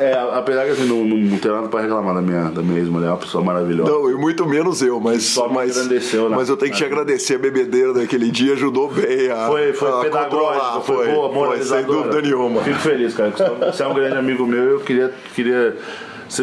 é, 0.00 0.28
apesar 0.32 0.64
que 0.64 0.70
assim, 0.70 0.86
não, 0.86 1.04
não 1.04 1.38
tem 1.38 1.52
nada 1.52 1.68
para 1.68 1.82
reclamar 1.82 2.14
da 2.14 2.22
minha, 2.22 2.44
da 2.44 2.62
minha 2.62 2.78
ex-mulher, 2.78 3.08
é 3.08 3.10
uma 3.10 3.18
pessoa 3.18 3.44
maravilhosa. 3.44 3.90
Não, 3.90 4.10
e 4.10 4.14
muito 4.14 4.46
menos 4.46 4.80
eu, 4.80 4.98
mas. 4.98 5.24
Só 5.24 5.48
mas, 5.48 5.76
agradeceu, 5.76 6.30
né? 6.30 6.36
Mas 6.36 6.48
eu 6.48 6.56
tenho 6.56 6.72
que 6.72 6.78
te 6.78 6.84
agradecer, 6.84 7.34
a 7.34 7.38
bebedeira 7.38 7.92
daquele 7.92 8.30
dia 8.30 8.54
ajudou 8.54 8.90
bem 8.90 9.30
a. 9.30 9.46
Foi, 9.48 9.72
foi 9.74 9.90
a 9.90 10.00
pedagógico, 10.00 10.80
foi, 10.80 11.08
boa, 11.08 11.32
foi, 11.32 11.62
sem 11.62 11.82
dúvida 11.82 12.22
nenhuma. 12.22 12.37
Fico 12.62 12.78
feliz, 12.78 13.14
cara. 13.14 13.30
Você 13.30 13.82
é 13.82 13.86
um 13.86 13.94
grande 13.94 14.16
amigo 14.16 14.46
meu, 14.46 14.64
eu 14.64 14.80
queria. 14.80 15.12
queria 15.34 15.76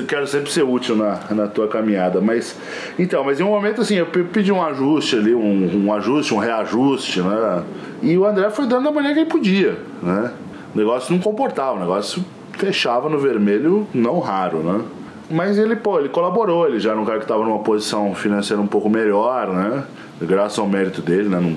quero 0.08 0.26
sempre 0.26 0.52
ser 0.52 0.64
útil 0.64 0.96
na, 0.96 1.20
na 1.32 1.48
tua 1.48 1.68
caminhada. 1.68 2.20
Mas. 2.20 2.58
Então, 2.98 3.24
mas 3.24 3.40
em 3.40 3.44
um 3.44 3.50
momento 3.50 3.82
assim, 3.82 3.96
eu 3.96 4.08
pedi 4.08 4.52
um 4.52 4.62
ajuste 4.62 5.16
ali, 5.16 5.34
um, 5.34 5.86
um 5.86 5.94
ajuste, 5.94 6.34
um 6.34 6.38
reajuste, 6.38 7.22
né? 7.22 7.64
E 8.02 8.18
o 8.18 8.26
André 8.26 8.50
foi 8.50 8.68
dando 8.68 8.86
da 8.86 8.92
maneira 8.92 9.14
que 9.14 9.22
ele 9.22 9.30
podia, 9.30 9.78
né? 10.02 10.32
O 10.74 10.78
negócio 10.78 11.14
não 11.14 11.22
comportava, 11.22 11.78
o 11.78 11.80
negócio 11.80 12.24
fechava 12.58 13.10
no 13.10 13.18
vermelho 13.20 13.88
não 13.94 14.20
raro, 14.20 14.60
né? 14.60 14.82
Mas 15.30 15.58
ele, 15.58 15.76
pô, 15.76 16.00
ele 16.00 16.10
colaborou, 16.10 16.68
ele 16.68 16.80
já 16.80 16.92
era 16.92 17.00
um 17.00 17.06
cara 17.06 17.18
que 17.18 17.24
estava 17.24 17.44
numa 17.44 17.60
posição 17.60 18.14
financeira 18.14 18.62
um 18.62 18.68
pouco 18.68 18.90
melhor, 18.90 19.48
né? 19.48 19.84
Graças 20.22 20.60
ao 20.60 20.68
mérito 20.68 21.02
dele, 21.02 21.30
né? 21.30 21.40
Não, 21.40 21.56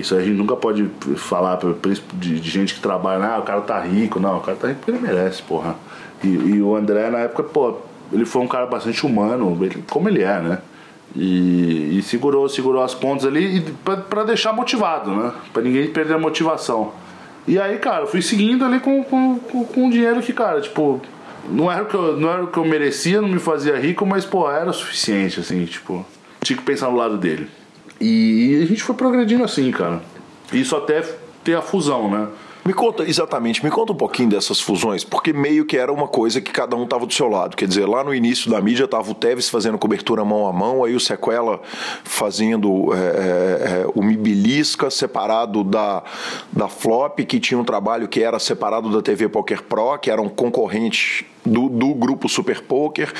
isso 0.00 0.14
a 0.14 0.20
gente 0.20 0.36
nunca 0.36 0.56
pode 0.56 0.88
falar 1.16 1.58
de, 2.14 2.40
de 2.40 2.50
gente 2.50 2.74
que 2.74 2.80
trabalha, 2.80 3.26
ah, 3.26 3.38
o 3.38 3.42
cara 3.42 3.60
tá 3.60 3.78
rico. 3.80 4.18
Não, 4.18 4.38
o 4.38 4.40
cara 4.40 4.56
tá 4.56 4.68
rico 4.68 4.80
porque 4.80 4.90
ele 4.92 5.00
merece, 5.00 5.42
porra. 5.42 5.76
E, 6.22 6.28
e, 6.28 6.62
o 6.62 6.74
André, 6.74 7.10
na 7.10 7.20
época, 7.20 7.42
pô, 7.42 7.76
ele 8.12 8.24
foi 8.24 8.42
um 8.42 8.48
cara 8.48 8.66
bastante 8.66 9.04
humano, 9.06 9.58
como 9.88 10.08
ele 10.08 10.22
é, 10.22 10.40
né? 10.40 10.58
E, 11.14 11.98
e, 11.98 12.02
segurou, 12.02 12.48
segurou 12.48 12.82
as 12.82 12.94
pontas 12.94 13.26
ali 13.26 13.64
para 14.10 14.24
deixar 14.24 14.52
motivado, 14.52 15.10
né? 15.10 15.32
Para 15.52 15.62
ninguém 15.62 15.88
perder 15.88 16.14
a 16.14 16.18
motivação. 16.18 16.92
E 17.48 17.58
aí, 17.58 17.78
cara, 17.78 18.02
eu 18.02 18.06
fui 18.06 18.22
seguindo 18.22 18.64
ali 18.64 18.80
com, 18.80 19.02
com, 19.02 19.38
com, 19.38 19.64
com 19.64 19.90
dinheiro 19.90 20.22
que, 20.22 20.32
cara, 20.32 20.60
tipo, 20.60 21.00
não 21.48 21.70
era, 21.70 21.82
o 21.82 21.86
que 21.86 21.94
eu, 21.94 22.16
não 22.16 22.30
era 22.30 22.44
o 22.44 22.46
que 22.46 22.58
eu 22.58 22.64
merecia, 22.64 23.20
não 23.20 23.28
me 23.28 23.40
fazia 23.40 23.76
rico, 23.76 24.06
mas, 24.06 24.24
pô, 24.24 24.50
era 24.50 24.70
o 24.70 24.72
suficiente, 24.72 25.40
assim, 25.40 25.64
tipo, 25.64 26.04
tinha 26.42 26.56
que 26.56 26.62
pensar 26.62 26.90
no 26.90 26.96
lado 26.96 27.16
dele. 27.16 27.48
E, 28.00 28.60
a 28.62 28.66
gente 28.66 28.82
foi 28.82 28.94
progredindo 28.94 29.44
assim, 29.44 29.70
cara. 29.70 30.02
Isso 30.52 30.74
até 30.74 31.02
ter 31.44 31.54
a 31.54 31.62
fusão, 31.62 32.10
né? 32.10 32.28
Me 32.64 32.74
conta, 32.74 33.04
exatamente, 33.04 33.64
me 33.64 33.70
conta 33.70 33.92
um 33.92 33.96
pouquinho 33.96 34.28
dessas 34.28 34.60
fusões, 34.60 35.02
porque 35.02 35.32
meio 35.32 35.64
que 35.64 35.78
era 35.78 35.90
uma 35.90 36.06
coisa 36.06 36.40
que 36.40 36.52
cada 36.52 36.76
um 36.76 36.84
estava 36.84 37.06
do 37.06 37.12
seu 37.12 37.26
lado. 37.26 37.56
Quer 37.56 37.66
dizer, 37.66 37.86
lá 37.86 38.04
no 38.04 38.14
início 38.14 38.50
da 38.50 38.60
mídia 38.60 38.84
estava 38.84 39.10
o 39.10 39.14
Tevez 39.14 39.48
fazendo 39.48 39.78
cobertura 39.78 40.24
mão 40.24 40.46
a 40.46 40.52
mão, 40.52 40.84
aí 40.84 40.94
o 40.94 41.00
Sequela 41.00 41.60
fazendo 42.04 42.92
é, 42.94 42.98
é, 42.98 43.00
é, 43.00 43.86
o 43.94 44.02
Mibilisca 44.02 44.90
separado 44.90 45.64
da, 45.64 46.02
da 46.52 46.68
Flop, 46.68 47.20
que 47.20 47.40
tinha 47.40 47.58
um 47.58 47.64
trabalho 47.64 48.06
que 48.06 48.22
era 48.22 48.38
separado 48.38 48.90
da 48.90 49.00
TV 49.00 49.28
Poker 49.28 49.62
Pro, 49.62 49.98
que 49.98 50.10
era 50.10 50.20
um 50.20 50.28
concorrente 50.28 51.26
do, 51.44 51.68
do 51.70 51.94
grupo 51.94 52.28
Super 52.28 52.60
Poker 52.60 53.10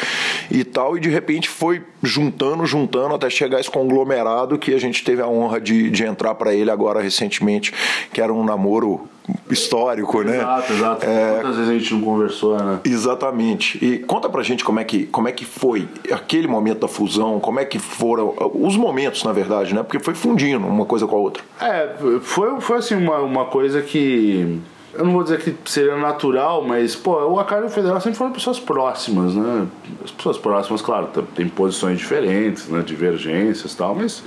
e 0.50 0.64
tal, 0.64 0.96
e 0.96 1.00
de 1.00 1.08
repente 1.08 1.48
foi 1.48 1.82
juntando, 2.02 2.66
juntando 2.66 3.14
até 3.14 3.30
chegar 3.30 3.58
esse 3.60 3.70
conglomerado 3.70 4.58
que 4.58 4.74
a 4.74 4.78
gente 4.78 5.02
teve 5.02 5.22
a 5.22 5.28
honra 5.28 5.60
de, 5.60 5.90
de 5.90 6.04
entrar 6.04 6.34
para 6.34 6.54
ele 6.54 6.70
agora 6.70 7.00
recentemente, 7.00 7.72
que 8.12 8.20
era 8.20 8.32
um 8.32 8.44
namoro 8.44 9.08
histórico, 9.50 10.22
né? 10.22 10.36
Exato, 10.36 10.72
exato. 10.72 11.06
É... 11.06 11.34
Quantas 11.40 11.56
vezes 11.56 11.70
a 11.70 11.78
gente 11.78 11.94
não 11.94 12.00
conversou, 12.00 12.56
né? 12.56 12.80
Exatamente. 12.84 13.84
E 13.84 13.98
conta 13.98 14.28
pra 14.28 14.42
gente 14.42 14.64
como 14.64 14.80
é 14.80 14.84
que, 14.84 15.06
como 15.06 15.28
é 15.28 15.32
que 15.32 15.44
foi 15.44 15.88
aquele 16.10 16.46
momento 16.46 16.80
da 16.80 16.88
fusão, 16.88 17.40
como 17.40 17.60
é 17.60 17.64
que 17.64 17.78
foram 17.78 18.34
os 18.54 18.76
momentos, 18.76 19.24
na 19.24 19.32
verdade, 19.32 19.74
né? 19.74 19.82
Porque 19.82 19.98
foi 19.98 20.14
fundindo 20.14 20.66
uma 20.66 20.84
coisa 20.84 21.06
com 21.06 21.16
a 21.16 21.18
outra. 21.18 21.42
É, 21.60 21.94
foi, 22.22 22.60
foi 22.60 22.78
assim 22.78 22.94
uma, 22.94 23.18
uma 23.18 23.44
coisa 23.46 23.82
que 23.82 24.60
eu 24.92 25.04
não 25.04 25.12
vou 25.12 25.22
dizer 25.22 25.40
que 25.40 25.54
seria 25.64 25.96
natural, 25.96 26.64
mas, 26.64 26.96
pô, 26.96 27.12
o 27.26 27.38
Acari 27.38 27.62
e 27.62 27.66
o 27.66 27.70
Federal 27.70 28.00
sempre 28.00 28.18
foram 28.18 28.32
pessoas 28.32 28.58
próximas, 28.58 29.34
né? 29.34 29.66
As 30.04 30.10
pessoas 30.10 30.36
próximas, 30.36 30.82
claro, 30.82 31.08
tem 31.34 31.48
posições 31.48 31.98
diferentes, 31.98 32.68
né? 32.68 32.82
Divergências 32.82 33.72
e 33.72 33.76
tal, 33.76 33.94
mas 33.94 34.22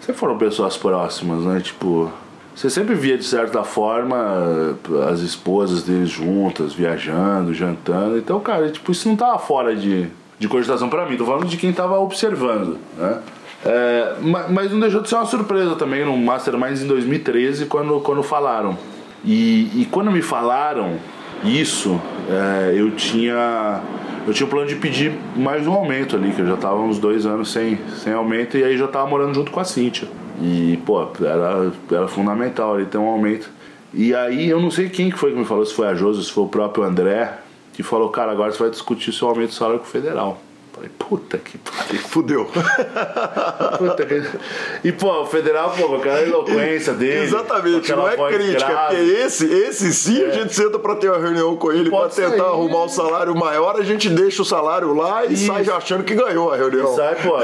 sempre 0.00 0.18
foram 0.18 0.38
pessoas 0.38 0.76
próximas, 0.76 1.44
né? 1.44 1.60
Tipo, 1.60 2.10
você 2.56 2.70
sempre 2.70 2.94
via, 2.94 3.18
de 3.18 3.24
certa 3.24 3.62
forma, 3.62 4.78
as 5.12 5.20
esposas 5.20 5.82
deles 5.82 6.08
juntas, 6.08 6.72
viajando, 6.72 7.52
jantando. 7.52 8.16
Então, 8.16 8.40
cara, 8.40 8.70
tipo, 8.70 8.90
isso 8.92 9.06
não 9.06 9.14
tava 9.14 9.38
fora 9.38 9.76
de, 9.76 10.06
de 10.38 10.48
cogitação 10.48 10.88
para 10.88 11.04
mim. 11.04 11.18
Tô 11.18 11.26
falando 11.26 11.44
de 11.44 11.58
quem 11.58 11.70
tava 11.70 12.00
observando, 12.00 12.78
né? 12.96 13.20
É, 13.62 14.14
mas 14.48 14.72
não 14.72 14.80
deixou 14.80 15.02
de 15.02 15.08
ser 15.10 15.16
uma 15.16 15.26
surpresa 15.26 15.74
também 15.76 16.02
no 16.04 16.16
Masterminds 16.16 16.82
em 16.82 16.86
2013, 16.86 17.66
quando, 17.66 18.00
quando 18.00 18.22
falaram 18.22 18.78
e, 19.24 19.82
e 19.82 19.88
quando 19.90 20.10
me 20.10 20.22
falaram 20.22 20.98
isso, 21.44 22.00
é, 22.30 22.72
eu 22.74 22.92
tinha 22.92 23.82
eu 24.26 24.32
tinha 24.32 24.46
o 24.46 24.50
plano 24.50 24.66
de 24.66 24.76
pedir 24.76 25.12
mais 25.36 25.66
um 25.66 25.72
aumento 25.72 26.16
ali, 26.16 26.32
que 26.32 26.40
eu 26.40 26.46
já 26.46 26.54
estava 26.54 26.76
uns 26.76 26.98
dois 26.98 27.26
anos 27.26 27.52
sem, 27.52 27.78
sem 28.02 28.12
aumento 28.12 28.56
e 28.56 28.64
aí 28.64 28.76
já 28.78 28.86
estava 28.86 29.06
morando 29.06 29.34
junto 29.34 29.50
com 29.50 29.60
a 29.60 29.64
Cíntia. 29.64 30.08
E, 30.40 30.78
pô, 30.84 31.08
era, 31.20 31.72
era 31.90 32.08
fundamental 32.08 32.74
ali 32.74 32.86
ter 32.86 32.98
um 32.98 33.06
aumento. 33.06 33.50
E 33.94 34.14
aí 34.14 34.48
eu 34.48 34.60
não 34.60 34.70
sei 34.70 34.88
quem 34.88 35.10
que 35.10 35.18
foi 35.18 35.32
que 35.32 35.38
me 35.38 35.44
falou, 35.44 35.64
se 35.64 35.74
foi 35.74 35.88
a 35.88 35.94
Josi, 35.94 36.24
se 36.24 36.32
foi 36.32 36.44
o 36.44 36.48
próprio 36.48 36.84
André, 36.84 37.38
que 37.72 37.82
falou, 37.82 38.10
cara, 38.10 38.32
agora 38.32 38.52
você 38.52 38.58
vai 38.58 38.70
discutir 38.70 39.12
seu 39.12 39.28
aumento 39.28 39.50
de 39.50 39.54
salário 39.54 39.80
com 39.80 39.86
o 39.86 39.88
federal. 39.88 40.40
Falei, 40.76 40.90
puta 40.98 41.38
que 41.38 41.56
pariu. 41.56 42.00
Fudeu. 42.02 42.44
puta 43.78 44.04
que... 44.04 44.22
E, 44.84 44.92
pô, 44.92 45.22
o 45.22 45.26
federal, 45.26 45.70
pô, 45.70 45.88
com 45.88 45.94
aquela 45.94 46.20
eloquência 46.20 46.92
dele. 46.92 47.24
Exatamente, 47.24 47.90
não 47.92 48.06
é 48.06 48.14
crítica, 48.14 48.68
grave. 48.68 48.96
porque 48.96 49.10
esse, 49.12 49.46
esse 49.50 49.94
sim 49.94 50.22
é. 50.22 50.26
a 50.26 50.30
gente 50.32 50.54
senta 50.54 50.78
pra 50.78 50.94
ter 50.96 51.08
uma 51.08 51.18
reunião 51.18 51.56
com 51.56 51.72
ele 51.72 51.88
Pode 51.88 52.14
pra 52.14 52.24
tentar 52.24 52.44
sair. 52.44 52.52
arrumar 52.52 52.84
um 52.84 52.88
salário 52.90 53.34
maior, 53.34 53.80
a 53.80 53.82
gente 53.82 54.10
deixa 54.10 54.42
o 54.42 54.44
salário 54.44 54.92
lá 54.92 55.24
e 55.24 55.32
Isso. 55.32 55.46
sai 55.46 55.66
achando 55.70 56.04
que 56.04 56.14
ganhou 56.14 56.52
a 56.52 56.56
reunião. 56.58 56.92
E 56.92 56.96
sai, 56.96 57.14
pô, 57.16 57.38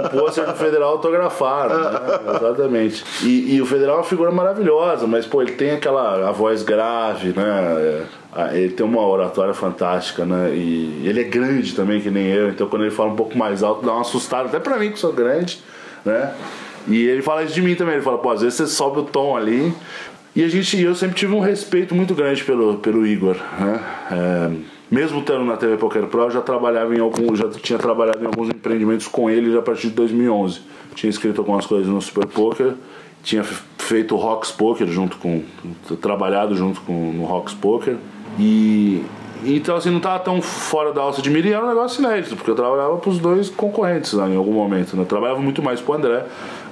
com 0.00 0.06
o 0.06 0.10
pôster 0.10 0.44
do 0.44 0.54
federal 0.54 0.90
autografado, 0.90 1.78
né? 1.78 2.20
Exatamente. 2.40 3.04
E, 3.22 3.54
e, 3.54 3.62
o 3.62 3.66
federal 3.66 3.94
é 3.94 3.98
uma 3.98 4.04
figura 4.04 4.32
maravilhosa, 4.32 5.06
mas, 5.06 5.26
pô, 5.26 5.42
ele 5.42 5.52
tem 5.52 5.70
aquela 5.70 6.28
a 6.28 6.32
voz 6.32 6.64
grave, 6.64 7.28
né? 7.28 7.44
Ah, 7.46 8.21
ele 8.52 8.70
tem 8.70 8.84
uma 8.84 9.06
oratória 9.06 9.52
fantástica, 9.52 10.24
né? 10.24 10.50
E 10.54 11.02
ele 11.04 11.20
é 11.20 11.24
grande 11.24 11.74
também, 11.74 12.00
que 12.00 12.10
nem 12.10 12.26
eu, 12.26 12.48
então 12.48 12.66
quando 12.66 12.82
ele 12.82 12.90
fala 12.90 13.10
um 13.10 13.16
pouco 13.16 13.36
mais 13.36 13.62
alto 13.62 13.84
dá 13.84 13.92
uma 13.92 14.00
assustada, 14.00 14.48
até 14.48 14.58
pra 14.58 14.78
mim 14.78 14.90
que 14.90 14.98
sou 14.98 15.12
grande, 15.12 15.62
né? 16.04 16.32
E 16.88 17.06
ele 17.06 17.22
fala 17.22 17.44
isso 17.44 17.54
de 17.54 17.62
mim 17.62 17.74
também, 17.74 17.94
ele 17.94 18.02
fala, 18.02 18.18
pô, 18.18 18.30
às 18.30 18.40
vezes 18.42 18.56
você 18.56 18.66
sobe 18.66 19.00
o 19.00 19.04
tom 19.04 19.36
ali. 19.36 19.72
E 20.34 20.42
a 20.42 20.48
gente, 20.48 20.80
eu 20.80 20.94
sempre 20.94 21.14
tive 21.14 21.34
um 21.34 21.40
respeito 21.40 21.94
muito 21.94 22.14
grande 22.14 22.42
pelo, 22.42 22.78
pelo 22.78 23.06
Igor, 23.06 23.36
né? 23.58 23.80
É, 24.10 24.50
mesmo 24.90 25.20
estando 25.20 25.44
na 25.44 25.56
TV 25.56 25.76
Poker 25.76 26.06
Pro, 26.06 26.22
eu 26.22 26.30
já 26.30 26.40
trabalhava 26.40 26.94
em 26.94 27.00
algum, 27.00 27.36
já 27.36 27.48
tinha 27.50 27.78
trabalhado 27.78 28.22
em 28.22 28.26
alguns 28.26 28.48
empreendimentos 28.48 29.06
com 29.06 29.28
ele 29.28 29.56
a 29.56 29.62
partir 29.62 29.88
de 29.88 29.94
2011. 29.94 30.60
Tinha 30.94 31.10
escrito 31.10 31.40
algumas 31.40 31.66
coisas 31.66 31.86
no 31.86 32.00
Super 32.00 32.26
Poker, 32.26 32.74
tinha 33.22 33.44
feito 33.44 34.14
o 34.14 34.18
Rocks 34.18 34.50
Poker 34.50 34.86
junto 34.86 35.16
com, 35.18 35.42
trabalhado 36.00 36.56
junto 36.56 36.80
com 36.80 37.12
no 37.12 37.24
Rocks 37.24 37.54
Poker. 37.54 37.96
E 38.38 39.04
então 39.44 39.76
assim, 39.76 39.90
não 39.90 39.96
estava 39.96 40.20
tão 40.20 40.40
fora 40.40 40.92
da 40.92 41.02
alça 41.02 41.20
de 41.20 41.28
mira 41.28 41.48
e 41.48 41.52
era 41.52 41.64
um 41.64 41.68
negócio 41.68 42.02
inédito, 42.02 42.36
porque 42.36 42.50
eu 42.50 42.54
trabalhava 42.54 42.96
para 42.98 43.10
os 43.10 43.18
dois 43.18 43.50
concorrentes 43.50 44.12
né, 44.12 44.28
em 44.28 44.36
algum 44.36 44.52
momento. 44.52 44.96
Né? 44.96 45.02
Eu 45.02 45.06
trabalhava 45.06 45.40
muito 45.40 45.62
mais 45.62 45.80
para 45.80 45.92
o 45.92 45.94
André, 45.96 46.24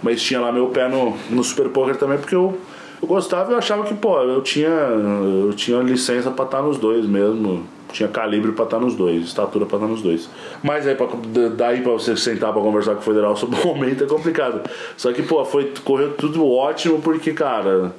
mas 0.02 0.22
tinha 0.22 0.40
lá 0.40 0.52
meu 0.52 0.68
pé 0.68 0.88
no, 0.88 1.16
no 1.30 1.42
Super 1.42 1.68
Poker 1.68 1.96
também, 1.96 2.18
porque 2.18 2.34
eu, 2.34 2.56
eu 3.02 3.08
gostava 3.08 3.50
e 3.50 3.54
eu 3.54 3.58
achava 3.58 3.84
que, 3.84 3.94
pô, 3.94 4.20
eu 4.20 4.40
tinha, 4.40 4.68
eu 4.68 5.52
tinha 5.54 5.78
licença 5.82 6.30
para 6.30 6.44
estar 6.44 6.62
nos 6.62 6.78
dois 6.78 7.06
mesmo. 7.06 7.64
Tinha 7.92 8.08
calibre 8.08 8.52
para 8.52 8.66
estar 8.66 8.78
nos 8.78 8.94
dois, 8.94 9.24
estatura 9.24 9.66
para 9.66 9.78
estar 9.78 9.88
nos 9.88 10.00
dois. 10.00 10.30
Mas 10.62 10.86
aí, 10.86 10.94
pra, 10.94 11.08
daí 11.56 11.80
para 11.80 11.90
você 11.90 12.16
sentar 12.16 12.52
para 12.52 12.62
conversar 12.62 12.94
com 12.94 13.00
o 13.00 13.02
federal 13.02 13.36
sobre 13.36 13.60
o 13.60 13.66
momento 13.66 14.04
é 14.04 14.06
complicado. 14.06 14.60
Só 14.96 15.12
que, 15.12 15.24
pô, 15.24 15.44
foi, 15.44 15.72
correu 15.84 16.12
tudo 16.12 16.48
ótimo 16.48 17.00
porque, 17.00 17.32
cara, 17.32 17.92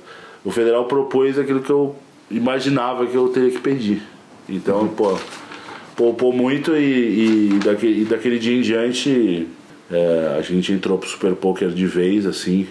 o 0.45 0.49
federal 0.51 0.85
propôs 0.85 1.37
aquilo 1.37 1.59
que 1.59 1.69
eu 1.69 1.93
imaginava 2.31 3.05
que 3.05 3.15
eu 3.15 3.27
teria 3.29 3.51
que 3.51 3.59
pedir. 3.59 4.01
Então, 4.47 4.87
pô, 4.87 5.17
poupou 5.95 6.33
muito 6.33 6.75
e, 6.75 7.49
e, 7.55 7.59
daquele, 7.59 8.01
e 8.01 8.05
daquele 8.05 8.39
dia 8.39 8.57
em 8.57 8.61
diante 8.61 9.47
é, 9.89 10.35
a 10.37 10.41
gente 10.41 10.71
entrou 10.71 10.97
pro 10.97 11.07
Super 11.07 11.35
Poker 11.35 11.69
de 11.69 11.85
vez, 11.85 12.25
assim, 12.25 12.67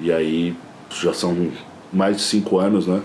e 0.00 0.12
aí 0.12 0.54
já 0.90 1.12
são 1.12 1.48
mais 1.92 2.16
de 2.16 2.22
cinco 2.22 2.58
anos, 2.58 2.86
né? 2.86 3.00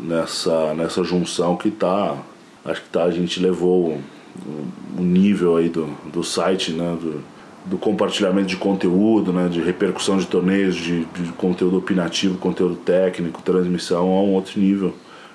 Nessa, 0.00 0.74
nessa 0.74 1.04
junção 1.04 1.56
que 1.56 1.70
tá. 1.70 2.16
Acho 2.64 2.82
que 2.82 2.88
tá, 2.88 3.04
a 3.04 3.10
gente 3.10 3.40
levou 3.40 4.00
o, 4.46 5.00
o 5.00 5.02
nível 5.02 5.56
aí 5.56 5.68
do, 5.68 5.86
do 6.12 6.24
site, 6.24 6.72
né? 6.72 6.96
Do, 7.00 7.22
do 7.64 7.78
compartilhamento 7.78 8.48
de 8.48 8.56
conteúdo, 8.56 9.32
né, 9.32 9.48
de 9.48 9.60
repercussão 9.60 10.18
de 10.18 10.26
torneios, 10.26 10.74
de, 10.74 11.04
de 11.04 11.32
conteúdo 11.34 11.78
opinativo, 11.78 12.36
conteúdo 12.36 12.74
técnico, 12.74 13.40
transmissão 13.40 14.08
a 14.08 14.20
um 14.20 14.34
outro 14.34 14.58
nível 14.58 14.92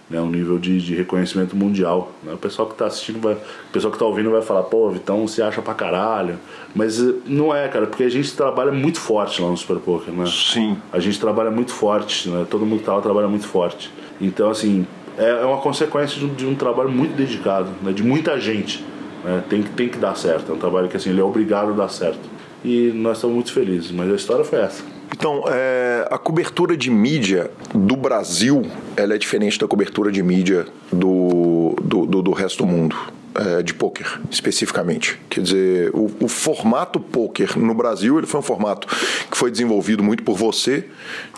né, 0.10 0.22
um 0.22 0.30
nível 0.30 0.58
de, 0.58 0.80
de 0.80 0.95
reconhecimento 0.95 1.55
mundial. 1.55 2.12
Né? 2.24 2.34
O 2.34 2.38
pessoal 2.38 2.68
que 2.68 2.74
está 2.74 2.86
assistindo, 2.86 3.20
vai, 3.20 3.34
o 3.34 3.72
pessoal 3.72 3.91
que 3.91 3.95
está 3.95 4.05
ouvindo 4.05 4.32
vai 4.32 4.41
falar, 4.41 4.64
pô, 4.64 4.89
Vitão 4.89 5.28
se 5.28 5.41
acha 5.41 5.62
pra 5.62 5.74
caralho. 5.74 6.38
Mas 6.74 6.99
eh, 7.01 7.14
não 7.26 7.53
é, 7.53 7.68
cara, 7.68 7.88
porque 7.88 8.03
a 8.03 8.10
gente 8.10 8.36
trabalha 8.36 8.72
muito 8.72 8.99
forte 8.99 9.41
lá 9.41 9.49
no 9.49 9.58
Super 9.58 9.78
Poker, 9.78 10.14
né? 10.14 10.26
Sim. 10.26 10.78
A 10.91 10.99
gente 10.99 11.20
trabalha 11.20 11.51
muito 11.51 11.72
forte, 11.72 12.30
né? 12.30 12.45
Todo 12.49 12.66
mundo 12.66 12.80
que 12.80 12.86
tá 12.86 12.93
lá 12.93 13.01
trabalha 13.01 13.28
muito 13.28 13.47
forte. 13.47 13.91
Então, 14.22 14.49
assim, 14.49 14.88
é, 15.18 15.30
é 15.30 15.45
uma 15.45 15.58
consequência 15.58 16.20
de 16.20 16.26
um, 16.26 16.34
de 16.34 16.45
um 16.45 16.55
trabalho 16.55 16.89
muito 16.89 17.16
dedicado, 17.16 17.70
né? 17.82 17.91
de 17.91 18.03
muita 18.03 18.39
gente. 18.39 18.84
Né? 19.24 19.43
Tem, 19.49 19.62
que, 19.62 19.70
tem 19.72 19.89
que 19.89 19.97
dar 19.97 20.16
certo. 20.16 20.51
É 20.51 20.55
um 20.55 20.60
trabalho 20.60 20.88
que, 20.88 20.95
assim, 20.95 21.10
ele 21.10 21.20
é 21.20 21.24
obrigado 21.24 21.70
a 21.72 21.74
dar 21.74 21.89
certo. 21.89 22.38
E 22.64 22.91
nós 22.93 23.18
estamos 23.18 23.36
muito 23.36 23.51
felizes, 23.51 23.91
mas 23.91 24.12
a 24.12 24.16
história 24.16 24.43
foi 24.43 24.60
essa. 24.60 24.84
Então, 25.12 25.43
é, 25.47 26.08
a 26.12 26.18
cobertura 26.18 26.76
de 26.76 26.89
mídia 26.89 27.49
do 27.74 27.95
Brasil 27.95 28.64
ela 28.95 29.16
é 29.16 29.18
diferente 29.18 29.58
da 29.58 29.68
cobertura 29.68 30.12
de 30.12 30.22
mídia 30.22 30.68
do, 30.91 31.76
do, 31.82 32.05
do, 32.05 32.22
do 32.22 32.32
resto 32.32 32.66
do 32.66 32.68
mundo. 32.68 32.95
É, 33.40 33.62
de 33.62 33.72
poker, 33.72 34.20
especificamente. 34.32 35.20
Quer 35.30 35.42
dizer, 35.42 35.92
o, 35.94 36.10
o, 36.22 36.28
formato 36.28 37.00
poker 37.00 37.56
no 37.56 37.76
Brasil 37.76 38.18
ele 38.18 38.26
foi 38.26 38.40
um 38.40 38.44
formato 38.44 38.88
que 39.30 39.38
foi 39.38 39.52
desenvolvido 39.52 40.02
muito 40.02 40.24
por 40.24 40.36
você, 40.36 40.86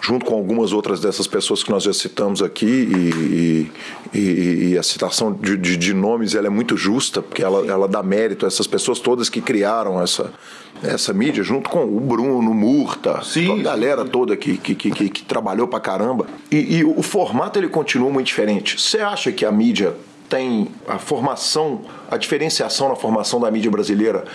junto 0.01 0.25
com 0.25 0.33
algumas 0.33 0.71
outras 0.71 1.01
dessas 1.01 1.27
pessoas 1.27 1.61
que 1.61 1.69
nós 1.69 1.83
já 1.83 1.91
citamos 1.91 2.41
aqui, 2.41 2.65
e, 2.65 3.71
e, 4.17 4.69
e 4.69 4.77
a 4.77 4.83
citação 4.83 5.33
de, 5.33 5.57
de, 5.57 5.75
de, 5.75 5.93
nomes 5.93 6.35
ela 6.35 6.47
é 6.47 6.49
muito 6.49 6.77
justa, 6.77 7.21
porque 7.21 7.43
ela, 7.43 7.67
ela 7.67 7.85
dá 7.85 8.01
mérito 8.01 8.45
a 8.45 8.47
essas 8.47 8.65
pessoas 8.65 8.99
todas 8.99 9.27
que 9.27 9.41
criaram 9.41 10.01
essa, 10.01 10.31
essa 10.81 11.11
mídia, 11.11 11.43
junto 11.43 11.69
com 11.69 11.83
o 11.83 11.99
Bruno, 11.99 12.53
Murta, 12.53 13.21
sim, 13.25 13.59
a 13.59 13.61
galera 13.61 14.05
toda 14.05 14.37
que, 14.37 14.55
que, 14.55 14.73
que, 14.73 14.89
que, 14.89 15.09
que 15.09 15.23
trabalhou 15.23 15.67
pra 15.67 15.81
caramba. 15.81 16.27
E, 16.49 16.77
e 16.77 16.83
o 16.85 17.01
formato 17.01 17.59
ele 17.59 17.67
continua 17.67 18.09
muito 18.09 18.27
diferente. 18.27 18.79
Você 18.79 18.99
acha 18.99 19.33
que 19.33 19.43
a 19.43 19.51
mídia 19.51 19.93
tem 20.29 20.67
a 20.87 20.99
formação, 20.99 21.81
a 22.09 22.15
diferenciação 22.15 22.89
na 22.89 22.95
formação 22.95 23.39
da 23.39 23.49
mídia 23.49 23.71
brasileira, 23.71 24.25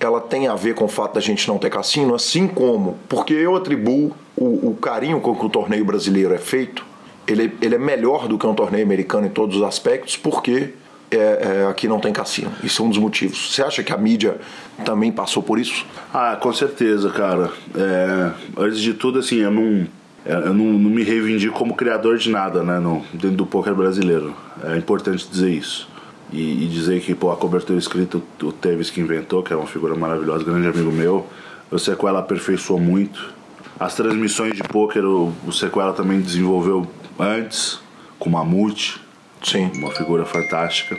ela 0.00 0.20
tem 0.20 0.48
a 0.48 0.54
ver 0.54 0.74
com 0.74 0.84
o 0.84 0.88
fato 0.88 1.14
da 1.14 1.20
gente 1.20 1.46
não 1.46 1.56
ter 1.56 1.70
cassino, 1.70 2.14
assim 2.14 2.48
como, 2.48 2.98
porque 3.08 3.32
eu 3.32 3.54
atribuo 3.56 4.12
o, 4.36 4.70
o 4.70 4.78
carinho 4.80 5.20
com 5.20 5.34
que 5.34 5.46
o 5.46 5.48
torneio 5.48 5.84
brasileiro 5.84 6.34
é 6.34 6.38
feito, 6.38 6.84
ele, 7.26 7.56
ele 7.62 7.76
é 7.76 7.78
melhor 7.78 8.28
do 8.28 8.36
que 8.36 8.46
um 8.46 8.54
torneio 8.54 8.84
americano 8.84 9.26
em 9.26 9.30
todos 9.30 9.56
os 9.56 9.62
aspectos, 9.62 10.16
porque 10.16 10.74
é, 11.10 11.62
é, 11.62 11.66
aqui 11.70 11.88
não 11.88 12.00
tem 12.00 12.12
cassino. 12.12 12.52
Isso 12.62 12.82
é 12.82 12.84
um 12.84 12.88
dos 12.88 12.98
motivos. 12.98 13.54
Você 13.54 13.62
acha 13.62 13.82
que 13.82 13.92
a 13.92 13.96
mídia 13.96 14.36
também 14.84 15.10
passou 15.12 15.42
por 15.42 15.58
isso? 15.58 15.86
Ah, 16.12 16.36
com 16.38 16.52
certeza, 16.52 17.08
cara. 17.10 17.50
É, 17.74 18.32
antes 18.58 18.80
de 18.80 18.92
tudo, 18.92 19.20
assim, 19.20 19.36
eu 19.36 19.50
não 19.50 19.86
eu 20.24 20.54
não, 20.54 20.64
não, 20.78 20.90
me 20.90 21.02
reivindico 21.02 21.56
como 21.56 21.74
criador 21.74 22.16
de 22.16 22.30
nada, 22.30 22.62
né, 22.62 22.78
no, 22.78 23.04
dentro 23.12 23.36
do 23.36 23.46
poker 23.46 23.74
brasileiro. 23.74 24.34
É 24.62 24.76
importante 24.76 25.28
dizer 25.28 25.50
isso. 25.50 25.88
E, 26.32 26.64
e 26.64 26.66
dizer 26.66 27.00
que 27.02 27.14
pô, 27.14 27.30
a 27.30 27.36
cobertura 27.36 27.78
escrita 27.78 28.20
o 28.42 28.52
Teves 28.52 28.90
que 28.90 29.00
inventou, 29.00 29.42
que 29.42 29.52
é 29.52 29.56
uma 29.56 29.66
figura 29.66 29.94
maravilhosa, 29.94 30.42
grande 30.42 30.66
amigo 30.66 30.90
meu. 30.90 31.26
O 31.70 31.78
Sequela 31.78 32.20
aperfeiçoou 32.20 32.80
muito. 32.80 33.34
As 33.78 33.94
transmissões 33.94 34.54
de 34.54 34.62
poker 34.62 35.04
o, 35.04 35.32
o 35.46 35.52
Sequela 35.52 35.92
também 35.92 36.20
desenvolveu 36.20 36.86
antes, 37.18 37.78
com 38.18 38.30
Mamute. 38.30 39.00
Sim. 39.42 39.70
Uma 39.74 39.90
figura 39.90 40.24
fantástica. 40.24 40.98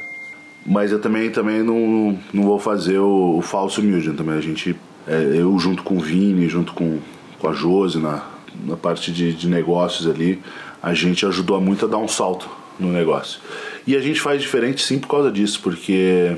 Mas 0.63 0.91
eu 0.91 0.99
também, 0.99 1.31
também 1.31 1.63
não, 1.63 2.17
não 2.31 2.43
vou 2.43 2.59
fazer 2.59 2.99
o, 2.99 3.37
o 3.37 3.41
falso 3.41 3.81
Milton 3.81 4.15
também. 4.15 4.37
A 4.37 4.41
gente, 4.41 4.75
é, 5.07 5.31
eu 5.33 5.57
junto 5.57 5.81
com 5.81 5.97
o 5.97 5.99
Vini, 5.99 6.47
junto 6.47 6.73
com, 6.73 6.99
com 7.39 7.49
a 7.49 7.53
Josi 7.53 7.99
na, 7.99 8.34
na 8.65 8.75
parte 8.75 9.11
de, 9.11 9.33
de 9.33 9.47
negócios 9.47 10.07
ali, 10.07 10.41
a 10.81 10.93
gente 10.93 11.25
ajudou 11.25 11.59
muito 11.61 11.85
a 11.85 11.87
dar 11.87 11.97
um 11.97 12.07
salto 12.07 12.49
no 12.79 12.91
negócio. 12.91 13.39
E 13.87 13.95
a 13.95 13.99
gente 13.99 14.19
faz 14.19 14.41
diferente 14.41 14.83
sim 14.83 14.99
por 14.99 15.07
causa 15.07 15.31
disso, 15.31 15.59
porque 15.61 16.35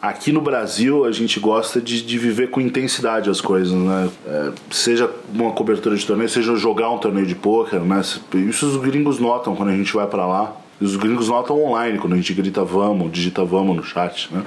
aqui 0.00 0.32
no 0.32 0.40
Brasil 0.40 1.04
a 1.04 1.12
gente 1.12 1.38
gosta 1.38 1.80
de, 1.80 2.02
de 2.02 2.18
viver 2.18 2.50
com 2.50 2.60
intensidade 2.60 3.28
as 3.28 3.40
coisas, 3.40 3.72
né? 3.72 4.08
É, 4.26 4.52
seja 4.70 5.10
uma 5.32 5.52
cobertura 5.52 5.96
de 5.96 6.06
torneio, 6.06 6.28
seja 6.28 6.54
jogar 6.56 6.90
um 6.90 6.98
torneio 6.98 7.26
de 7.26 7.34
poker, 7.34 7.80
né? 7.80 8.00
Isso 8.00 8.66
os 8.66 8.76
gringos 8.76 9.18
notam 9.18 9.54
quando 9.54 9.70
a 9.70 9.76
gente 9.76 9.92
vai 9.92 10.06
para 10.06 10.26
lá. 10.26 10.56
Os 10.80 10.96
gringos 10.96 11.28
notam 11.28 11.62
online 11.62 11.98
quando 11.98 12.14
a 12.14 12.16
gente 12.16 12.32
grita 12.32 12.64
vamos, 12.64 13.12
digita 13.12 13.44
vamos 13.44 13.76
no 13.76 13.82
chat, 13.82 14.32
né? 14.32 14.42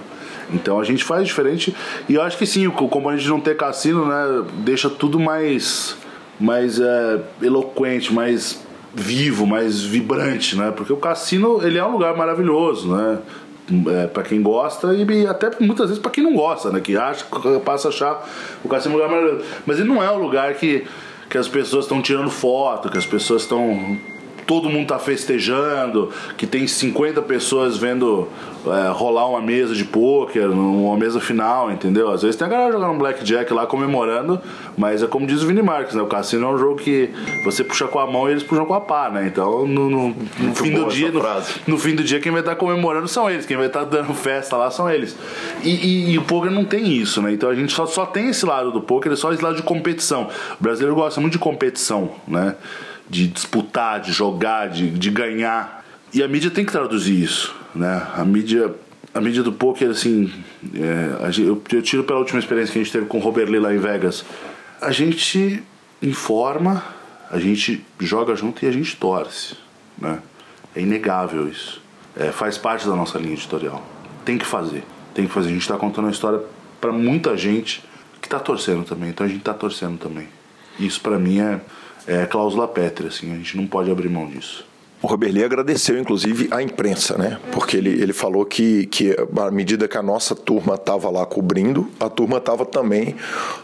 Então 0.52 0.80
a 0.80 0.84
gente 0.84 1.04
faz 1.04 1.28
diferente 1.28 1.76
e 2.10 2.16
eu 2.16 2.22
acho 2.22 2.38
que 2.38 2.46
sim, 2.46 2.70
como 2.70 3.10
a 3.10 3.16
gente 3.16 3.30
não 3.30 3.40
ter 3.40 3.56
cassino, 3.56 4.06
né, 4.06 4.44
deixa 4.64 4.90
tudo 4.90 5.20
mais 5.20 5.96
mais 6.40 6.80
é, 6.80 7.22
eloquente, 7.42 8.14
mais 8.14 8.64
vivo, 8.94 9.46
mais 9.46 9.82
vibrante, 9.82 10.56
né? 10.56 10.72
Porque 10.72 10.94
o 10.94 10.98
cassino 10.98 11.60
ele 11.66 11.78
é 11.78 11.86
um 11.86 11.92
lugar 11.92 12.16
maravilhoso, 12.16 12.96
né? 12.96 13.20
É, 13.88 14.08
para 14.08 14.24
quem 14.24 14.42
gosta 14.42 14.94
e 14.94 15.26
até 15.26 15.52
muitas 15.60 15.88
vezes 15.88 16.02
para 16.02 16.12
quem 16.12 16.24
não 16.24 16.36
gosta, 16.36 16.70
né? 16.70 16.80
Que 16.80 16.98
acha, 16.98 17.26
passa 17.64 17.88
a 17.88 17.92
achar 17.92 18.30
o 18.64 18.68
cassino 18.68 18.96
um 18.96 18.98
lugar 18.98 19.10
maravilhoso. 19.10 19.46
Mas 19.66 19.80
ele 19.80 19.88
não 19.88 20.04
é 20.04 20.12
um 20.12 20.18
lugar 20.18 20.54
que, 20.56 20.86
que 21.30 21.38
as 21.38 21.48
pessoas 21.48 21.86
estão 21.86 22.02
tirando 22.02 22.30
foto, 22.30 22.90
que 22.90 22.98
as 22.98 23.06
pessoas 23.06 23.44
estão 23.44 23.98
todo 24.46 24.70
mundo 24.70 24.88
tá 24.88 25.00
festejando, 25.00 26.12
que 26.38 26.46
tem 26.46 26.68
50 26.68 27.22
pessoas 27.22 27.78
vendo 27.78 28.28
é, 28.66 28.90
rolar 28.92 29.28
uma 29.28 29.42
mesa 29.42 29.74
de 29.74 29.84
pôquer, 29.84 30.50
uma 30.50 30.98
mesa 30.98 31.20
final, 31.20 31.72
entendeu? 31.72 32.12
Às 32.12 32.22
vezes 32.22 32.36
tem 32.36 32.48
a 32.48 32.50
galera 32.50 32.72
jogando 32.72 32.92
um 32.92 32.98
blackjack 32.98 33.54
lá 33.54 33.66
comemorando, 33.66 34.40
mas 34.78 35.04
é 35.04 35.08
como 35.08 35.26
diz 35.26 35.42
o 35.44 35.48
Vini 35.48 35.62
Marques, 35.62 35.96
né? 35.96 36.02
O 36.02 36.08
cassino 36.08 36.48
é 36.48 36.50
um 36.50 36.58
jogo 36.58 36.78
que 36.78 37.10
você 37.44 37.64
puxa 37.64 37.88
com 37.88 38.00
a 38.00 38.08
mão 38.08 38.28
e 38.28 38.32
eles 38.32 38.44
puxam 38.44 38.66
com 38.66 38.74
a 38.74 38.82
pá, 38.82 39.10
né? 39.10 39.28
Então 39.28 39.66
no, 39.66 39.90
no, 39.90 40.16
no 40.40 40.56
fim 40.56 40.72
do 40.72 40.86
dia, 40.88 41.12
no, 41.12 41.22
no, 41.68 41.78
fim 41.78 41.96
do 41.96 42.04
dia 42.04 42.20
quem 42.20 42.32
vai 42.32 42.42
estar 42.42 42.54
tá 42.54 42.58
comemorando 42.58 43.08
são 43.08 43.30
eles, 43.30 43.46
quem 43.46 43.58
vai 43.58 43.68
estar 43.68 43.82
tá 43.82 43.86
dando 43.86 44.14
festa 44.14 44.56
lá 44.56 44.72
são 44.72 44.90
eles. 44.90 45.16
E, 45.64 45.70
e, 45.70 46.12
e 46.12 46.18
o 46.18 46.24
poker 46.24 46.52
não 46.52 46.66
tem 46.66 46.94
isso, 46.94 47.22
né? 47.22 47.34
Então 47.34 47.50
a 47.50 47.56
gente 47.56 47.74
só, 47.74 47.86
só 47.86 48.06
tem 48.06 48.30
esse 48.30 48.46
lado 48.46 48.72
do 48.72 48.82
poker, 48.82 49.12
é 49.12 49.16
só 49.16 49.32
esse 49.34 49.44
lado 49.44 49.56
de 49.56 49.64
competição. 49.64 50.30
O 50.60 50.64
brasileiro 50.64 50.96
gosta 50.96 51.20
muito 51.20 51.34
de 51.34 51.40
competição, 51.40 52.12
né? 52.28 52.56
de 53.10 53.28
disputar, 53.28 54.00
de 54.00 54.12
jogar, 54.12 54.70
de, 54.70 54.90
de 54.90 55.10
ganhar. 55.10 55.83
E 56.14 56.22
a 56.22 56.28
mídia 56.28 56.52
tem 56.52 56.66
que 56.66 56.72
traduzir 56.72 57.24
isso, 57.24 57.56
né? 57.74 58.08
A 58.16 58.24
mídia, 58.24 58.74
a 59.14 59.20
mídia 59.20 59.42
do 59.42 59.52
poker, 59.52 59.90
assim, 59.90 60.32
é, 60.76 61.30
eu, 61.40 61.62
eu, 61.72 61.82
tiro 61.82 62.04
pela 62.04 62.20
última 62.20 62.40
experiência 62.40 62.72
que 62.72 62.80
a 62.80 62.84
gente 62.84 62.92
teve 62.92 63.06
com 63.08 63.18
o 63.18 63.22
Robert 63.22 63.50
Lee 63.50 63.60
lá 63.60 63.74
em 63.74 63.80
Vegas. 63.80 64.24
A 64.80 64.92
gente 64.92 65.64
informa, 66.02 66.84
a 67.32 67.40
gente 67.40 67.84
joga 68.00 68.36
junto 68.36 68.64
e 68.64 68.68
a 68.68 68.72
gente 68.72 68.96
torce, 68.96 69.56
né? 69.98 70.20
É 70.76 70.82
inegável 70.82 71.48
isso. 71.48 71.82
É, 72.16 72.32
faz 72.32 72.58
parte 72.58 72.88
da 72.88 72.96
nossa 72.96 73.18
linha 73.18 73.34
editorial. 73.34 73.84
Tem 74.24 74.38
que 74.38 74.46
fazer, 74.46 74.84
tem 75.16 75.26
que 75.26 75.34
fazer. 75.34 75.50
A 75.50 75.54
gente 75.54 75.62
está 75.62 75.78
contando 75.78 76.06
uma 76.06 76.12
história 76.12 76.42
para 76.80 76.92
muita 76.92 77.36
gente 77.36 77.84
que 78.22 78.28
está 78.28 78.40
torcendo 78.40 78.84
também. 78.84 79.10
Então 79.10 79.26
a 79.26 79.30
gente 79.30 79.40
está 79.40 79.54
torcendo 79.54 79.98
também. 79.98 80.28
Isso 80.80 81.02
para 81.02 81.18
mim 81.18 81.40
é 81.40 81.60
é 82.06 82.26
cláusula 82.26 82.68
pétrea, 82.68 83.08
assim, 83.08 83.32
a 83.32 83.36
gente 83.36 83.56
não 83.56 83.66
pode 83.66 83.90
abrir 83.90 84.10
mão 84.10 84.28
disso. 84.28 84.66
O 85.04 85.08
Roberli 85.08 85.44
agradeceu, 85.44 86.00
inclusive, 86.00 86.48
à 86.50 86.64
imprensa, 86.64 87.18
né? 87.18 87.38
Porque 87.52 87.76
ele, 87.76 87.90
ele 87.90 88.14
falou 88.14 88.46
que, 88.46 88.86
que, 88.86 89.14
à 89.38 89.52
medida 89.52 89.86
que 89.86 89.98
a 89.98 90.02
nossa 90.02 90.34
turma 90.34 90.76
estava 90.76 91.10
lá 91.10 91.26
cobrindo, 91.26 91.90
a 92.00 92.08
turma 92.08 92.38
estava 92.38 92.66
também 92.66 93.14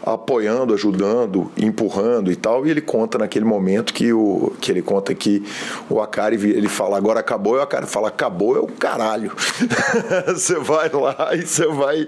apoiando, 0.04 0.74
ajudando, 0.74 1.50
empurrando 1.56 2.30
e 2.30 2.36
tal. 2.36 2.66
E 2.66 2.70
ele 2.70 2.82
conta 2.82 3.16
naquele 3.16 3.46
momento 3.46 3.94
que, 3.94 4.12
o, 4.12 4.52
que 4.60 4.70
ele 4.70 4.82
conta 4.82 5.14
que 5.14 5.42
o 5.88 6.02
Akari, 6.02 6.36
ele 6.36 6.68
fala, 6.68 6.98
agora 6.98 7.20
acabou, 7.20 7.56
e 7.56 7.60
o 7.60 7.62
Akari 7.62 7.86
fala, 7.86 8.08
acabou 8.08 8.54
é 8.54 8.60
o 8.60 8.66
caralho. 8.66 9.32
você 10.28 10.58
vai 10.58 10.90
lá 10.90 11.30
e 11.34 11.46
você 11.46 11.66
vai, 11.66 12.06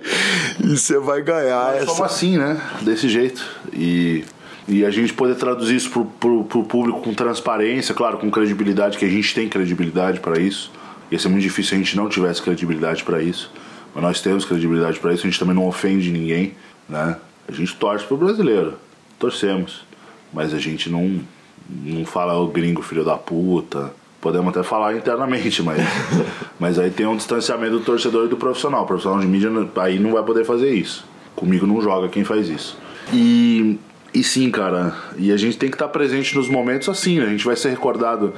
e 0.61 0.99
vai 0.99 1.23
ganhar. 1.23 1.81
Nós 1.81 1.89
essa... 1.89 2.05
assim, 2.05 2.37
né? 2.37 2.61
Desse 2.83 3.09
jeito. 3.09 3.43
E 3.73 4.27
e 4.69 4.85
a 4.85 4.91
gente 4.91 5.13
poder 5.13 5.35
traduzir 5.35 5.77
isso 5.77 5.91
pro, 5.91 6.05
pro, 6.05 6.45
pro 6.45 6.65
público 6.65 7.01
com 7.01 7.13
transparência, 7.13 7.95
claro, 7.95 8.19
com 8.19 8.31
credibilidade, 8.31 8.97
que 8.97 9.05
a 9.05 9.09
gente 9.09 9.35
tem 9.35 9.49
credibilidade 9.49 10.21
para 10.21 10.41
isso. 10.41 10.71
Ia 11.11 11.19
ser 11.19 11.29
muito 11.29 11.43
difícil 11.43 11.71
se 11.71 11.75
a 11.75 11.79
gente 11.79 11.97
não 11.97 12.09
tivesse 12.09 12.41
credibilidade 12.41 13.03
para 13.03 13.23
isso. 13.23 13.51
Mas 13.95 14.03
nós 14.03 14.21
temos 14.21 14.45
credibilidade 14.45 14.99
para 15.01 15.13
isso, 15.13 15.27
a 15.27 15.31
gente 15.31 15.39
também 15.39 15.55
não 15.55 15.67
ofende 15.67 16.11
ninguém, 16.11 16.55
né? 16.89 17.17
A 17.47 17.53
gente 17.53 17.75
torce 17.77 18.05
pro 18.05 18.17
brasileiro, 18.17 18.75
torcemos. 19.19 19.85
Mas 20.33 20.55
a 20.55 20.59
gente 20.59 20.89
não, 20.89 21.21
não 21.69 22.05
fala 22.07 22.39
o 22.39 22.47
gringo 22.47 22.81
filho 22.83 23.05
da 23.05 23.17
puta. 23.17 23.93
Podemos 24.21 24.49
até 24.51 24.63
falar 24.63 24.97
internamente, 24.97 25.63
mas, 25.63 25.83
mas 26.59 26.79
aí 26.79 26.91
tem 26.91 27.05
um 27.05 27.17
distanciamento 27.17 27.79
do 27.79 27.85
torcedor 27.85 28.27
e 28.27 28.29
do 28.29 28.37
profissional. 28.37 28.85
O 28.85 28.87
profissional 28.87 29.21
de 29.21 29.27
mídia 29.27 29.51
aí 29.77 29.99
não 29.99 30.13
vai 30.13 30.23
poder 30.23 30.45
fazer 30.45 30.73
isso. 30.73 31.05
Comigo 31.35 31.67
não 31.67 31.83
joga 31.83 32.09
quem 32.09 32.25
faz 32.25 32.49
isso. 32.49 32.79
E 33.13 33.79
e 34.15 34.23
sim, 34.23 34.51
cara, 34.51 34.95
e 35.17 35.33
a 35.33 35.37
gente 35.37 35.57
tem 35.57 35.71
que 35.71 35.75
estar 35.75 35.89
presente 35.89 36.37
nos 36.37 36.49
momentos 36.49 36.89
assim, 36.89 37.19
né? 37.19 37.27
A 37.27 37.31
gente 37.31 37.45
vai 37.45 37.57
ser 37.57 37.71
recordado 37.71 38.35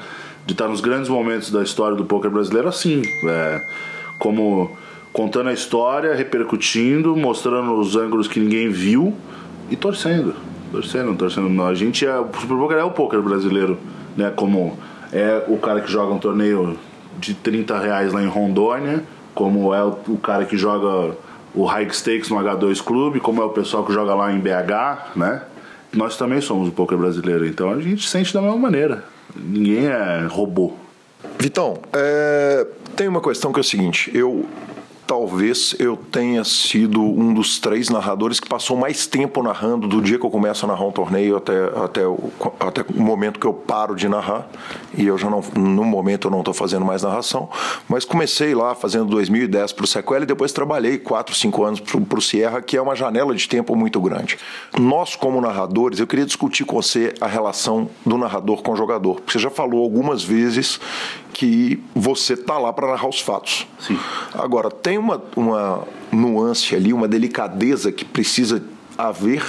de 0.47 0.53
estar 0.53 0.69
nos 0.69 0.81
grandes 0.81 1.09
momentos 1.09 1.51
da 1.51 1.63
história 1.63 1.97
do 1.97 2.05
poker 2.05 2.31
brasileiro 2.31 2.69
assim, 2.69 3.03
é, 3.27 3.61
como 4.19 4.77
contando 5.13 5.49
a 5.49 5.53
história, 5.53 6.15
repercutindo, 6.15 7.17
mostrando 7.17 7.75
os 7.75 7.97
ângulos 7.97 8.29
que 8.29 8.39
ninguém 8.39 8.69
viu 8.69 9.15
e 9.71 9.77
torcendo, 9.77 10.35
torcendo, 10.71 11.15
torcendo. 11.17 11.63
A 11.63 11.75
gente 11.75 12.07
é, 12.07 12.19
o 12.19 12.29
Super 12.39 12.57
Poker 12.57 12.77
é 12.77 12.85
o 12.85 12.91
poker 12.91 13.21
brasileiro, 13.21 13.79
né? 14.17 14.33
Como 14.35 14.79
é 15.13 15.43
o 15.49 15.57
cara 15.57 15.81
que 15.81 15.91
joga 15.91 16.13
um 16.13 16.19
torneio 16.19 16.79
de 17.19 17.35
30 17.35 17.79
reais 17.79 18.13
lá 18.13 18.23
em 18.23 18.29
Rondônia, 18.29 19.03
como 19.35 19.75
é 19.75 19.83
o, 19.83 19.97
o 20.09 20.19
cara 20.19 20.45
que 20.45 20.57
joga 20.57 21.17
o 21.55 21.65
High 21.65 21.91
Stakes 21.91 22.29
no 22.29 22.37
H2 22.37 22.83
Clube, 22.83 23.21
como 23.21 23.41
é 23.41 23.45
o 23.45 23.51
pessoal 23.51 23.85
que 23.85 23.93
joga 23.93 24.15
lá 24.15 24.33
em 24.33 24.39
BH, 24.39 25.17
né? 25.17 25.43
Nós 25.95 26.17
também 26.17 26.41
somos 26.41 26.69
o 26.69 26.73
poker 26.73 26.99
brasileiro, 26.99 27.47
então 27.47 27.71
a 27.71 27.81
gente 27.81 28.09
sente 28.09 28.33
da 28.35 28.41
mesma 28.41 28.57
maneira. 28.57 29.05
Ninguém 29.35 29.87
é 29.87 30.27
robô. 30.29 30.73
Vitão, 31.39 31.79
é, 31.93 32.67
tem 32.97 33.09
uma 33.09 33.21
questão 33.21 33.53
que 33.53 33.59
é 33.59 33.63
o 33.63 33.65
seguinte: 33.65 34.11
eu 34.15 34.47
talvez 35.07 35.75
eu 35.79 35.97
tenha 35.97 36.45
sido 36.45 37.03
um 37.03 37.33
dos 37.33 37.59
três 37.59 37.89
narradores 37.89 38.41
que 38.41 38.49
passou 38.49 38.77
mais 38.77 39.07
tempo 39.07 39.43
narrando 39.43 39.87
do 39.87 40.01
dia 40.01 40.19
que 40.19 40.25
eu 40.25 40.31
começo 40.31 40.65
a 40.65 40.69
narrar 40.69 40.87
um 40.87 40.93
torneio 40.93 41.37
até, 41.37 41.65
até, 41.85 42.07
o, 42.07 42.31
até 42.61 42.83
o 42.83 43.03
momento 43.03 43.39
que 43.39 43.47
eu 43.47 43.53
paro 43.53 43.95
de 43.95 44.09
narrar. 44.09 44.49
E 44.97 45.07
eu 45.07 45.19
já 45.19 45.29
não, 45.29 45.43
no 45.55 45.85
momento 45.85 46.29
eu 46.29 46.31
não 46.31 46.41
estou 46.41 46.55
fazendo 46.55 46.85
mais 46.85 47.03
narração, 47.03 47.49
mas 47.89 48.05
comecei 48.05 48.55
lá 48.55 48.75
fazendo 48.75 49.07
2010 49.07 49.73
para 49.73 49.85
o 49.85 49.87
Sequela 49.87 50.25
e 50.25 50.27
depois 50.27 50.53
trabalhei 50.53 50.99
4, 50.99 51.35
5 51.35 51.65
anos 51.65 51.81
para 51.81 52.19
o 52.19 52.23
Sierra, 52.23 52.63
que 52.63 52.77
é 52.77 52.83
uma 52.83 52.95
janela 52.95 53.35
de 53.35 53.49
tempo 53.49 53.77
muito 53.77 54.01
grande. 54.01 54.39
Nós, 54.79 55.17
como 55.17 55.41
narradores, 55.41 56.01
eu 56.01 56.07
queria 56.07 56.25
discutir 56.25 56.65
com 56.65 56.81
você 56.81 57.15
a 57.21 57.27
relação 57.27 57.89
do 58.05 58.17
narrador 58.17 58.63
com 58.63 58.73
o 58.73 58.77
jogador. 58.77 59.21
Você 59.27 59.39
já 59.39 59.51
falou 59.51 59.83
algumas 59.83 60.23
vezes 60.23 60.81
que 61.35 61.83
você 61.95 62.37
tá 62.37 62.57
lá 62.57 62.73
para 62.73 62.87
narrar 62.87 63.09
os 63.09 63.21
fatos. 63.21 63.67
Sim. 63.81 63.99
Agora, 64.33 64.71
tem 64.71 64.97
uma, 64.97 65.21
uma 65.37 65.83
nuance 66.11 66.75
ali, 66.75 66.93
uma 66.93 67.09
delicadeza 67.09 67.91
que 67.91 68.05
precisa 68.05 68.63
haver, 68.97 69.43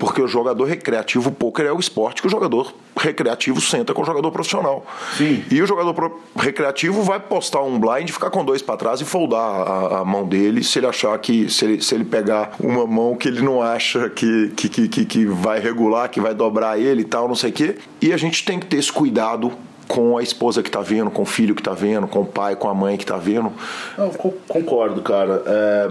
porque 0.00 0.20
o 0.20 0.26
jogador 0.26 0.64
recreativo 0.64 1.30
poker 1.30 1.64
é 1.64 1.72
o 1.72 1.78
esporte 1.78 2.20
que 2.20 2.26
o 2.26 2.30
jogador 2.30 2.74
recreativo 2.96 3.60
senta 3.60 3.94
com 3.94 4.02
o 4.02 4.04
jogador 4.04 4.32
profissional. 4.32 4.84
Sim. 5.16 5.44
E 5.48 5.62
o 5.62 5.66
jogador 5.66 6.20
recreativo 6.36 7.02
vai 7.02 7.20
postar 7.20 7.62
um 7.62 7.78
blind, 7.78 8.10
ficar 8.10 8.28
com 8.30 8.44
dois 8.44 8.60
para 8.60 8.76
trás 8.76 9.00
e 9.00 9.04
foldar 9.04 9.40
a, 9.40 10.00
a, 10.00 10.04
mão 10.04 10.26
dele 10.26 10.64
se 10.64 10.80
ele 10.80 10.86
achar 10.88 11.16
que, 11.18 11.48
se 11.48 11.64
ele, 11.64 11.80
se 11.80 11.94
ele 11.94 12.04
pegar 12.04 12.56
uma 12.58 12.84
mão 12.84 13.14
que 13.14 13.28
ele 13.28 13.42
não 13.42 13.62
acha 13.62 14.10
que, 14.10 14.52
que, 14.56 14.68
que, 14.68 15.04
que 15.04 15.24
vai 15.24 15.60
regular, 15.60 16.08
que 16.08 16.20
vai 16.20 16.34
dobrar 16.34 16.80
ele 16.80 17.02
e 17.02 17.04
tal, 17.04 17.28
não 17.28 17.36
sei 17.36 17.50
o 17.50 17.52
quê. 17.52 17.76
E 18.00 18.12
a 18.12 18.16
gente 18.16 18.44
tem 18.44 18.58
que 18.58 18.66
ter 18.66 18.78
esse 18.78 18.92
cuidado 18.92 19.52
com 19.88 20.16
a 20.16 20.22
esposa 20.22 20.62
que 20.62 20.68
está 20.68 20.80
vendo, 20.80 21.10
com 21.10 21.22
o 21.22 21.26
filho 21.26 21.54
que 21.54 21.60
está 21.60 21.72
vendo, 21.72 22.06
com 22.06 22.20
o 22.20 22.26
pai, 22.26 22.56
com 22.56 22.68
a 22.68 22.74
mãe 22.74 22.96
que 22.96 23.04
está 23.04 23.16
vendo. 23.16 23.52
Concordo, 24.48 25.02
cara. 25.02 25.42
É, 25.46 25.88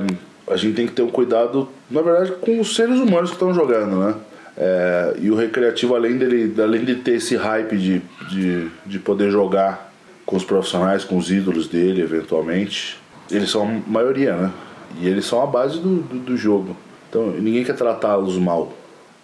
a 0.48 0.58
gente 0.58 0.76
tem 0.76 0.88
que 0.88 0.94
ter 0.94 1.02
um 1.02 1.10
cuidado, 1.10 1.70
na 1.90 2.02
verdade, 2.02 2.34
com 2.34 2.60
os 2.60 2.76
seres 2.76 3.00
humanos 3.00 3.30
que 3.30 3.36
estão 3.36 3.54
jogando, 3.54 3.96
né? 3.98 4.16
É, 4.58 5.16
e 5.22 5.32
o 5.32 5.36
recreativo, 5.36 5.96
além 5.96 6.18
dele, 6.18 6.54
além 6.62 6.84
de 6.84 6.96
ter 6.96 7.16
esse 7.16 7.36
hype 7.36 7.78
de, 7.78 8.02
de, 8.30 8.68
de 8.86 9.00
poder 9.00 9.32
jogar 9.32 9.92
com 10.26 10.36
os 10.36 10.44
profissionais, 10.44 11.04
com 11.04 11.18
os 11.18 11.32
ídolos 11.32 11.68
dele, 11.68 12.02
eventualmente, 12.02 13.00
eles 13.30 13.50
são 13.50 13.64
a 13.64 13.90
maioria, 13.90 14.36
né? 14.36 14.52
E 15.00 15.08
eles 15.08 15.26
são 15.26 15.42
a 15.42 15.46
base 15.46 15.80
do, 15.80 16.02
do, 16.02 16.20
do 16.20 16.38
jogo. 16.38 16.76
Então 17.10 17.28
ninguém 17.28 17.64
quer 17.64 17.76
tratá-los 17.76 18.38
mal. 18.38 18.74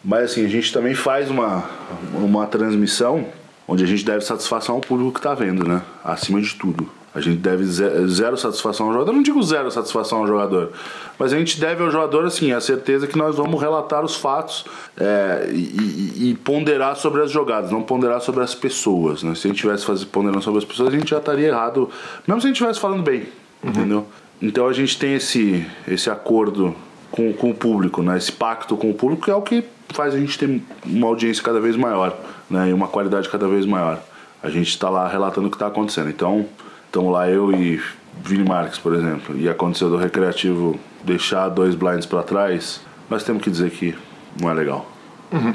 Mas 0.04 0.32
assim, 0.32 0.46
a 0.46 0.50
gente 0.50 0.72
também 0.72 0.94
faz 0.94 1.30
uma, 1.30 1.70
uma 2.14 2.46
transmissão 2.46 3.26
onde 3.68 3.84
a 3.84 3.88
gente 3.88 4.06
deve 4.06 4.22
satisfação 4.22 4.76
ao 4.76 4.82
público 4.82 5.12
que 5.12 5.20
está 5.20 5.34
vendo, 5.34 5.68
né? 5.68 5.82
Acima 6.04 6.42
de 6.42 6.54
tudo. 6.56 6.90
A 7.14 7.20
gente 7.20 7.38
deve 7.38 7.66
zero 7.66 8.38
satisfação 8.38 8.86
ao 8.86 8.94
jogador. 8.94 9.12
Eu 9.12 9.16
não 9.16 9.24
digo 9.24 9.42
zero 9.42 9.72
satisfação 9.72 10.20
ao 10.20 10.28
jogador, 10.28 10.72
mas 11.18 11.34
a 11.34 11.38
gente 11.38 11.60
deve 11.60 11.82
ao 11.84 11.90
jogador 11.90 12.26
assim 12.26 12.52
a 12.52 12.62
certeza 12.62 13.08
que 13.08 13.18
nós 13.18 13.36
vamos 13.36 13.60
relatar 13.60 14.06
os 14.06 14.16
fatos 14.16 14.66
é, 14.96 15.50
e, 15.52 16.30
e, 16.30 16.36
ponderar 16.44 16.96
sobre 16.96 17.24
as 17.24 17.32
jogadas, 17.32 17.72
não 17.72 17.82
ponderar 17.82 18.22
sobre 18.22 18.44
as 18.44 18.54
pessoas. 18.54 19.24
Né? 19.24 19.34
Se 19.34 19.48
a 19.48 19.50
gente 19.50 19.66
estivesse 19.66 20.06
ponderando 20.06 20.44
sobre 20.44 20.60
as 20.60 20.66
pessoas, 20.66 20.94
a 20.94 20.96
gente 20.96 21.10
já 21.10 21.18
estaria 21.18 21.48
errado, 21.48 21.90
mesmo 22.28 22.40
se 22.40 22.48
a 22.48 22.50
gente 22.50 22.58
estivesse 22.58 22.80
falando 22.80 23.02
bem, 23.02 23.24
uhum. 23.64 23.70
entendeu? 23.72 24.08
Então 24.40 24.68
a 24.68 24.74
gente 24.74 25.00
tem 25.00 25.16
esse, 25.16 25.66
esse 25.88 26.12
acordo 26.12 26.76
com, 27.10 27.34
com 27.34 27.50
o 27.50 27.56
público, 27.56 28.04
né? 28.04 28.16
esse 28.16 28.32
pacto 28.32 28.78
com 28.78 28.92
o 28.92 28.94
público, 28.94 29.24
que 29.24 29.32
é 29.32 29.36
o 29.36 29.42
que 29.42 29.64
faz 29.90 30.14
a 30.14 30.20
gente 30.20 30.38
ter 30.38 30.62
uma 30.86 31.08
audiência 31.08 31.42
cada 31.42 31.60
vez 31.60 31.76
maior 31.76 32.16
né, 32.50 32.70
e 32.70 32.74
uma 32.74 32.88
qualidade 32.88 33.30
cada 33.30 33.48
vez 33.48 33.66
maior. 33.66 34.00
A 34.42 34.50
gente 34.50 34.70
está 34.70 34.90
lá 34.90 35.08
relatando 35.08 35.48
o 35.48 35.50
que 35.50 35.56
está 35.56 35.68
acontecendo. 35.68 36.10
Então, 36.10 36.46
estamos 36.86 37.12
lá 37.12 37.30
eu 37.30 37.52
e 37.52 37.82
Vini 38.24 38.48
Marques, 38.48 38.80
por 38.80 38.94
exemplo, 38.94 39.38
e 39.38 39.50
aconteceu 39.50 39.90
do 39.90 39.98
Recreativo 39.98 40.80
deixar 41.04 41.50
dois 41.50 41.76
blinds 41.76 42.06
para 42.06 42.24
trás, 42.24 42.82
nós 43.10 43.24
temos 43.24 43.42
que 43.42 43.50
dizer 43.50 43.72
que 43.72 43.96
não 44.40 44.50
é 44.50 44.54
legal. 44.54 44.86
Uhum. 45.32 45.54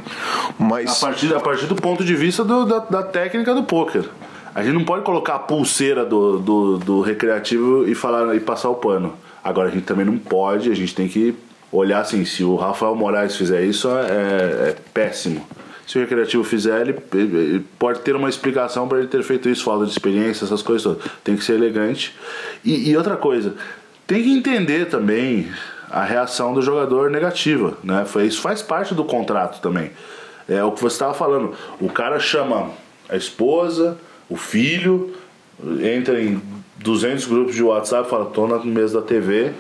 Mas... 0.59 1.03
A, 1.03 1.07
partir, 1.07 1.35
a 1.35 1.41
partir 1.41 1.67
do 1.67 1.75
ponto 1.75 2.05
de 2.05 2.15
vista 2.15 2.45
do, 2.45 2.65
da, 2.65 2.79
da, 2.79 3.03
técnica 3.03 3.55
do 3.55 3.63
poker. 3.63 4.05
A 4.55 4.63
gente 4.63 4.75
não 4.75 4.85
pode 4.85 5.03
colocar 5.03 5.37
a 5.37 5.39
pulseira 5.39 6.05
do, 6.05 6.39
do, 6.39 6.79
do 6.79 7.01
recreativo 7.01 7.89
e 7.89 7.95
falar 7.95 8.35
e 8.35 8.41
passar 8.41 8.69
o 8.69 8.75
pano. 8.75 9.15
Agora 9.43 9.69
a 9.69 9.71
gente 9.71 9.85
também 9.85 10.05
não 10.05 10.19
pode, 10.19 10.71
a 10.71 10.75
gente 10.75 10.95
tem 10.95 11.09
que 11.09 11.35
olhar 11.71 12.01
assim, 12.01 12.25
se 12.25 12.45
o 12.45 12.55
Rafael 12.55 12.95
Moraes 12.95 13.35
fizer 13.35 13.65
isso, 13.65 13.89
é, 13.89 14.71
é 14.71 14.77
péssimo 14.93 15.43
se 15.87 15.99
o 15.99 16.01
recreativo 16.01 16.45
fizer, 16.45 16.81
ele, 16.81 16.97
ele 17.13 17.65
pode 17.79 18.01
ter 18.01 18.15
uma 18.15 18.29
explicação 18.29 18.89
para 18.89 18.99
ele 18.99 19.09
ter 19.09 19.23
feito 19.23 19.49
isso, 19.49 19.65
falta 19.65 19.85
de 19.85 19.91
experiência, 19.91 20.45
essas 20.45 20.63
coisas 20.63 20.83
todas. 20.83 21.13
Tem 21.25 21.37
que 21.37 21.45
ser 21.45 21.55
elegante. 21.55 22.15
E, 22.65 22.91
e, 22.91 22.97
outra 22.97 23.17
coisa, 23.17 23.55
tem 24.07 24.23
que 24.23 24.33
entender 24.33 24.87
também 24.87 25.51
a 25.91 26.05
reação 26.05 26.55
do 26.55 26.63
jogador 26.63 27.11
negativa, 27.11 27.77
né? 27.83 28.05
Foi, 28.07 28.27
isso 28.27 28.41
faz 28.41 28.63
parte 28.63 28.95
do 28.95 29.05
contrato 29.05 29.61
também. 29.61 29.91
É 30.49 30.63
o 30.65 30.73
que 30.73 30.81
você 30.81 30.95
estava 30.95 31.15
falando. 31.15 31.55
O 31.81 31.89
cara 31.89 32.19
chama 32.19 32.71
a 33.09 33.17
esposa, 33.17 33.99
o 34.29 34.37
filho, 34.37 35.15
entra 35.83 36.21
em 36.21 36.41
200 36.79 37.27
grupos 37.27 37.55
de 37.55 37.63
WhatsApp, 37.63 38.09
fala, 38.09 38.27
tô 38.27 38.47
na 38.47 38.59
mesa 38.65 39.01
da 39.01 39.07
TV. 39.07 39.53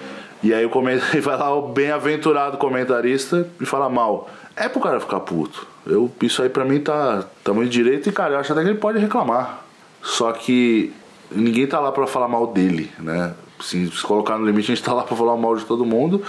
E 0.42 0.52
aí 0.52 0.64
o 0.64 0.70
comentário, 0.70 1.20
vai 1.22 1.36
lá 1.36 1.54
o 1.54 1.68
bem-aventurado 1.68 2.56
comentarista 2.56 3.46
e 3.60 3.66
fala 3.66 3.88
mal. 3.88 4.30
É 4.56 4.68
pro 4.68 4.80
cara 4.80 4.98
ficar 5.00 5.20
puto. 5.20 5.71
Eu, 5.86 6.10
isso 6.22 6.42
aí 6.42 6.48
pra 6.48 6.64
mim 6.64 6.80
tá, 6.80 7.24
muito 7.48 7.70
direito 7.70 8.08
e, 8.08 8.12
cara, 8.12 8.34
eu 8.34 8.38
acho 8.38 8.52
até 8.52 8.62
que 8.62 8.68
ele 8.68 8.78
pode 8.78 8.98
reclamar. 8.98 9.64
Só 10.02 10.32
que 10.32 10.92
ninguém 11.30 11.66
tá 11.66 11.80
lá 11.80 11.90
pra 11.92 12.06
falar 12.06 12.28
mal 12.28 12.46
dele, 12.46 12.90
né? 12.98 13.34
Se, 13.60 13.86
se 13.88 14.02
colocar 14.02 14.38
no 14.38 14.46
limite, 14.46 14.72
a 14.72 14.74
gente 14.74 14.84
tá 14.84 14.92
lá 14.92 15.02
pra 15.02 15.16
falar 15.16 15.36
mal 15.36 15.56
de 15.56 15.64
todo 15.64 15.84
mundo 15.84 16.22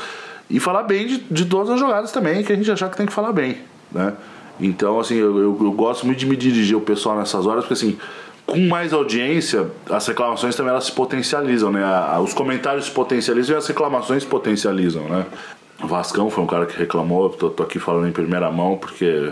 e 0.50 0.60
falar 0.60 0.84
bem 0.84 1.08
de, 1.08 1.18
de 1.20 1.46
todas 1.46 1.72
as 1.72 1.80
jogadas 1.80 2.12
também, 2.12 2.44
que 2.44 2.54
a 2.54 2.56
gente 2.56 2.70
achar 2.70 2.90
que 2.90 2.98
tem 2.98 3.06
que 3.06 3.14
falar 3.14 3.32
bem, 3.32 3.58
né? 3.92 4.14
Então, 4.60 5.00
assim, 5.00 5.16
eu, 5.16 5.38
eu, 5.38 5.58
eu 5.62 5.72
gosto 5.72 6.06
muito 6.06 6.20
de 6.20 6.26
me 6.28 6.36
dirigir 6.36 6.78
o 6.78 6.82
pessoal 6.82 7.18
nessas 7.18 7.48
horas, 7.48 7.64
porque 7.64 7.74
assim, 7.74 7.98
com 8.46 8.60
mais 8.68 8.94
audiência, 8.94 9.70
as 9.90 10.06
reclamações 10.06 10.56
também 10.56 10.72
elas 10.72 10.86
se 10.86 10.92
potencializam, 10.92 11.72
né? 11.72 11.84
Os 12.24 12.34
comentários 12.34 12.86
se 12.86 12.92
potencializam 12.92 13.56
e 13.56 13.58
as 13.58 13.68
reclamações 13.68 14.24
se 14.24 14.30
potencializam, 14.30 15.04
né? 15.04 15.26
Vascão 15.80 16.30
foi 16.30 16.44
um 16.44 16.48
cara 16.48 16.66
que 16.66 16.78
reclamou, 16.78 17.30
tô, 17.30 17.50
tô 17.50 17.64
aqui 17.64 17.80
falando 17.80 18.08
em 18.08 18.12
primeira 18.12 18.52
mão 18.52 18.78
porque 18.78 19.32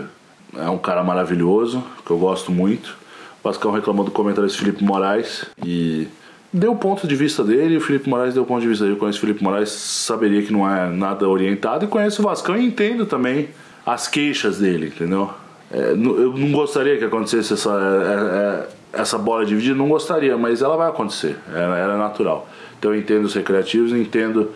é 0.56 0.68
um 0.68 0.78
cara 0.78 1.02
maravilhoso, 1.02 1.82
que 2.04 2.10
eu 2.10 2.18
gosto 2.18 2.52
muito. 2.52 2.96
O 3.42 3.48
Vascão 3.48 3.72
reclamou 3.72 4.04
do 4.04 4.10
comentarista 4.10 4.58
Felipe 4.58 4.84
Moraes 4.84 5.46
e 5.64 6.06
deu 6.52 6.72
o 6.72 6.76
ponto 6.76 7.06
de 7.06 7.16
vista 7.16 7.42
dele, 7.42 7.76
o 7.76 7.80
Felipe 7.80 8.08
Moraes 8.08 8.34
deu 8.34 8.42
o 8.42 8.46
ponto 8.46 8.60
de 8.60 8.68
vista 8.68 8.84
dele. 8.84 8.96
Eu 8.96 9.00
conheço 9.00 9.18
o 9.18 9.20
Felipe 9.20 9.42
Moraes, 9.42 9.70
saberia 9.70 10.42
que 10.42 10.52
não 10.52 10.68
é 10.68 10.88
nada 10.88 11.28
orientado, 11.28 11.84
e 11.84 11.88
conheço 11.88 12.20
o 12.20 12.24
Vascão 12.24 12.56
e 12.56 12.66
entendo 12.66 13.06
também 13.06 13.48
as 13.84 14.06
queixas 14.06 14.58
dele, 14.58 14.88
entendeu? 14.88 15.30
É, 15.70 15.92
eu 15.92 15.96
não 15.96 16.52
gostaria 16.52 16.98
que 16.98 17.04
acontecesse 17.04 17.54
essa, 17.54 17.70
é, 17.70 18.98
é, 18.98 19.00
essa 19.00 19.16
bola 19.16 19.44
dividida, 19.44 19.74
não 19.74 19.88
gostaria, 19.88 20.36
mas 20.36 20.60
ela 20.60 20.76
vai 20.76 20.88
acontecer, 20.88 21.36
ela, 21.48 21.78
ela 21.78 21.94
é 21.94 21.98
natural. 21.98 22.46
Então 22.78 22.92
eu 22.92 23.00
entendo 23.00 23.24
os 23.24 23.34
recreativos, 23.34 23.92
entendo 23.92 24.50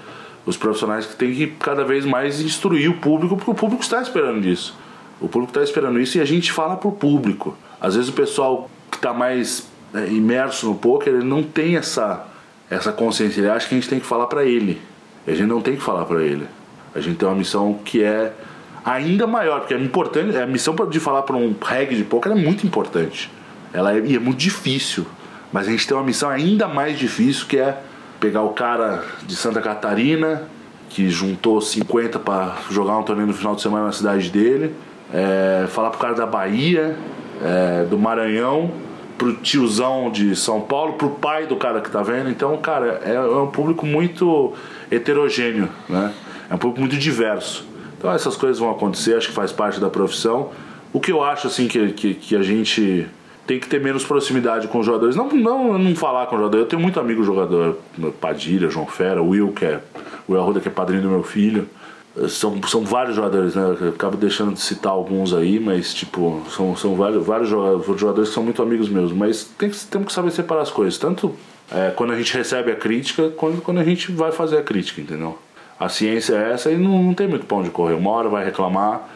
os 0.46 0.56
profissionais 0.56 1.04
que 1.04 1.16
têm 1.16 1.34
que 1.34 1.48
cada 1.48 1.84
vez 1.84 2.06
mais 2.06 2.40
instruir 2.40 2.88
o 2.88 2.94
público, 2.94 3.36
porque 3.36 3.50
o 3.50 3.54
público 3.54 3.82
está 3.82 4.00
esperando 4.00 4.46
isso. 4.46 4.74
O 5.20 5.28
público 5.28 5.50
está 5.50 5.62
esperando 5.62 5.98
isso 5.98 6.16
e 6.16 6.20
a 6.20 6.24
gente 6.24 6.52
fala 6.52 6.76
para 6.76 6.88
o 6.88 6.92
público. 6.92 7.56
Às 7.80 7.96
vezes 7.96 8.08
o 8.08 8.12
pessoal 8.12 8.70
que 8.90 8.96
está 8.96 9.12
mais 9.12 9.68
é, 9.92 10.06
imerso 10.06 10.66
no 10.66 10.74
poker, 10.76 11.12
ele 11.12 11.24
não 11.24 11.42
tem 11.42 11.76
essa, 11.76 12.26
essa 12.70 12.92
consciência. 12.92 13.40
Ele 13.40 13.50
acha 13.50 13.66
que 13.68 13.74
a 13.74 13.78
gente 13.78 13.88
tem 13.88 13.98
que 13.98 14.06
falar 14.06 14.26
para 14.26 14.44
ele. 14.44 14.80
E 15.26 15.32
a 15.32 15.34
gente 15.34 15.48
não 15.48 15.60
tem 15.60 15.74
que 15.74 15.82
falar 15.82 16.04
para 16.04 16.22
ele. 16.22 16.46
A 16.94 17.00
gente 17.00 17.16
tem 17.16 17.28
uma 17.28 17.34
missão 17.34 17.74
que 17.84 18.02
é 18.02 18.32
ainda 18.84 19.26
maior, 19.26 19.60
porque 19.60 19.74
é 19.74 19.78
importante, 19.78 20.36
a 20.36 20.46
missão 20.46 20.74
de 20.88 21.00
falar 21.00 21.22
para 21.22 21.36
um 21.36 21.54
reggae 21.60 21.96
de 21.96 22.04
poker 22.04 22.30
é 22.30 22.36
muito 22.36 22.64
importante. 22.64 23.30
Ela 23.72 23.96
é, 23.96 24.00
e 24.00 24.14
é 24.14 24.18
muito 24.18 24.38
difícil. 24.38 25.04
Mas 25.52 25.66
a 25.66 25.70
gente 25.70 25.86
tem 25.86 25.96
uma 25.96 26.04
missão 26.04 26.30
ainda 26.30 26.68
mais 26.68 26.98
difícil 26.98 27.46
que 27.46 27.58
é 27.58 27.80
pegar 28.20 28.42
o 28.42 28.50
cara 28.50 29.04
de 29.26 29.36
Santa 29.36 29.60
Catarina, 29.60 30.42
que 30.88 31.08
juntou 31.08 31.60
50 31.60 32.18
para 32.18 32.56
jogar 32.70 32.98
um 32.98 33.02
torneio 33.02 33.28
no 33.28 33.34
final 33.34 33.54
de 33.54 33.62
semana 33.62 33.86
na 33.86 33.92
cidade 33.92 34.30
dele, 34.30 34.74
é, 35.12 35.66
falar 35.68 35.90
pro 35.90 35.98
cara 35.98 36.14
da 36.14 36.26
Bahia, 36.26 36.96
é, 37.42 37.84
do 37.84 37.98
Maranhão, 37.98 38.70
pro 39.18 39.34
tiozão 39.34 40.10
de 40.10 40.36
São 40.36 40.60
Paulo, 40.60 40.94
pro 40.94 41.10
pai 41.10 41.46
do 41.46 41.56
cara 41.56 41.80
que 41.80 41.90
tá 41.90 42.02
vendo. 42.02 42.30
Então, 42.30 42.56
cara, 42.58 43.00
é, 43.04 43.14
é 43.14 43.20
um 43.20 43.48
público 43.48 43.86
muito 43.86 44.52
heterogêneo, 44.90 45.68
né? 45.88 46.12
É 46.50 46.54
um 46.54 46.58
público 46.58 46.80
muito 46.80 46.96
diverso. 46.96 47.66
Então 47.98 48.12
essas 48.12 48.36
coisas 48.36 48.58
vão 48.58 48.70
acontecer, 48.70 49.16
acho 49.16 49.28
que 49.28 49.34
faz 49.34 49.52
parte 49.52 49.80
da 49.80 49.88
profissão. 49.88 50.50
O 50.92 51.00
que 51.00 51.10
eu 51.10 51.22
acho 51.22 51.46
assim 51.46 51.66
que, 51.66 51.92
que, 51.92 52.14
que 52.14 52.36
a 52.36 52.42
gente 52.42 53.06
tem 53.46 53.60
que 53.60 53.68
ter 53.68 53.80
menos 53.80 54.04
proximidade 54.04 54.68
com 54.68 54.78
os 54.78 54.86
jogadores. 54.86 55.14
Não, 55.14 55.28
não, 55.28 55.78
não 55.78 55.94
falar 55.94 56.26
com 56.26 56.36
o 56.36 56.38
jogador. 56.38 56.58
Eu 56.58 56.66
tenho 56.66 56.82
muito 56.82 56.98
amigo 56.98 57.22
jogador, 57.22 57.78
Padilha, 58.20 58.68
João 58.68 58.86
Fera, 58.86 59.22
Will, 59.22 59.52
que 59.52 59.64
é 59.64 59.80
Will 60.28 60.40
Arruda, 60.40 60.60
que 60.60 60.68
é 60.68 60.70
padrinho 60.70 61.02
do 61.02 61.08
meu 61.08 61.22
filho. 61.22 61.68
São, 62.28 62.60
são 62.62 62.82
vários 62.82 63.14
jogadores, 63.14 63.54
né? 63.54 63.76
Eu 63.80 63.88
acabo 63.90 64.16
deixando 64.16 64.54
de 64.54 64.60
citar 64.60 64.90
alguns 64.90 65.34
aí, 65.34 65.60
mas 65.60 65.92
tipo, 65.92 66.42
são, 66.48 66.74
são 66.74 66.94
vários, 66.94 67.24
vários 67.24 67.48
jogadores 67.48 68.30
que 68.30 68.34
são 68.34 68.42
muito 68.42 68.62
amigos 68.62 68.88
meus. 68.88 69.12
Mas 69.12 69.44
tem 69.44 69.70
temos 69.70 70.08
que 70.08 70.12
saber 70.12 70.30
separar 70.30 70.62
as 70.62 70.70
coisas. 70.70 70.98
Tanto 70.98 71.34
é, 71.70 71.90
quando 71.90 72.12
a 72.12 72.16
gente 72.16 72.34
recebe 72.34 72.72
a 72.72 72.76
crítica, 72.76 73.28
quanto 73.30 73.60
quando 73.60 73.78
a 73.78 73.84
gente 73.84 74.10
vai 74.12 74.32
fazer 74.32 74.58
a 74.58 74.62
crítica, 74.62 75.00
entendeu? 75.00 75.38
A 75.78 75.90
ciência 75.90 76.34
é 76.34 76.52
essa 76.52 76.70
e 76.70 76.76
não, 76.78 77.02
não 77.02 77.14
tem 77.14 77.28
muito 77.28 77.44
pão 77.44 77.62
de 77.62 77.68
correr. 77.68 77.94
Uma 77.94 78.10
hora 78.10 78.28
vai 78.30 78.44
reclamar, 78.44 79.06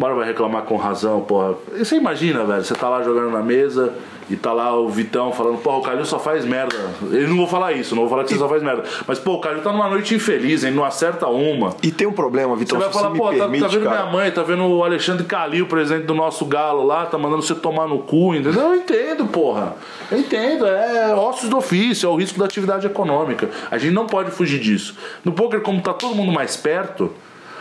hora 0.00 0.14
vai 0.14 0.26
reclamar 0.26 0.62
com 0.62 0.76
razão, 0.76 1.20
porra. 1.22 1.54
E 1.74 1.84
você 1.84 1.96
imagina, 1.96 2.44
velho, 2.44 2.64
você 2.64 2.74
tá 2.74 2.88
lá 2.88 3.02
jogando 3.02 3.30
na 3.30 3.42
mesa 3.42 3.92
e 4.30 4.36
tá 4.36 4.52
lá 4.52 4.72
o 4.78 4.88
Vitão 4.88 5.32
falando, 5.32 5.58
porra, 5.58 5.78
o 5.78 5.82
Calil 5.82 6.04
só 6.04 6.16
faz 6.16 6.44
merda. 6.44 6.76
Ele 7.10 7.26
não 7.26 7.36
vou 7.36 7.48
falar 7.48 7.72
isso, 7.72 7.96
não 7.96 8.02
vou 8.02 8.10
falar 8.10 8.22
que 8.22 8.30
você 8.30 8.38
só 8.38 8.48
faz 8.48 8.62
merda. 8.62 8.84
Mas, 9.04 9.18
pô, 9.18 9.32
o 9.32 9.40
Calil 9.40 9.60
tá 9.60 9.72
numa 9.72 9.88
noite 9.88 10.14
infeliz, 10.14 10.62
ele 10.62 10.76
não 10.76 10.84
acerta 10.84 11.26
uma. 11.26 11.74
E 11.82 11.90
tem 11.90 12.06
um 12.06 12.12
problema, 12.12 12.54
Vitão. 12.54 12.78
Você 12.78 12.84
vai 12.84 12.92
falar, 12.92 13.10
pô, 13.10 13.28
permite, 13.30 13.60
tá, 13.60 13.66
tá, 13.66 13.74
vendo 13.74 13.84
cara. 13.84 14.02
minha 14.02 14.12
mãe, 14.12 14.30
tá 14.30 14.42
vendo 14.44 14.64
o 14.64 14.84
Alexandre 14.84 15.24
Calil, 15.24 15.66
presidente 15.66 16.06
do 16.06 16.14
nosso 16.14 16.44
galo 16.46 16.86
lá, 16.86 17.06
tá 17.06 17.18
mandando 17.18 17.42
você 17.42 17.56
tomar 17.56 17.88
no 17.88 17.98
cu, 17.98 18.32
entendeu? 18.32 18.62
Eu 18.62 18.76
entendo, 18.76 19.26
porra. 19.26 19.74
Eu 20.08 20.18
entendo, 20.18 20.64
é 20.64 21.12
ossos 21.12 21.48
do 21.48 21.56
ofício, 21.58 22.06
é 22.06 22.10
o 22.10 22.14
risco 22.14 22.38
da 22.38 22.44
atividade 22.44 22.86
econômica. 22.86 23.50
A 23.68 23.78
gente 23.78 23.92
não 23.92 24.06
pode 24.06 24.30
fugir 24.30 24.60
disso. 24.60 24.96
No 25.24 25.32
poker, 25.32 25.60
como 25.60 25.82
tá 25.82 25.92
todo 25.92 26.14
mundo 26.14 26.30
mais 26.30 26.56
perto 26.56 27.10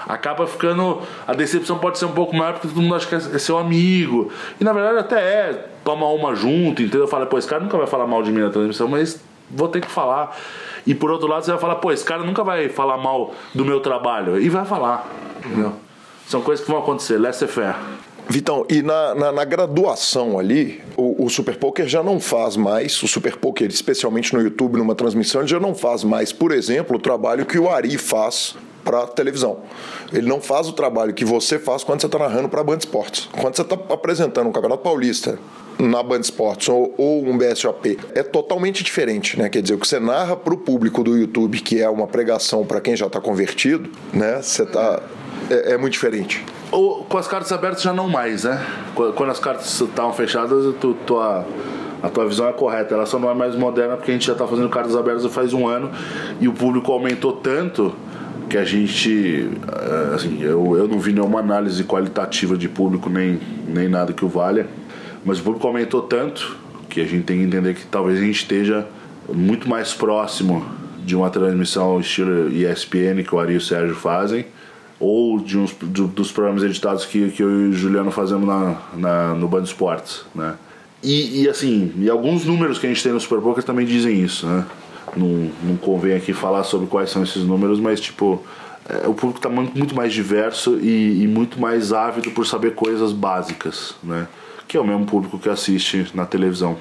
acaba 0.09 0.47
ficando. 0.47 1.03
A 1.27 1.35
decepção 1.35 1.77
pode 1.77 1.99
ser 1.99 2.05
um 2.05 2.11
pouco 2.11 2.35
maior 2.35 2.53
porque 2.53 2.67
todo 2.67 2.81
mundo 2.81 2.95
acha 2.95 3.07
que 3.07 3.13
é 3.13 3.37
seu 3.37 3.59
amigo. 3.59 4.31
E 4.59 4.63
na 4.63 4.73
verdade 4.73 4.97
até 4.97 5.21
é, 5.21 5.69
toma 5.85 6.07
uma 6.07 6.33
junto, 6.33 6.81
entendeu? 6.81 7.07
Fala, 7.07 7.27
pô, 7.27 7.37
esse 7.37 7.47
cara 7.47 7.61
nunca 7.61 7.77
vai 7.77 7.85
falar 7.85 8.07
mal 8.07 8.23
de 8.23 8.31
mim 8.31 8.41
na 8.41 8.49
transmissão, 8.49 8.87
mas 8.87 9.21
vou 9.51 9.67
ter 9.67 9.81
que 9.81 9.89
falar. 9.89 10.35
E 10.87 10.95
por 10.95 11.11
outro 11.11 11.27
lado, 11.27 11.45
você 11.45 11.51
vai 11.51 11.59
falar, 11.59 11.75
pô, 11.75 11.91
esse 11.91 12.03
cara 12.03 12.23
nunca 12.23 12.43
vai 12.43 12.69
falar 12.69 12.97
mal 12.97 13.35
do 13.53 13.63
meu 13.63 13.79
trabalho. 13.79 14.41
E 14.41 14.49
vai 14.49 14.65
falar. 14.65 15.07
Entendeu? 15.45 15.73
São 16.27 16.41
coisas 16.41 16.65
que 16.65 16.71
vão 16.71 16.81
acontecer, 16.81 17.17
laissez-faire. 17.17 17.75
Vitão, 18.27 18.63
e 18.69 18.83
na, 18.83 19.15
na, 19.15 19.31
na, 19.31 19.43
graduação 19.43 20.37
ali, 20.37 20.83
o, 20.95 21.25
o, 21.25 21.29
Super 21.31 21.55
Poker 21.55 21.87
já 21.87 22.03
não 22.03 22.19
faz 22.19 22.55
mais, 22.55 23.01
o 23.01 23.07
Super 23.07 23.35
Poker, 23.35 23.67
especialmente 23.67 24.35
no 24.35 24.41
YouTube, 24.41 24.77
numa 24.77 24.93
transmissão, 24.93 25.41
ele 25.41 25.47
já 25.47 25.59
não 25.59 25.73
faz 25.73 26.03
mais, 26.03 26.31
por 26.31 26.51
exemplo, 26.51 26.97
o 26.97 26.99
trabalho 26.99 27.43
que 27.43 27.57
o 27.57 27.67
Ari 27.67 27.97
faz 27.97 28.55
para 28.83 29.05
televisão. 29.07 29.59
Ele 30.11 30.27
não 30.27 30.41
faz 30.41 30.67
o 30.67 30.73
trabalho 30.73 31.13
que 31.13 31.25
você 31.25 31.59
faz 31.59 31.83
quando 31.83 32.01
você 32.01 32.07
está 32.07 32.19
narrando 32.19 32.49
para 32.49 32.61
a 32.61 32.63
Band 32.63 32.77
Esportes. 32.77 33.29
Quando 33.39 33.55
você 33.55 33.61
está 33.61 33.75
apresentando 33.89 34.47
um 34.47 34.51
Campeonato 34.51 34.83
Paulista 34.83 35.37
na 35.77 36.03
Band 36.03 36.19
Esportes 36.19 36.67
ou, 36.67 36.93
ou, 36.97 37.25
um 37.25 37.37
BSOP 37.37 37.97
é 38.13 38.21
totalmente 38.21 38.83
diferente, 38.83 39.39
né? 39.39 39.47
Quer 39.47 39.61
dizer, 39.61 39.75
o 39.75 39.77
que 39.77 39.87
você 39.87 39.99
narra 39.99 40.35
para 40.35 40.53
o 40.53 40.57
público 40.57 41.03
do 41.03 41.17
YouTube, 41.17 41.61
que 41.61 41.81
é 41.81 41.89
uma 41.89 42.05
pregação 42.05 42.65
para 42.65 42.81
quem 42.81 42.95
já 42.95 43.07
está 43.07 43.21
convertido, 43.21 43.89
né? 44.13 44.41
Você 44.41 44.65
tá 44.65 45.01
é, 45.49 45.73
é 45.73 45.77
muito 45.77 45.93
diferente. 45.93 46.45
O, 46.71 47.03
com 47.05 47.17
as 47.17 47.27
cartas 47.27 47.51
abertas 47.51 47.81
já 47.81 47.93
não 47.93 48.07
mais, 48.07 48.43
né? 48.43 48.63
Quando 49.15 49.31
as 49.31 49.39
cartas 49.39 49.79
estavam 49.79 50.13
fechadas, 50.13 50.75
tu, 50.79 50.93
tua, 51.05 51.45
a 52.03 52.09
tua 52.09 52.27
visão 52.27 52.47
é 52.47 52.53
correta. 52.53 52.93
Ela 52.93 53.05
só 53.05 53.17
não 53.17 53.29
é 53.29 53.33
mais 53.33 53.55
moderna 53.55 53.95
porque 53.95 54.11
a 54.11 54.13
gente 54.13 54.27
já 54.27 54.33
está 54.33 54.45
fazendo 54.45 54.69
cartas 54.69 54.95
abertas 54.95 55.25
faz 55.33 55.53
um 55.53 55.67
ano 55.67 55.91
e 56.39 56.47
o 56.47 56.53
público 56.53 56.91
aumentou 56.91 57.33
tanto 57.33 57.95
que 58.49 58.57
a 58.57 58.65
gente, 58.65 59.47
eh, 59.67 60.15
assim, 60.15 60.41
eu, 60.41 60.75
eu 60.75 60.87
não 60.87 60.99
vi 60.99 61.13
nenhuma 61.13 61.39
análise 61.39 61.83
qualitativa 61.83 62.57
de 62.57 62.67
público 62.67 63.09
nem, 63.09 63.39
nem 63.67 63.87
nada 63.87 64.11
que 64.11 64.25
o 64.25 64.27
valha, 64.27 64.67
mas 65.23 65.39
o 65.39 65.43
público 65.43 65.67
aumentou 65.67 66.01
tanto 66.01 66.57
que 66.89 66.99
a 66.99 67.05
gente 67.05 67.23
tem 67.23 67.37
que 67.37 67.43
entender 67.43 67.75
que 67.75 67.85
talvez 67.85 68.17
a 68.17 68.21
gente 68.21 68.41
esteja 68.41 68.87
muito 69.31 69.69
mais 69.69 69.93
próximo 69.93 70.65
de 71.05 71.15
uma 71.15 71.29
transmissão 71.29 71.99
estilo 71.99 72.49
ESPN 72.49 73.23
que 73.23 73.33
o 73.33 73.39
Ari 73.39 73.53
e 73.53 73.57
o 73.57 73.61
Sérgio 73.61 73.95
fazem, 73.95 74.45
ou 74.99 75.39
de 75.39 75.57
uns 75.57 75.73
do, 75.73 76.07
dos 76.07 76.31
programas 76.31 76.63
editados 76.63 77.05
que, 77.05 77.29
que 77.29 77.43
eu 77.43 77.49
e 77.49 77.67
o 77.69 77.73
Juliano 77.73 78.11
fazemos 78.11 78.47
na, 78.47 78.77
na, 78.97 79.33
no 79.33 79.47
Band 79.47 79.63
Esportes, 79.63 80.23
né? 80.35 80.55
E, 81.01 81.43
e 81.43 81.49
assim, 81.49 81.93
e 81.97 82.09
alguns 82.09 82.43
números 82.43 82.77
que 82.77 82.85
a 82.85 82.89
gente 82.89 83.01
tem 83.01 83.13
no 83.13 83.19
Super 83.19 83.39
Poker 83.39 83.63
também 83.63 83.85
dizem 83.85 84.21
isso, 84.21 84.45
né? 84.45 84.65
Não, 85.15 85.51
não 85.63 85.77
convém 85.77 86.15
aqui 86.15 86.33
falar 86.33 86.63
sobre 86.63 86.87
quais 86.87 87.09
são 87.09 87.23
esses 87.23 87.43
números, 87.43 87.79
mas 87.79 87.99
tipo, 87.99 88.43
é, 88.87 89.07
o 89.07 89.13
público 89.13 89.37
está 89.37 89.49
muito 89.49 89.95
mais 89.95 90.13
diverso 90.13 90.79
e, 90.81 91.23
e, 91.23 91.27
muito 91.27 91.59
mais 91.59 91.93
ávido 91.93 92.31
por 92.31 92.45
saber 92.45 92.75
coisas 92.75 93.13
básicas, 93.13 93.95
né? 94.03 94.27
Que 94.67 94.77
é 94.77 94.79
o 94.79 94.85
mesmo 94.85 95.05
público 95.05 95.39
que 95.39 95.49
assiste 95.49 96.07
na 96.13 96.25
televisão. 96.25 96.77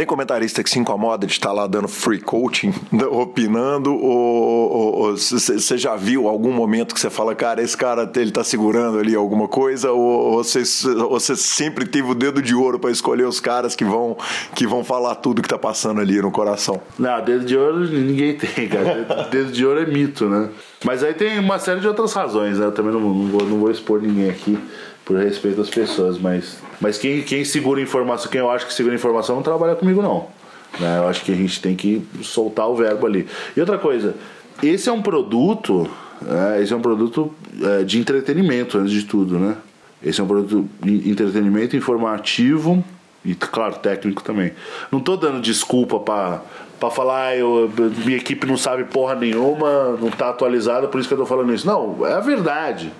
Tem 0.00 0.06
comentarista 0.06 0.64
que 0.64 0.70
se 0.70 0.78
incomoda 0.78 1.26
de 1.26 1.32
estar 1.34 1.52
lá 1.52 1.66
dando 1.66 1.86
free 1.86 2.22
coaching, 2.22 2.72
opinando, 3.12 3.94
ou 3.94 5.14
você 5.14 5.76
já 5.76 5.94
viu 5.94 6.26
algum 6.26 6.52
momento 6.52 6.94
que 6.94 7.00
você 7.00 7.10
fala, 7.10 7.34
cara, 7.34 7.60
esse 7.60 7.76
cara 7.76 8.10
ele 8.16 8.30
tá 8.30 8.42
segurando 8.42 8.98
ali 8.98 9.14
alguma 9.14 9.46
coisa, 9.46 9.92
ou 9.92 10.42
você 10.42 11.36
sempre 11.36 11.84
teve 11.84 12.10
o 12.10 12.14
dedo 12.14 12.40
de 12.40 12.54
ouro 12.54 12.78
para 12.78 12.90
escolher 12.90 13.26
os 13.26 13.40
caras 13.40 13.76
que 13.76 13.84
vão, 13.84 14.16
que 14.54 14.66
vão 14.66 14.82
falar 14.82 15.16
tudo 15.16 15.42
que 15.42 15.48
tá 15.50 15.58
passando 15.58 16.00
ali 16.00 16.18
no 16.22 16.30
coração? 16.30 16.80
Não, 16.98 17.22
dedo 17.22 17.44
de 17.44 17.58
ouro 17.58 17.80
ninguém 17.80 18.38
tem, 18.40 18.70
cara. 18.70 19.28
dedo 19.30 19.52
de 19.52 19.66
ouro 19.66 19.82
é 19.82 19.84
mito, 19.84 20.30
né? 20.30 20.48
Mas 20.82 21.04
aí 21.04 21.12
tem 21.12 21.38
uma 21.38 21.58
série 21.58 21.80
de 21.80 21.86
outras 21.86 22.14
razões, 22.14 22.58
né? 22.58 22.64
Eu 22.64 22.72
também 22.72 22.90
não, 22.90 23.00
não, 23.00 23.26
vou, 23.26 23.42
não 23.42 23.58
vou 23.58 23.70
expor 23.70 24.00
ninguém 24.00 24.30
aqui 24.30 24.58
por 25.04 25.16
respeito 25.16 25.60
às 25.60 25.70
pessoas, 25.70 26.18
mas, 26.18 26.58
mas 26.80 26.98
quem, 26.98 27.22
quem 27.22 27.44
segura 27.44 27.80
informação, 27.80 28.30
quem 28.30 28.40
eu 28.40 28.50
acho 28.50 28.66
que 28.66 28.72
segura 28.72 28.94
informação 28.94 29.36
não 29.36 29.42
trabalha 29.42 29.74
comigo 29.74 30.00
não. 30.00 30.28
Né? 30.78 30.98
Eu 30.98 31.08
acho 31.08 31.24
que 31.24 31.32
a 31.32 31.34
gente 31.34 31.60
tem 31.60 31.74
que 31.74 32.06
soltar 32.22 32.68
o 32.68 32.76
verbo 32.76 33.06
ali. 33.06 33.26
E 33.56 33.60
outra 33.60 33.78
coisa, 33.78 34.14
esse 34.62 34.88
é 34.88 34.92
um 34.92 35.02
produto, 35.02 35.90
é, 36.56 36.62
esse 36.62 36.72
é 36.72 36.76
um 36.76 36.82
produto 36.82 37.34
é, 37.62 37.82
de 37.82 37.98
entretenimento 37.98 38.78
antes 38.78 38.92
de 38.92 39.04
tudo, 39.04 39.38
né? 39.38 39.56
Esse 40.02 40.20
é 40.20 40.24
um 40.24 40.26
produto 40.26 40.68
de 40.82 41.10
entretenimento 41.10 41.76
informativo 41.76 42.82
e 43.24 43.34
claro 43.34 43.76
técnico 43.76 44.22
também. 44.22 44.52
Não 44.90 45.00
tô 45.00 45.16
dando 45.16 45.40
desculpa 45.40 45.98
para 45.98 46.42
para 46.80 46.90
falar, 46.90 47.26
ah, 47.26 47.36
eu, 47.36 47.70
minha 48.06 48.16
equipe 48.16 48.46
não 48.46 48.56
sabe 48.56 48.84
porra 48.84 49.14
nenhuma, 49.14 49.98
não 50.00 50.10
tá 50.10 50.30
atualizada, 50.30 50.88
por 50.88 50.98
isso 50.98 51.06
que 51.06 51.12
eu 51.12 51.18
tô 51.18 51.26
falando 51.26 51.52
isso. 51.52 51.66
Não, 51.66 52.06
é 52.06 52.14
a 52.14 52.20
verdade. 52.20 52.90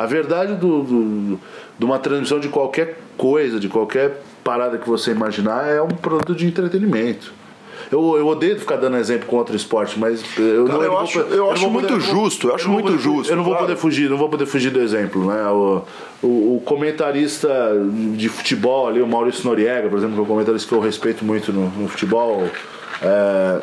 A 0.00 0.06
verdade 0.06 0.54
do, 0.54 0.82
do, 0.82 1.40
de 1.78 1.84
uma 1.84 1.98
transmissão 1.98 2.40
de 2.40 2.48
qualquer 2.48 2.98
coisa, 3.18 3.60
de 3.60 3.68
qualquer 3.68 4.22
parada 4.42 4.78
que 4.78 4.88
você 4.88 5.10
imaginar, 5.10 5.68
é 5.68 5.82
um 5.82 5.88
produto 5.88 6.34
de 6.34 6.46
entretenimento. 6.46 7.34
Eu, 7.92 8.16
eu 8.16 8.26
odeio 8.26 8.58
ficar 8.58 8.76
dando 8.76 8.96
exemplo 8.96 9.26
com 9.26 9.36
outro 9.36 9.54
esporte, 9.54 9.98
mas 9.98 10.22
eu 10.38 10.64
Cara, 10.64 10.78
não 10.78 10.84
eu, 10.84 10.98
acho, 10.98 11.18
eu, 11.18 11.36
eu 11.36 11.50
acho 11.50 11.68
muito 11.68 11.88
poder, 11.88 12.00
justo. 12.00 12.48
Eu 12.48 12.54
acho 12.54 12.70
muito 12.70 12.86
poder, 12.86 12.98
justo. 12.98 13.30
Eu 13.30 13.36
não 13.36 13.44
vou 13.44 13.54
poder 13.54 13.76
fugir, 13.76 14.08
não 14.08 14.16
vou 14.16 14.30
poder 14.30 14.46
fugir 14.46 14.70
do 14.70 14.80
exemplo, 14.80 15.26
né? 15.26 15.46
O, 15.50 15.82
o, 16.22 16.56
o, 16.56 16.62
comentarista 16.64 17.50
de 18.16 18.30
futebol 18.30 18.88
ali, 18.88 19.02
o 19.02 19.06
Maurício 19.06 19.44
Noriega, 19.44 19.86
por 19.90 19.98
exemplo, 19.98 20.14
que 20.14 20.20
é 20.20 20.24
um 20.24 20.26
comentarista 20.26 20.66
que 20.66 20.74
eu 20.74 20.80
respeito 20.80 21.26
muito 21.26 21.52
no, 21.52 21.68
no 21.68 21.88
futebol. 21.88 22.48
É, 23.02 23.60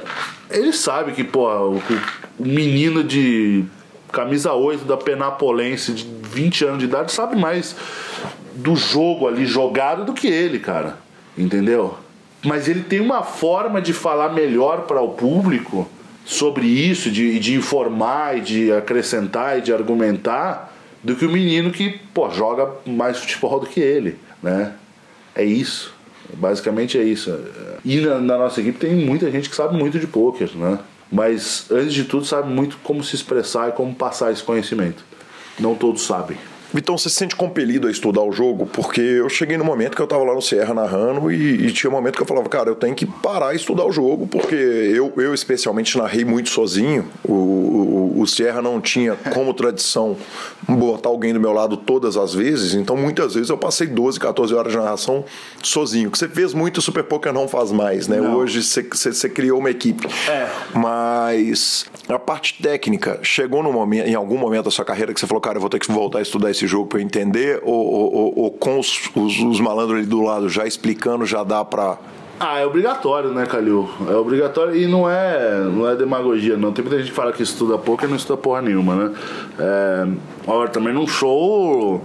ele 0.52 0.72
sabe 0.72 1.14
que, 1.14 1.24
pô, 1.24 1.50
o, 1.50 1.82
o 2.38 2.46
menino 2.46 3.04
de 3.04 3.66
camisa 4.12 4.54
8 4.54 4.86
da 4.86 4.98
Penapolense 4.98 5.94
de 5.94 6.08
20 6.24 6.66
anos 6.66 6.80
de 6.80 6.86
idade 6.86 7.12
sabe 7.12 7.36
mais 7.36 7.76
do 8.56 8.76
jogo 8.76 9.28
ali 9.28 9.46
jogado 9.46 10.06
do 10.06 10.14
que 10.14 10.28
ele, 10.28 10.60
cara. 10.60 10.98
Entendeu? 11.38 11.98
Mas 12.44 12.68
ele 12.68 12.82
tem 12.82 13.00
uma 13.00 13.24
forma 13.24 13.82
de 13.82 13.94
falar 13.94 14.30
melhor 14.30 14.82
para 14.82 15.02
o 15.02 15.10
público 15.10 15.88
sobre 16.26 16.66
isso, 16.66 17.10
de, 17.10 17.40
de 17.40 17.56
informar 17.56 18.38
e 18.38 18.42
de 18.42 18.72
acrescentar 18.72 19.60
e 19.60 19.62
de 19.62 19.74
argumentar 19.74 20.74
do 21.04 21.16
que 21.16 21.26
o 21.26 21.32
menino 21.32 21.72
que 21.72 22.00
pô, 22.14 22.30
joga 22.30 22.70
mais 22.86 23.18
futebol 23.18 23.60
do 23.60 23.66
que 23.66 23.80
ele, 23.80 24.18
né? 24.42 24.74
É 25.36 25.44
isso. 25.44 25.96
Basicamente 26.34 26.98
é 26.98 27.04
isso. 27.04 27.34
E 27.86 27.98
na, 28.02 28.20
na 28.20 28.38
nossa 28.38 28.60
equipe 28.60 28.78
tem 28.78 28.94
muita 28.94 29.32
gente 29.32 29.50
que 29.50 29.56
sabe 29.56 29.78
muito 29.78 29.98
de 30.00 30.08
poker, 30.08 30.50
né? 30.56 30.80
Mas 31.12 31.66
antes 31.72 31.94
de 31.94 32.04
tudo 32.04 32.26
sabe 32.26 32.50
muito 32.50 32.78
como 32.84 33.04
se 33.04 33.16
expressar 33.16 33.70
e 33.70 33.72
como 33.72 33.94
passar 33.96 34.32
esse 34.32 34.44
conhecimento. 34.44 35.04
Não 35.60 35.76
todos 35.76 36.04
sabem. 36.04 36.38
Vitão, 36.74 36.98
você 36.98 37.10
se 37.10 37.16
sente 37.16 37.36
compelido 37.36 37.88
a 37.88 37.92
estudar 37.92 38.22
o 38.22 38.32
jogo? 38.32 38.66
Porque 38.66 39.00
eu 39.00 39.30
cheguei 39.30 39.58
no 39.58 39.64
momento 39.64 39.96
que 39.96 40.02
eu 40.02 40.06
estava 40.06 40.24
lá 40.24 40.34
no 40.34 40.42
Sierra 40.42 40.74
narrando 40.74 41.32
e, 41.32 41.68
e, 41.68 41.72
tinha 41.72 41.90
um 41.90 41.94
momento 41.94 42.16
que 42.16 42.22
eu 42.22 42.26
falava, 42.26 42.50
cara, 42.50 42.70
eu 42.70 42.76
tenho 42.76 42.94
que 42.94 43.06
parar 43.06 43.54
e 43.54 43.56
estudar 43.56 43.86
o 43.86 43.92
jogo, 43.92 44.28
porque 44.28 44.56
eu, 44.56 45.14
eu 45.18 45.34
especialmente 45.34 45.98
narrei 45.98 46.26
muito 46.26 46.50
sozinho. 46.50 47.08
O, 47.24 47.34
o, 47.34 48.22
o 48.22 48.28
Sierra 48.28 48.62
não 48.62 48.82
tinha 48.82 49.16
como 49.34 49.54
tradição 49.54 50.18
botar 50.68 51.10
alguém 51.10 51.34
do 51.34 51.40
meu 51.40 51.54
lado 51.54 51.78
todas 51.78 52.18
as 52.18 52.34
vezes, 52.34 52.74
então 52.74 52.98
muitas 52.98 53.34
vezes 53.34 53.50
eu 53.50 53.58
passei 53.58 53.88
12, 53.88 54.20
14 54.20 54.54
horas 54.54 54.72
de 54.72 54.78
narração 54.78 55.24
sozinho. 55.64 56.12
Que 56.12 56.18
você 56.18 56.28
fez 56.28 56.54
muito, 56.54 56.78
o 56.78 56.82
Super 56.82 57.04
Poker 57.04 57.32
não 57.32 57.48
faz 57.48 57.72
mais, 57.72 58.08
né? 58.08 58.18
Não. 58.18 58.36
Hoje 58.36 58.62
você, 58.62 58.84
você, 58.84 59.14
você, 59.14 59.30
criou 59.30 59.60
uma 59.60 59.70
equipe. 59.70 60.08
É. 60.30 60.50
Mas 60.74 61.86
a 62.10 62.20
parte 62.20 62.62
técnica 62.62 63.20
chegou 63.24 63.64
no 63.64 63.72
momento, 63.72 64.08
em 64.08 64.16
algum 64.16 64.38
momento 64.38 64.66
da 64.66 64.72
sua 64.72 64.86
carreira 64.86 65.14
que 65.14 65.20
você 65.20 65.28
falou, 65.28 65.42
cara, 65.42 65.58
eu 65.58 65.62
vou 65.62 65.70
ter 65.70 65.80
que 65.80 65.92
voltar 65.92 66.20
a 66.20 66.22
estudar 66.22 66.52
esse 66.52 66.67
jogo 66.68 66.88
para 66.88 67.00
eu 67.00 67.04
entender? 67.04 67.62
Ou, 67.64 67.74
ou, 67.74 68.40
ou 68.40 68.52
com 68.52 68.80
os, 68.80 69.10
os, 69.16 69.40
os, 69.40 69.60
malandros 69.60 70.00
ali 70.00 70.08
do 70.08 70.22
lado 70.22 70.50
já 70.50 70.66
explicando, 70.66 71.26
já 71.26 71.44
dá 71.44 71.64
para. 71.64 71.98
Ah, 72.40 72.60
é 72.60 72.66
obrigatório, 72.68 73.32
né, 73.32 73.48
Calil? 73.48 73.90
É 74.08 74.14
obrigatório 74.14 74.76
e 74.76 74.86
não 74.86 75.10
é, 75.10 75.60
não 75.64 75.90
é 75.90 75.96
demagogia, 75.96 76.56
não. 76.56 76.72
Tem 76.72 76.84
muita 76.84 77.00
gente 77.00 77.10
que 77.10 77.16
fala 77.16 77.32
que 77.32 77.42
estuda 77.42 77.80
pouco 77.80 78.06
e 78.06 78.08
não 78.08 78.16
estuda 78.16 78.38
porra 78.38 78.62
nenhuma, 78.62 78.96
né? 78.96 79.16
É, 79.58 80.08
agora, 80.44 80.70
também 80.70 80.94
num 80.94 81.08
show, 81.08 82.00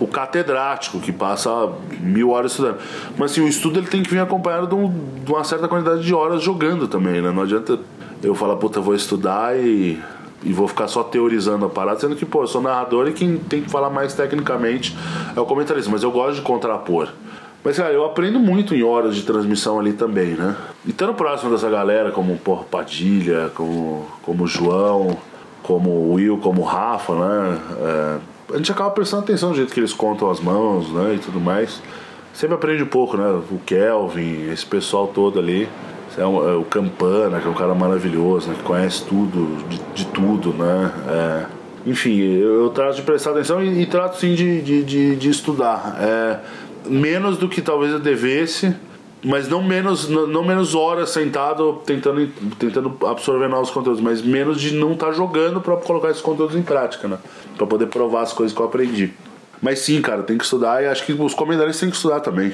o 0.00 0.06
catedrático, 0.08 0.98
que 0.98 1.12
passa 1.12 1.50
mil 2.00 2.30
horas 2.30 2.50
estudando. 2.50 2.78
Mas 3.16 3.30
assim, 3.30 3.42
o 3.42 3.46
estudo 3.48 3.78
ele 3.78 3.86
tem 3.86 4.02
que 4.02 4.10
vir 4.10 4.18
acompanhado 4.18 4.66
de, 4.66 4.74
um, 4.74 4.92
de 5.24 5.30
uma 5.30 5.44
certa 5.44 5.68
quantidade 5.68 6.02
de 6.02 6.12
horas 6.12 6.42
jogando 6.42 6.88
também, 6.88 7.22
né? 7.22 7.30
Não 7.30 7.42
adianta 7.42 7.78
eu 8.24 8.34
falar, 8.34 8.56
puta, 8.56 8.80
vou 8.80 8.94
estudar 8.94 9.56
e 9.56 10.00
e 10.42 10.52
vou 10.52 10.68
ficar 10.68 10.88
só 10.88 11.02
teorizando 11.02 11.66
a 11.66 11.68
parada, 11.68 11.98
sendo 12.00 12.16
que, 12.16 12.24
pô, 12.24 12.42
eu 12.42 12.46
sou 12.46 12.60
narrador 12.60 13.08
e 13.08 13.12
quem 13.12 13.36
tem 13.36 13.62
que 13.62 13.70
falar 13.70 13.90
mais 13.90 14.14
tecnicamente 14.14 14.96
é 15.34 15.40
o 15.40 15.46
comentarista, 15.46 15.90
mas 15.90 16.02
eu 16.02 16.10
gosto 16.10 16.36
de 16.36 16.42
contrapor. 16.42 17.08
Mas, 17.64 17.76
cara, 17.76 17.92
eu 17.92 18.04
aprendo 18.04 18.38
muito 18.38 18.76
em 18.76 18.84
horas 18.84 19.16
de 19.16 19.22
transmissão 19.22 19.80
ali 19.80 19.92
também, 19.92 20.34
né? 20.34 20.54
E 20.84 20.90
estando 20.90 21.14
próximo 21.14 21.50
dessa 21.50 21.68
galera, 21.68 22.12
como 22.12 22.38
porra, 22.38 22.62
Padilha, 22.62 23.50
como, 23.56 24.06
como 24.22 24.44
o 24.44 24.46
João, 24.46 25.16
como 25.64 25.90
o 25.90 26.12
Will, 26.12 26.38
como 26.38 26.62
o 26.62 26.64
Rafa, 26.64 27.14
né? 27.14 27.58
É, 27.80 28.18
a 28.54 28.56
gente 28.56 28.70
acaba 28.70 28.90
prestando 28.90 29.24
atenção 29.24 29.48
no 29.48 29.56
jeito 29.56 29.74
que 29.74 29.80
eles 29.80 29.92
contam 29.92 30.30
as 30.30 30.38
mãos, 30.38 30.92
né? 30.92 31.14
E 31.14 31.18
tudo 31.18 31.40
mais. 31.40 31.82
Sempre 32.32 32.54
aprende 32.54 32.84
um 32.84 32.86
pouco, 32.86 33.16
né? 33.16 33.28
O 33.50 33.58
Kelvin, 33.66 34.48
esse 34.52 34.64
pessoal 34.64 35.08
todo 35.08 35.40
ali. 35.40 35.68
É, 36.16 36.22
é 36.22 36.24
o 36.24 36.64
Campana, 36.64 37.40
que 37.40 37.46
é 37.46 37.50
um 37.50 37.54
cara 37.54 37.74
maravilhoso, 37.74 38.48
né? 38.48 38.54
Que 38.56 38.62
conhece 38.62 39.04
tudo, 39.04 39.64
de, 39.68 39.78
de 39.94 40.06
tudo, 40.06 40.52
né? 40.52 40.92
É, 41.08 41.46
enfim, 41.86 42.18
eu, 42.18 42.62
eu, 42.62 42.70
trato 42.70 42.96
de 42.96 43.02
prestar 43.02 43.30
atenção 43.30 43.62
e, 43.62 43.82
e 43.82 43.86
trato 43.86 44.18
sim 44.18 44.34
de, 44.34 44.60
de, 44.62 44.82
de, 44.82 45.16
de 45.16 45.28
estudar. 45.28 45.96
É, 46.00 46.38
menos 46.88 47.36
do 47.36 47.48
que 47.48 47.60
talvez 47.60 47.92
eu 47.92 48.00
devesse, 48.00 48.74
mas 49.22 49.48
não 49.48 49.62
menos, 49.62 50.08
não, 50.08 50.26
não, 50.26 50.44
menos 50.44 50.74
horas 50.74 51.10
sentado 51.10 51.80
tentando, 51.84 52.26
tentando 52.58 52.96
absorver 53.06 53.48
novos 53.48 53.70
conteúdos, 53.70 54.00
mas 54.00 54.22
menos 54.22 54.60
de 54.60 54.74
não 54.74 54.92
estar 54.92 55.06
tá 55.06 55.12
jogando 55.12 55.60
para 55.60 55.76
colocar 55.76 56.10
esses 56.10 56.22
conteúdos 56.22 56.56
em 56.56 56.62
prática, 56.62 57.06
né? 57.06 57.18
Para 57.56 57.66
poder 57.66 57.86
provar 57.86 58.22
as 58.22 58.32
coisas 58.32 58.56
que 58.56 58.60
eu 58.60 58.66
aprendi. 58.66 59.12
Mas 59.60 59.80
sim, 59.80 60.00
cara, 60.00 60.22
tem 60.22 60.36
que 60.36 60.44
estudar 60.44 60.82
e 60.82 60.86
acho 60.86 61.04
que 61.04 61.12
os 61.12 61.34
comentários 61.34 61.78
têm 61.78 61.90
que 61.90 61.96
estudar 61.96 62.20
também 62.20 62.52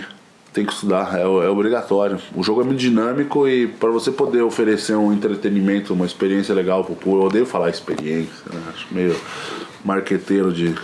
tem 0.53 0.66
que 0.66 0.72
estudar, 0.72 1.18
é, 1.18 1.22
é 1.22 1.26
obrigatório. 1.26 2.18
O 2.34 2.42
jogo 2.42 2.61
é 2.61 2.64
muito 2.64 2.78
dinâmico 2.78 3.48
e 3.48 3.66
para 3.66 3.90
você 3.90 4.12
poder 4.12 4.42
oferecer 4.42 4.94
um 4.94 5.12
entretenimento, 5.12 5.94
uma 5.94 6.05
experiência 6.05 6.55
legal 6.55 6.84
pro 6.84 6.94
público, 6.94 7.22
eu 7.22 7.26
odeio 7.28 7.46
falar 7.46 7.70
experiência, 7.70 8.44
né? 8.53 8.61
acho 8.68 8.86
meio 8.90 9.16
marqueteiro 9.84 10.53
de, 10.53 10.74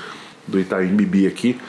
do 0.47 0.59
Itaim 0.59 0.97
Bibi 0.97 1.27
aqui, 1.27 1.61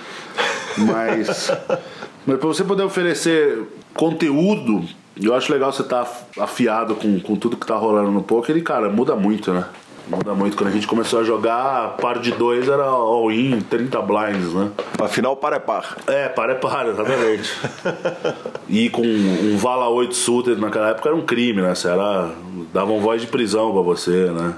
mas, 0.78 1.52
mas 2.26 2.38
para 2.39 2.47
você 2.47 2.64
poder 2.64 2.84
oferecer 2.84 3.64
conteúdo, 3.93 4.84
eu 5.22 5.36
acho 5.36 5.52
legal 5.52 5.72
você 5.74 5.82
estar 5.82 6.06
tá 6.06 6.43
afiado 6.43 6.95
com, 6.95 7.20
com 7.20 7.36
tudo 7.36 7.58
que 7.58 7.68
tá 7.68 7.76
rolando 7.76 8.12
no 8.12 8.24
poker 8.24 8.56
e, 8.56 8.62
cara, 8.62 8.89
muda 8.89 9.16
muito, 9.16 9.52
né? 9.52 9.66
Muda 10.10 10.34
muito. 10.34 10.57
Quando 10.57 10.70
a 10.70 10.72
gente 10.72 10.88
começou 10.88 11.20
a 11.20 11.24
jogar, 11.24 11.97
par 11.97 12.18
de 12.18 12.32
dois 12.32 12.68
era 12.68 12.84
all-in, 12.84 13.62
30 13.62 14.01
blinds, 14.01 14.53
né? 14.53 14.72
Afinal, 14.99 15.36
par 15.36 15.53
é 15.53 15.60
par. 15.60 15.97
É, 16.07 16.28
par 16.28 16.49
é 16.49 16.55
par, 16.55 16.88
exatamente. 16.88 17.53
e 18.68 18.89
com 18.89 19.03
um 19.03 19.55
Vala 19.55 19.88
8 19.88 20.16
suited 20.16 20.60
naquela 20.60 20.89
época 20.89 21.10
era 21.10 21.16
um 21.16 21.22
crime, 21.22 21.62
né? 21.62 21.76
Você 21.76 21.88
era, 21.88 22.32
davam 22.74 22.99
voz 22.99 23.22
de 23.22 23.28
prisão 23.28 23.72
pra 23.72 23.82
você, 23.82 24.32
né? 24.32 24.55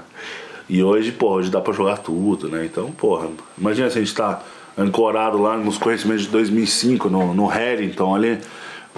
E 0.70 0.82
hoje, 0.82 1.12
pô, 1.12 1.32
hoje 1.32 1.50
dá 1.50 1.60
pra 1.60 1.74
jogar 1.74 1.98
tudo, 1.98 2.48
né? 2.48 2.64
Então, 2.64 2.90
porra, 2.90 3.28
imagina 3.58 3.90
se 3.90 3.98
a 3.98 4.00
gente 4.00 4.14
tá 4.14 4.40
ancorado 4.78 5.36
lá 5.36 5.54
nos 5.58 5.76
conhecimentos 5.76 6.24
de 6.24 6.30
2005, 6.30 7.10
no, 7.10 7.34
no 7.34 7.46
Harrington 7.46 8.14
ali, 8.14 8.38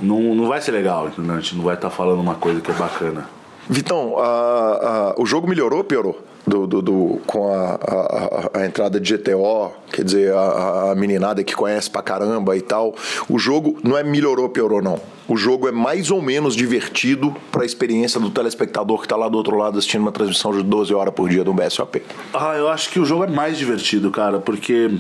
não, 0.01 0.21
não 0.37 0.47
vai 0.47 0.61
ser 0.61 0.71
legal, 0.71 1.09
entendeu? 1.09 1.35
A 1.35 1.41
gente 1.41 1.57
não 1.57 1.65
vai 1.65 1.75
estar 1.75 1.91
tá 1.91 1.95
falando 1.95 2.21
uma 2.21 2.37
coisa 2.37 2.61
que 2.61 2.71
é 2.71 2.75
bacana. 2.75 3.29
Vitão, 3.69 4.19
a, 4.19 5.15
a, 5.17 5.21
o 5.21 5.27
jogo 5.27 5.49
melhorou 5.49 5.79
ou 5.79 5.85
piorou? 5.85 6.34
Do, 6.47 6.67
do, 6.67 6.83
do, 6.83 7.21
com 7.27 7.51
a, 7.51 7.79
a, 7.81 8.61
a, 8.61 8.67
entrada 8.67 9.01
de 9.01 9.17
GTO, 9.17 9.73
quer 9.91 10.05
dizer, 10.05 10.35
a, 10.35 10.91
a, 10.91 10.95
meninada 10.95 11.43
que 11.43 11.55
conhece 11.55 11.89
pra 11.89 12.03
caramba 12.03 12.55
e 12.55 12.61
tal. 12.61 12.95
O 13.31 13.39
jogo 13.39 13.79
não 13.83 13.97
é 13.97 14.03
melhorou, 14.03 14.51
piorou, 14.51 14.83
não. 14.83 15.01
O 15.27 15.39
jogo 15.39 15.67
é 15.67 15.73
mais 15.73 16.11
ou 16.11 16.21
menos 16.21 16.55
divertido 16.55 17.35
para 17.51 17.63
a 17.63 17.65
experiência 17.65 18.21
do 18.21 18.29
telespectador 18.29 19.01
que 19.01 19.09
tá 19.09 19.17
lá 19.17 19.27
do 19.27 19.39
outro 19.39 19.57
lado 19.57 19.79
assistindo 19.79 20.03
uma 20.03 20.13
transmissão 20.13 20.53
de 20.53 20.63
12 20.63 20.93
horas 20.93 21.15
por 21.15 21.31
dia 21.31 21.43
do 21.43 21.55
BSOP. 21.55 22.03
Ah, 22.35 22.55
eu 22.57 22.69
acho 22.69 22.91
que 22.91 23.01
o 23.01 23.07
jogo 23.07 23.25
é 23.25 23.27
mais 23.27 23.57
divertido, 23.57 24.11
cara, 24.11 24.39
porque 24.39 24.91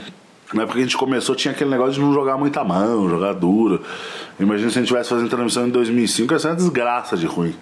na 0.54 0.62
época 0.62 0.76
que 0.76 0.80
a 0.80 0.84
gente 0.84 0.96
começou 0.96 1.34
tinha 1.34 1.52
aquele 1.52 1.68
negócio 1.68 1.94
de 1.94 2.00
não 2.00 2.14
jogar 2.14 2.38
muita 2.38 2.64
mão, 2.64 3.08
jogar 3.08 3.34
duro. 3.34 3.82
Imagina 4.40 4.70
se 4.70 4.78
a 4.78 4.80
gente 4.80 4.88
tivesse 4.88 5.10
fazendo 5.10 5.28
transmissão 5.28 5.66
em 5.66 5.70
2005, 5.70 6.32
ia 6.32 6.38
ser 6.38 6.48
uma 6.48 6.56
desgraça 6.56 7.16
de 7.16 7.26
ruim. 7.26 7.54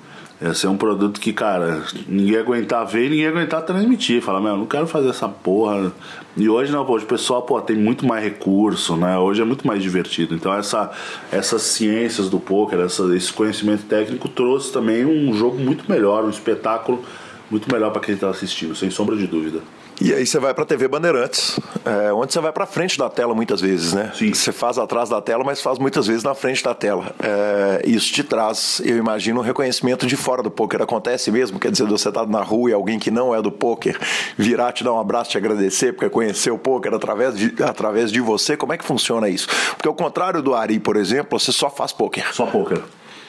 Ia 0.42 0.54
ser 0.54 0.66
um 0.66 0.76
produto 0.76 1.20
que, 1.20 1.32
cara, 1.32 1.84
ninguém 2.08 2.36
aguentar 2.36 2.84
ver 2.84 3.08
ninguém 3.08 3.28
aguentar 3.28 3.62
transmitir. 3.62 4.20
Falar, 4.20 4.40
meu, 4.40 4.56
não 4.56 4.66
quero 4.66 4.88
fazer 4.88 5.10
essa 5.10 5.28
porra. 5.28 5.92
E 6.36 6.48
hoje 6.48 6.72
não, 6.72 6.84
pô, 6.84 6.96
o 6.96 7.02
pessoal 7.02 7.42
pô, 7.42 7.60
tem 7.60 7.76
muito 7.76 8.04
mais 8.04 8.24
recurso, 8.24 8.96
né? 8.96 9.16
Hoje 9.16 9.40
é 9.40 9.44
muito 9.44 9.64
mais 9.64 9.80
divertido. 9.80 10.34
Então 10.34 10.52
essa, 10.52 10.90
essas 11.30 11.62
ciências 11.62 12.28
do 12.28 12.40
poker, 12.40 12.80
essa, 12.80 13.04
esse 13.14 13.32
conhecimento 13.32 13.84
técnico 13.84 14.28
trouxe 14.28 14.72
também 14.72 15.04
um 15.04 15.32
jogo 15.32 15.58
muito 15.58 15.88
melhor, 15.88 16.24
um 16.24 16.30
espetáculo 16.30 17.04
muito 17.48 17.70
melhor 17.72 17.92
para 17.92 18.02
quem 18.02 18.14
está 18.14 18.28
assistindo, 18.28 18.74
sem 18.74 18.90
sombra 18.90 19.14
de 19.14 19.28
dúvida. 19.28 19.60
E 20.04 20.12
aí 20.12 20.26
você 20.26 20.40
vai 20.40 20.52
para 20.52 20.64
a 20.64 20.66
TV 20.66 20.88
Bandeirantes, 20.88 21.60
é, 21.84 22.12
onde 22.12 22.32
você 22.32 22.40
vai 22.40 22.50
para 22.50 22.66
frente 22.66 22.98
da 22.98 23.08
tela 23.08 23.36
muitas 23.36 23.60
vezes, 23.60 23.92
né? 23.92 24.10
Sim. 24.12 24.34
Você 24.34 24.50
faz 24.50 24.76
atrás 24.76 25.08
da 25.08 25.22
tela, 25.22 25.44
mas 25.44 25.62
faz 25.62 25.78
muitas 25.78 26.08
vezes 26.08 26.24
na 26.24 26.34
frente 26.34 26.60
da 26.64 26.74
tela. 26.74 27.14
É, 27.22 27.82
isso 27.86 28.12
te 28.12 28.24
traz, 28.24 28.82
eu 28.84 28.96
imagino, 28.96 29.38
um 29.38 29.44
reconhecimento 29.44 30.04
de 30.04 30.16
fora 30.16 30.42
do 30.42 30.50
poker. 30.50 30.82
Acontece 30.82 31.30
mesmo? 31.30 31.56
Quer 31.60 31.70
dizer, 31.70 31.86
você 31.86 32.10
tá 32.10 32.26
na 32.26 32.42
rua 32.42 32.70
e 32.70 32.72
alguém 32.72 32.98
que 32.98 33.12
não 33.12 33.32
é 33.32 33.40
do 33.40 33.52
poker 33.52 33.96
virar 34.36 34.72
te 34.72 34.82
dar 34.82 34.92
um 34.92 34.98
abraço, 34.98 35.30
te 35.30 35.38
agradecer 35.38 35.92
porque 35.92 36.10
conheceu 36.10 36.56
o 36.56 36.58
poker 36.58 36.92
através 36.94 37.38
de, 37.38 37.54
através 37.62 38.10
de 38.10 38.20
você. 38.20 38.56
Como 38.56 38.72
é 38.72 38.78
que 38.78 38.84
funciona 38.84 39.28
isso? 39.28 39.46
Porque 39.76 39.86
ao 39.86 39.94
contrário 39.94 40.42
do 40.42 40.52
Ari, 40.52 40.80
por 40.80 40.96
exemplo, 40.96 41.38
você 41.38 41.52
só 41.52 41.70
faz 41.70 41.92
poker. 41.92 42.34
Só 42.34 42.46
poker. 42.46 42.82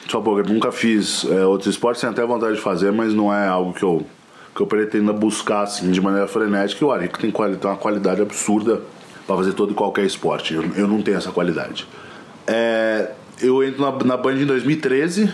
Só 0.08 0.20
poker. 0.20 0.44
Nunca 0.52 0.72
fiz 0.72 1.24
é, 1.24 1.46
outros 1.46 1.72
esportes, 1.72 2.00
tenho 2.00 2.12
até 2.12 2.26
vontade 2.26 2.56
de 2.56 2.60
fazer, 2.60 2.90
mas 2.90 3.14
não 3.14 3.32
é 3.32 3.46
algo 3.46 3.72
que 3.72 3.84
eu 3.84 4.04
que 4.54 4.60
eu 4.60 4.66
pretendo 4.66 5.12
buscar 5.12 5.62
assim, 5.62 5.90
de 5.90 6.00
maneira 6.00 6.28
frenética. 6.28 6.84
E 6.84 6.86
o 6.86 6.92
Arico 6.92 7.18
tem, 7.18 7.30
tem 7.30 7.70
uma 7.70 7.76
qualidade 7.76 8.22
absurda 8.22 8.80
para 9.26 9.36
fazer 9.36 9.52
todo 9.52 9.72
e 9.72 9.74
qualquer 9.74 10.04
esporte. 10.04 10.54
Eu, 10.54 10.64
eu 10.76 10.86
não 10.86 11.02
tenho 11.02 11.16
essa 11.16 11.32
qualidade. 11.32 11.86
É, 12.46 13.10
eu 13.40 13.62
entro 13.64 13.82
na, 13.82 14.04
na 14.04 14.16
Band 14.16 14.34
em 14.34 14.46
2013. 14.46 15.32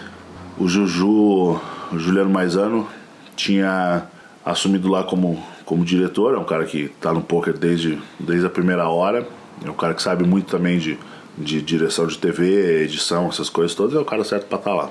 O 0.58 0.68
Juju, 0.68 1.60
o 1.92 1.98
Juliano 1.98 2.30
Maisano, 2.30 2.88
tinha 3.36 4.06
assumido 4.44 4.88
lá 4.88 5.02
como, 5.02 5.42
como 5.64 5.84
diretor. 5.84 6.34
É 6.34 6.38
um 6.38 6.44
cara 6.44 6.64
que 6.64 6.84
está 6.84 7.12
no 7.12 7.20
poker 7.20 7.56
desde, 7.56 7.98
desde 8.18 8.46
a 8.46 8.50
primeira 8.50 8.88
hora. 8.88 9.26
É 9.64 9.70
um 9.70 9.74
cara 9.74 9.92
que 9.92 10.02
sabe 10.02 10.24
muito 10.24 10.50
também 10.50 10.78
de, 10.78 10.98
de 11.36 11.60
direção 11.60 12.06
de 12.06 12.16
TV, 12.16 12.84
edição, 12.84 13.28
essas 13.28 13.50
coisas 13.50 13.74
todas. 13.74 13.94
É 13.94 13.98
o 13.98 14.04
cara 14.04 14.24
certo 14.24 14.46
para 14.46 14.58
estar 14.58 14.70
tá 14.70 14.76
lá. 14.76 14.90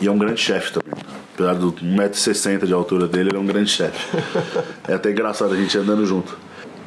E 0.00 0.06
é 0.08 0.10
um 0.10 0.18
grande 0.18 0.40
chefe 0.40 0.72
também. 0.72 1.11
Apesar 1.34 1.54
do 1.54 1.72
1,60m 1.72 2.66
de 2.66 2.72
altura 2.72 3.06
dele, 3.06 3.30
ele 3.30 3.36
é 3.36 3.40
um 3.40 3.46
grande 3.46 3.70
chefe. 3.70 4.16
é 4.86 4.94
até 4.94 5.10
engraçado 5.10 5.54
a 5.54 5.56
gente 5.56 5.76
andando 5.78 6.04
junto. 6.04 6.36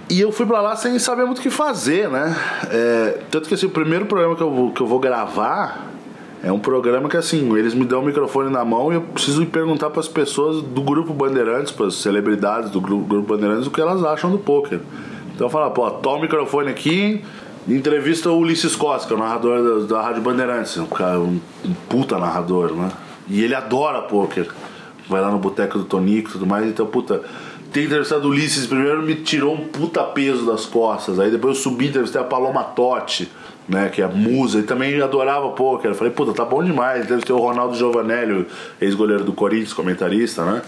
E 0.08 0.22
eu 0.22 0.32
fui 0.32 0.46
pra 0.46 0.62
lá 0.62 0.76
sem 0.76 1.00
saber 1.00 1.26
muito 1.26 1.40
o 1.40 1.42
que 1.42 1.50
fazer, 1.50 2.10
né? 2.10 2.36
É, 2.70 3.20
tanto 3.32 3.48
que 3.48 3.56
assim, 3.56 3.66
o 3.66 3.72
primeiro 3.72 4.06
programa 4.06 4.36
que 4.36 4.44
eu, 4.44 4.52
vou, 4.52 4.72
que 4.72 4.82
eu 4.82 4.86
vou 4.86 5.00
gravar 5.00 5.90
é 6.44 6.52
um 6.52 6.60
programa 6.60 7.10
que 7.10 7.18
assim, 7.18 7.58
eles 7.58 7.74
me 7.74 7.86
dão 7.86 8.02
o 8.02 8.06
microfone 8.06 8.52
na 8.52 8.64
mão 8.64 8.92
e 8.92 8.96
eu 8.96 9.02
preciso 9.02 9.44
perguntar 9.48 9.90
para 9.90 10.00
as 10.00 10.08
pessoas 10.08 10.62
do 10.62 10.82
grupo 10.84 11.12
Bandeirantes, 11.12 11.72
para 11.72 11.88
as 11.88 11.96
celebridades 11.96 12.70
do 12.70 12.80
grupo, 12.80 13.04
grupo 13.04 13.34
Bandeirantes, 13.34 13.66
o 13.66 13.72
que 13.72 13.82
elas 13.82 14.04
acham 14.04 14.30
do 14.30 14.38
poker. 14.38 14.80
Então 15.34 15.48
eu 15.48 15.50
falo, 15.52 15.72
pô, 15.72 15.90
toma 15.90 16.18
o 16.18 16.22
microfone 16.22 16.70
aqui, 16.70 17.24
entrevista 17.68 18.30
o 18.30 18.38
Ulisses 18.38 18.76
Costa, 18.76 19.08
que 19.08 19.14
é 19.14 19.18
o 19.18 19.20
narrador 19.20 19.88
da, 19.88 19.96
da 19.96 20.02
Rádio 20.04 20.22
Bandeirantes, 20.22 20.78
um, 20.78 20.86
cara, 20.86 21.20
um, 21.20 21.40
um 21.66 21.74
puta 21.90 22.20
narrador, 22.20 22.74
né? 22.74 22.92
E 23.28 23.44
ele 23.44 23.56
adora 23.56 24.02
poker. 24.02 24.48
Vai 25.08 25.22
lá 25.22 25.30
no 25.30 25.38
boteco 25.38 25.78
do 25.78 25.86
Tonico 25.86 26.30
e 26.30 26.32
tudo 26.34 26.48
mais. 26.48 26.66
Então, 26.68 26.86
puta, 26.86 27.22
ter 27.72 27.84
entrevistado 27.84 28.28
o 28.28 28.32
Ulisses 28.32 28.66
primeiro 28.66 29.02
me 29.02 29.16
tirou 29.16 29.54
um 29.54 29.68
puta 29.68 30.04
peso 30.04 30.46
das 30.46 30.66
costas. 30.66 31.20
Aí 31.20 31.30
depois 31.30 31.58
eu 31.58 31.64
subi, 31.64 31.88
entrevistei 31.88 32.22
a 32.22 32.24
Paloma 32.24 32.64
Totti, 32.64 33.30
né, 33.68 33.90
que 33.90 34.02
é 34.02 34.06
a 34.06 34.08
musa, 34.08 34.60
e 34.60 34.64
também 34.64 35.00
adorava. 35.02 35.54
Eu 35.84 35.96
falei, 35.96 36.14
puta, 36.14 36.34
tá 36.34 36.46
bom 36.46 36.64
demais. 36.64 37.06
Ter 37.06 37.34
o 37.34 37.38
Ronaldo 37.38 37.76
Giovanelli, 37.76 38.48
ex-goleiro 38.80 39.24
do 39.24 39.34
Corinthians, 39.34 39.74
comentarista, 39.74 40.44
né? 40.46 40.62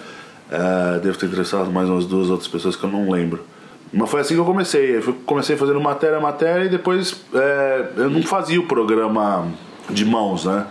Uh, 0.50 1.00
devo 1.02 1.18
ter 1.18 1.26
entrevistado 1.26 1.70
mais 1.72 1.90
umas 1.90 2.06
duas 2.06 2.30
outras 2.30 2.48
pessoas 2.48 2.76
que 2.76 2.84
eu 2.84 2.90
não 2.90 3.10
lembro. 3.10 3.44
Mas 3.92 4.10
foi 4.10 4.22
assim 4.22 4.34
que 4.34 4.40
eu 4.40 4.46
comecei. 4.46 4.98
Eu 4.98 5.14
comecei 5.26 5.56
fazendo 5.56 5.80
matéria, 5.80 6.20
matéria, 6.20 6.66
e 6.66 6.70
depois 6.70 7.22
é, 7.34 7.86
eu 7.98 8.10
não 8.10 8.22
fazia 8.22 8.60
o 8.60 8.64
programa 8.64 9.48
de 9.90 10.06
mãos, 10.06 10.46
né? 10.46 10.66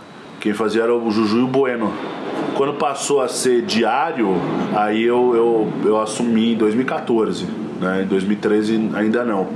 Quem 0.47 0.53
fazia 0.53 0.83
era 0.83 0.95
o 0.95 1.11
Juju 1.11 1.39
e 1.39 1.43
o 1.43 1.47
Bueno. 1.47 1.91
Quando 2.55 2.75
passou 2.75 3.19
a 3.19 3.27
ser 3.27 3.63
diário, 3.63 4.29
aí 4.73 5.03
eu, 5.03 5.35
eu, 5.35 5.89
eu 5.89 6.01
assumi 6.01 6.53
em 6.53 6.55
2014. 6.55 7.45
Né? 7.81 8.03
Em 8.03 8.07
2013 8.07 8.91
ainda 8.93 9.25
não. 9.25 9.49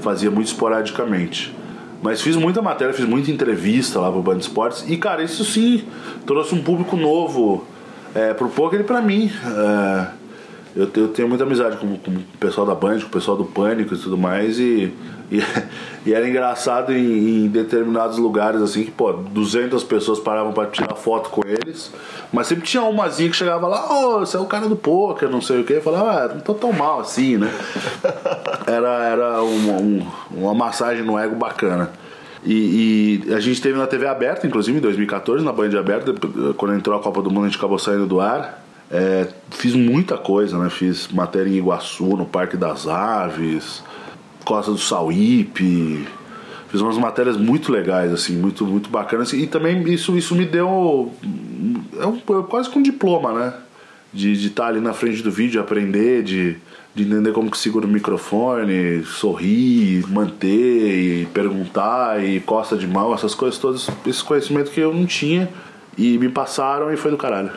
fazia 0.00 0.30
muito 0.30 0.46
esporadicamente. 0.46 1.54
Mas 2.02 2.22
fiz 2.22 2.34
muita 2.34 2.62
matéria, 2.62 2.94
fiz 2.94 3.04
muita 3.04 3.30
entrevista 3.30 4.00
lá 4.00 4.10
pro 4.10 4.22
Band 4.22 4.38
Esportes. 4.38 4.86
E, 4.88 4.96
cara, 4.96 5.22
isso 5.22 5.44
sim 5.44 5.84
trouxe 6.24 6.54
um 6.54 6.62
público 6.62 6.96
novo 6.96 7.66
é, 8.14 8.32
pro 8.32 8.48
poker 8.48 8.80
e 8.80 8.84
pra 8.84 9.02
mim. 9.02 9.30
É, 9.54 10.06
eu, 10.74 10.88
eu, 10.94 11.08
tenho 11.08 11.28
muita 11.28 11.44
amizade 11.44 11.76
com, 11.76 11.94
com, 11.98 12.10
o 12.10 12.38
pessoal 12.40 12.66
da 12.66 12.74
Band, 12.74 13.00
com 13.00 13.08
o 13.08 13.10
pessoal 13.10 13.36
do 13.36 13.44
Pânico 13.44 13.94
e 13.94 13.98
tudo 13.98 14.16
mais. 14.16 14.58
E, 14.58 14.94
e, 15.30 15.42
e 16.06 16.14
era 16.14 16.28
engraçado 16.28 16.92
em, 16.92 17.44
em, 17.44 17.48
determinados 17.48 18.18
lugares, 18.18 18.62
assim, 18.62 18.84
que, 18.84 18.90
pô, 18.90 19.12
200 19.12 19.84
pessoas 19.84 20.18
paravam 20.18 20.52
para 20.52 20.68
tirar 20.68 20.94
foto 20.94 21.30
com 21.30 21.42
eles. 21.46 21.92
Mas 22.32 22.46
sempre 22.46 22.64
tinha 22.64 22.82
umazinha 22.82 23.30
que 23.30 23.36
chegava 23.36 23.66
lá, 23.66 23.92
ô, 23.92 24.16
oh, 24.16 24.18
você 24.20 24.36
é 24.36 24.40
o 24.40 24.46
cara 24.46 24.68
do 24.68 24.76
poker, 24.76 25.28
não 25.28 25.40
sei 25.40 25.60
o 25.60 25.64
que. 25.64 25.74
Eu 25.74 25.82
falava, 25.82 26.10
ah, 26.10 26.34
não 26.34 26.40
tô 26.40 26.54
tão 26.54 26.72
mal 26.72 27.00
assim, 27.00 27.36
né? 27.36 27.50
Era, 28.66 29.08
era 29.08 29.42
uma, 29.42 29.72
um, 29.72 30.06
uma 30.30 30.52
massagem 30.52 31.02
no 31.02 31.18
ego 31.18 31.34
bacana. 31.34 31.90
E, 32.44 33.24
e, 33.26 33.34
a 33.34 33.40
gente 33.40 33.60
teve 33.60 33.78
na 33.78 33.86
TV 33.86 34.06
aberta, 34.06 34.46
inclusive 34.46 34.76
em 34.76 34.80
2014, 34.80 35.44
na 35.44 35.52
Band 35.52 35.78
aberta, 35.78 36.14
quando 36.56 36.74
entrou 36.74 36.98
a 36.98 37.02
Copa 37.02 37.22
do 37.22 37.30
Mundo, 37.30 37.44
a 37.44 37.48
gente 37.48 37.56
acabou 37.56 37.78
saindo 37.78 38.06
do 38.06 38.20
ar. 38.20 38.62
É, 38.90 39.28
fiz 39.50 39.74
muita 39.74 40.16
coisa, 40.16 40.58
né? 40.58 40.70
Fiz 40.70 41.08
matéria 41.08 41.50
em 41.50 41.56
Iguaçu, 41.56 42.16
no 42.16 42.24
Parque 42.24 42.56
das 42.56 42.86
Aves, 42.86 43.82
Costa 44.48 44.72
do 44.72 44.78
Sauípe. 44.78 46.06
Fiz 46.70 46.80
umas 46.80 46.96
matérias 46.96 47.36
muito 47.36 47.70
legais, 47.70 48.10
assim, 48.10 48.34
muito, 48.34 48.64
muito 48.64 48.88
bacanas. 48.88 49.34
E 49.34 49.46
também 49.46 49.82
isso, 49.92 50.16
isso 50.16 50.34
me 50.34 50.46
deu. 50.46 51.12
É, 52.00 52.06
um, 52.06 52.16
é 52.16 52.42
quase 52.48 52.70
que 52.70 52.78
um 52.78 52.82
diploma, 52.82 53.32
né? 53.34 53.54
De 54.10 54.32
estar 54.32 54.62
tá 54.62 54.68
ali 54.70 54.80
na 54.80 54.94
frente 54.94 55.22
do 55.22 55.30
vídeo, 55.30 55.60
aprender, 55.60 56.22
de, 56.22 56.56
de 56.94 57.02
entender 57.02 57.32
como 57.32 57.50
que 57.50 57.58
segura 57.58 57.84
o 57.84 57.88
microfone, 57.90 59.04
sorrir, 59.04 60.06
manter, 60.08 61.20
e 61.22 61.26
perguntar, 61.26 62.24
e 62.24 62.40
costa 62.40 62.74
de 62.74 62.86
mão, 62.86 63.12
essas 63.12 63.34
coisas 63.34 63.60
todas, 63.60 63.86
esse 64.06 64.24
conhecimento 64.24 64.70
que 64.70 64.80
eu 64.80 64.94
não 64.94 65.04
tinha 65.04 65.50
e 65.96 66.16
me 66.16 66.30
passaram 66.30 66.90
e 66.90 66.96
foi 66.96 67.10
do 67.10 67.18
caralho. 67.18 67.50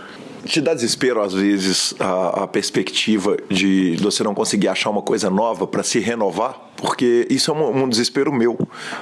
Te 0.44 0.60
dá 0.60 0.74
desespero, 0.74 1.22
às 1.22 1.34
vezes, 1.34 1.94
a, 2.00 2.44
a 2.44 2.48
perspectiva 2.48 3.38
de 3.50 3.96
você 4.02 4.24
não 4.24 4.34
conseguir 4.34 4.68
achar 4.68 4.90
uma 4.90 5.02
coisa 5.02 5.30
nova 5.30 5.66
para 5.66 5.84
se 5.84 6.00
renovar? 6.00 6.71
Porque 6.82 7.28
isso 7.30 7.52
é 7.52 7.54
um, 7.54 7.84
um, 7.84 7.88
desespero 7.88 8.34
meu. 8.34 8.58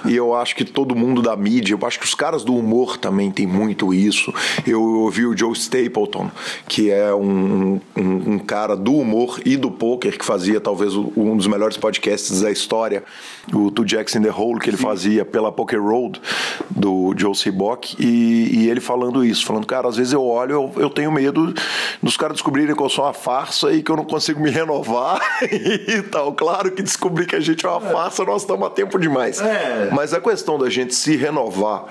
E 0.05 0.15
eu 0.15 0.35
acho 0.35 0.55
que 0.55 0.65
todo 0.65 0.95
mundo 0.95 1.21
da 1.21 1.35
mídia, 1.35 1.73
eu 1.73 1.87
acho 1.87 1.97
que 1.97 2.05
os 2.05 2.13
caras 2.13 2.43
do 2.43 2.53
humor 2.53 2.97
também 2.97 3.31
tem 3.31 3.47
muito 3.47 3.93
isso. 3.93 4.33
Eu 4.67 4.83
ouvi 4.83 5.25
o 5.25 5.35
Joe 5.35 5.53
Stapleton, 5.53 6.29
que 6.67 6.91
é 6.91 7.13
um, 7.13 7.79
um, 7.95 8.33
um 8.33 8.39
cara 8.39 8.75
do 8.75 8.93
humor 8.93 9.39
e 9.45 9.55
do 9.55 9.71
poker, 9.71 10.17
que 10.17 10.25
fazia 10.25 10.59
talvez 10.59 10.93
um 10.95 11.37
dos 11.37 11.47
melhores 11.47 11.77
podcasts 11.77 12.41
da 12.41 12.51
história, 12.51 13.03
o 13.53 13.71
Two 13.71 13.87
Jacks 13.87 14.15
in 14.15 14.21
the 14.21 14.29
Hole, 14.29 14.59
que 14.59 14.69
ele 14.69 14.77
fazia 14.77 15.23
pela 15.23 15.51
Poker 15.51 15.81
Road, 15.81 16.21
do 16.69 17.13
Joe 17.17 17.35
Seabock, 17.35 17.95
e, 17.97 18.59
e 18.59 18.69
ele 18.69 18.81
falando 18.81 19.23
isso, 19.23 19.45
falando, 19.45 19.65
cara, 19.65 19.87
às 19.87 19.95
vezes 19.95 20.13
eu 20.13 20.23
olho, 20.23 20.51
eu, 20.51 20.83
eu 20.83 20.89
tenho 20.89 21.11
medo 21.11 21.53
dos 22.03 22.17
caras 22.17 22.35
descobrirem 22.35 22.75
que 22.75 22.81
eu 22.81 22.89
sou 22.89 23.05
uma 23.05 23.13
farsa 23.13 23.71
e 23.71 23.81
que 23.81 23.91
eu 23.91 23.95
não 23.95 24.05
consigo 24.05 24.41
me 24.41 24.49
renovar 24.49 25.21
e 25.47 26.01
tal. 26.03 26.33
Claro 26.33 26.71
que 26.71 26.81
descobrir 26.81 27.25
que 27.25 27.35
a 27.35 27.39
gente 27.39 27.65
é 27.69 27.77
uma 27.77 27.89
é. 27.89 27.91
farsa, 27.91 28.23
nós 28.23 28.41
estamos 28.41 28.67
a 28.67 28.69
tempo 28.69 28.99
demais. 28.99 29.39
É. 29.41 29.89
Mas 29.91 30.13
a 30.13 30.19
questão 30.19 30.57
da 30.57 30.69
gente 30.69 30.93
se 30.93 31.15
renovar, 31.15 31.85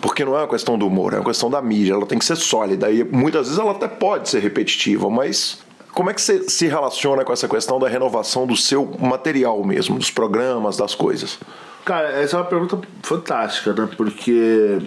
porque 0.00 0.24
não 0.24 0.34
é 0.36 0.40
uma 0.40 0.48
questão 0.48 0.78
do 0.78 0.86
humor, 0.86 1.12
é 1.12 1.16
uma 1.16 1.24
questão 1.24 1.50
da 1.50 1.60
mídia, 1.60 1.94
ela 1.94 2.06
tem 2.06 2.18
que 2.18 2.24
ser 2.24 2.36
sólida. 2.36 2.90
E 2.90 3.04
muitas 3.04 3.46
vezes 3.46 3.58
ela 3.58 3.72
até 3.72 3.88
pode 3.88 4.28
ser 4.28 4.40
repetitiva, 4.40 5.10
mas 5.10 5.58
como 5.92 6.10
é 6.10 6.14
que 6.14 6.20
você 6.20 6.48
se 6.48 6.66
relaciona 6.66 7.24
com 7.24 7.32
essa 7.32 7.48
questão 7.48 7.78
da 7.78 7.88
renovação 7.88 8.46
do 8.46 8.56
seu 8.56 8.90
material 8.98 9.62
mesmo, 9.64 9.96
dos 9.96 10.10
programas, 10.10 10.76
das 10.76 10.94
coisas? 10.94 11.38
Cara, 11.84 12.08
essa 12.20 12.36
é 12.36 12.40
uma 12.40 12.46
pergunta 12.46 12.80
fantástica, 13.02 13.72
né? 13.72 13.88
Porque 13.96 14.78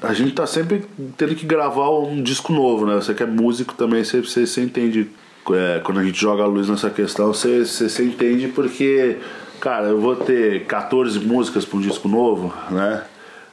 a 0.00 0.12
gente 0.12 0.32
tá 0.32 0.46
sempre 0.46 0.84
tendo 1.16 1.34
que 1.34 1.44
gravar 1.44 1.90
um 1.90 2.22
disco 2.22 2.52
novo, 2.52 2.86
né? 2.86 2.94
Você 2.96 3.14
que 3.14 3.22
é 3.22 3.26
músico 3.26 3.74
também, 3.74 4.04
você, 4.04 4.20
você, 4.20 4.46
você 4.46 4.62
entende. 4.62 5.10
É, 5.50 5.80
quando 5.84 6.00
a 6.00 6.04
gente 6.04 6.18
joga 6.18 6.42
a 6.42 6.46
luz 6.46 6.68
nessa 6.68 6.88
questão, 6.88 7.34
você, 7.34 7.64
você, 7.64 7.88
você 7.88 8.04
entende 8.04 8.48
porque 8.48 9.18
cara, 9.60 9.86
eu 9.86 10.00
vou 10.00 10.16
ter 10.16 10.64
14 10.66 11.20
músicas 11.20 11.64
para 11.64 11.78
um 11.78 11.80
disco 11.80 12.08
novo, 12.08 12.52
né? 12.70 13.04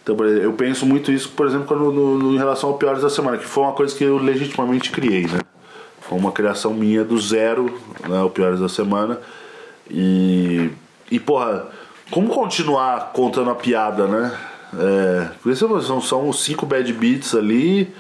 Então, 0.03 0.15
eu 0.25 0.53
penso 0.53 0.85
muito 0.85 1.11
isso, 1.11 1.29
por 1.29 1.45
exemplo, 1.45 1.67
quando, 1.67 1.91
no, 1.91 2.17
no, 2.17 2.33
em 2.33 2.37
relação 2.37 2.69
ao 2.69 2.77
Piores 2.77 3.01
da 3.01 3.09
Semana, 3.09 3.37
que 3.37 3.45
foi 3.45 3.63
uma 3.63 3.73
coisa 3.73 3.95
que 3.95 4.03
eu 4.03 4.17
legitimamente 4.17 4.89
criei, 4.89 5.27
né? 5.27 5.39
Foi 6.01 6.17
uma 6.17 6.31
criação 6.31 6.73
minha 6.73 7.03
do 7.03 7.19
zero, 7.19 7.79
né? 8.07 8.21
O 8.21 8.29
Piores 8.29 8.59
da 8.59 8.67
Semana. 8.67 9.19
E, 9.89 10.71
e 11.09 11.19
porra, 11.19 11.67
como 12.09 12.29
continuar 12.29 13.11
contando 13.13 13.51
a 13.51 13.55
piada, 13.55 14.07
né? 14.07 14.37
É, 14.77 15.27
porque 15.41 15.55
são, 15.55 16.01
são 16.01 16.33
cinco 16.33 16.65
bad 16.65 16.91
beats 16.93 17.35
ali 17.35 17.93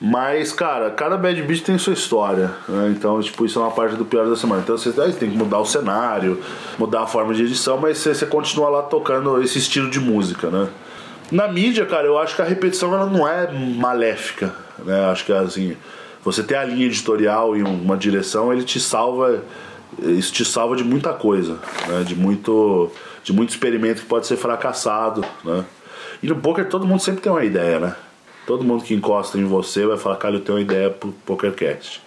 mas, 0.00 0.52
cara, 0.52 0.90
cada 0.90 1.16
bad 1.16 1.40
beat 1.42 1.62
tem 1.62 1.78
sua 1.78 1.94
história. 1.94 2.50
Né? 2.68 2.94
Então, 2.96 3.20
tipo, 3.20 3.46
isso 3.46 3.58
é 3.58 3.62
uma 3.62 3.70
parte 3.70 3.96
do 3.96 4.04
pior 4.04 4.28
da 4.28 4.36
semana. 4.36 4.60
Então, 4.62 4.76
você 4.76 4.92
tem 5.12 5.30
que 5.30 5.36
mudar 5.36 5.58
o 5.58 5.64
cenário, 5.64 6.42
mudar 6.78 7.02
a 7.02 7.06
forma 7.06 7.32
de 7.32 7.44
edição, 7.44 7.78
mas 7.78 7.98
você, 7.98 8.14
você 8.14 8.26
continua 8.26 8.68
lá 8.68 8.82
tocando 8.82 9.42
esse 9.42 9.58
estilo 9.58 9.90
de 9.90 9.98
música, 9.98 10.50
né? 10.50 10.68
Na 11.32 11.48
mídia, 11.48 11.84
cara, 11.86 12.06
eu 12.06 12.18
acho 12.18 12.36
que 12.36 12.42
a 12.42 12.44
repetição 12.44 12.94
ela 12.94 13.06
não 13.06 13.26
é 13.26 13.50
maléfica, 13.50 14.54
né? 14.84 15.06
Acho 15.06 15.24
que 15.24 15.32
assim, 15.32 15.76
você 16.22 16.42
ter 16.42 16.56
a 16.56 16.64
linha 16.64 16.86
editorial 16.86 17.56
e 17.56 17.62
uma 17.62 17.96
direção, 17.96 18.52
ele 18.52 18.62
te 18.62 18.78
salva, 18.78 19.42
isso 19.98 20.32
te 20.32 20.44
salva 20.44 20.76
de 20.76 20.84
muita 20.84 21.12
coisa, 21.14 21.58
né? 21.88 22.04
De 22.04 22.14
muito, 22.14 22.92
de 23.24 23.32
muito 23.32 23.50
experimento 23.50 24.02
que 24.02 24.08
pode 24.08 24.26
ser 24.26 24.36
fracassado, 24.36 25.24
né? 25.42 25.64
E 26.22 26.28
no 26.28 26.36
poker 26.36 26.68
todo 26.68 26.86
mundo 26.86 27.00
sempre 27.00 27.22
tem 27.22 27.32
uma 27.32 27.44
ideia, 27.44 27.80
né? 27.80 27.96
Todo 28.46 28.64
mundo 28.64 28.84
que 28.84 28.94
encosta 28.94 29.36
em 29.36 29.44
você 29.44 29.84
vai 29.84 29.96
falar, 29.96 30.16
cara, 30.16 30.36
eu 30.36 30.40
tenho 30.40 30.56
uma 30.56 30.62
ideia 30.62 30.88
pro 30.88 31.12
PokerCast. 31.24 32.00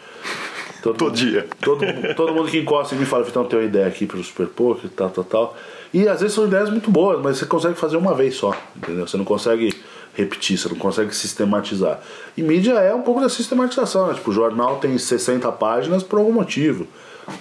Todo, 0.82 0.98
todo 0.98 1.14
dia. 1.14 1.46
Todo, 1.62 1.86
todo 2.16 2.34
mundo 2.34 2.50
que 2.50 2.58
encosta 2.58 2.96
em 2.96 3.00
mim 3.00 3.06
fala, 3.06 3.26
então, 3.28 3.44
eu 3.44 3.50
tenho 3.50 3.62
uma 3.62 3.68
ideia 3.68 3.88
aqui 3.88 4.06
pro 4.06 4.24
Super 4.24 4.48
Poker, 4.48 4.90
tal, 4.90 5.10
tal, 5.10 5.24
tal. 5.24 5.58
E 5.94 6.08
às 6.08 6.22
vezes 6.22 6.36
são 6.36 6.46
ideias 6.46 6.70
muito 6.70 6.90
boas, 6.90 7.22
mas 7.22 7.38
você 7.38 7.46
consegue 7.46 7.76
fazer 7.76 7.98
uma 7.98 8.14
vez 8.14 8.36
só, 8.36 8.56
entendeu? 8.76 9.08
Você 9.08 9.18
não 9.18 9.26
consegue 9.26 9.74
repetir, 10.14 10.58
você 10.58 10.70
não 10.70 10.76
consegue 10.76 11.14
sistematizar. 11.16 12.00
E 12.38 12.42
mídia 12.42 12.74
é 12.74 12.94
um 12.94 13.02
pouco 13.02 13.22
da 13.22 13.30
sistematização, 13.30 14.08
né? 14.08 14.14
Tipo, 14.14 14.32
o 14.32 14.34
jornal 14.34 14.78
tem 14.78 14.98
60 14.98 15.52
páginas 15.54 16.04
por 16.04 16.20
algum 16.20 16.32
motivo. 16.32 16.88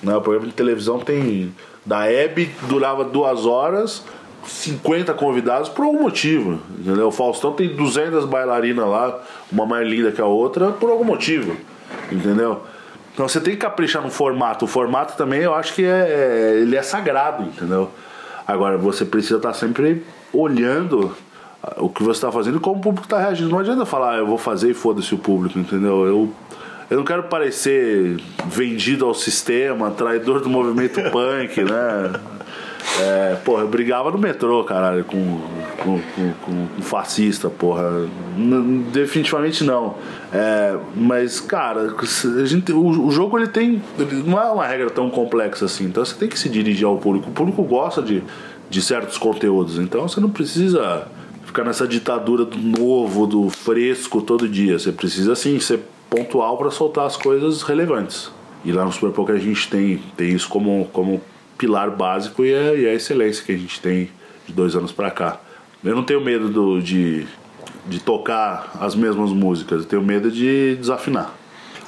Né? 0.03 0.17
O 0.17 0.21
programa 0.21 0.47
de 0.47 0.55
televisão 0.55 0.99
tem. 0.99 1.55
Da 1.87 2.05
Hebe 2.05 2.51
durava 2.69 3.03
duas 3.03 3.47
horas, 3.47 4.05
50 4.49 5.15
convidados 5.15 5.69
por 5.69 5.85
algum 5.85 6.03
motivo. 6.03 6.61
Entendeu? 6.79 7.09
O 7.09 7.13
Faustão 7.13 7.53
tem 7.53 7.75
200 7.75 8.25
bailarinas 8.25 8.87
lá, 8.87 9.21
uma 9.53 9.67
mais 9.67 9.87
linda 9.87 10.11
que 10.11 10.21
a 10.21 10.27
outra, 10.27 10.73
por 10.73 10.91
algum 10.91 11.05
motivo. 11.05 11.57
Entendeu? 12.11 12.63
Então 13.15 13.29
você 13.29 13.41
tem 13.41 13.55
que 13.55 13.61
caprichar 13.61 14.03
no 14.03 14.11
formato. 14.11 14.65
O 14.65 14.69
formato 14.69 15.17
também 15.17 15.41
eu 15.41 15.55
acho 15.55 15.75
que 15.75 15.85
é, 15.85 15.89
é 15.89 16.61
ele 16.61 16.77
é 16.77 16.83
sagrado, 16.83 17.43
entendeu? 17.43 17.91
Agora 18.47 18.79
você 18.79 19.05
precisa 19.05 19.37
estar 19.37 19.53
sempre 19.53 20.05
olhando 20.33 21.15
o 21.77 21.89
que 21.89 22.03
você 22.03 22.19
está 22.19 22.31
fazendo 22.31 22.59
e 22.59 22.61
como 22.61 22.79
o 22.79 22.81
público 22.81 23.07
está 23.07 23.19
reagindo. 23.19 23.51
Não 23.51 23.59
adianta 23.59 23.85
falar, 23.85 24.15
ah, 24.15 24.19
eu 24.19 24.27
vou 24.27 24.39
fazer 24.39 24.71
e 24.71 24.75
foda-se 24.75 25.15
o 25.15 25.19
público, 25.19 25.59
entendeu? 25.59 26.07
Eu, 26.07 26.33
eu 26.91 26.97
não 26.99 27.05
quero 27.05 27.25
parecer 27.25 28.19
vendido 28.47 29.05
ao 29.05 29.15
sistema, 29.15 29.91
traidor 29.91 30.41
do 30.41 30.49
movimento 30.49 31.01
punk, 31.11 31.63
né? 31.63 32.38
É, 33.01 33.37
porra, 33.45 33.63
eu 33.63 33.69
brigava 33.69 34.11
no 34.11 34.19
metrô, 34.19 34.63
caralho, 34.65 35.05
com, 35.05 35.41
com, 35.83 36.01
com, 36.01 36.67
com 36.67 36.83
fascista, 36.83 37.49
porra. 37.49 38.09
N 38.37 38.85
definitivamente 38.93 39.65
não. 39.65 39.97
É, 40.33 40.77
mas, 40.95 41.41
cara, 41.41 41.95
a 42.01 42.45
gente, 42.45 42.73
o, 42.73 43.07
o, 43.07 43.11
jogo 43.11 43.39
ele 43.39 43.49
tem. 43.49 43.83
Não 44.25 44.41
é 44.41 44.51
uma 44.51 44.67
regra 44.67 44.91
tão 44.91 45.11
complexa 45.11 45.65
assim. 45.65 45.85
Então 45.85 46.05
você 46.05 46.15
tem 46.15 46.29
que 46.29 46.39
se 46.39 46.49
dirigir 46.49 46.87
ao 46.87 46.97
público. 46.97 47.31
O 47.31 47.33
público 47.33 47.63
gosta 47.63 48.03
de, 48.03 48.23
de 48.69 48.83
certos 48.83 49.19
conteúdos. 49.19 49.79
Então 49.79 50.09
você 50.09 50.21
não 50.21 50.31
precisa 50.31 51.07
ficar 51.45 51.65
nessa 51.65 51.87
ditadura 51.87 52.45
do 52.45 52.59
novo, 52.59 53.27
do 53.27 53.49
fresco 53.51 54.21
todo 54.23 54.49
dia. 54.49 54.79
Você 54.79 54.93
precisa, 54.93 55.33
assim, 55.33 55.59
ser 55.61 55.81
pontual 56.11 56.57
para 56.57 56.71
soltar 56.71 57.07
as 57.07 57.17
coisas 57.17 57.63
relevantes. 57.63 58.31
E 58.65 58.73
lá 58.73 58.85
no 58.85 58.93
Super 58.93 59.11
Poker 59.11 59.37
a 59.37 59.39
gente 59.39 59.69
tem, 59.69 59.99
tem 60.17 60.31
isso 60.31 60.49
como, 60.49 60.89
como 60.93 61.21
pilar 61.59 61.91
básico 61.91 62.45
e 62.45 62.55
a, 62.55 62.75
e 62.75 62.87
a 62.87 62.95
excelência 62.95 63.45
que 63.45 63.53
a 63.53 63.57
gente 63.57 63.81
tem 63.81 64.09
de 64.47 64.53
dois 64.53 64.75
anos 64.77 64.93
para 64.93 65.11
cá. 65.11 65.41
Eu 65.85 65.95
não 65.95 66.05
tenho 66.05 66.21
medo 66.21 66.49
do, 66.49 66.81
de, 66.81 67.27
de 67.87 68.01
tocar 68.01 68.71
as 68.81 68.95
mesmas 68.95 69.31
músicas, 69.31 69.83
eu 69.83 69.89
tenho 69.89 70.03
medo 70.03 70.31
de 70.31 70.77
desafinar. 70.77 71.35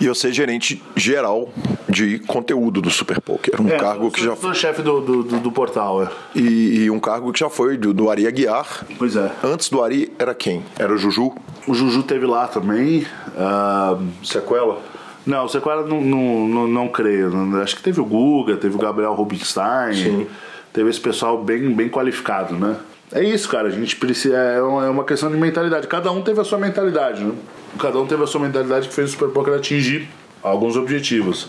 E 0.00 0.08
você 0.08 0.28
é 0.28 0.32
gerente 0.32 0.82
geral 0.96 1.52
de 1.86 2.20
conteúdo 2.20 2.80
do 2.80 2.88
Super 2.88 3.20
Poker. 3.20 3.60
Um 3.60 3.68
é, 3.68 3.76
cargo 3.76 4.10
que 4.10 4.24
já 4.24 4.34
foi. 4.34 4.54
chefe 4.54 4.80
do, 4.80 5.00
do, 5.00 5.22
do, 5.22 5.52
portal, 5.52 6.02
é. 6.02 6.08
E, 6.34 6.84
e, 6.84 6.90
um 6.90 6.98
cargo 6.98 7.30
que 7.30 7.38
já 7.38 7.50
foi 7.50 7.76
do, 7.76 7.92
do 7.92 8.08
Ari 8.08 8.26
Aguiar. 8.26 8.86
Pois 8.96 9.14
é. 9.14 9.30
Antes 9.44 9.68
do 9.68 9.82
Ari 9.82 10.10
era 10.18 10.34
quem? 10.34 10.64
Era 10.78 10.94
o 10.94 10.96
Juju? 10.96 11.34
O 11.66 11.74
Juju 11.74 12.02
teve 12.02 12.24
lá 12.24 12.48
também. 12.48 13.06
Uh... 13.36 14.08
Sequela? 14.24 14.80
Não, 15.26 15.44
o 15.44 15.48
Sequela 15.48 15.86
não, 15.86 16.00
não, 16.00 16.48
não, 16.48 16.66
não 16.68 16.88
creio. 16.88 17.30
Acho 17.62 17.76
que 17.76 17.82
teve 17.82 18.00
o 18.00 18.04
Guga, 18.04 18.56
teve 18.56 18.74
o 18.74 18.78
Gabriel 18.78 19.14
Rubinstein. 19.14 19.94
Sim. 19.94 20.26
teve 20.72 20.88
esse 20.90 21.00
pessoal 21.00 21.42
bem, 21.42 21.72
bem 21.72 21.88
qualificado, 21.88 22.54
né? 22.54 22.76
É 23.12 23.22
isso, 23.22 23.48
cara. 23.48 23.68
A 23.68 23.70
gente 23.70 23.96
precisa. 23.96 24.36
É 24.36 24.62
uma, 24.62 24.86
é 24.86 24.88
uma 24.88 25.04
questão 25.04 25.30
de 25.30 25.36
mentalidade. 25.36 25.86
Cada 25.86 26.10
um 26.10 26.22
teve 26.22 26.40
a 26.40 26.44
sua 26.44 26.58
mentalidade, 26.58 27.22
né? 27.22 27.34
Cada 27.78 27.98
um 27.98 28.06
teve 28.06 28.22
a 28.22 28.26
sua 28.26 28.40
mentalidade 28.40 28.88
que 28.88 28.94
fez 28.94 29.10
o 29.10 29.12
Super 29.12 29.28
Poker 29.28 29.54
atingir 29.54 30.08
alguns 30.42 30.76
objetivos. 30.76 31.48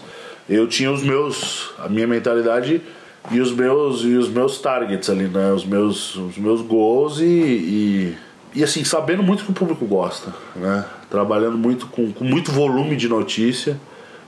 Eu 0.50 0.68
tinha 0.68 0.92
os 0.92 1.04
meus, 1.04 1.74
a 1.80 1.88
minha 1.88 2.08
mentalidade 2.08 2.82
e 3.30 3.40
os 3.40 3.52
meus 3.52 4.02
e 4.02 4.16
os 4.16 4.28
meus 4.28 4.60
targets 4.60 5.10
ali, 5.10 5.26
né? 5.26 5.52
Os 5.52 5.66
meus, 5.66 6.16
os 6.16 6.38
meus 6.38 6.62
goals 6.62 7.20
e, 7.20 7.24
e, 7.24 8.18
e 8.56 8.64
assim 8.64 8.84
sabendo 8.84 9.22
muito 9.24 9.44
que 9.44 9.52
o 9.52 9.54
público 9.54 9.86
gosta, 9.86 10.34
né? 10.56 10.86
Trabalhando 11.12 11.58
muito 11.58 11.86
com, 11.88 12.12
com 12.12 12.24
muito 12.24 12.52
volume 12.52 12.96
de 12.96 13.08
notícia 13.08 13.80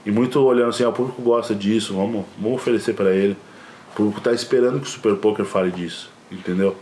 e 0.06 0.10
muito 0.10 0.38
olhando 0.40 0.68
assim, 0.68 0.84
ah, 0.84 0.90
o 0.90 0.92
público 0.92 1.20
gosta 1.22 1.54
disso, 1.54 1.94
vamos, 1.94 2.26
vamos 2.38 2.58
oferecer 2.58 2.94
para 2.94 3.12
ele. 3.12 3.36
O 3.92 3.96
público 3.96 4.18
está 4.18 4.32
esperando 4.32 4.78
que 4.78 4.86
o 4.86 4.90
Super 4.90 5.16
Poker 5.16 5.44
fale 5.44 5.70
disso, 5.70 6.10
entendeu? 6.30 6.76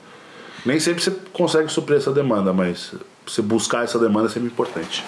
Nem 0.67 0.79
sempre 0.79 1.03
você 1.03 1.13
consegue 1.33 1.69
suprir 1.71 1.99
essa 1.99 2.13
demanda, 2.13 2.53
mas 2.53 2.95
você 3.27 3.41
buscar 3.41 3.85
essa 3.85 3.99
demanda 3.99 4.27
é 4.27 4.31
sempre 4.31 4.49
importante. 4.49 5.05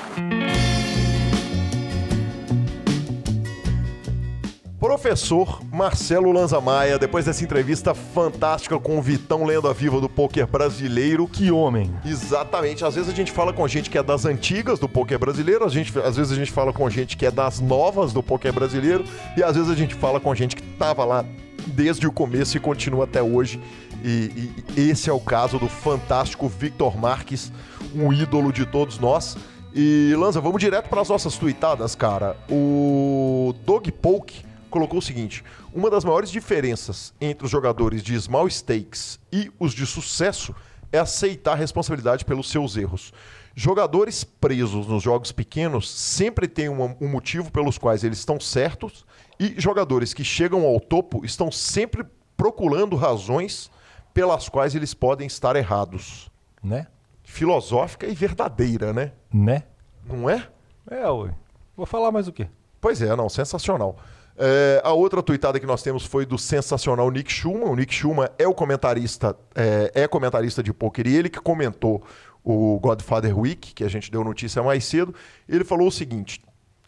Professor 4.94 5.60
Marcelo 5.72 6.30
Lanza 6.30 6.60
Maia, 6.60 7.00
depois 7.00 7.24
dessa 7.24 7.42
entrevista 7.42 7.92
fantástica 7.94 8.78
com 8.78 8.96
o 8.96 9.02
Vitão 9.02 9.44
Lenda 9.44 9.72
Viva 9.72 10.00
do 10.00 10.08
poker 10.08 10.46
brasileiro. 10.46 11.26
Que 11.26 11.50
homem. 11.50 11.92
Exatamente. 12.06 12.84
Às 12.84 12.94
vezes 12.94 13.12
a 13.12 13.12
gente 13.12 13.32
fala 13.32 13.52
com 13.52 13.66
gente 13.66 13.90
que 13.90 13.98
é 13.98 14.04
das 14.04 14.24
antigas 14.24 14.78
do 14.78 14.88
poker 14.88 15.18
brasileiro, 15.18 15.64
a 15.64 15.68
gente, 15.68 15.98
às 15.98 16.16
vezes 16.16 16.30
a 16.30 16.36
gente 16.36 16.52
fala 16.52 16.72
com 16.72 16.88
gente 16.88 17.16
que 17.16 17.26
é 17.26 17.30
das 17.32 17.58
novas 17.58 18.12
do 18.12 18.22
poker 18.22 18.52
brasileiro, 18.52 19.04
e 19.36 19.42
às 19.42 19.56
vezes 19.56 19.68
a 19.68 19.74
gente 19.74 19.96
fala 19.96 20.20
com 20.20 20.32
gente 20.32 20.54
que 20.54 20.62
tava 20.62 21.04
lá 21.04 21.24
desde 21.66 22.06
o 22.06 22.12
começo 22.12 22.56
e 22.56 22.60
continua 22.60 23.02
até 23.02 23.20
hoje. 23.20 23.60
E, 24.04 24.52
e 24.76 24.90
esse 24.90 25.10
é 25.10 25.12
o 25.12 25.18
caso 25.18 25.58
do 25.58 25.68
fantástico 25.68 26.46
Victor 26.46 26.96
Marques, 26.96 27.50
um 27.96 28.12
ídolo 28.12 28.52
de 28.52 28.64
todos 28.64 29.00
nós. 29.00 29.36
E 29.74 30.14
Lanza, 30.16 30.40
vamos 30.40 30.60
direto 30.60 30.88
para 30.88 31.00
as 31.00 31.08
nossas 31.08 31.36
tuitadas, 31.36 31.96
cara. 31.96 32.36
O 32.48 33.52
Dog 33.66 33.90
Poke 33.90 34.53
colocou 34.74 34.98
o 34.98 35.02
seguinte: 35.02 35.44
uma 35.72 35.88
das 35.88 36.04
maiores 36.04 36.30
diferenças 36.30 37.14
entre 37.20 37.44
os 37.44 37.50
jogadores 37.50 38.02
de 38.02 38.20
small 38.20 38.50
stakes 38.50 39.20
e 39.32 39.50
os 39.58 39.72
de 39.72 39.86
sucesso 39.86 40.52
é 40.90 40.98
aceitar 40.98 41.52
a 41.52 41.56
responsabilidade 41.56 42.24
pelos 42.24 42.50
seus 42.50 42.76
erros. 42.76 43.12
Jogadores 43.54 44.24
presos 44.24 44.88
nos 44.88 45.00
jogos 45.00 45.30
pequenos 45.30 45.88
sempre 45.88 46.48
têm 46.48 46.68
um, 46.68 46.96
um 47.00 47.08
motivo 47.08 47.52
pelos 47.52 47.78
quais 47.78 48.02
eles 48.02 48.18
estão 48.18 48.40
certos, 48.40 49.06
e 49.38 49.54
jogadores 49.60 50.12
que 50.12 50.24
chegam 50.24 50.66
ao 50.66 50.80
topo 50.80 51.24
estão 51.24 51.52
sempre 51.52 52.04
procurando 52.36 52.96
razões 52.96 53.70
pelas 54.12 54.48
quais 54.48 54.74
eles 54.74 54.92
podem 54.92 55.28
estar 55.28 55.54
errados. 55.54 56.28
Né? 56.62 56.88
Filosófica 57.22 58.06
e 58.06 58.14
verdadeira, 58.14 58.92
né? 58.92 59.12
Né? 59.32 59.62
Não 60.04 60.28
é? 60.28 60.48
É, 60.90 61.08
ui. 61.08 61.30
Vou 61.76 61.86
falar 61.86 62.10
mais 62.10 62.26
o 62.26 62.32
quê? 62.32 62.48
Pois 62.80 63.00
é, 63.00 63.14
não, 63.14 63.28
sensacional. 63.28 63.96
É, 64.36 64.80
a 64.84 64.92
outra 64.92 65.22
tuitada 65.22 65.60
que 65.60 65.66
nós 65.66 65.82
temos 65.82 66.04
foi 66.04 66.26
do 66.26 66.36
sensacional 66.36 67.10
Nick 67.10 67.32
Schumann. 67.32 67.70
O 67.70 67.76
Nick 67.76 67.94
Schumann 67.94 68.28
é 68.38 68.46
o 68.48 68.54
comentarista, 68.54 69.36
é, 69.54 69.92
é 69.94 70.08
comentarista 70.08 70.62
de 70.62 70.72
poker 70.72 71.06
e 71.06 71.16
ele 71.16 71.28
que 71.28 71.40
comentou 71.40 72.02
o 72.42 72.78
Godfather 72.80 73.38
Week, 73.38 73.72
que 73.72 73.84
a 73.84 73.88
gente 73.88 74.10
deu 74.10 74.24
notícia 74.24 74.62
mais 74.62 74.84
cedo. 74.84 75.14
Ele 75.48 75.64
falou 75.64 75.88
o 75.88 75.92
seguinte: 75.92 76.42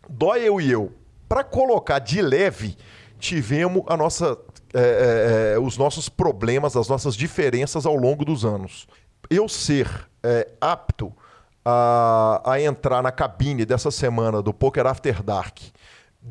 Doyle 0.09 0.64
e 0.64 0.70
eu, 0.70 0.93
para 1.28 1.44
colocar 1.44 1.98
de 2.01 2.20
leve, 2.20 2.77
tivemos 3.18 3.82
a 3.86 3.97
nossa 3.97 4.36
é, 4.74 5.55
é, 5.55 5.59
os 5.59 5.78
nossos 5.78 6.09
problemas, 6.09 6.77
as 6.77 6.89
nossas 6.89 7.14
diferenças 7.14 7.86
ao 7.86 7.97
longo 7.97 8.24
dos 8.24 8.44
anos. 8.44 8.86
Eu 9.31 9.48
ser 9.48 9.89
é, 10.23 10.48
apto 10.60 11.12
a, 11.64 12.43
a, 12.44 12.60
entrar 12.60 13.02
na 13.02 13.10
cabine 13.10 13.64
dessa 13.64 13.90
semana 13.90 14.43
do 14.43 14.52
Poker 14.52 14.86
After 14.86 15.23
Dark, 15.23 15.59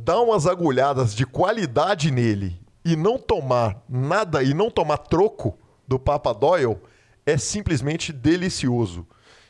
dar 0.03 0.22
umas 0.22 0.45
agulhadas 0.45 1.15
de 1.15 1.26
qualidade 1.26 2.11
nele 2.11 2.59
e 2.84 2.95
não 2.95 3.17
tomar 3.17 3.84
nada 3.88 4.43
e 4.43 4.53
não 4.53 4.69
tomar 4.69 4.97
troco 4.97 5.57
do 5.88 5.97
Papa 5.97 6.34
Doyle 6.34 6.77
é 7.26 7.38
simplesmente 7.38 8.11
delicioso. 8.11 9.07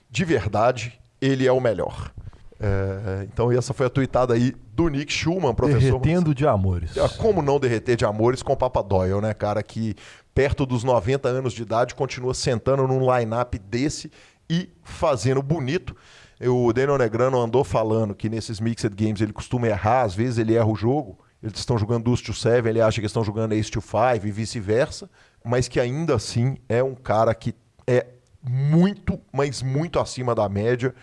De 0.10 0.24
verdade, 0.24 1.00
ele 1.20 1.48
é 1.48 1.52
o 1.52 1.60
melhor. 1.60 2.12
É, 2.60 3.26
então 3.26 3.52
essa 3.52 3.74
foi 3.74 3.88
a 3.88 3.90
tuitada 3.90 4.34
aí 4.34 4.56
do 4.74 4.88
Nick 4.88 5.12
Schumann, 5.12 5.54
professor. 5.54 6.00
Derretendo 6.00 6.34
de 6.34 6.48
amores. 6.48 6.98
Ah, 6.98 7.10
como 7.10 7.42
não 7.42 7.60
derreter 7.60 7.98
de 7.98 8.06
amores 8.06 8.42
com 8.42 8.54
o 8.54 8.58
Papa 8.58 8.82
Doyle, 8.82 9.20
né, 9.20 9.34
cara? 9.34 9.62
Que 9.62 9.96
perto 10.34 10.66
dos 10.66 10.84
90 10.84 11.28
anos 11.28 11.54
de 11.54 11.64
idade 11.64 11.96
continua 11.96 12.34
sentando 12.34 12.88
num 12.88 13.14
line-up 13.14 13.58
desse 13.60 14.12
e 14.50 14.70
fazendo 14.84 15.42
bonito. 15.42 15.96
O 16.42 16.74
Daniel 16.74 16.98
Negrano 16.98 17.40
andou 17.40 17.64
falando 17.64 18.14
que 18.14 18.30
nesses 18.30 18.60
Mixed 18.60 18.94
Games 18.96 19.22
ele 19.22 19.32
costuma 19.32 19.68
errar, 19.68 20.02
às 20.02 20.14
vezes 20.14 20.38
ele 20.38 20.56
erra 20.56 20.68
o 20.68 20.76
jogo. 20.76 21.18
Eles 21.42 21.60
estão 21.60 21.78
jogando 21.78 22.06
Deuce 22.06 22.24
to 22.24 22.34
Seven, 22.34 22.70
ele 22.70 22.82
acha 22.82 23.00
que 23.00 23.06
estão 23.06 23.24
jogando 23.24 23.54
Ace 23.54 23.70
to 23.70 23.80
Five 23.80 24.28
e 24.28 24.32
vice-versa, 24.32 25.10
mas 25.44 25.68
que 25.68 25.80
ainda 25.80 26.16
assim 26.16 26.58
é 26.68 26.84
um 26.84 26.96
cara 26.96 27.34
que 27.36 27.54
é 27.86 28.08
muito, 28.42 29.20
mas 29.32 29.62
muito 29.62 30.00
acima 30.00 30.34
da 30.34 30.50
média 30.50 30.94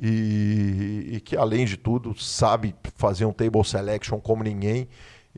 e, 0.00 1.10
e, 1.12 1.20
que, 1.20 1.36
além 1.36 1.66
de 1.66 1.76
tudo, 1.76 2.18
sabe 2.18 2.74
fazer 2.96 3.26
um 3.26 3.32
table 3.32 3.62
selection 3.64 4.18
como 4.18 4.42
ninguém 4.42 4.88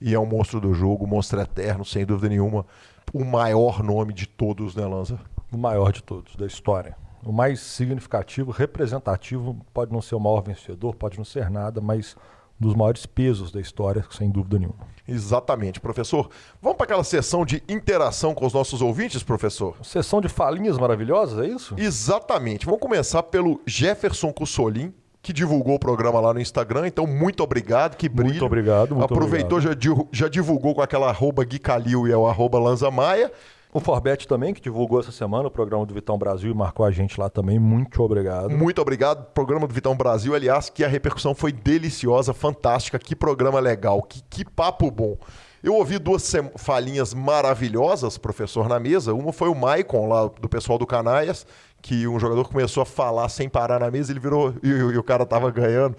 e 0.01 0.15
é 0.15 0.19
um 0.19 0.27
monstro 0.27 0.61
do 0.61 0.73
jogo, 0.73 1.05
um 1.05 1.09
monstro 1.09 1.41
eterno, 1.41 1.85
sem 1.85 2.07
dúvida 2.07 2.29
nenhuma. 2.29 2.65
O 3.12 3.24
maior 3.24 3.83
nome 3.83 4.15
de 4.15 4.27
todos, 4.27 4.77
né, 4.77 4.87
Lanza? 4.87 5.19
O 5.51 5.59
maior 5.59 5.93
de 5.93 6.03
todos, 6.03 6.37
da 6.37 6.47
história. 6.47 6.97
O 7.24 7.32
mais 7.32 7.61
significativo, 7.61 8.51
representativo, 8.51 9.57
pode 9.73 9.93
não 9.93 10.03
ser 10.03 10.15
o 10.15 10.20
maior 10.20 10.40
vencedor, 10.40 10.94
pode 10.94 11.19
não 11.19 11.24
ser 11.24 11.49
nada, 11.51 11.81
mas 11.81 12.16
dos 12.59 12.74
maiores 12.74 13.05
pesos 13.07 13.51
da 13.51 13.61
história, 13.61 14.05
sem 14.11 14.31
dúvida 14.31 14.59
nenhuma. 14.59 14.86
Exatamente, 15.07 15.81
professor. 15.81 16.31
Vamos 16.61 16.77
para 16.77 16.85
aquela 16.85 17.05
sessão 17.05 17.44
de 17.44 17.62
interação 17.69 18.35
com 18.35 18.47
os 18.47 18.53
nossos 18.53 18.81
ouvintes, 18.81 19.23
professor? 19.23 19.77
Sessão 19.82 20.20
de 20.20 20.28
falinhas 20.28 20.78
maravilhosas, 20.78 21.44
é 21.44 21.49
isso? 21.49 21.74
Exatamente. 21.77 22.65
Vamos 22.65 22.81
começar 22.81 23.24
pelo 23.24 23.61
Jefferson 23.66 24.32
Cussolin, 24.32 24.94
que 25.20 25.32
divulgou 25.32 25.74
o 25.74 25.78
programa 25.78 26.20
lá 26.20 26.32
no 26.32 26.40
Instagram. 26.40 26.86
Então, 26.86 27.07
muito 27.07 27.43
obrigado, 27.43 27.97
que 27.97 28.09
brilho. 28.09 28.31
Muito 28.31 28.47
obrigado. 28.47 28.94
Muito 28.94 29.05
Aproveitou, 29.05 29.59
obrigado. 29.59 29.82
Já, 29.82 30.24
já 30.24 30.28
divulgou 30.28 30.74
com 30.74 30.82
aquela 30.82 31.09
arroba 31.09 31.44
Gui 31.44 31.59
Calil 31.59 32.07
e 32.07 32.12
é 32.12 32.16
o 32.16 32.27
arroba 32.27 32.59
Lanza 32.59 32.90
Maia. 32.90 33.31
O 33.74 33.81
Forbet 33.81 34.28
também, 34.28 34.53
que 34.53 34.61
divulgou 34.61 35.01
essa 35.01 35.11
semana 35.11 35.49
o 35.49 35.51
programa 35.51 35.86
do 35.86 35.94
Vitão 35.94 36.19
Brasil 36.19 36.51
e 36.51 36.55
marcou 36.55 36.85
a 36.85 36.90
gente 36.90 37.19
lá 37.19 37.31
também. 37.31 37.59
Muito 37.59 38.03
obrigado. 38.03 38.51
Muito 38.51 38.82
obrigado. 38.82 39.24
Programa 39.32 39.66
do 39.66 39.73
Vitão 39.73 39.97
Brasil, 39.97 40.35
aliás, 40.35 40.69
que 40.69 40.85
a 40.85 40.89
repercussão 40.89 41.35
foi 41.35 41.53
deliciosa, 41.53 42.35
fantástica. 42.35 42.99
Que 42.99 43.16
programa 43.16 43.59
legal, 43.61 44.03
que, 44.03 44.23
que 44.28 44.44
papo 44.44 44.90
bom. 44.90 45.16
Eu 45.62 45.74
ouvi 45.74 45.99
duas 45.99 46.31
falinhas 46.57 47.15
maravilhosas, 47.15 48.19
professor, 48.19 48.69
na 48.69 48.78
mesa. 48.78 49.15
Uma 49.15 49.32
foi 49.32 49.49
o 49.49 49.55
Maicon, 49.55 50.07
lá 50.07 50.27
do 50.27 50.51
pessoal 50.51 50.78
do 50.78 50.86
Canaias, 50.86 51.47
que 51.81 52.07
um 52.07 52.19
jogador 52.19 52.47
começou 52.49 52.82
a 52.82 52.86
falar 52.86 53.31
sem 53.31 53.49
parar 53.49 53.81
na 53.81 53.90
mesa, 53.90 54.12
ele 54.12 54.20
virou 54.20 54.53
e, 54.62 54.69
e 54.69 54.99
o 54.99 55.03
cara 55.03 55.24
tava 55.24 55.51
ganhando. 55.51 55.97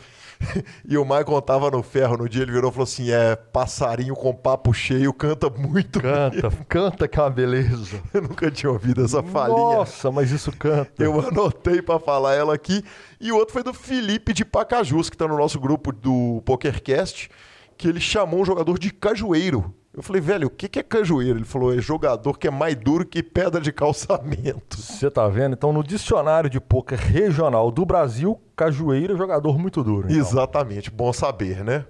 e 0.88 0.98
o 0.98 1.03
Michael 1.03 1.41
tava 1.41 1.72
no 1.72 1.82
ferro 1.82 2.18
no 2.18 2.30
dia, 2.30 2.44
ele 2.44 2.52
virou 2.52 2.70
e 2.70 2.74
falou 2.74 2.84
assim: 2.84 3.11
é, 3.11 3.36
passarinho 3.36 4.15
com 4.15 4.34
papo 4.34 4.74
cheio, 4.74 5.14
canta 5.14 5.49
muito. 5.49 6.02
Canta, 6.02 6.52
canta 6.68 7.07
que 7.07 7.20
é 7.20 7.22
uma 7.22 7.30
beleza. 7.30 8.02
Eu 8.14 8.24
nunca 8.24 8.49
tinha 8.52 8.72
ouvido 8.72 9.03
essa 9.03 9.22
falinha. 9.24 9.57
Nossa, 9.57 10.11
mas 10.11 10.32
isso 10.32 10.52
canta. 10.52 11.03
Eu 11.03 11.20
anotei 11.20 11.82
para 11.82 11.99
falar 11.99 12.36
ela 12.36 12.53
aqui. 12.53 12.84
E 13.20 13.32
o 13.32 13.36
outro 13.36 13.53
foi 13.53 13.64
do 13.64 13.74
Felipe 13.74 14.34
de 14.34 14.44
Pacajus, 14.44 15.10
que 15.10 15.18
tá 15.18 15.28
no 15.28 15.38
nosso 15.38 15.60
grupo 15.60 15.91
do 15.91 16.41
PokerCast, 16.45 17.30
que 17.78 17.88
ele 17.88 17.99
chamou 17.99 18.41
um 18.41 18.45
jogador 18.45 18.78
de 18.78 18.91
cajueiro. 18.91 19.74
Eu 19.95 20.02
falei, 20.02 20.20
velho, 20.20 20.48
o 20.48 20.49
que 20.49 20.80
é 20.80 20.84
cajueiro? 20.84 21.38
Ele 21.38 21.45
falou, 21.45 21.72
é 21.72 21.78
jogador 21.80 22.40
que 22.40 22.48
é 22.48 22.52
mais 22.52 22.76
duro 22.76 23.06
que 23.06 23.22
pedra 23.22 23.61
de 23.61 23.72
calçamento. 23.72 24.76
Você 24.76 25.10
tá 25.11 25.28
vendo? 25.28 25.53
Então, 25.53 25.72
no 25.72 25.84
dicionário 25.84 26.49
de 26.49 26.60
poker 26.60 26.99
regional 26.99 27.70
do 27.70 27.86
Brasil, 27.86 28.41
cajueiro 28.56 29.14
é 29.14 29.18
jogador 29.18 29.60
muito 29.60 29.84
duro. 29.84 30.07
Então. 30.07 30.18
Exatamente, 30.18 30.90
bom 30.90 31.14
saber, 31.14 31.64
né? 31.64 31.86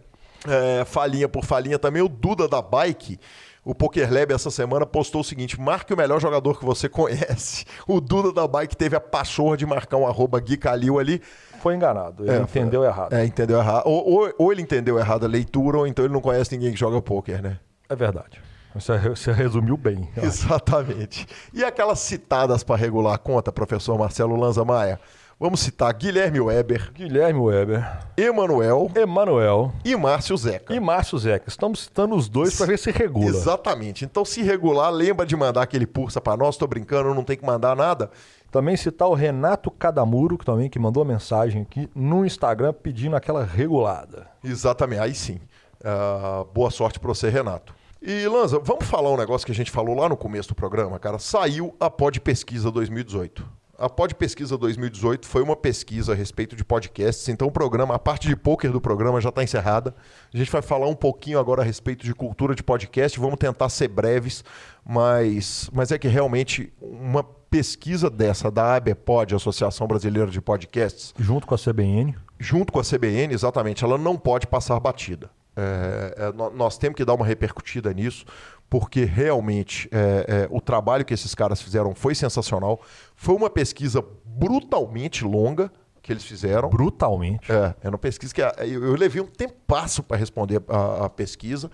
É, 0.46 0.84
falinha 0.84 1.30
por 1.30 1.46
falinha 1.46 1.80
também, 1.80 2.02
o 2.02 2.10
Duda 2.10 2.46
da 2.46 2.62
Bike. 2.62 3.18
O 3.66 3.74
Poker 3.74 4.14
Lab 4.14 4.34
essa 4.34 4.52
semana 4.52 4.86
postou 4.86 5.22
o 5.22 5.24
seguinte: 5.24 5.58
marque 5.58 5.94
o 5.94 5.98
melhor 5.98 6.20
jogador 6.20 6.60
que 6.60 6.66
você 6.66 6.90
conhece. 6.90 7.64
O 7.88 8.02
Duda 8.02 8.34
da 8.34 8.46
Bike 8.46 8.76
teve 8.76 8.98
a 8.98 9.00
pachorra 9.00 9.56
de 9.56 9.66
marcar 9.66 9.96
um 9.96 10.06
arroba 10.06 10.38
Gui 10.42 10.58
Calil 10.58 11.00
ali. 11.00 11.22
Foi 11.62 11.74
enganado, 11.74 12.26
ele 12.26 12.36
é, 12.36 12.42
entendeu 12.42 12.82
foi, 12.82 12.90
errado. 12.90 13.14
É, 13.14 13.26
entendeu 13.26 13.58
errado. 13.58 13.84
Ou, 13.86 14.06
ou, 14.06 14.34
ou 14.38 14.52
ele 14.52 14.62
entendeu 14.62 15.00
errado 15.00 15.24
a 15.24 15.30
leitura, 15.30 15.78
ou 15.78 15.88
então 15.88 16.04
ele 16.04 16.14
não 16.14 16.20
conhece 16.20 16.54
ninguém 16.54 16.74
que 16.74 16.80
joga 16.80 17.02
poker, 17.02 17.42
né? 17.42 17.58
É 17.94 17.96
verdade. 17.96 18.42
Você, 18.74 18.98
você 19.10 19.32
resumiu 19.32 19.78
bem. 19.78 20.10
Exatamente. 20.18 21.28
E 21.54 21.64
aquelas 21.64 22.00
citadas 22.00 22.64
para 22.64 22.76
regular 22.76 23.14
a 23.14 23.18
conta, 23.20 23.52
professor 23.52 23.98
Marcelo 24.00 24.36
Lanza 24.36 24.66
Maia? 24.66 25.00
Vamos 25.40 25.60
citar 25.60 25.94
Guilherme 25.94 26.40
Weber, 26.40 26.92
Guilherme 26.92 27.40
Weber, 27.40 27.86
Emanuel 28.18 28.90
Emanuel 28.96 29.74
e 29.84 29.96
Márcio 29.96 30.38
Zeca. 30.38 30.74
e 30.74 30.80
Márcio 30.80 31.18
Zeca. 31.20 31.50
Estamos 31.50 31.82
citando 31.82 32.16
os 32.16 32.30
dois 32.30 32.56
para 32.56 32.66
ver 32.68 32.80
se 32.80 32.90
regula. 32.92 33.30
Exatamente. 33.30 34.06
Então, 34.06 34.24
se 34.26 34.42
regular, 34.42 34.90
lembra 34.90 35.26
de 35.26 35.36
mandar 35.36 35.62
aquele 35.62 35.86
pulsa 35.86 36.20
pra 36.22 36.38
nós. 36.38 36.58
Tô 36.58 36.66
brincando, 36.66 37.14
não 37.14 37.24
tem 37.24 37.38
que 37.38 37.46
mandar 37.46 37.76
nada. 37.76 38.10
Também 38.52 38.76
citar 38.78 39.08
o 39.08 39.14
Renato 39.14 39.70
Cadamuro, 39.70 40.38
que 40.38 40.46
também 40.46 40.70
que 40.70 40.80
mandou 40.80 41.04
uma 41.04 41.12
mensagem 41.14 41.64
aqui 41.64 41.90
no 41.94 42.26
Instagram 42.26 42.74
pedindo 42.74 43.16
aquela 43.16 43.44
regulada. 43.44 44.28
Exatamente, 44.44 45.02
aí 45.02 45.14
sim. 45.14 45.40
Ah, 45.84 46.46
boa 46.54 46.72
sorte 46.72 47.00
pra 47.00 47.10
você, 47.10 47.30
Renato. 47.30 47.76
E, 48.06 48.28
Lanza, 48.28 48.60
vamos 48.60 48.86
falar 48.86 49.10
um 49.12 49.18
negócio 49.18 49.46
que 49.46 49.52
a 49.54 49.56
gente 49.56 49.72
falou 49.72 49.96
lá 49.96 50.10
no 50.10 50.18
começo 50.18 50.50
do 50.50 50.56
programa, 50.56 51.00
cara. 51.00 51.18
Saiu 51.18 51.74
a 51.80 51.90
Pod 51.90 52.20
Pesquisa 52.20 52.70
2018. 52.70 53.50
A 53.78 53.90
Pod 53.90 54.14
Pesquisa 54.16 54.58
2018 54.58 55.26
foi 55.26 55.42
uma 55.42 55.56
pesquisa 55.56 56.12
a 56.12 56.16
respeito 56.16 56.54
de 56.54 56.66
podcasts, 56.66 57.28
então 57.30 57.48
o 57.48 57.52
programa, 57.52 57.96
a 57.96 58.00
parte 58.00 58.28
de 58.28 58.36
poker 58.36 58.72
do 58.72 58.82
programa 58.82 59.22
já 59.22 59.30
está 59.30 59.42
encerrada. 59.42 59.96
A 60.34 60.38
gente 60.38 60.52
vai 60.52 60.62
falar 60.62 60.88
um 60.88 60.96
pouquinho 60.96 61.40
agora 61.40 61.62
a 61.62 61.66
respeito 61.66 62.04
de 62.04 62.14
cultura 62.14 62.54
de 62.54 62.62
podcast, 62.62 63.18
vamos 63.18 63.38
tentar 63.40 63.70
ser 63.70 63.88
breves, 63.88 64.44
mas, 64.86 65.70
mas 65.74 65.92
é 65.92 65.98
que 65.98 66.08
realmente 66.08 66.74
uma 66.82 67.24
pesquisa 67.24 68.10
dessa 68.10 68.52
da 68.52 68.76
ABPOD, 68.76 69.36
Associação 69.36 69.88
Brasileira 69.88 70.30
de 70.30 70.42
Podcasts, 70.42 71.14
Junto 71.18 71.48
com 71.48 71.56
a 71.56 71.58
CBN. 71.58 72.16
junto 72.38 72.72
com 72.74 72.80
a 72.80 72.84
CBN, 72.84 73.34
exatamente, 73.34 73.84
ela 73.84 73.98
não 73.98 74.18
pode 74.18 74.46
passar 74.46 74.78
batida. 74.80 75.30
É, 75.56 76.16
é, 76.18 76.32
nó- 76.34 76.50
nós 76.50 76.78
temos 76.78 76.96
que 76.96 77.06
dar 77.06 77.14
uma 77.14 77.26
repercutida 77.26 77.94
nisso, 77.94 78.26
porque 78.70 79.04
realmente 79.06 79.88
é, 79.92 80.26
é, 80.28 80.48
o 80.50 80.60
trabalho 80.60 81.06
que 81.06 81.14
esses 81.14 81.36
caras 81.36 81.62
fizeram 81.62 81.94
foi 81.94 82.16
sensacional. 82.16 82.82
Foi 83.16 83.36
uma 83.36 83.50
pesquisa 83.50 84.04
brutalmente 84.26 85.24
longa 85.24 85.72
que 86.02 86.12
eles 86.12 86.24
fizeram. 86.26 86.70
Brutalmente. 86.70 87.52
É, 87.52 87.76
é 87.84 87.90
uma 87.90 87.98
pesquisa 87.98 88.34
que 88.34 88.42
a- 88.42 88.54
eu, 88.60 88.84
eu 88.84 88.96
levei 88.96 89.22
um 89.22 89.28
tempasso 89.28 90.02
para 90.04 90.18
responder 90.18 90.62
a, 90.68 91.06
a 91.06 91.10
pesquisa 91.10 91.70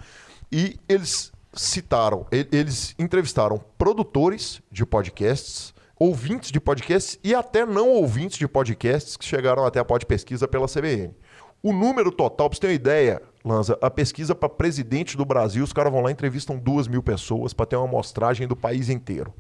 e 0.52 0.78
eles 0.88 1.32
citaram, 1.54 2.28
eles 2.32 2.94
entrevistaram 3.00 3.60
produtores 3.78 4.62
de 4.72 4.86
podcasts, 4.86 5.74
ouvintes 5.98 6.52
de 6.52 6.60
podcasts 6.60 7.18
e 7.24 7.34
até 7.34 7.66
não 7.66 7.90
ouvintes 7.90 8.38
de 8.38 8.48
podcasts 8.48 9.18
que 9.18 9.26
chegaram 9.26 9.66
até 9.66 9.80
a 9.80 9.86
pod 9.86 10.06
pesquisa 10.06 10.48
pela 10.48 10.68
CBN. 10.68 11.14
O 11.62 11.74
número 11.74 12.10
total, 12.12 12.50
para 12.50 12.56
você 12.56 12.62
ter 12.62 12.68
uma 12.68 12.74
ideia, 12.74 13.22
Lanza, 13.44 13.78
a 13.82 13.90
pesquisa 13.90 14.34
para 14.34 14.48
presidente 14.48 15.18
do 15.18 15.26
Brasil, 15.26 15.62
os 15.64 15.74
caras 15.74 15.92
vão 15.92 16.02
lá 16.02 16.10
e 16.10 16.14
entrevistam 16.14 16.58
duas 16.58 16.88
mil 16.88 17.04
pessoas 17.04 17.54
para 17.54 17.66
ter 17.66 17.76
uma 17.76 17.86
amostragem 17.86 18.48
do 18.48 18.56
país 18.56 18.88
inteiro. 18.90 19.34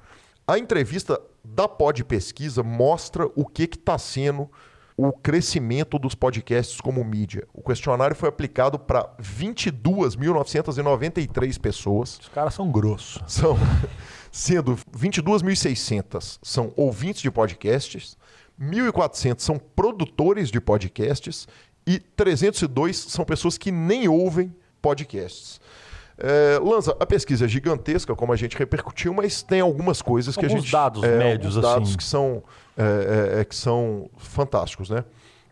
A 0.45 0.57
entrevista 0.57 1.21
da 1.43 1.67
Pod 1.67 2.03
Pesquisa 2.03 2.63
mostra 2.63 3.29
o 3.35 3.45
que 3.45 3.63
está 3.63 3.97
sendo 3.97 4.49
o 4.97 5.13
crescimento 5.13 5.97
dos 5.97 6.13
podcasts 6.13 6.81
como 6.81 7.01
mídia. 7.05 7.47
O 7.53 7.61
questionário 7.61 8.15
foi 8.15 8.27
aplicado 8.27 8.77
para 8.77 9.09
22.993 9.21 11.57
pessoas. 11.57 12.19
Os 12.19 12.27
caras 12.27 12.53
são 12.53 12.69
grossos. 12.69 13.23
São, 13.25 13.55
sendo 14.29 14.75
22.600 14.91 16.39
são 16.43 16.73
ouvintes 16.75 17.21
de 17.21 17.31
podcasts, 17.31 18.17
1.400 18.59 19.39
são 19.39 19.57
produtores 19.57 20.51
de 20.51 20.59
podcasts 20.59 21.47
e 21.89 21.97
302 21.97 22.95
são 22.95 23.25
pessoas 23.25 23.57
que 23.57 23.71
nem 23.71 24.07
ouvem 24.07 24.53
podcasts. 24.79 25.59
É, 26.19 26.59
Lanza, 26.61 26.95
a 26.99 27.05
pesquisa 27.05 27.45
é 27.45 27.47
gigantesca, 27.47 28.13
como 28.15 28.31
a 28.31 28.35
gente 28.35 28.55
repercutiu, 28.55 29.11
mas 29.11 29.41
tem 29.41 29.61
algumas 29.61 29.99
coisas 29.99 30.37
que 30.37 30.45
a 30.45 30.49
Alguns 30.49 30.61
gente. 30.61 30.71
dados 30.71 31.03
é, 31.03 31.17
médios, 31.17 31.57
alguns 31.57 31.71
dados 31.71 31.89
assim. 31.89 31.97
que 31.97 32.03
são, 32.03 32.43
é, 32.77 32.83
é, 33.37 33.41
é, 33.41 33.45
que 33.45 33.55
são 33.55 34.07
fantásticos, 34.17 34.91
né? 34.91 35.03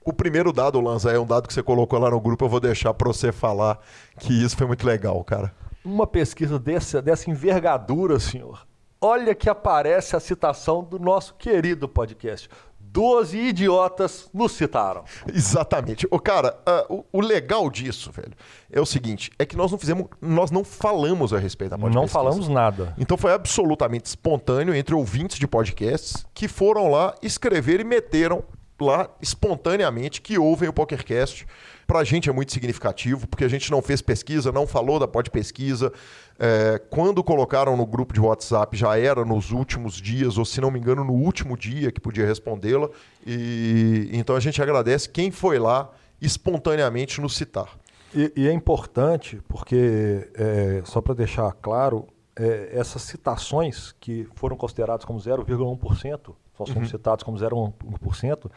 O 0.06 0.14
primeiro 0.14 0.54
dado, 0.54 0.80
Lanza, 0.80 1.12
é 1.12 1.20
um 1.20 1.26
dado 1.26 1.48
que 1.48 1.54
você 1.56 1.64
colocou 1.64 1.98
lá 1.98 2.12
no 2.12 2.22
grupo, 2.22 2.46
eu 2.46 2.50
vou 2.50 2.60
deixar 2.60 2.94
para 2.94 3.08
você 3.08 3.32
falar 3.32 3.80
que 4.20 4.32
isso 4.32 4.56
foi 4.56 4.68
muito 4.68 4.86
legal, 4.86 5.24
cara. 5.24 5.52
Uma 5.84 6.06
pesquisa 6.06 6.60
dessa, 6.60 7.02
dessa 7.02 7.32
envergadura, 7.32 8.20
senhor. 8.20 8.68
Olha 9.02 9.34
que 9.34 9.50
aparece 9.50 10.16
a 10.16 10.20
citação 10.20 10.84
do 10.84 11.00
nosso 11.00 11.34
querido 11.36 11.88
podcast. 11.88 12.50
Doze 12.98 13.38
idiotas 13.38 14.28
nos 14.34 14.54
citaram. 14.54 15.04
Exatamente. 15.32 16.08
O 16.10 16.20
cara, 16.20 16.58
ah, 16.66 16.84
o, 16.90 17.06
o 17.12 17.22
legal 17.22 17.70
disso, 17.70 18.12
velho, 18.12 18.34
é 18.72 18.82
o 18.82 18.88
seguinte, 18.88 19.32
é 19.38 19.46
que 19.46 19.56
nós 19.56 19.72
não 19.72 19.78
fizemos, 19.78 20.08
nós 20.20 20.50
não 20.50 20.64
falamos 20.64 21.32
a 21.32 21.38
respeito 21.38 21.70
da 21.70 21.78
Não 21.78 21.84
podcast. 21.92 22.12
falamos 22.12 22.48
nada. 22.48 22.96
Então 22.98 23.16
foi 23.16 23.32
absolutamente 23.34 24.08
espontâneo 24.08 24.74
entre 24.74 24.96
ouvintes 24.96 25.38
de 25.38 25.46
podcasts 25.48 26.26
que 26.34 26.48
foram 26.48 26.90
lá 26.90 27.14
escrever 27.22 27.80
e 27.80 27.84
meteram 27.84 28.44
lá 28.82 29.08
espontaneamente 29.22 30.20
que 30.20 30.40
ouvem 30.40 30.68
o 30.68 30.74
PokerCast. 30.74 31.46
Pra 31.88 32.04
gente 32.04 32.30
é 32.30 32.34
muito 32.34 32.52
significativo, 32.52 33.26
porque 33.28 33.46
a 33.46 33.48
gente 33.48 33.72
não 33.72 33.82
fez 33.82 34.02
pesquisa, 34.02 34.52
não 34.52 34.68
falou 34.68 35.00
da 35.00 35.08
pod 35.08 35.32
pesquisa. 35.32 35.92
É, 36.38 36.78
quando 36.90 37.24
colocaram 37.24 37.78
no 37.78 37.86
grupo 37.86 38.14
de 38.14 38.20
WhatsApp, 38.20 38.76
já 38.76 39.00
era 39.00 39.24
nos 39.24 39.52
últimos 39.52 39.96
dias, 39.96 40.38
ou 40.38 40.44
se 40.44 40.60
não 40.60 40.70
me 40.70 40.78
engano, 40.80 41.04
no 41.06 41.14
último 41.14 41.58
dia 41.58 41.90
que 41.90 42.02
podia 42.02 42.26
respondê-la. 42.26 42.90
E 43.26 44.10
então 44.12 44.36
a 44.36 44.40
gente 44.42 44.62
agradece 44.62 45.08
quem 45.08 45.32
foi 45.32 45.58
lá 45.58 45.90
espontaneamente 46.22 47.22
nos 47.22 47.36
citar. 47.38 47.70
E, 48.14 48.32
e 48.36 48.48
é 48.48 48.52
importante, 48.52 49.42
porque, 49.48 50.30
é, 50.36 50.82
só 50.86 51.00
para 51.02 51.14
deixar 51.14 51.52
claro, 51.54 52.06
é, 52.36 52.70
essas 52.74 53.02
citações 53.02 53.94
que 54.00 54.28
foram 54.36 54.56
consideradas 54.58 55.06
como 55.06 55.20
0,1%, 55.20 56.36
só 56.58 56.64
Uhum. 56.64 56.74
somos 56.74 56.90
citados 56.90 57.24
como 57.24 57.38
0,1%, 57.38 58.50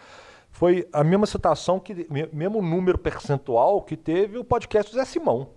foi 0.51 0.87
a 0.93 1.03
mesma 1.05 1.27
citação, 1.27 1.79
que 1.79 2.07
me- 2.11 2.29
mesmo 2.33 2.61
número 2.61 2.99
percentual 2.99 3.83
que 3.83 3.97
teve 3.97 4.37
o 4.39 4.45
podcast 4.45 4.91
do 4.91 4.97
Zé 4.97 5.05
Simão, 5.05 5.49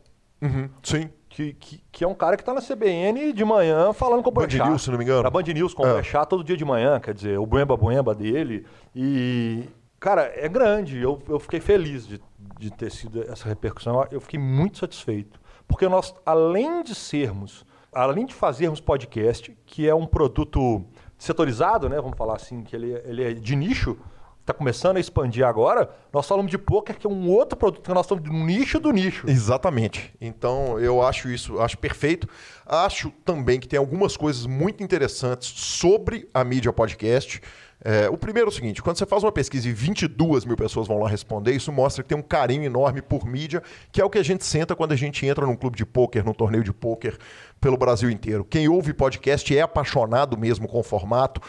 Sim. 0.84 1.10
que, 1.30 1.54
que, 1.54 1.84
que 1.92 2.04
é 2.04 2.08
um 2.08 2.14
cara 2.14 2.36
que 2.36 2.42
está 2.44 2.54
na 2.54 2.62
CBN 2.62 3.32
de 3.34 3.44
manhã 3.46 3.92
falando 3.94 4.22
com 4.22 4.30
o 4.30 4.34
Band. 4.34 4.48
News, 4.48 4.84
se 4.84 4.92
não 4.92 4.98
me 4.98 5.04
engano. 5.04 5.24
Na 5.24 5.30
Band 5.30 5.44
News 5.44 5.74
com 5.74 5.84
o 5.84 5.88
É. 5.88 5.94
Boechat 5.94 6.28
todo 6.30 6.44
dia 6.44 6.58
de 6.58 6.66
manhã, 6.66 7.00
quer 7.00 7.14
dizer, 7.14 7.40
o 7.40 7.46
Buemba 7.46 7.76
Buemba 7.78 8.14
dele. 8.14 8.66
E, 8.96 9.64
cara, 10.00 10.32
é 10.36 10.48
grande. 10.50 11.00
Eu, 11.02 11.22
eu 11.28 11.40
fiquei 11.40 11.60
feliz 11.60 12.06
de, 12.08 12.22
de 12.60 12.70
ter 12.72 12.92
sido 12.92 13.24
essa 13.24 13.48
repercussão. 13.48 14.06
Eu 14.12 14.20
fiquei 14.22 14.40
muito 14.40 14.78
satisfeito. 14.80 15.40
Porque 15.68 15.88
nós, 15.88 16.14
além 16.26 16.84
de 16.84 16.94
sermos, 16.94 17.66
além 17.92 18.26
de 18.26 18.34
fazermos 18.34 18.80
podcast, 18.82 19.58
que 19.66 19.88
é 19.88 19.96
um 19.96 20.06
produto 20.06 20.84
setorizado, 21.18 21.88
né? 21.88 21.96
Vamos 22.02 22.18
falar 22.18 22.36
assim, 22.36 22.64
que 22.64 22.76
ele, 22.76 22.92
ele 23.06 23.24
é 23.24 23.34
de 23.34 23.56
nicho, 23.56 23.98
está 24.44 24.54
começando 24.54 24.98
a 24.98 25.00
expandir 25.00 25.46
agora, 25.46 25.90
nós 26.12 26.28
falamos 26.28 26.52
de 26.52 26.58
poker, 26.58 26.98
que 26.98 27.08
é 27.08 27.10
um 27.10 27.30
outro 27.30 27.58
produto 27.58 27.82
que 27.82 27.94
nós 27.94 28.06
estamos 28.06 28.24
no 28.26 28.46
nicho 28.46 28.78
do 28.78 28.92
nicho. 28.92 29.26
Exatamente. 29.30 30.14
Então 30.20 30.78
eu 30.80 31.02
acho 31.02 31.30
isso, 31.30 31.60
acho 31.60 31.78
perfeito. 31.78 32.28
Acho 32.66 33.10
também 33.24 33.60
que 33.60 33.68
tem 33.68 33.80
algumas 33.80 34.18
coisas 34.18 34.46
muito 34.46 34.84
interessantes 34.84 35.48
sobre 35.48 36.30
a 36.34 36.44
mídia 36.44 36.74
podcast. 36.74 37.42
É, 37.86 38.10
o 38.10 38.18
primeiro 38.18 38.48
é 38.48 38.52
o 38.52 38.54
seguinte: 38.54 38.82
quando 38.82 38.98
você 38.98 39.06
faz 39.06 39.24
uma 39.24 39.32
pesquisa 39.32 39.68
e 39.68 39.74
22 39.74 40.46
mil 40.46 40.56
pessoas 40.56 40.88
vão 40.88 41.00
lá 41.00 41.10
responder, 41.10 41.54
isso 41.54 41.72
mostra 41.72 42.04
que 42.04 42.10
tem 42.10 42.18
um 42.18 42.22
carinho 42.22 42.64
enorme 42.64 43.02
por 43.02 43.26
mídia, 43.26 43.62
que 43.92 44.00
é 44.00 44.06
o 44.06 44.10
que 44.10 44.18
a 44.18 44.24
gente 44.24 44.46
senta 44.46 44.76
quando 44.76 44.94
a 44.94 44.96
gente 44.96 45.26
entra 45.26 45.46
num 45.46 45.56
clube 45.56 45.78
de 45.78 45.86
pôquer, 45.86 46.24
num 46.24 46.34
torneio 46.34 46.64
de 46.64 46.72
pôquer 46.72 47.18
pelo 47.60 47.78
Brasil 47.78 48.10
inteiro. 48.10 48.46
Quem 48.46 48.70
ouve 48.70 48.94
podcast 48.94 49.58
é 49.58 49.62
apaixonado 49.62 50.38
mesmo 50.38 50.68
com 50.68 50.80
o 50.80 50.84
formato. 50.84 51.42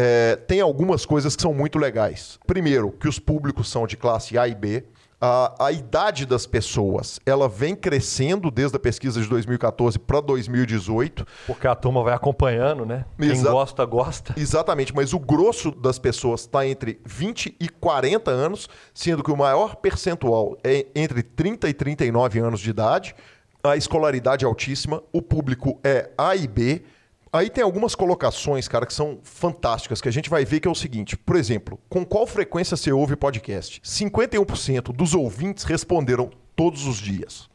É, 0.00 0.36
tem 0.36 0.60
algumas 0.60 1.04
coisas 1.04 1.34
que 1.34 1.42
são 1.42 1.52
muito 1.52 1.76
legais. 1.76 2.38
Primeiro, 2.46 2.92
que 2.92 3.08
os 3.08 3.18
públicos 3.18 3.68
são 3.68 3.84
de 3.84 3.96
classe 3.96 4.38
A 4.38 4.46
e 4.46 4.54
B. 4.54 4.84
A, 5.20 5.66
a 5.66 5.72
idade 5.72 6.24
das 6.24 6.46
pessoas 6.46 7.18
ela 7.26 7.48
vem 7.48 7.74
crescendo 7.74 8.48
desde 8.48 8.76
a 8.76 8.78
pesquisa 8.78 9.20
de 9.20 9.28
2014 9.28 9.98
para 9.98 10.20
2018. 10.20 11.26
Porque 11.44 11.66
a 11.66 11.74
turma 11.74 12.04
vai 12.04 12.14
acompanhando, 12.14 12.86
né? 12.86 13.04
Quem 13.18 13.28
Exa- 13.28 13.50
gosta, 13.50 13.84
gosta. 13.84 14.34
Exatamente, 14.36 14.94
mas 14.94 15.12
o 15.12 15.18
grosso 15.18 15.72
das 15.72 15.98
pessoas 15.98 16.42
está 16.42 16.64
entre 16.64 17.00
20 17.04 17.56
e 17.58 17.68
40 17.68 18.30
anos, 18.30 18.68
sendo 18.94 19.24
que 19.24 19.32
o 19.32 19.36
maior 19.36 19.74
percentual 19.74 20.56
é 20.62 20.86
entre 20.94 21.24
30 21.24 21.68
e 21.68 21.74
39 21.74 22.38
anos 22.38 22.60
de 22.60 22.70
idade. 22.70 23.16
A 23.64 23.76
escolaridade 23.76 24.44
é 24.44 24.48
altíssima, 24.48 25.02
o 25.12 25.20
público 25.20 25.80
é 25.82 26.10
A 26.16 26.36
e 26.36 26.46
B. 26.46 26.84
Aí 27.32 27.50
tem 27.50 27.62
algumas 27.62 27.94
colocações, 27.94 28.68
cara, 28.68 28.86
que 28.86 28.94
são 28.94 29.18
fantásticas, 29.22 30.00
que 30.00 30.08
a 30.08 30.12
gente 30.12 30.30
vai 30.30 30.44
ver 30.44 30.60
que 30.60 30.68
é 30.68 30.70
o 30.70 30.74
seguinte. 30.74 31.16
Por 31.16 31.36
exemplo, 31.36 31.78
com 31.88 32.04
qual 32.04 32.26
frequência 32.26 32.76
você 32.76 32.90
ouve 32.90 33.16
podcast? 33.16 33.80
51% 33.82 34.92
dos 34.92 35.14
ouvintes 35.14 35.64
responderam 35.64 36.30
todos 36.56 36.86
os 36.86 36.96
dias 36.98 37.48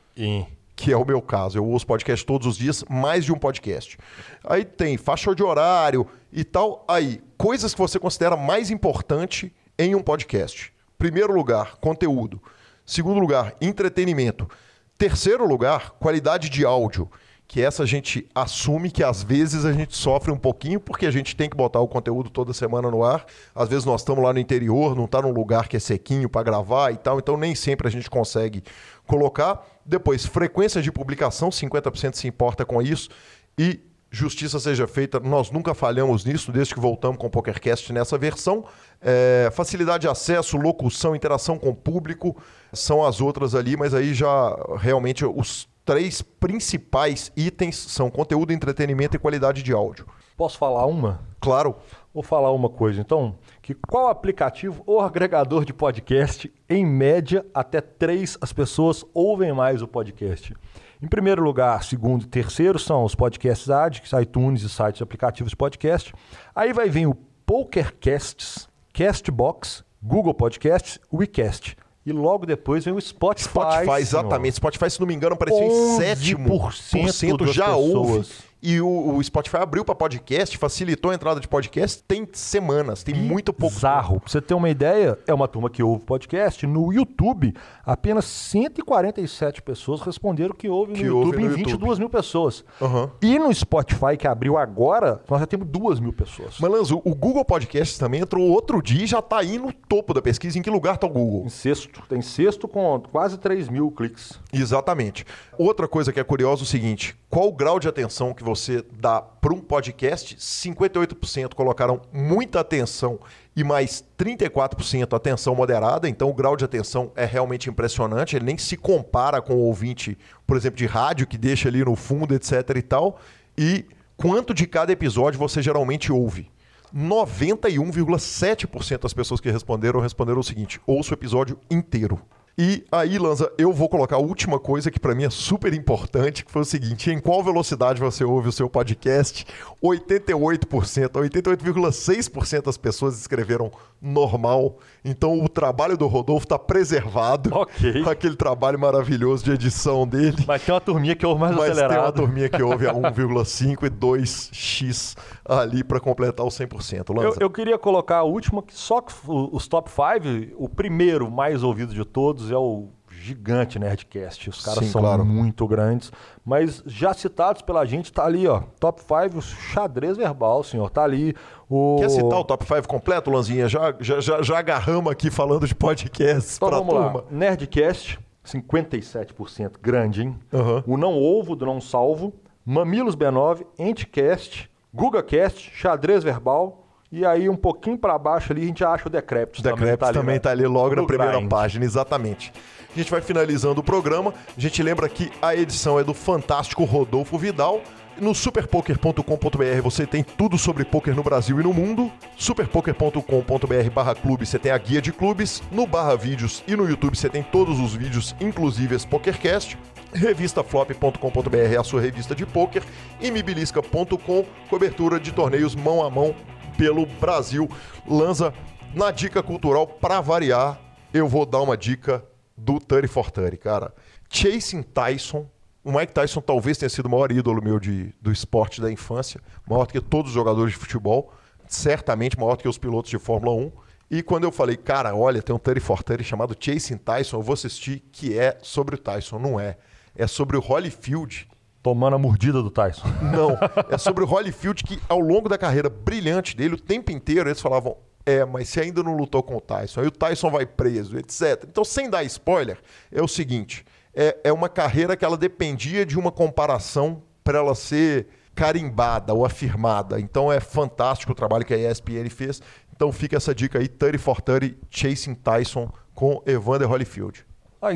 que 0.75 0.91
é 0.91 0.97
o 0.97 1.05
meu 1.05 1.21
caso. 1.21 1.57
Eu 1.57 1.65
ouço 1.65 1.85
podcast 1.85 2.25
todos 2.25 2.47
os 2.47 2.57
dias, 2.57 2.83
mais 2.89 3.25
de 3.25 3.31
um 3.31 3.37
podcast. 3.37 3.97
Aí 4.43 4.65
tem 4.65 4.97
faixa 4.97 5.33
de 5.33 5.43
horário 5.43 6.07
e 6.31 6.43
tal. 6.43 6.83
Aí, 6.87 7.21
coisas 7.37 7.73
que 7.73 7.79
você 7.79 7.99
considera 7.99 8.35
mais 8.35 8.71
importante 8.71 9.53
em 9.77 9.95
um 9.95 10.01
podcast. 10.01 10.73
Primeiro 10.97 11.33
lugar, 11.33 11.77
conteúdo. 11.77 12.41
Segundo 12.85 13.19
lugar, 13.19 13.55
entretenimento. 13.61 14.49
Terceiro 14.97 15.45
lugar, 15.47 15.91
qualidade 15.91 16.49
de 16.49 16.65
áudio. 16.65 17.09
Que 17.53 17.61
essa 17.61 17.83
a 17.83 17.85
gente 17.85 18.27
assume 18.33 18.89
que 18.89 19.03
às 19.03 19.21
vezes 19.21 19.63
a 19.63 19.71
gente 19.71 19.95
sofre 19.95 20.31
um 20.31 20.37
pouquinho 20.37 20.79
porque 20.79 21.05
a 21.05 21.11
gente 21.11 21.35
tem 21.35 21.47
que 21.47 21.55
botar 21.55 21.79
o 21.81 21.87
conteúdo 21.87 22.27
toda 22.27 22.51
semana 22.51 22.89
no 22.89 23.03
ar. 23.03 23.27
Às 23.53 23.69
vezes 23.69 23.85
nós 23.85 24.01
estamos 24.01 24.23
lá 24.23 24.33
no 24.33 24.39
interior, 24.39 24.95
não 24.95 25.05
está 25.05 25.21
num 25.21 25.29
lugar 25.29 25.67
que 25.67 25.77
é 25.77 25.79
sequinho 25.79 26.27
para 26.27 26.41
gravar 26.41 26.89
e 26.89 26.97
tal, 26.97 27.19
então 27.19 27.37
nem 27.37 27.53
sempre 27.53 27.87
a 27.87 27.91
gente 27.91 28.09
consegue 28.09 28.63
colocar. 29.05 29.63
Depois, 29.85 30.25
frequência 30.25 30.81
de 30.81 30.91
publicação, 30.91 31.49
50% 31.49 32.15
se 32.15 32.27
importa 32.27 32.65
com 32.65 32.81
isso. 32.81 33.09
E 33.55 33.81
justiça 34.09 34.59
seja 34.59 34.87
feita, 34.87 35.19
nós 35.19 35.51
nunca 35.51 35.75
falhamos 35.75 36.25
nisso 36.25 36.51
desde 36.51 36.73
que 36.73 36.79
voltamos 36.79 37.19
com 37.19 37.27
o 37.27 37.29
PokerCast 37.29 37.93
nessa 37.93 38.17
versão. 38.17 38.65
É, 38.99 39.51
facilidade 39.53 40.01
de 40.01 40.07
acesso, 40.07 40.57
locução, 40.57 41.15
interação 41.15 41.59
com 41.59 41.69
o 41.69 41.75
público 41.75 42.35
são 42.73 43.05
as 43.05 43.21
outras 43.21 43.53
ali, 43.53 43.77
mas 43.77 43.93
aí 43.93 44.11
já 44.11 44.57
realmente 44.79 45.23
os 45.23 45.71
três 45.85 46.21
principais 46.21 47.31
itens 47.35 47.75
são 47.75 48.09
conteúdo, 48.09 48.53
entretenimento 48.53 49.15
e 49.15 49.19
qualidade 49.19 49.63
de 49.63 49.73
áudio. 49.73 50.05
Posso 50.35 50.57
falar 50.57 50.85
uma? 50.85 51.21
Claro. 51.39 51.75
Vou 52.13 52.21
falar 52.21 52.51
uma 52.51 52.69
coisa 52.69 53.01
então, 53.01 53.35
que 53.59 53.73
qual 53.73 54.07
aplicativo 54.07 54.83
ou 54.85 55.01
agregador 55.01 55.65
de 55.65 55.73
podcast, 55.73 56.53
em 56.69 56.85
média, 56.85 57.43
até 57.53 57.81
três 57.81 58.37
as 58.39 58.53
pessoas 58.53 59.03
ouvem 59.15 59.51
mais 59.51 59.81
o 59.81 59.87
podcast? 59.87 60.53
Em 61.01 61.07
primeiro 61.07 61.43
lugar, 61.43 61.83
segundo 61.83 62.23
e 62.23 62.27
terceiro 62.27 62.77
são 62.77 63.03
os 63.03 63.15
podcasts 63.15 63.69
Adix, 63.69 64.11
iTunes 64.13 64.61
e 64.61 64.69
sites 64.69 65.01
aplicativos 65.01 65.49
de 65.49 65.57
podcast. 65.57 66.13
Aí 66.55 66.71
vai 66.71 66.87
vir 66.87 67.07
o 67.07 67.15
PokerCasts, 67.47 68.69
Castbox, 68.93 69.83
Google 70.01 70.35
Podcasts, 70.35 70.99
WeCast. 71.11 71.75
E 72.05 72.11
logo 72.11 72.45
depois 72.45 72.83
vem 72.83 72.93
o 72.93 72.99
Spotify. 72.99 73.49
Spotify, 73.49 74.01
exatamente. 74.01 74.55
Spotify, 74.55 74.89
se 74.89 74.99
não 74.99 75.07
me 75.07 75.13
engano, 75.13 75.35
apareceu 75.35 75.63
em 75.63 75.97
sétimo 75.97 76.47
por 76.49 76.73
cento 76.73 77.47
já 77.47 77.67
pessoas. 77.67 77.81
ouve. 77.95 78.27
E 78.65 78.79
o, 78.79 79.17
o 79.17 79.21
Spotify 79.21 79.57
abriu 79.57 79.83
para 79.83 79.93
podcast, 79.93 80.57
facilitou 80.57 81.11
a 81.11 81.13
entrada 81.13 81.37
de 81.41 81.49
podcast. 81.49 82.01
Tem 82.01 82.25
semanas, 82.31 83.03
tem 83.03 83.13
muito 83.13 83.51
pouco. 83.51 83.75
Bizarro. 83.75 84.21
Pra 84.21 84.29
você 84.29 84.39
ter 84.39 84.53
uma 84.53 84.69
ideia, 84.69 85.19
é 85.27 85.33
uma 85.33 85.49
turma 85.49 85.69
que 85.69 85.83
ouve 85.83 86.05
podcast. 86.05 86.65
No 86.65 86.93
YouTube, 86.93 87.53
apenas 87.85 88.23
147 88.23 89.61
pessoas 89.61 89.99
responderam 89.99 90.55
que 90.55 90.69
ouve 90.69 90.93
que 90.93 91.03
no 91.03 91.17
ouve 91.17 91.31
YouTube 91.31 91.43
no 91.43 91.51
em 91.51 91.55
22 91.55 91.71
YouTube. 91.81 91.99
mil 91.99 92.09
pessoas. 92.09 92.63
Uhum. 92.79 93.09
E 93.21 93.37
no 93.37 93.53
Spotify, 93.53 94.15
que 94.17 94.27
abriu 94.29 94.57
agora, 94.57 95.21
nós 95.29 95.41
já 95.41 95.45
temos 95.45 95.67
2 95.67 95.99
mil 95.99 96.13
pessoas. 96.13 96.57
Malanzo, 96.57 97.01
o 97.03 97.13
Google 97.13 97.43
Podcast 97.43 97.99
também 97.99 98.21
entrou 98.21 98.47
outro 98.47 98.81
dia 98.81 99.03
e 99.03 99.07
já 99.07 99.19
está 99.19 99.39
aí 99.39 99.57
no 99.57 99.73
topo 99.73 100.13
da 100.13 100.21
pesquisa. 100.21 100.57
Em 100.57 100.61
que 100.61 100.69
lugar 100.69 100.95
está 100.95 101.05
o 101.05 101.09
Google? 101.09 101.43
Em 101.45 101.49
sexto. 101.49 102.01
Tem 102.07 102.21
sexto 102.21 102.65
com 102.69 103.01
quase 103.11 103.37
3 103.37 103.67
mil 103.67 103.91
cliques. 103.91 104.39
Exatamente. 104.53 105.25
Outra 105.57 105.85
coisa 105.85 106.13
que 106.13 106.19
é 106.21 106.23
curiosa 106.23 106.61
é 106.61 106.63
o 106.63 106.65
seguinte: 106.65 107.13
qual 107.29 107.49
o 107.49 107.51
grau 107.51 107.77
de 107.77 107.89
atenção 107.89 108.33
que 108.33 108.43
você 108.43 108.52
você 108.55 108.83
dá 108.99 109.21
para 109.21 109.53
um 109.53 109.59
podcast, 109.59 110.35
58% 110.35 111.53
colocaram 111.53 112.01
muita 112.11 112.59
atenção 112.59 113.19
e 113.55 113.63
mais 113.63 114.03
34% 114.17 115.13
atenção 115.13 115.55
moderada. 115.55 116.09
Então 116.09 116.29
o 116.29 116.33
grau 116.33 116.55
de 116.55 116.65
atenção 116.65 117.11
é 117.15 117.25
realmente 117.25 117.69
impressionante. 117.69 118.35
Ele 118.35 118.45
nem 118.45 118.57
se 118.57 118.75
compara 118.77 119.41
com 119.41 119.53
o 119.53 119.65
ouvinte, 119.65 120.17
por 120.45 120.57
exemplo, 120.57 120.77
de 120.77 120.85
rádio 120.85 121.27
que 121.27 121.37
deixa 121.37 121.69
ali 121.69 121.83
no 121.83 121.95
fundo, 121.95 122.33
etc. 122.33 122.51
e 122.75 122.81
tal. 122.81 123.19
E 123.57 123.85
quanto 124.15 124.53
de 124.53 124.67
cada 124.67 124.91
episódio 124.91 125.39
você 125.39 125.61
geralmente 125.61 126.11
ouve? 126.11 126.51
91,7% 126.95 129.01
das 129.01 129.13
pessoas 129.13 129.41
que 129.41 129.49
responderam 129.49 129.99
responderam 129.99 130.39
o 130.39 130.43
seguinte: 130.43 130.79
ouço 130.85 131.11
o 131.11 131.15
episódio 131.15 131.59
inteiro. 131.69 132.21
E 132.55 132.85
aí, 132.91 133.17
Lanza, 133.17 133.51
eu 133.57 133.73
vou 133.73 133.89
colocar 133.89 134.15
a 134.15 134.19
última 134.19 134.59
coisa 134.59 134.91
que 134.91 134.99
para 134.99 135.15
mim 135.15 135.23
é 135.23 135.29
super 135.31 135.73
importante, 135.73 136.45
que 136.45 136.51
foi 136.51 136.61
o 136.61 136.65
seguinte: 136.65 137.09
em 137.09 137.19
qual 137.19 137.43
velocidade 137.43 137.99
você 137.99 138.23
ouve 138.23 138.49
o 138.49 138.51
seu 138.51 138.69
podcast? 138.69 139.43
88%, 139.83 140.67
88,6% 141.09 142.61
das 142.61 142.77
pessoas 142.77 143.19
escreveram 143.19 143.71
normal. 144.03 144.77
Então 145.03 145.41
o 145.41 145.47
trabalho 145.47 145.97
do 145.97 146.07
Rodolfo 146.07 146.45
está 146.45 146.59
preservado. 146.59 147.49
Ok. 147.53 148.03
Aquele 148.07 148.35
trabalho 148.35 148.77
maravilhoso 148.77 149.43
de 149.45 149.51
edição 149.51 150.05
dele. 150.05 150.43
Mas 150.45 150.61
tem 150.63 150.73
uma 150.73 150.81
turminha 150.81 151.15
que 151.15 151.25
ouve 151.25 151.41
mais 151.41 151.55
Mas 151.55 151.71
acelerado. 151.71 151.89
Mas 151.89 151.97
tem 151.97 152.05
uma 152.05 152.11
turminha 152.11 152.49
que 152.49 152.61
ouve 152.61 152.87
a 152.87 152.93
1,5 152.93 153.85
e 153.85 153.89
2x 153.89 155.15
ali 155.45 155.83
para 155.83 155.99
completar 155.99 156.45
o 156.45 156.49
100%. 156.49 157.15
Lanza. 157.15 157.39
Eu, 157.39 157.47
eu 157.47 157.49
queria 157.49 157.77
colocar 157.77 158.17
a 158.17 158.23
última, 158.23 158.61
que 158.61 158.73
só 158.73 159.01
que 159.01 159.13
os 159.25 159.67
top 159.67 159.89
5, 159.89 160.55
o 160.57 160.67
primeiro 160.67 161.31
mais 161.31 161.63
ouvido 161.63 161.93
de 161.93 162.03
todos 162.03 162.51
é 162.51 162.57
o 162.57 162.89
gigante 163.23 163.79
Nerdcast. 163.79 164.49
Os 164.49 164.63
caras 164.63 164.83
Sim, 164.83 164.91
são 164.91 165.01
claro. 165.01 165.25
muito 165.25 165.65
grandes. 165.65 166.11
Mas 166.45 166.83
já 166.85 167.13
citados 167.13 167.61
pela 167.61 167.85
gente, 167.85 168.11
tá 168.11 168.25
ali, 168.25 168.45
ó. 168.47 168.63
Top 168.79 169.01
5, 169.01 169.41
xadrez 169.41 170.17
verbal, 170.17 170.63
senhor. 170.63 170.89
Tá 170.89 171.03
ali 171.03 171.33
o. 171.69 171.97
Quer 171.99 172.09
citar 172.09 172.39
o 172.39 172.43
top 172.43 172.65
5 172.65 172.87
completo, 172.87 173.31
Lanzinha? 173.31 173.69
Já, 173.69 173.95
já, 173.99 174.19
já, 174.19 174.41
já 174.41 174.59
agarramos 174.59 175.11
aqui 175.11 175.31
falando 175.31 175.65
de 175.65 175.73
podcasts 175.73 176.57
então, 176.57 176.67
pra 176.67 176.77
vamos 176.79 176.93
turma. 176.93 177.19
Lá. 177.21 177.23
Nerdcast, 177.31 178.19
57%. 178.45 179.73
Grande, 179.81 180.23
hein? 180.23 180.39
Uhum. 180.51 180.83
O 180.85 180.97
Não 180.97 181.13
Ovo 181.13 181.55
do 181.55 181.65
Não 181.65 181.79
Salvo. 181.79 182.33
Mamilos 182.65 183.15
B9, 183.15 183.65
Entcast, 183.77 184.69
GugaCast, 184.93 185.71
Xadrez 185.73 186.23
Verbal. 186.23 186.81
E 187.11 187.23
aí, 187.23 187.47
um 187.47 187.55
pouquinho 187.55 187.95
para 187.95 188.17
baixo 188.17 188.51
ali, 188.51 188.63
a 188.63 188.65
gente 188.65 188.83
acha 188.83 189.07
o 189.07 189.09
Decrepit. 189.09 189.59
O 189.59 189.63
Decrepit 189.63 189.85
também, 189.85 189.97
tá 189.97 190.07
ali, 190.07 190.17
também 190.17 190.33
né? 190.35 190.39
tá 190.39 190.49
ali 190.49 190.65
logo 190.65 190.95
na 190.95 191.05
primeira 191.05 191.37
grind. 191.37 191.47
página, 191.47 191.85
exatamente. 191.85 192.51
A 192.93 192.99
gente 192.99 193.09
vai 193.09 193.21
finalizando 193.21 193.81
o 193.81 193.83
programa. 193.83 194.33
A 194.55 194.61
gente 194.61 194.83
lembra 194.83 195.09
que 195.09 195.31
a 195.41 195.55
edição 195.55 195.99
é 195.99 196.03
do 196.03 196.13
fantástico 196.13 196.83
Rodolfo 196.83 197.37
Vidal. 197.39 197.81
No 198.19 198.35
superpoker.com.br 198.35 199.81
você 199.81 200.05
tem 200.05 200.23
tudo 200.23 200.55
sobre 200.59 200.85
poker 200.85 201.15
no 201.15 201.23
Brasil 201.23 201.59
e 201.59 201.63
no 201.63 201.73
mundo. 201.73 202.11
superpoker.com.br 202.37 203.89
barra 203.91 204.13
clube 204.13 204.45
você 204.45 204.59
tem 204.59 204.71
a 204.71 204.77
guia 204.77 205.01
de 205.01 205.11
clubes. 205.11 205.63
No 205.71 205.87
barra 205.87 206.15
vídeos 206.15 206.63
e 206.67 206.75
no 206.75 206.87
YouTube 206.87 207.17
você 207.17 207.27
tem 207.27 207.41
todos 207.41 207.79
os 207.79 207.95
vídeos, 207.95 208.35
inclusive 208.39 208.95
esse 208.95 209.07
PokerCast. 209.07 209.75
Revistaflop.com.br 210.13 211.73
é 211.73 211.77
a 211.77 211.83
sua 211.83 211.99
revista 211.99 212.35
de 212.35 212.45
poker. 212.45 212.83
E 213.19 213.31
mibilisca.com, 213.31 214.45
cobertura 214.69 215.19
de 215.19 215.31
torneios 215.31 215.73
mão 215.73 216.05
a 216.05 216.11
mão 216.11 216.35
pelo 216.77 217.07
Brasil. 217.07 217.67
Lanza, 218.07 218.53
na 218.93 219.09
dica 219.09 219.41
cultural, 219.41 219.87
para 219.87 220.21
variar, 220.21 220.79
eu 221.11 221.27
vou 221.27 221.47
dar 221.47 221.61
uma 221.61 221.75
dica 221.75 222.23
do 222.57 222.79
30 222.79 223.07
for 223.07 223.31
30, 223.31 223.57
cara. 223.57 223.93
Chasing 224.29 224.83
Tyson. 224.83 225.47
O 225.83 225.91
Mike 225.91 226.13
Tyson 226.13 226.39
talvez 226.39 226.77
tenha 226.77 226.89
sido 226.89 227.07
o 227.07 227.09
maior 227.09 227.29
ídolo 227.31 227.61
meu 227.61 227.77
de, 227.77 228.13
do 228.21 228.31
esporte 228.31 228.79
da 228.79 228.89
infância, 228.89 229.41
maior 229.67 229.85
do 229.85 229.91
que 229.91 229.99
todos 229.99 230.29
os 230.29 230.33
jogadores 230.33 230.71
de 230.71 230.79
futebol, 230.79 231.33
certamente 231.67 232.39
maior 232.39 232.55
do 232.55 232.63
que 232.63 232.69
os 232.69 232.77
pilotos 232.77 233.11
de 233.11 233.19
Fórmula 233.19 233.53
1. 233.53 233.71
E 234.09 234.23
quando 234.23 234.45
eu 234.45 234.51
falei, 234.51 234.77
cara, 234.77 235.13
olha, 235.13 235.41
tem 235.41 235.53
um 235.53 235.59
30 235.59 235.81
for 235.81 236.01
30 236.01 236.23
chamado 236.23 236.55
Chasing 236.57 236.97
Tyson, 236.97 237.37
eu 237.37 237.41
vou 237.41 237.53
assistir, 237.53 238.01
que 238.11 238.37
é 238.37 238.57
sobre 238.61 238.95
o 238.95 238.97
Tyson. 238.97 239.39
Não 239.39 239.59
é. 239.59 239.77
É 240.15 240.25
sobre 240.27 240.55
o 240.55 240.61
Holyfield. 240.61 241.47
Tomando 241.81 242.15
a 242.15 242.19
mordida 242.19 242.61
do 242.61 242.71
Tyson. 242.71 243.07
Não. 243.21 243.57
É 243.89 243.97
sobre 243.97 244.23
o 244.23 244.27
Holyfield 244.27 244.83
que, 244.83 245.01
ao 245.09 245.19
longo 245.19 245.49
da 245.49 245.57
carreira 245.57 245.89
brilhante 245.89 246.55
dele, 246.55 246.75
o 246.75 246.79
tempo 246.79 247.11
inteiro 247.11 247.49
eles 247.49 247.59
falavam: 247.59 247.97
é, 248.25 248.45
mas 248.45 248.69
se 248.69 248.79
ainda 248.79 249.03
não 249.03 249.15
lutou 249.15 249.43
com 249.43 249.57
o 249.57 249.61
Tyson, 249.61 250.01
aí 250.01 250.07
o 250.07 250.11
Tyson 250.11 250.49
vai 250.49 250.65
preso, 250.65 251.17
etc. 251.17 251.65
Então, 251.69 251.83
sem 251.83 252.09
dar 252.09 252.23
spoiler, 252.23 252.79
é 253.11 253.21
o 253.21 253.27
seguinte: 253.27 253.85
é, 254.13 254.37
é 254.43 254.53
uma 254.53 254.69
carreira 254.69 255.17
que 255.17 255.25
ela 255.25 255.37
dependia 255.37 256.05
de 256.05 256.17
uma 256.17 256.31
comparação 256.31 257.23
para 257.43 257.57
ela 257.57 257.75
ser 257.75 258.27
carimbada 258.55 259.33
ou 259.33 259.45
afirmada. 259.45 260.19
Então 260.19 260.51
é 260.51 260.59
fantástico 260.59 261.31
o 261.31 261.35
trabalho 261.35 261.65
que 261.65 261.73
a 261.73 261.91
ESPN 261.91 262.29
fez. 262.29 262.61
Então 262.95 263.11
fica 263.11 263.37
essa 263.37 263.53
dica 263.53 263.79
aí, 263.79 263.87
30 263.87 264.19
for 264.19 264.41
30, 264.41 264.77
Chasing 264.89 265.35
Tyson 265.35 265.91
com 266.13 266.41
Evander 266.45 266.89
Holyfield. 266.89 267.45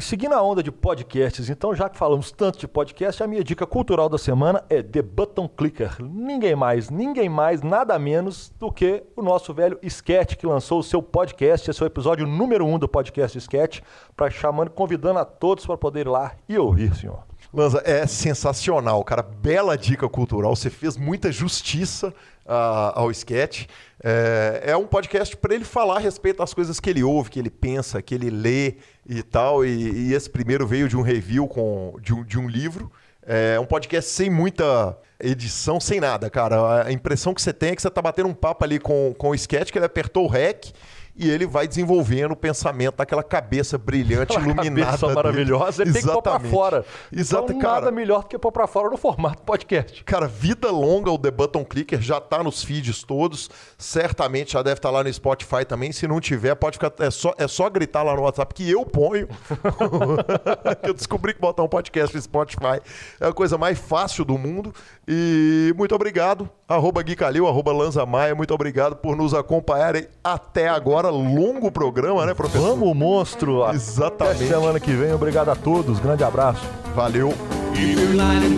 Seguindo 0.02 0.34
a 0.34 0.42
onda 0.42 0.62
de 0.62 0.70
podcasts, 0.70 1.50
então, 1.50 1.74
já 1.74 1.88
que 1.88 1.98
falamos 1.98 2.30
tanto 2.30 2.60
de 2.60 2.68
podcast, 2.68 3.24
a 3.24 3.28
minha 3.28 3.42
dica 3.42 3.66
cultural 3.66 4.10
da 4.10 4.18
semana 4.18 4.62
é 4.70 4.84
The 4.84 5.02
Button 5.02 5.48
Clicker. 5.48 5.96
Ninguém 6.02 6.58
mais, 6.58 6.90
ninguém 6.90 7.30
mais, 7.30 7.62
nada 7.62 7.98
menos 7.98 8.52
do 8.60 8.70
que 8.70 9.02
o 9.16 9.22
nosso 9.22 9.54
velho 9.54 9.80
Sketch, 9.82 10.36
que 10.36 10.46
lançou 10.46 10.80
o 10.80 10.84
seu 10.84 11.02
podcast, 11.02 11.72
esse 11.72 11.82
é 11.82 11.86
o 11.86 11.88
episódio 11.88 12.28
número 12.28 12.66
um 12.66 12.78
do 12.78 12.88
podcast 12.88 13.38
Sketch, 13.38 13.80
para 14.16 14.30
chamando, 14.30 14.72
convidando 14.72 15.20
a 15.20 15.26
todos 15.26 15.66
para 15.66 15.78
poder 15.78 16.02
ir 16.02 16.10
lá 16.10 16.34
e 16.50 16.58
ouvir, 16.58 16.94
senhor. 16.94 17.24
Lanza, 17.54 17.82
é 17.86 18.06
sensacional, 18.06 19.02
cara. 19.06 19.24
Bela 19.24 19.78
dica 19.78 20.08
cultural. 20.10 20.54
Você 20.56 20.70
fez 20.70 20.98
muita 20.98 21.32
justiça 21.32 22.10
uh, 22.46 22.92
ao 22.94 23.10
sketch. 23.12 23.66
É, 24.04 24.64
é 24.66 24.78
um 24.78 24.86
podcast 24.86 25.36
para 25.38 25.56
ele 25.56 25.64
falar 25.64 25.96
a 25.96 26.00
respeito 26.00 26.38
das 26.38 26.54
coisas 26.54 26.80
que 26.80 26.90
ele 26.90 27.04
ouve, 27.04 27.30
que 27.30 27.40
ele 27.40 27.50
pensa, 27.50 28.02
que 28.02 28.14
ele 28.14 28.30
lê 28.30 28.76
e 29.08 29.24
tal. 29.24 29.66
E, 29.66 30.10
e 30.10 30.14
esse 30.14 30.30
primeiro 30.30 30.68
veio 30.68 30.88
de 30.88 30.98
um 30.98 31.02
review 31.02 31.48
com, 31.48 31.96
de, 32.02 32.14
um, 32.14 32.24
de 32.24 32.38
um 32.40 32.48
livro. 32.48 32.92
É 33.26 33.60
um 33.60 33.66
podcast 33.66 34.10
sem 34.10 34.30
muita 34.30 34.98
edição, 35.20 35.80
sem 35.80 36.00
nada, 36.00 36.30
cara. 36.30 36.86
A 36.86 36.92
impressão 36.92 37.34
que 37.34 37.42
você 37.42 37.52
tem 37.52 37.72
é 37.72 37.76
que 37.76 37.82
você 37.82 37.90
tá 37.90 38.02
batendo 38.02 38.30
um 38.30 38.34
papo 38.34 38.64
ali 38.64 38.80
com, 38.80 39.14
com 39.18 39.30
o 39.30 39.36
sketch, 39.36 39.72
que 39.72 39.78
ele 39.78 39.86
apertou 39.86 40.26
o 40.26 40.28
REC 40.28 40.74
e 41.18 41.30
ele 41.30 41.46
vai 41.46 41.68
desenvolvendo 41.68 42.32
o 42.32 42.36
pensamento 42.36 42.98
daquela 42.98 43.24
cabeça 43.24 43.78
brilhante, 43.78 44.36
Aquela 44.36 44.46
iluminada. 44.54 44.86
cabeça 44.86 45.06
dele. 45.08 45.16
maravilhosa, 45.16 45.82
ele 45.84 45.94
tem 45.94 46.02
que 46.02 46.08
pôr 46.08 46.22
pra 46.22 46.32
Exatamente. 46.34 46.52
fora. 46.54 46.86
Exato, 47.12 47.52
então, 47.52 47.60
cara. 47.62 47.74
nada 47.82 47.92
melhor 47.92 48.22
do 48.22 48.28
que 48.28 48.38
pôr 48.38 48.52
pra 48.52 48.68
fora 48.68 48.90
no 48.90 48.98
formato 48.98 49.42
podcast. 49.44 50.04
Cara, 50.04 50.28
vida 50.28 50.70
longa 50.72 51.12
o 51.12 51.18
The 51.18 51.32
Button 51.32 51.66
Clicker 51.66 52.02
já 52.02 52.20
tá 52.22 52.44
nos 52.44 52.64
feeds 52.64 53.04
todos. 53.04 53.50
Certamente 53.78 54.54
já 54.54 54.62
deve 54.62 54.78
estar 54.78 54.90
lá 54.92 55.04
no 55.04 55.12
Spotify 55.12 55.66
também. 55.66 55.92
Se 55.92 56.08
não 56.08 56.20
tiver, 56.20 56.54
pode 56.56 56.78
ficar. 56.78 56.94
É 57.00 57.10
só, 57.10 57.34
é 57.38 57.48
só 57.48 57.70
gritar 57.70 58.04
lá 58.04 58.16
no 58.16 58.22
WhatsApp 58.22 58.54
que 58.54 58.70
eu 58.70 58.86
ponho. 58.86 59.28
eu 60.84 60.94
descobri 60.94 61.34
que 61.34 61.40
botar 61.40 61.64
um 61.64 61.68
podcast 61.68 62.16
no 62.16 62.22
Spotify 62.22 62.80
é 63.20 63.28
a 63.28 63.34
coisa 63.34 63.58
mais 63.58 63.78
fácil 63.78 64.24
do 64.26 64.38
mundo. 64.38 64.74
E 65.08 65.74
muito 65.78 65.94
obrigado. 65.96 66.50
Arroba 66.70 67.02
Gui 67.02 67.16
Calil, 67.16 67.48
arroba 67.48 67.72
Lanza 67.72 68.06
Maia, 68.06 68.36
muito 68.36 68.54
obrigado 68.54 68.98
por 68.98 69.16
nos 69.16 69.34
acompanharem 69.34 70.06
até 70.22 70.68
agora. 70.68 71.10
Longo 71.10 71.72
programa, 71.72 72.26
né, 72.26 72.34
professor? 72.34 72.76
Vamos, 72.76 72.94
monstro! 72.94 73.64
Até 73.64 73.76
Exatamente. 73.78 74.48
semana 74.50 74.78
que 74.78 74.92
vem. 74.92 75.14
Obrigado 75.14 75.50
a 75.50 75.56
todos. 75.56 75.98
Grande 76.00 76.26
abraço. 76.26 76.68
Valeu. 76.94 77.34
If 77.74 77.98
you 77.98 78.18
line 78.18 78.58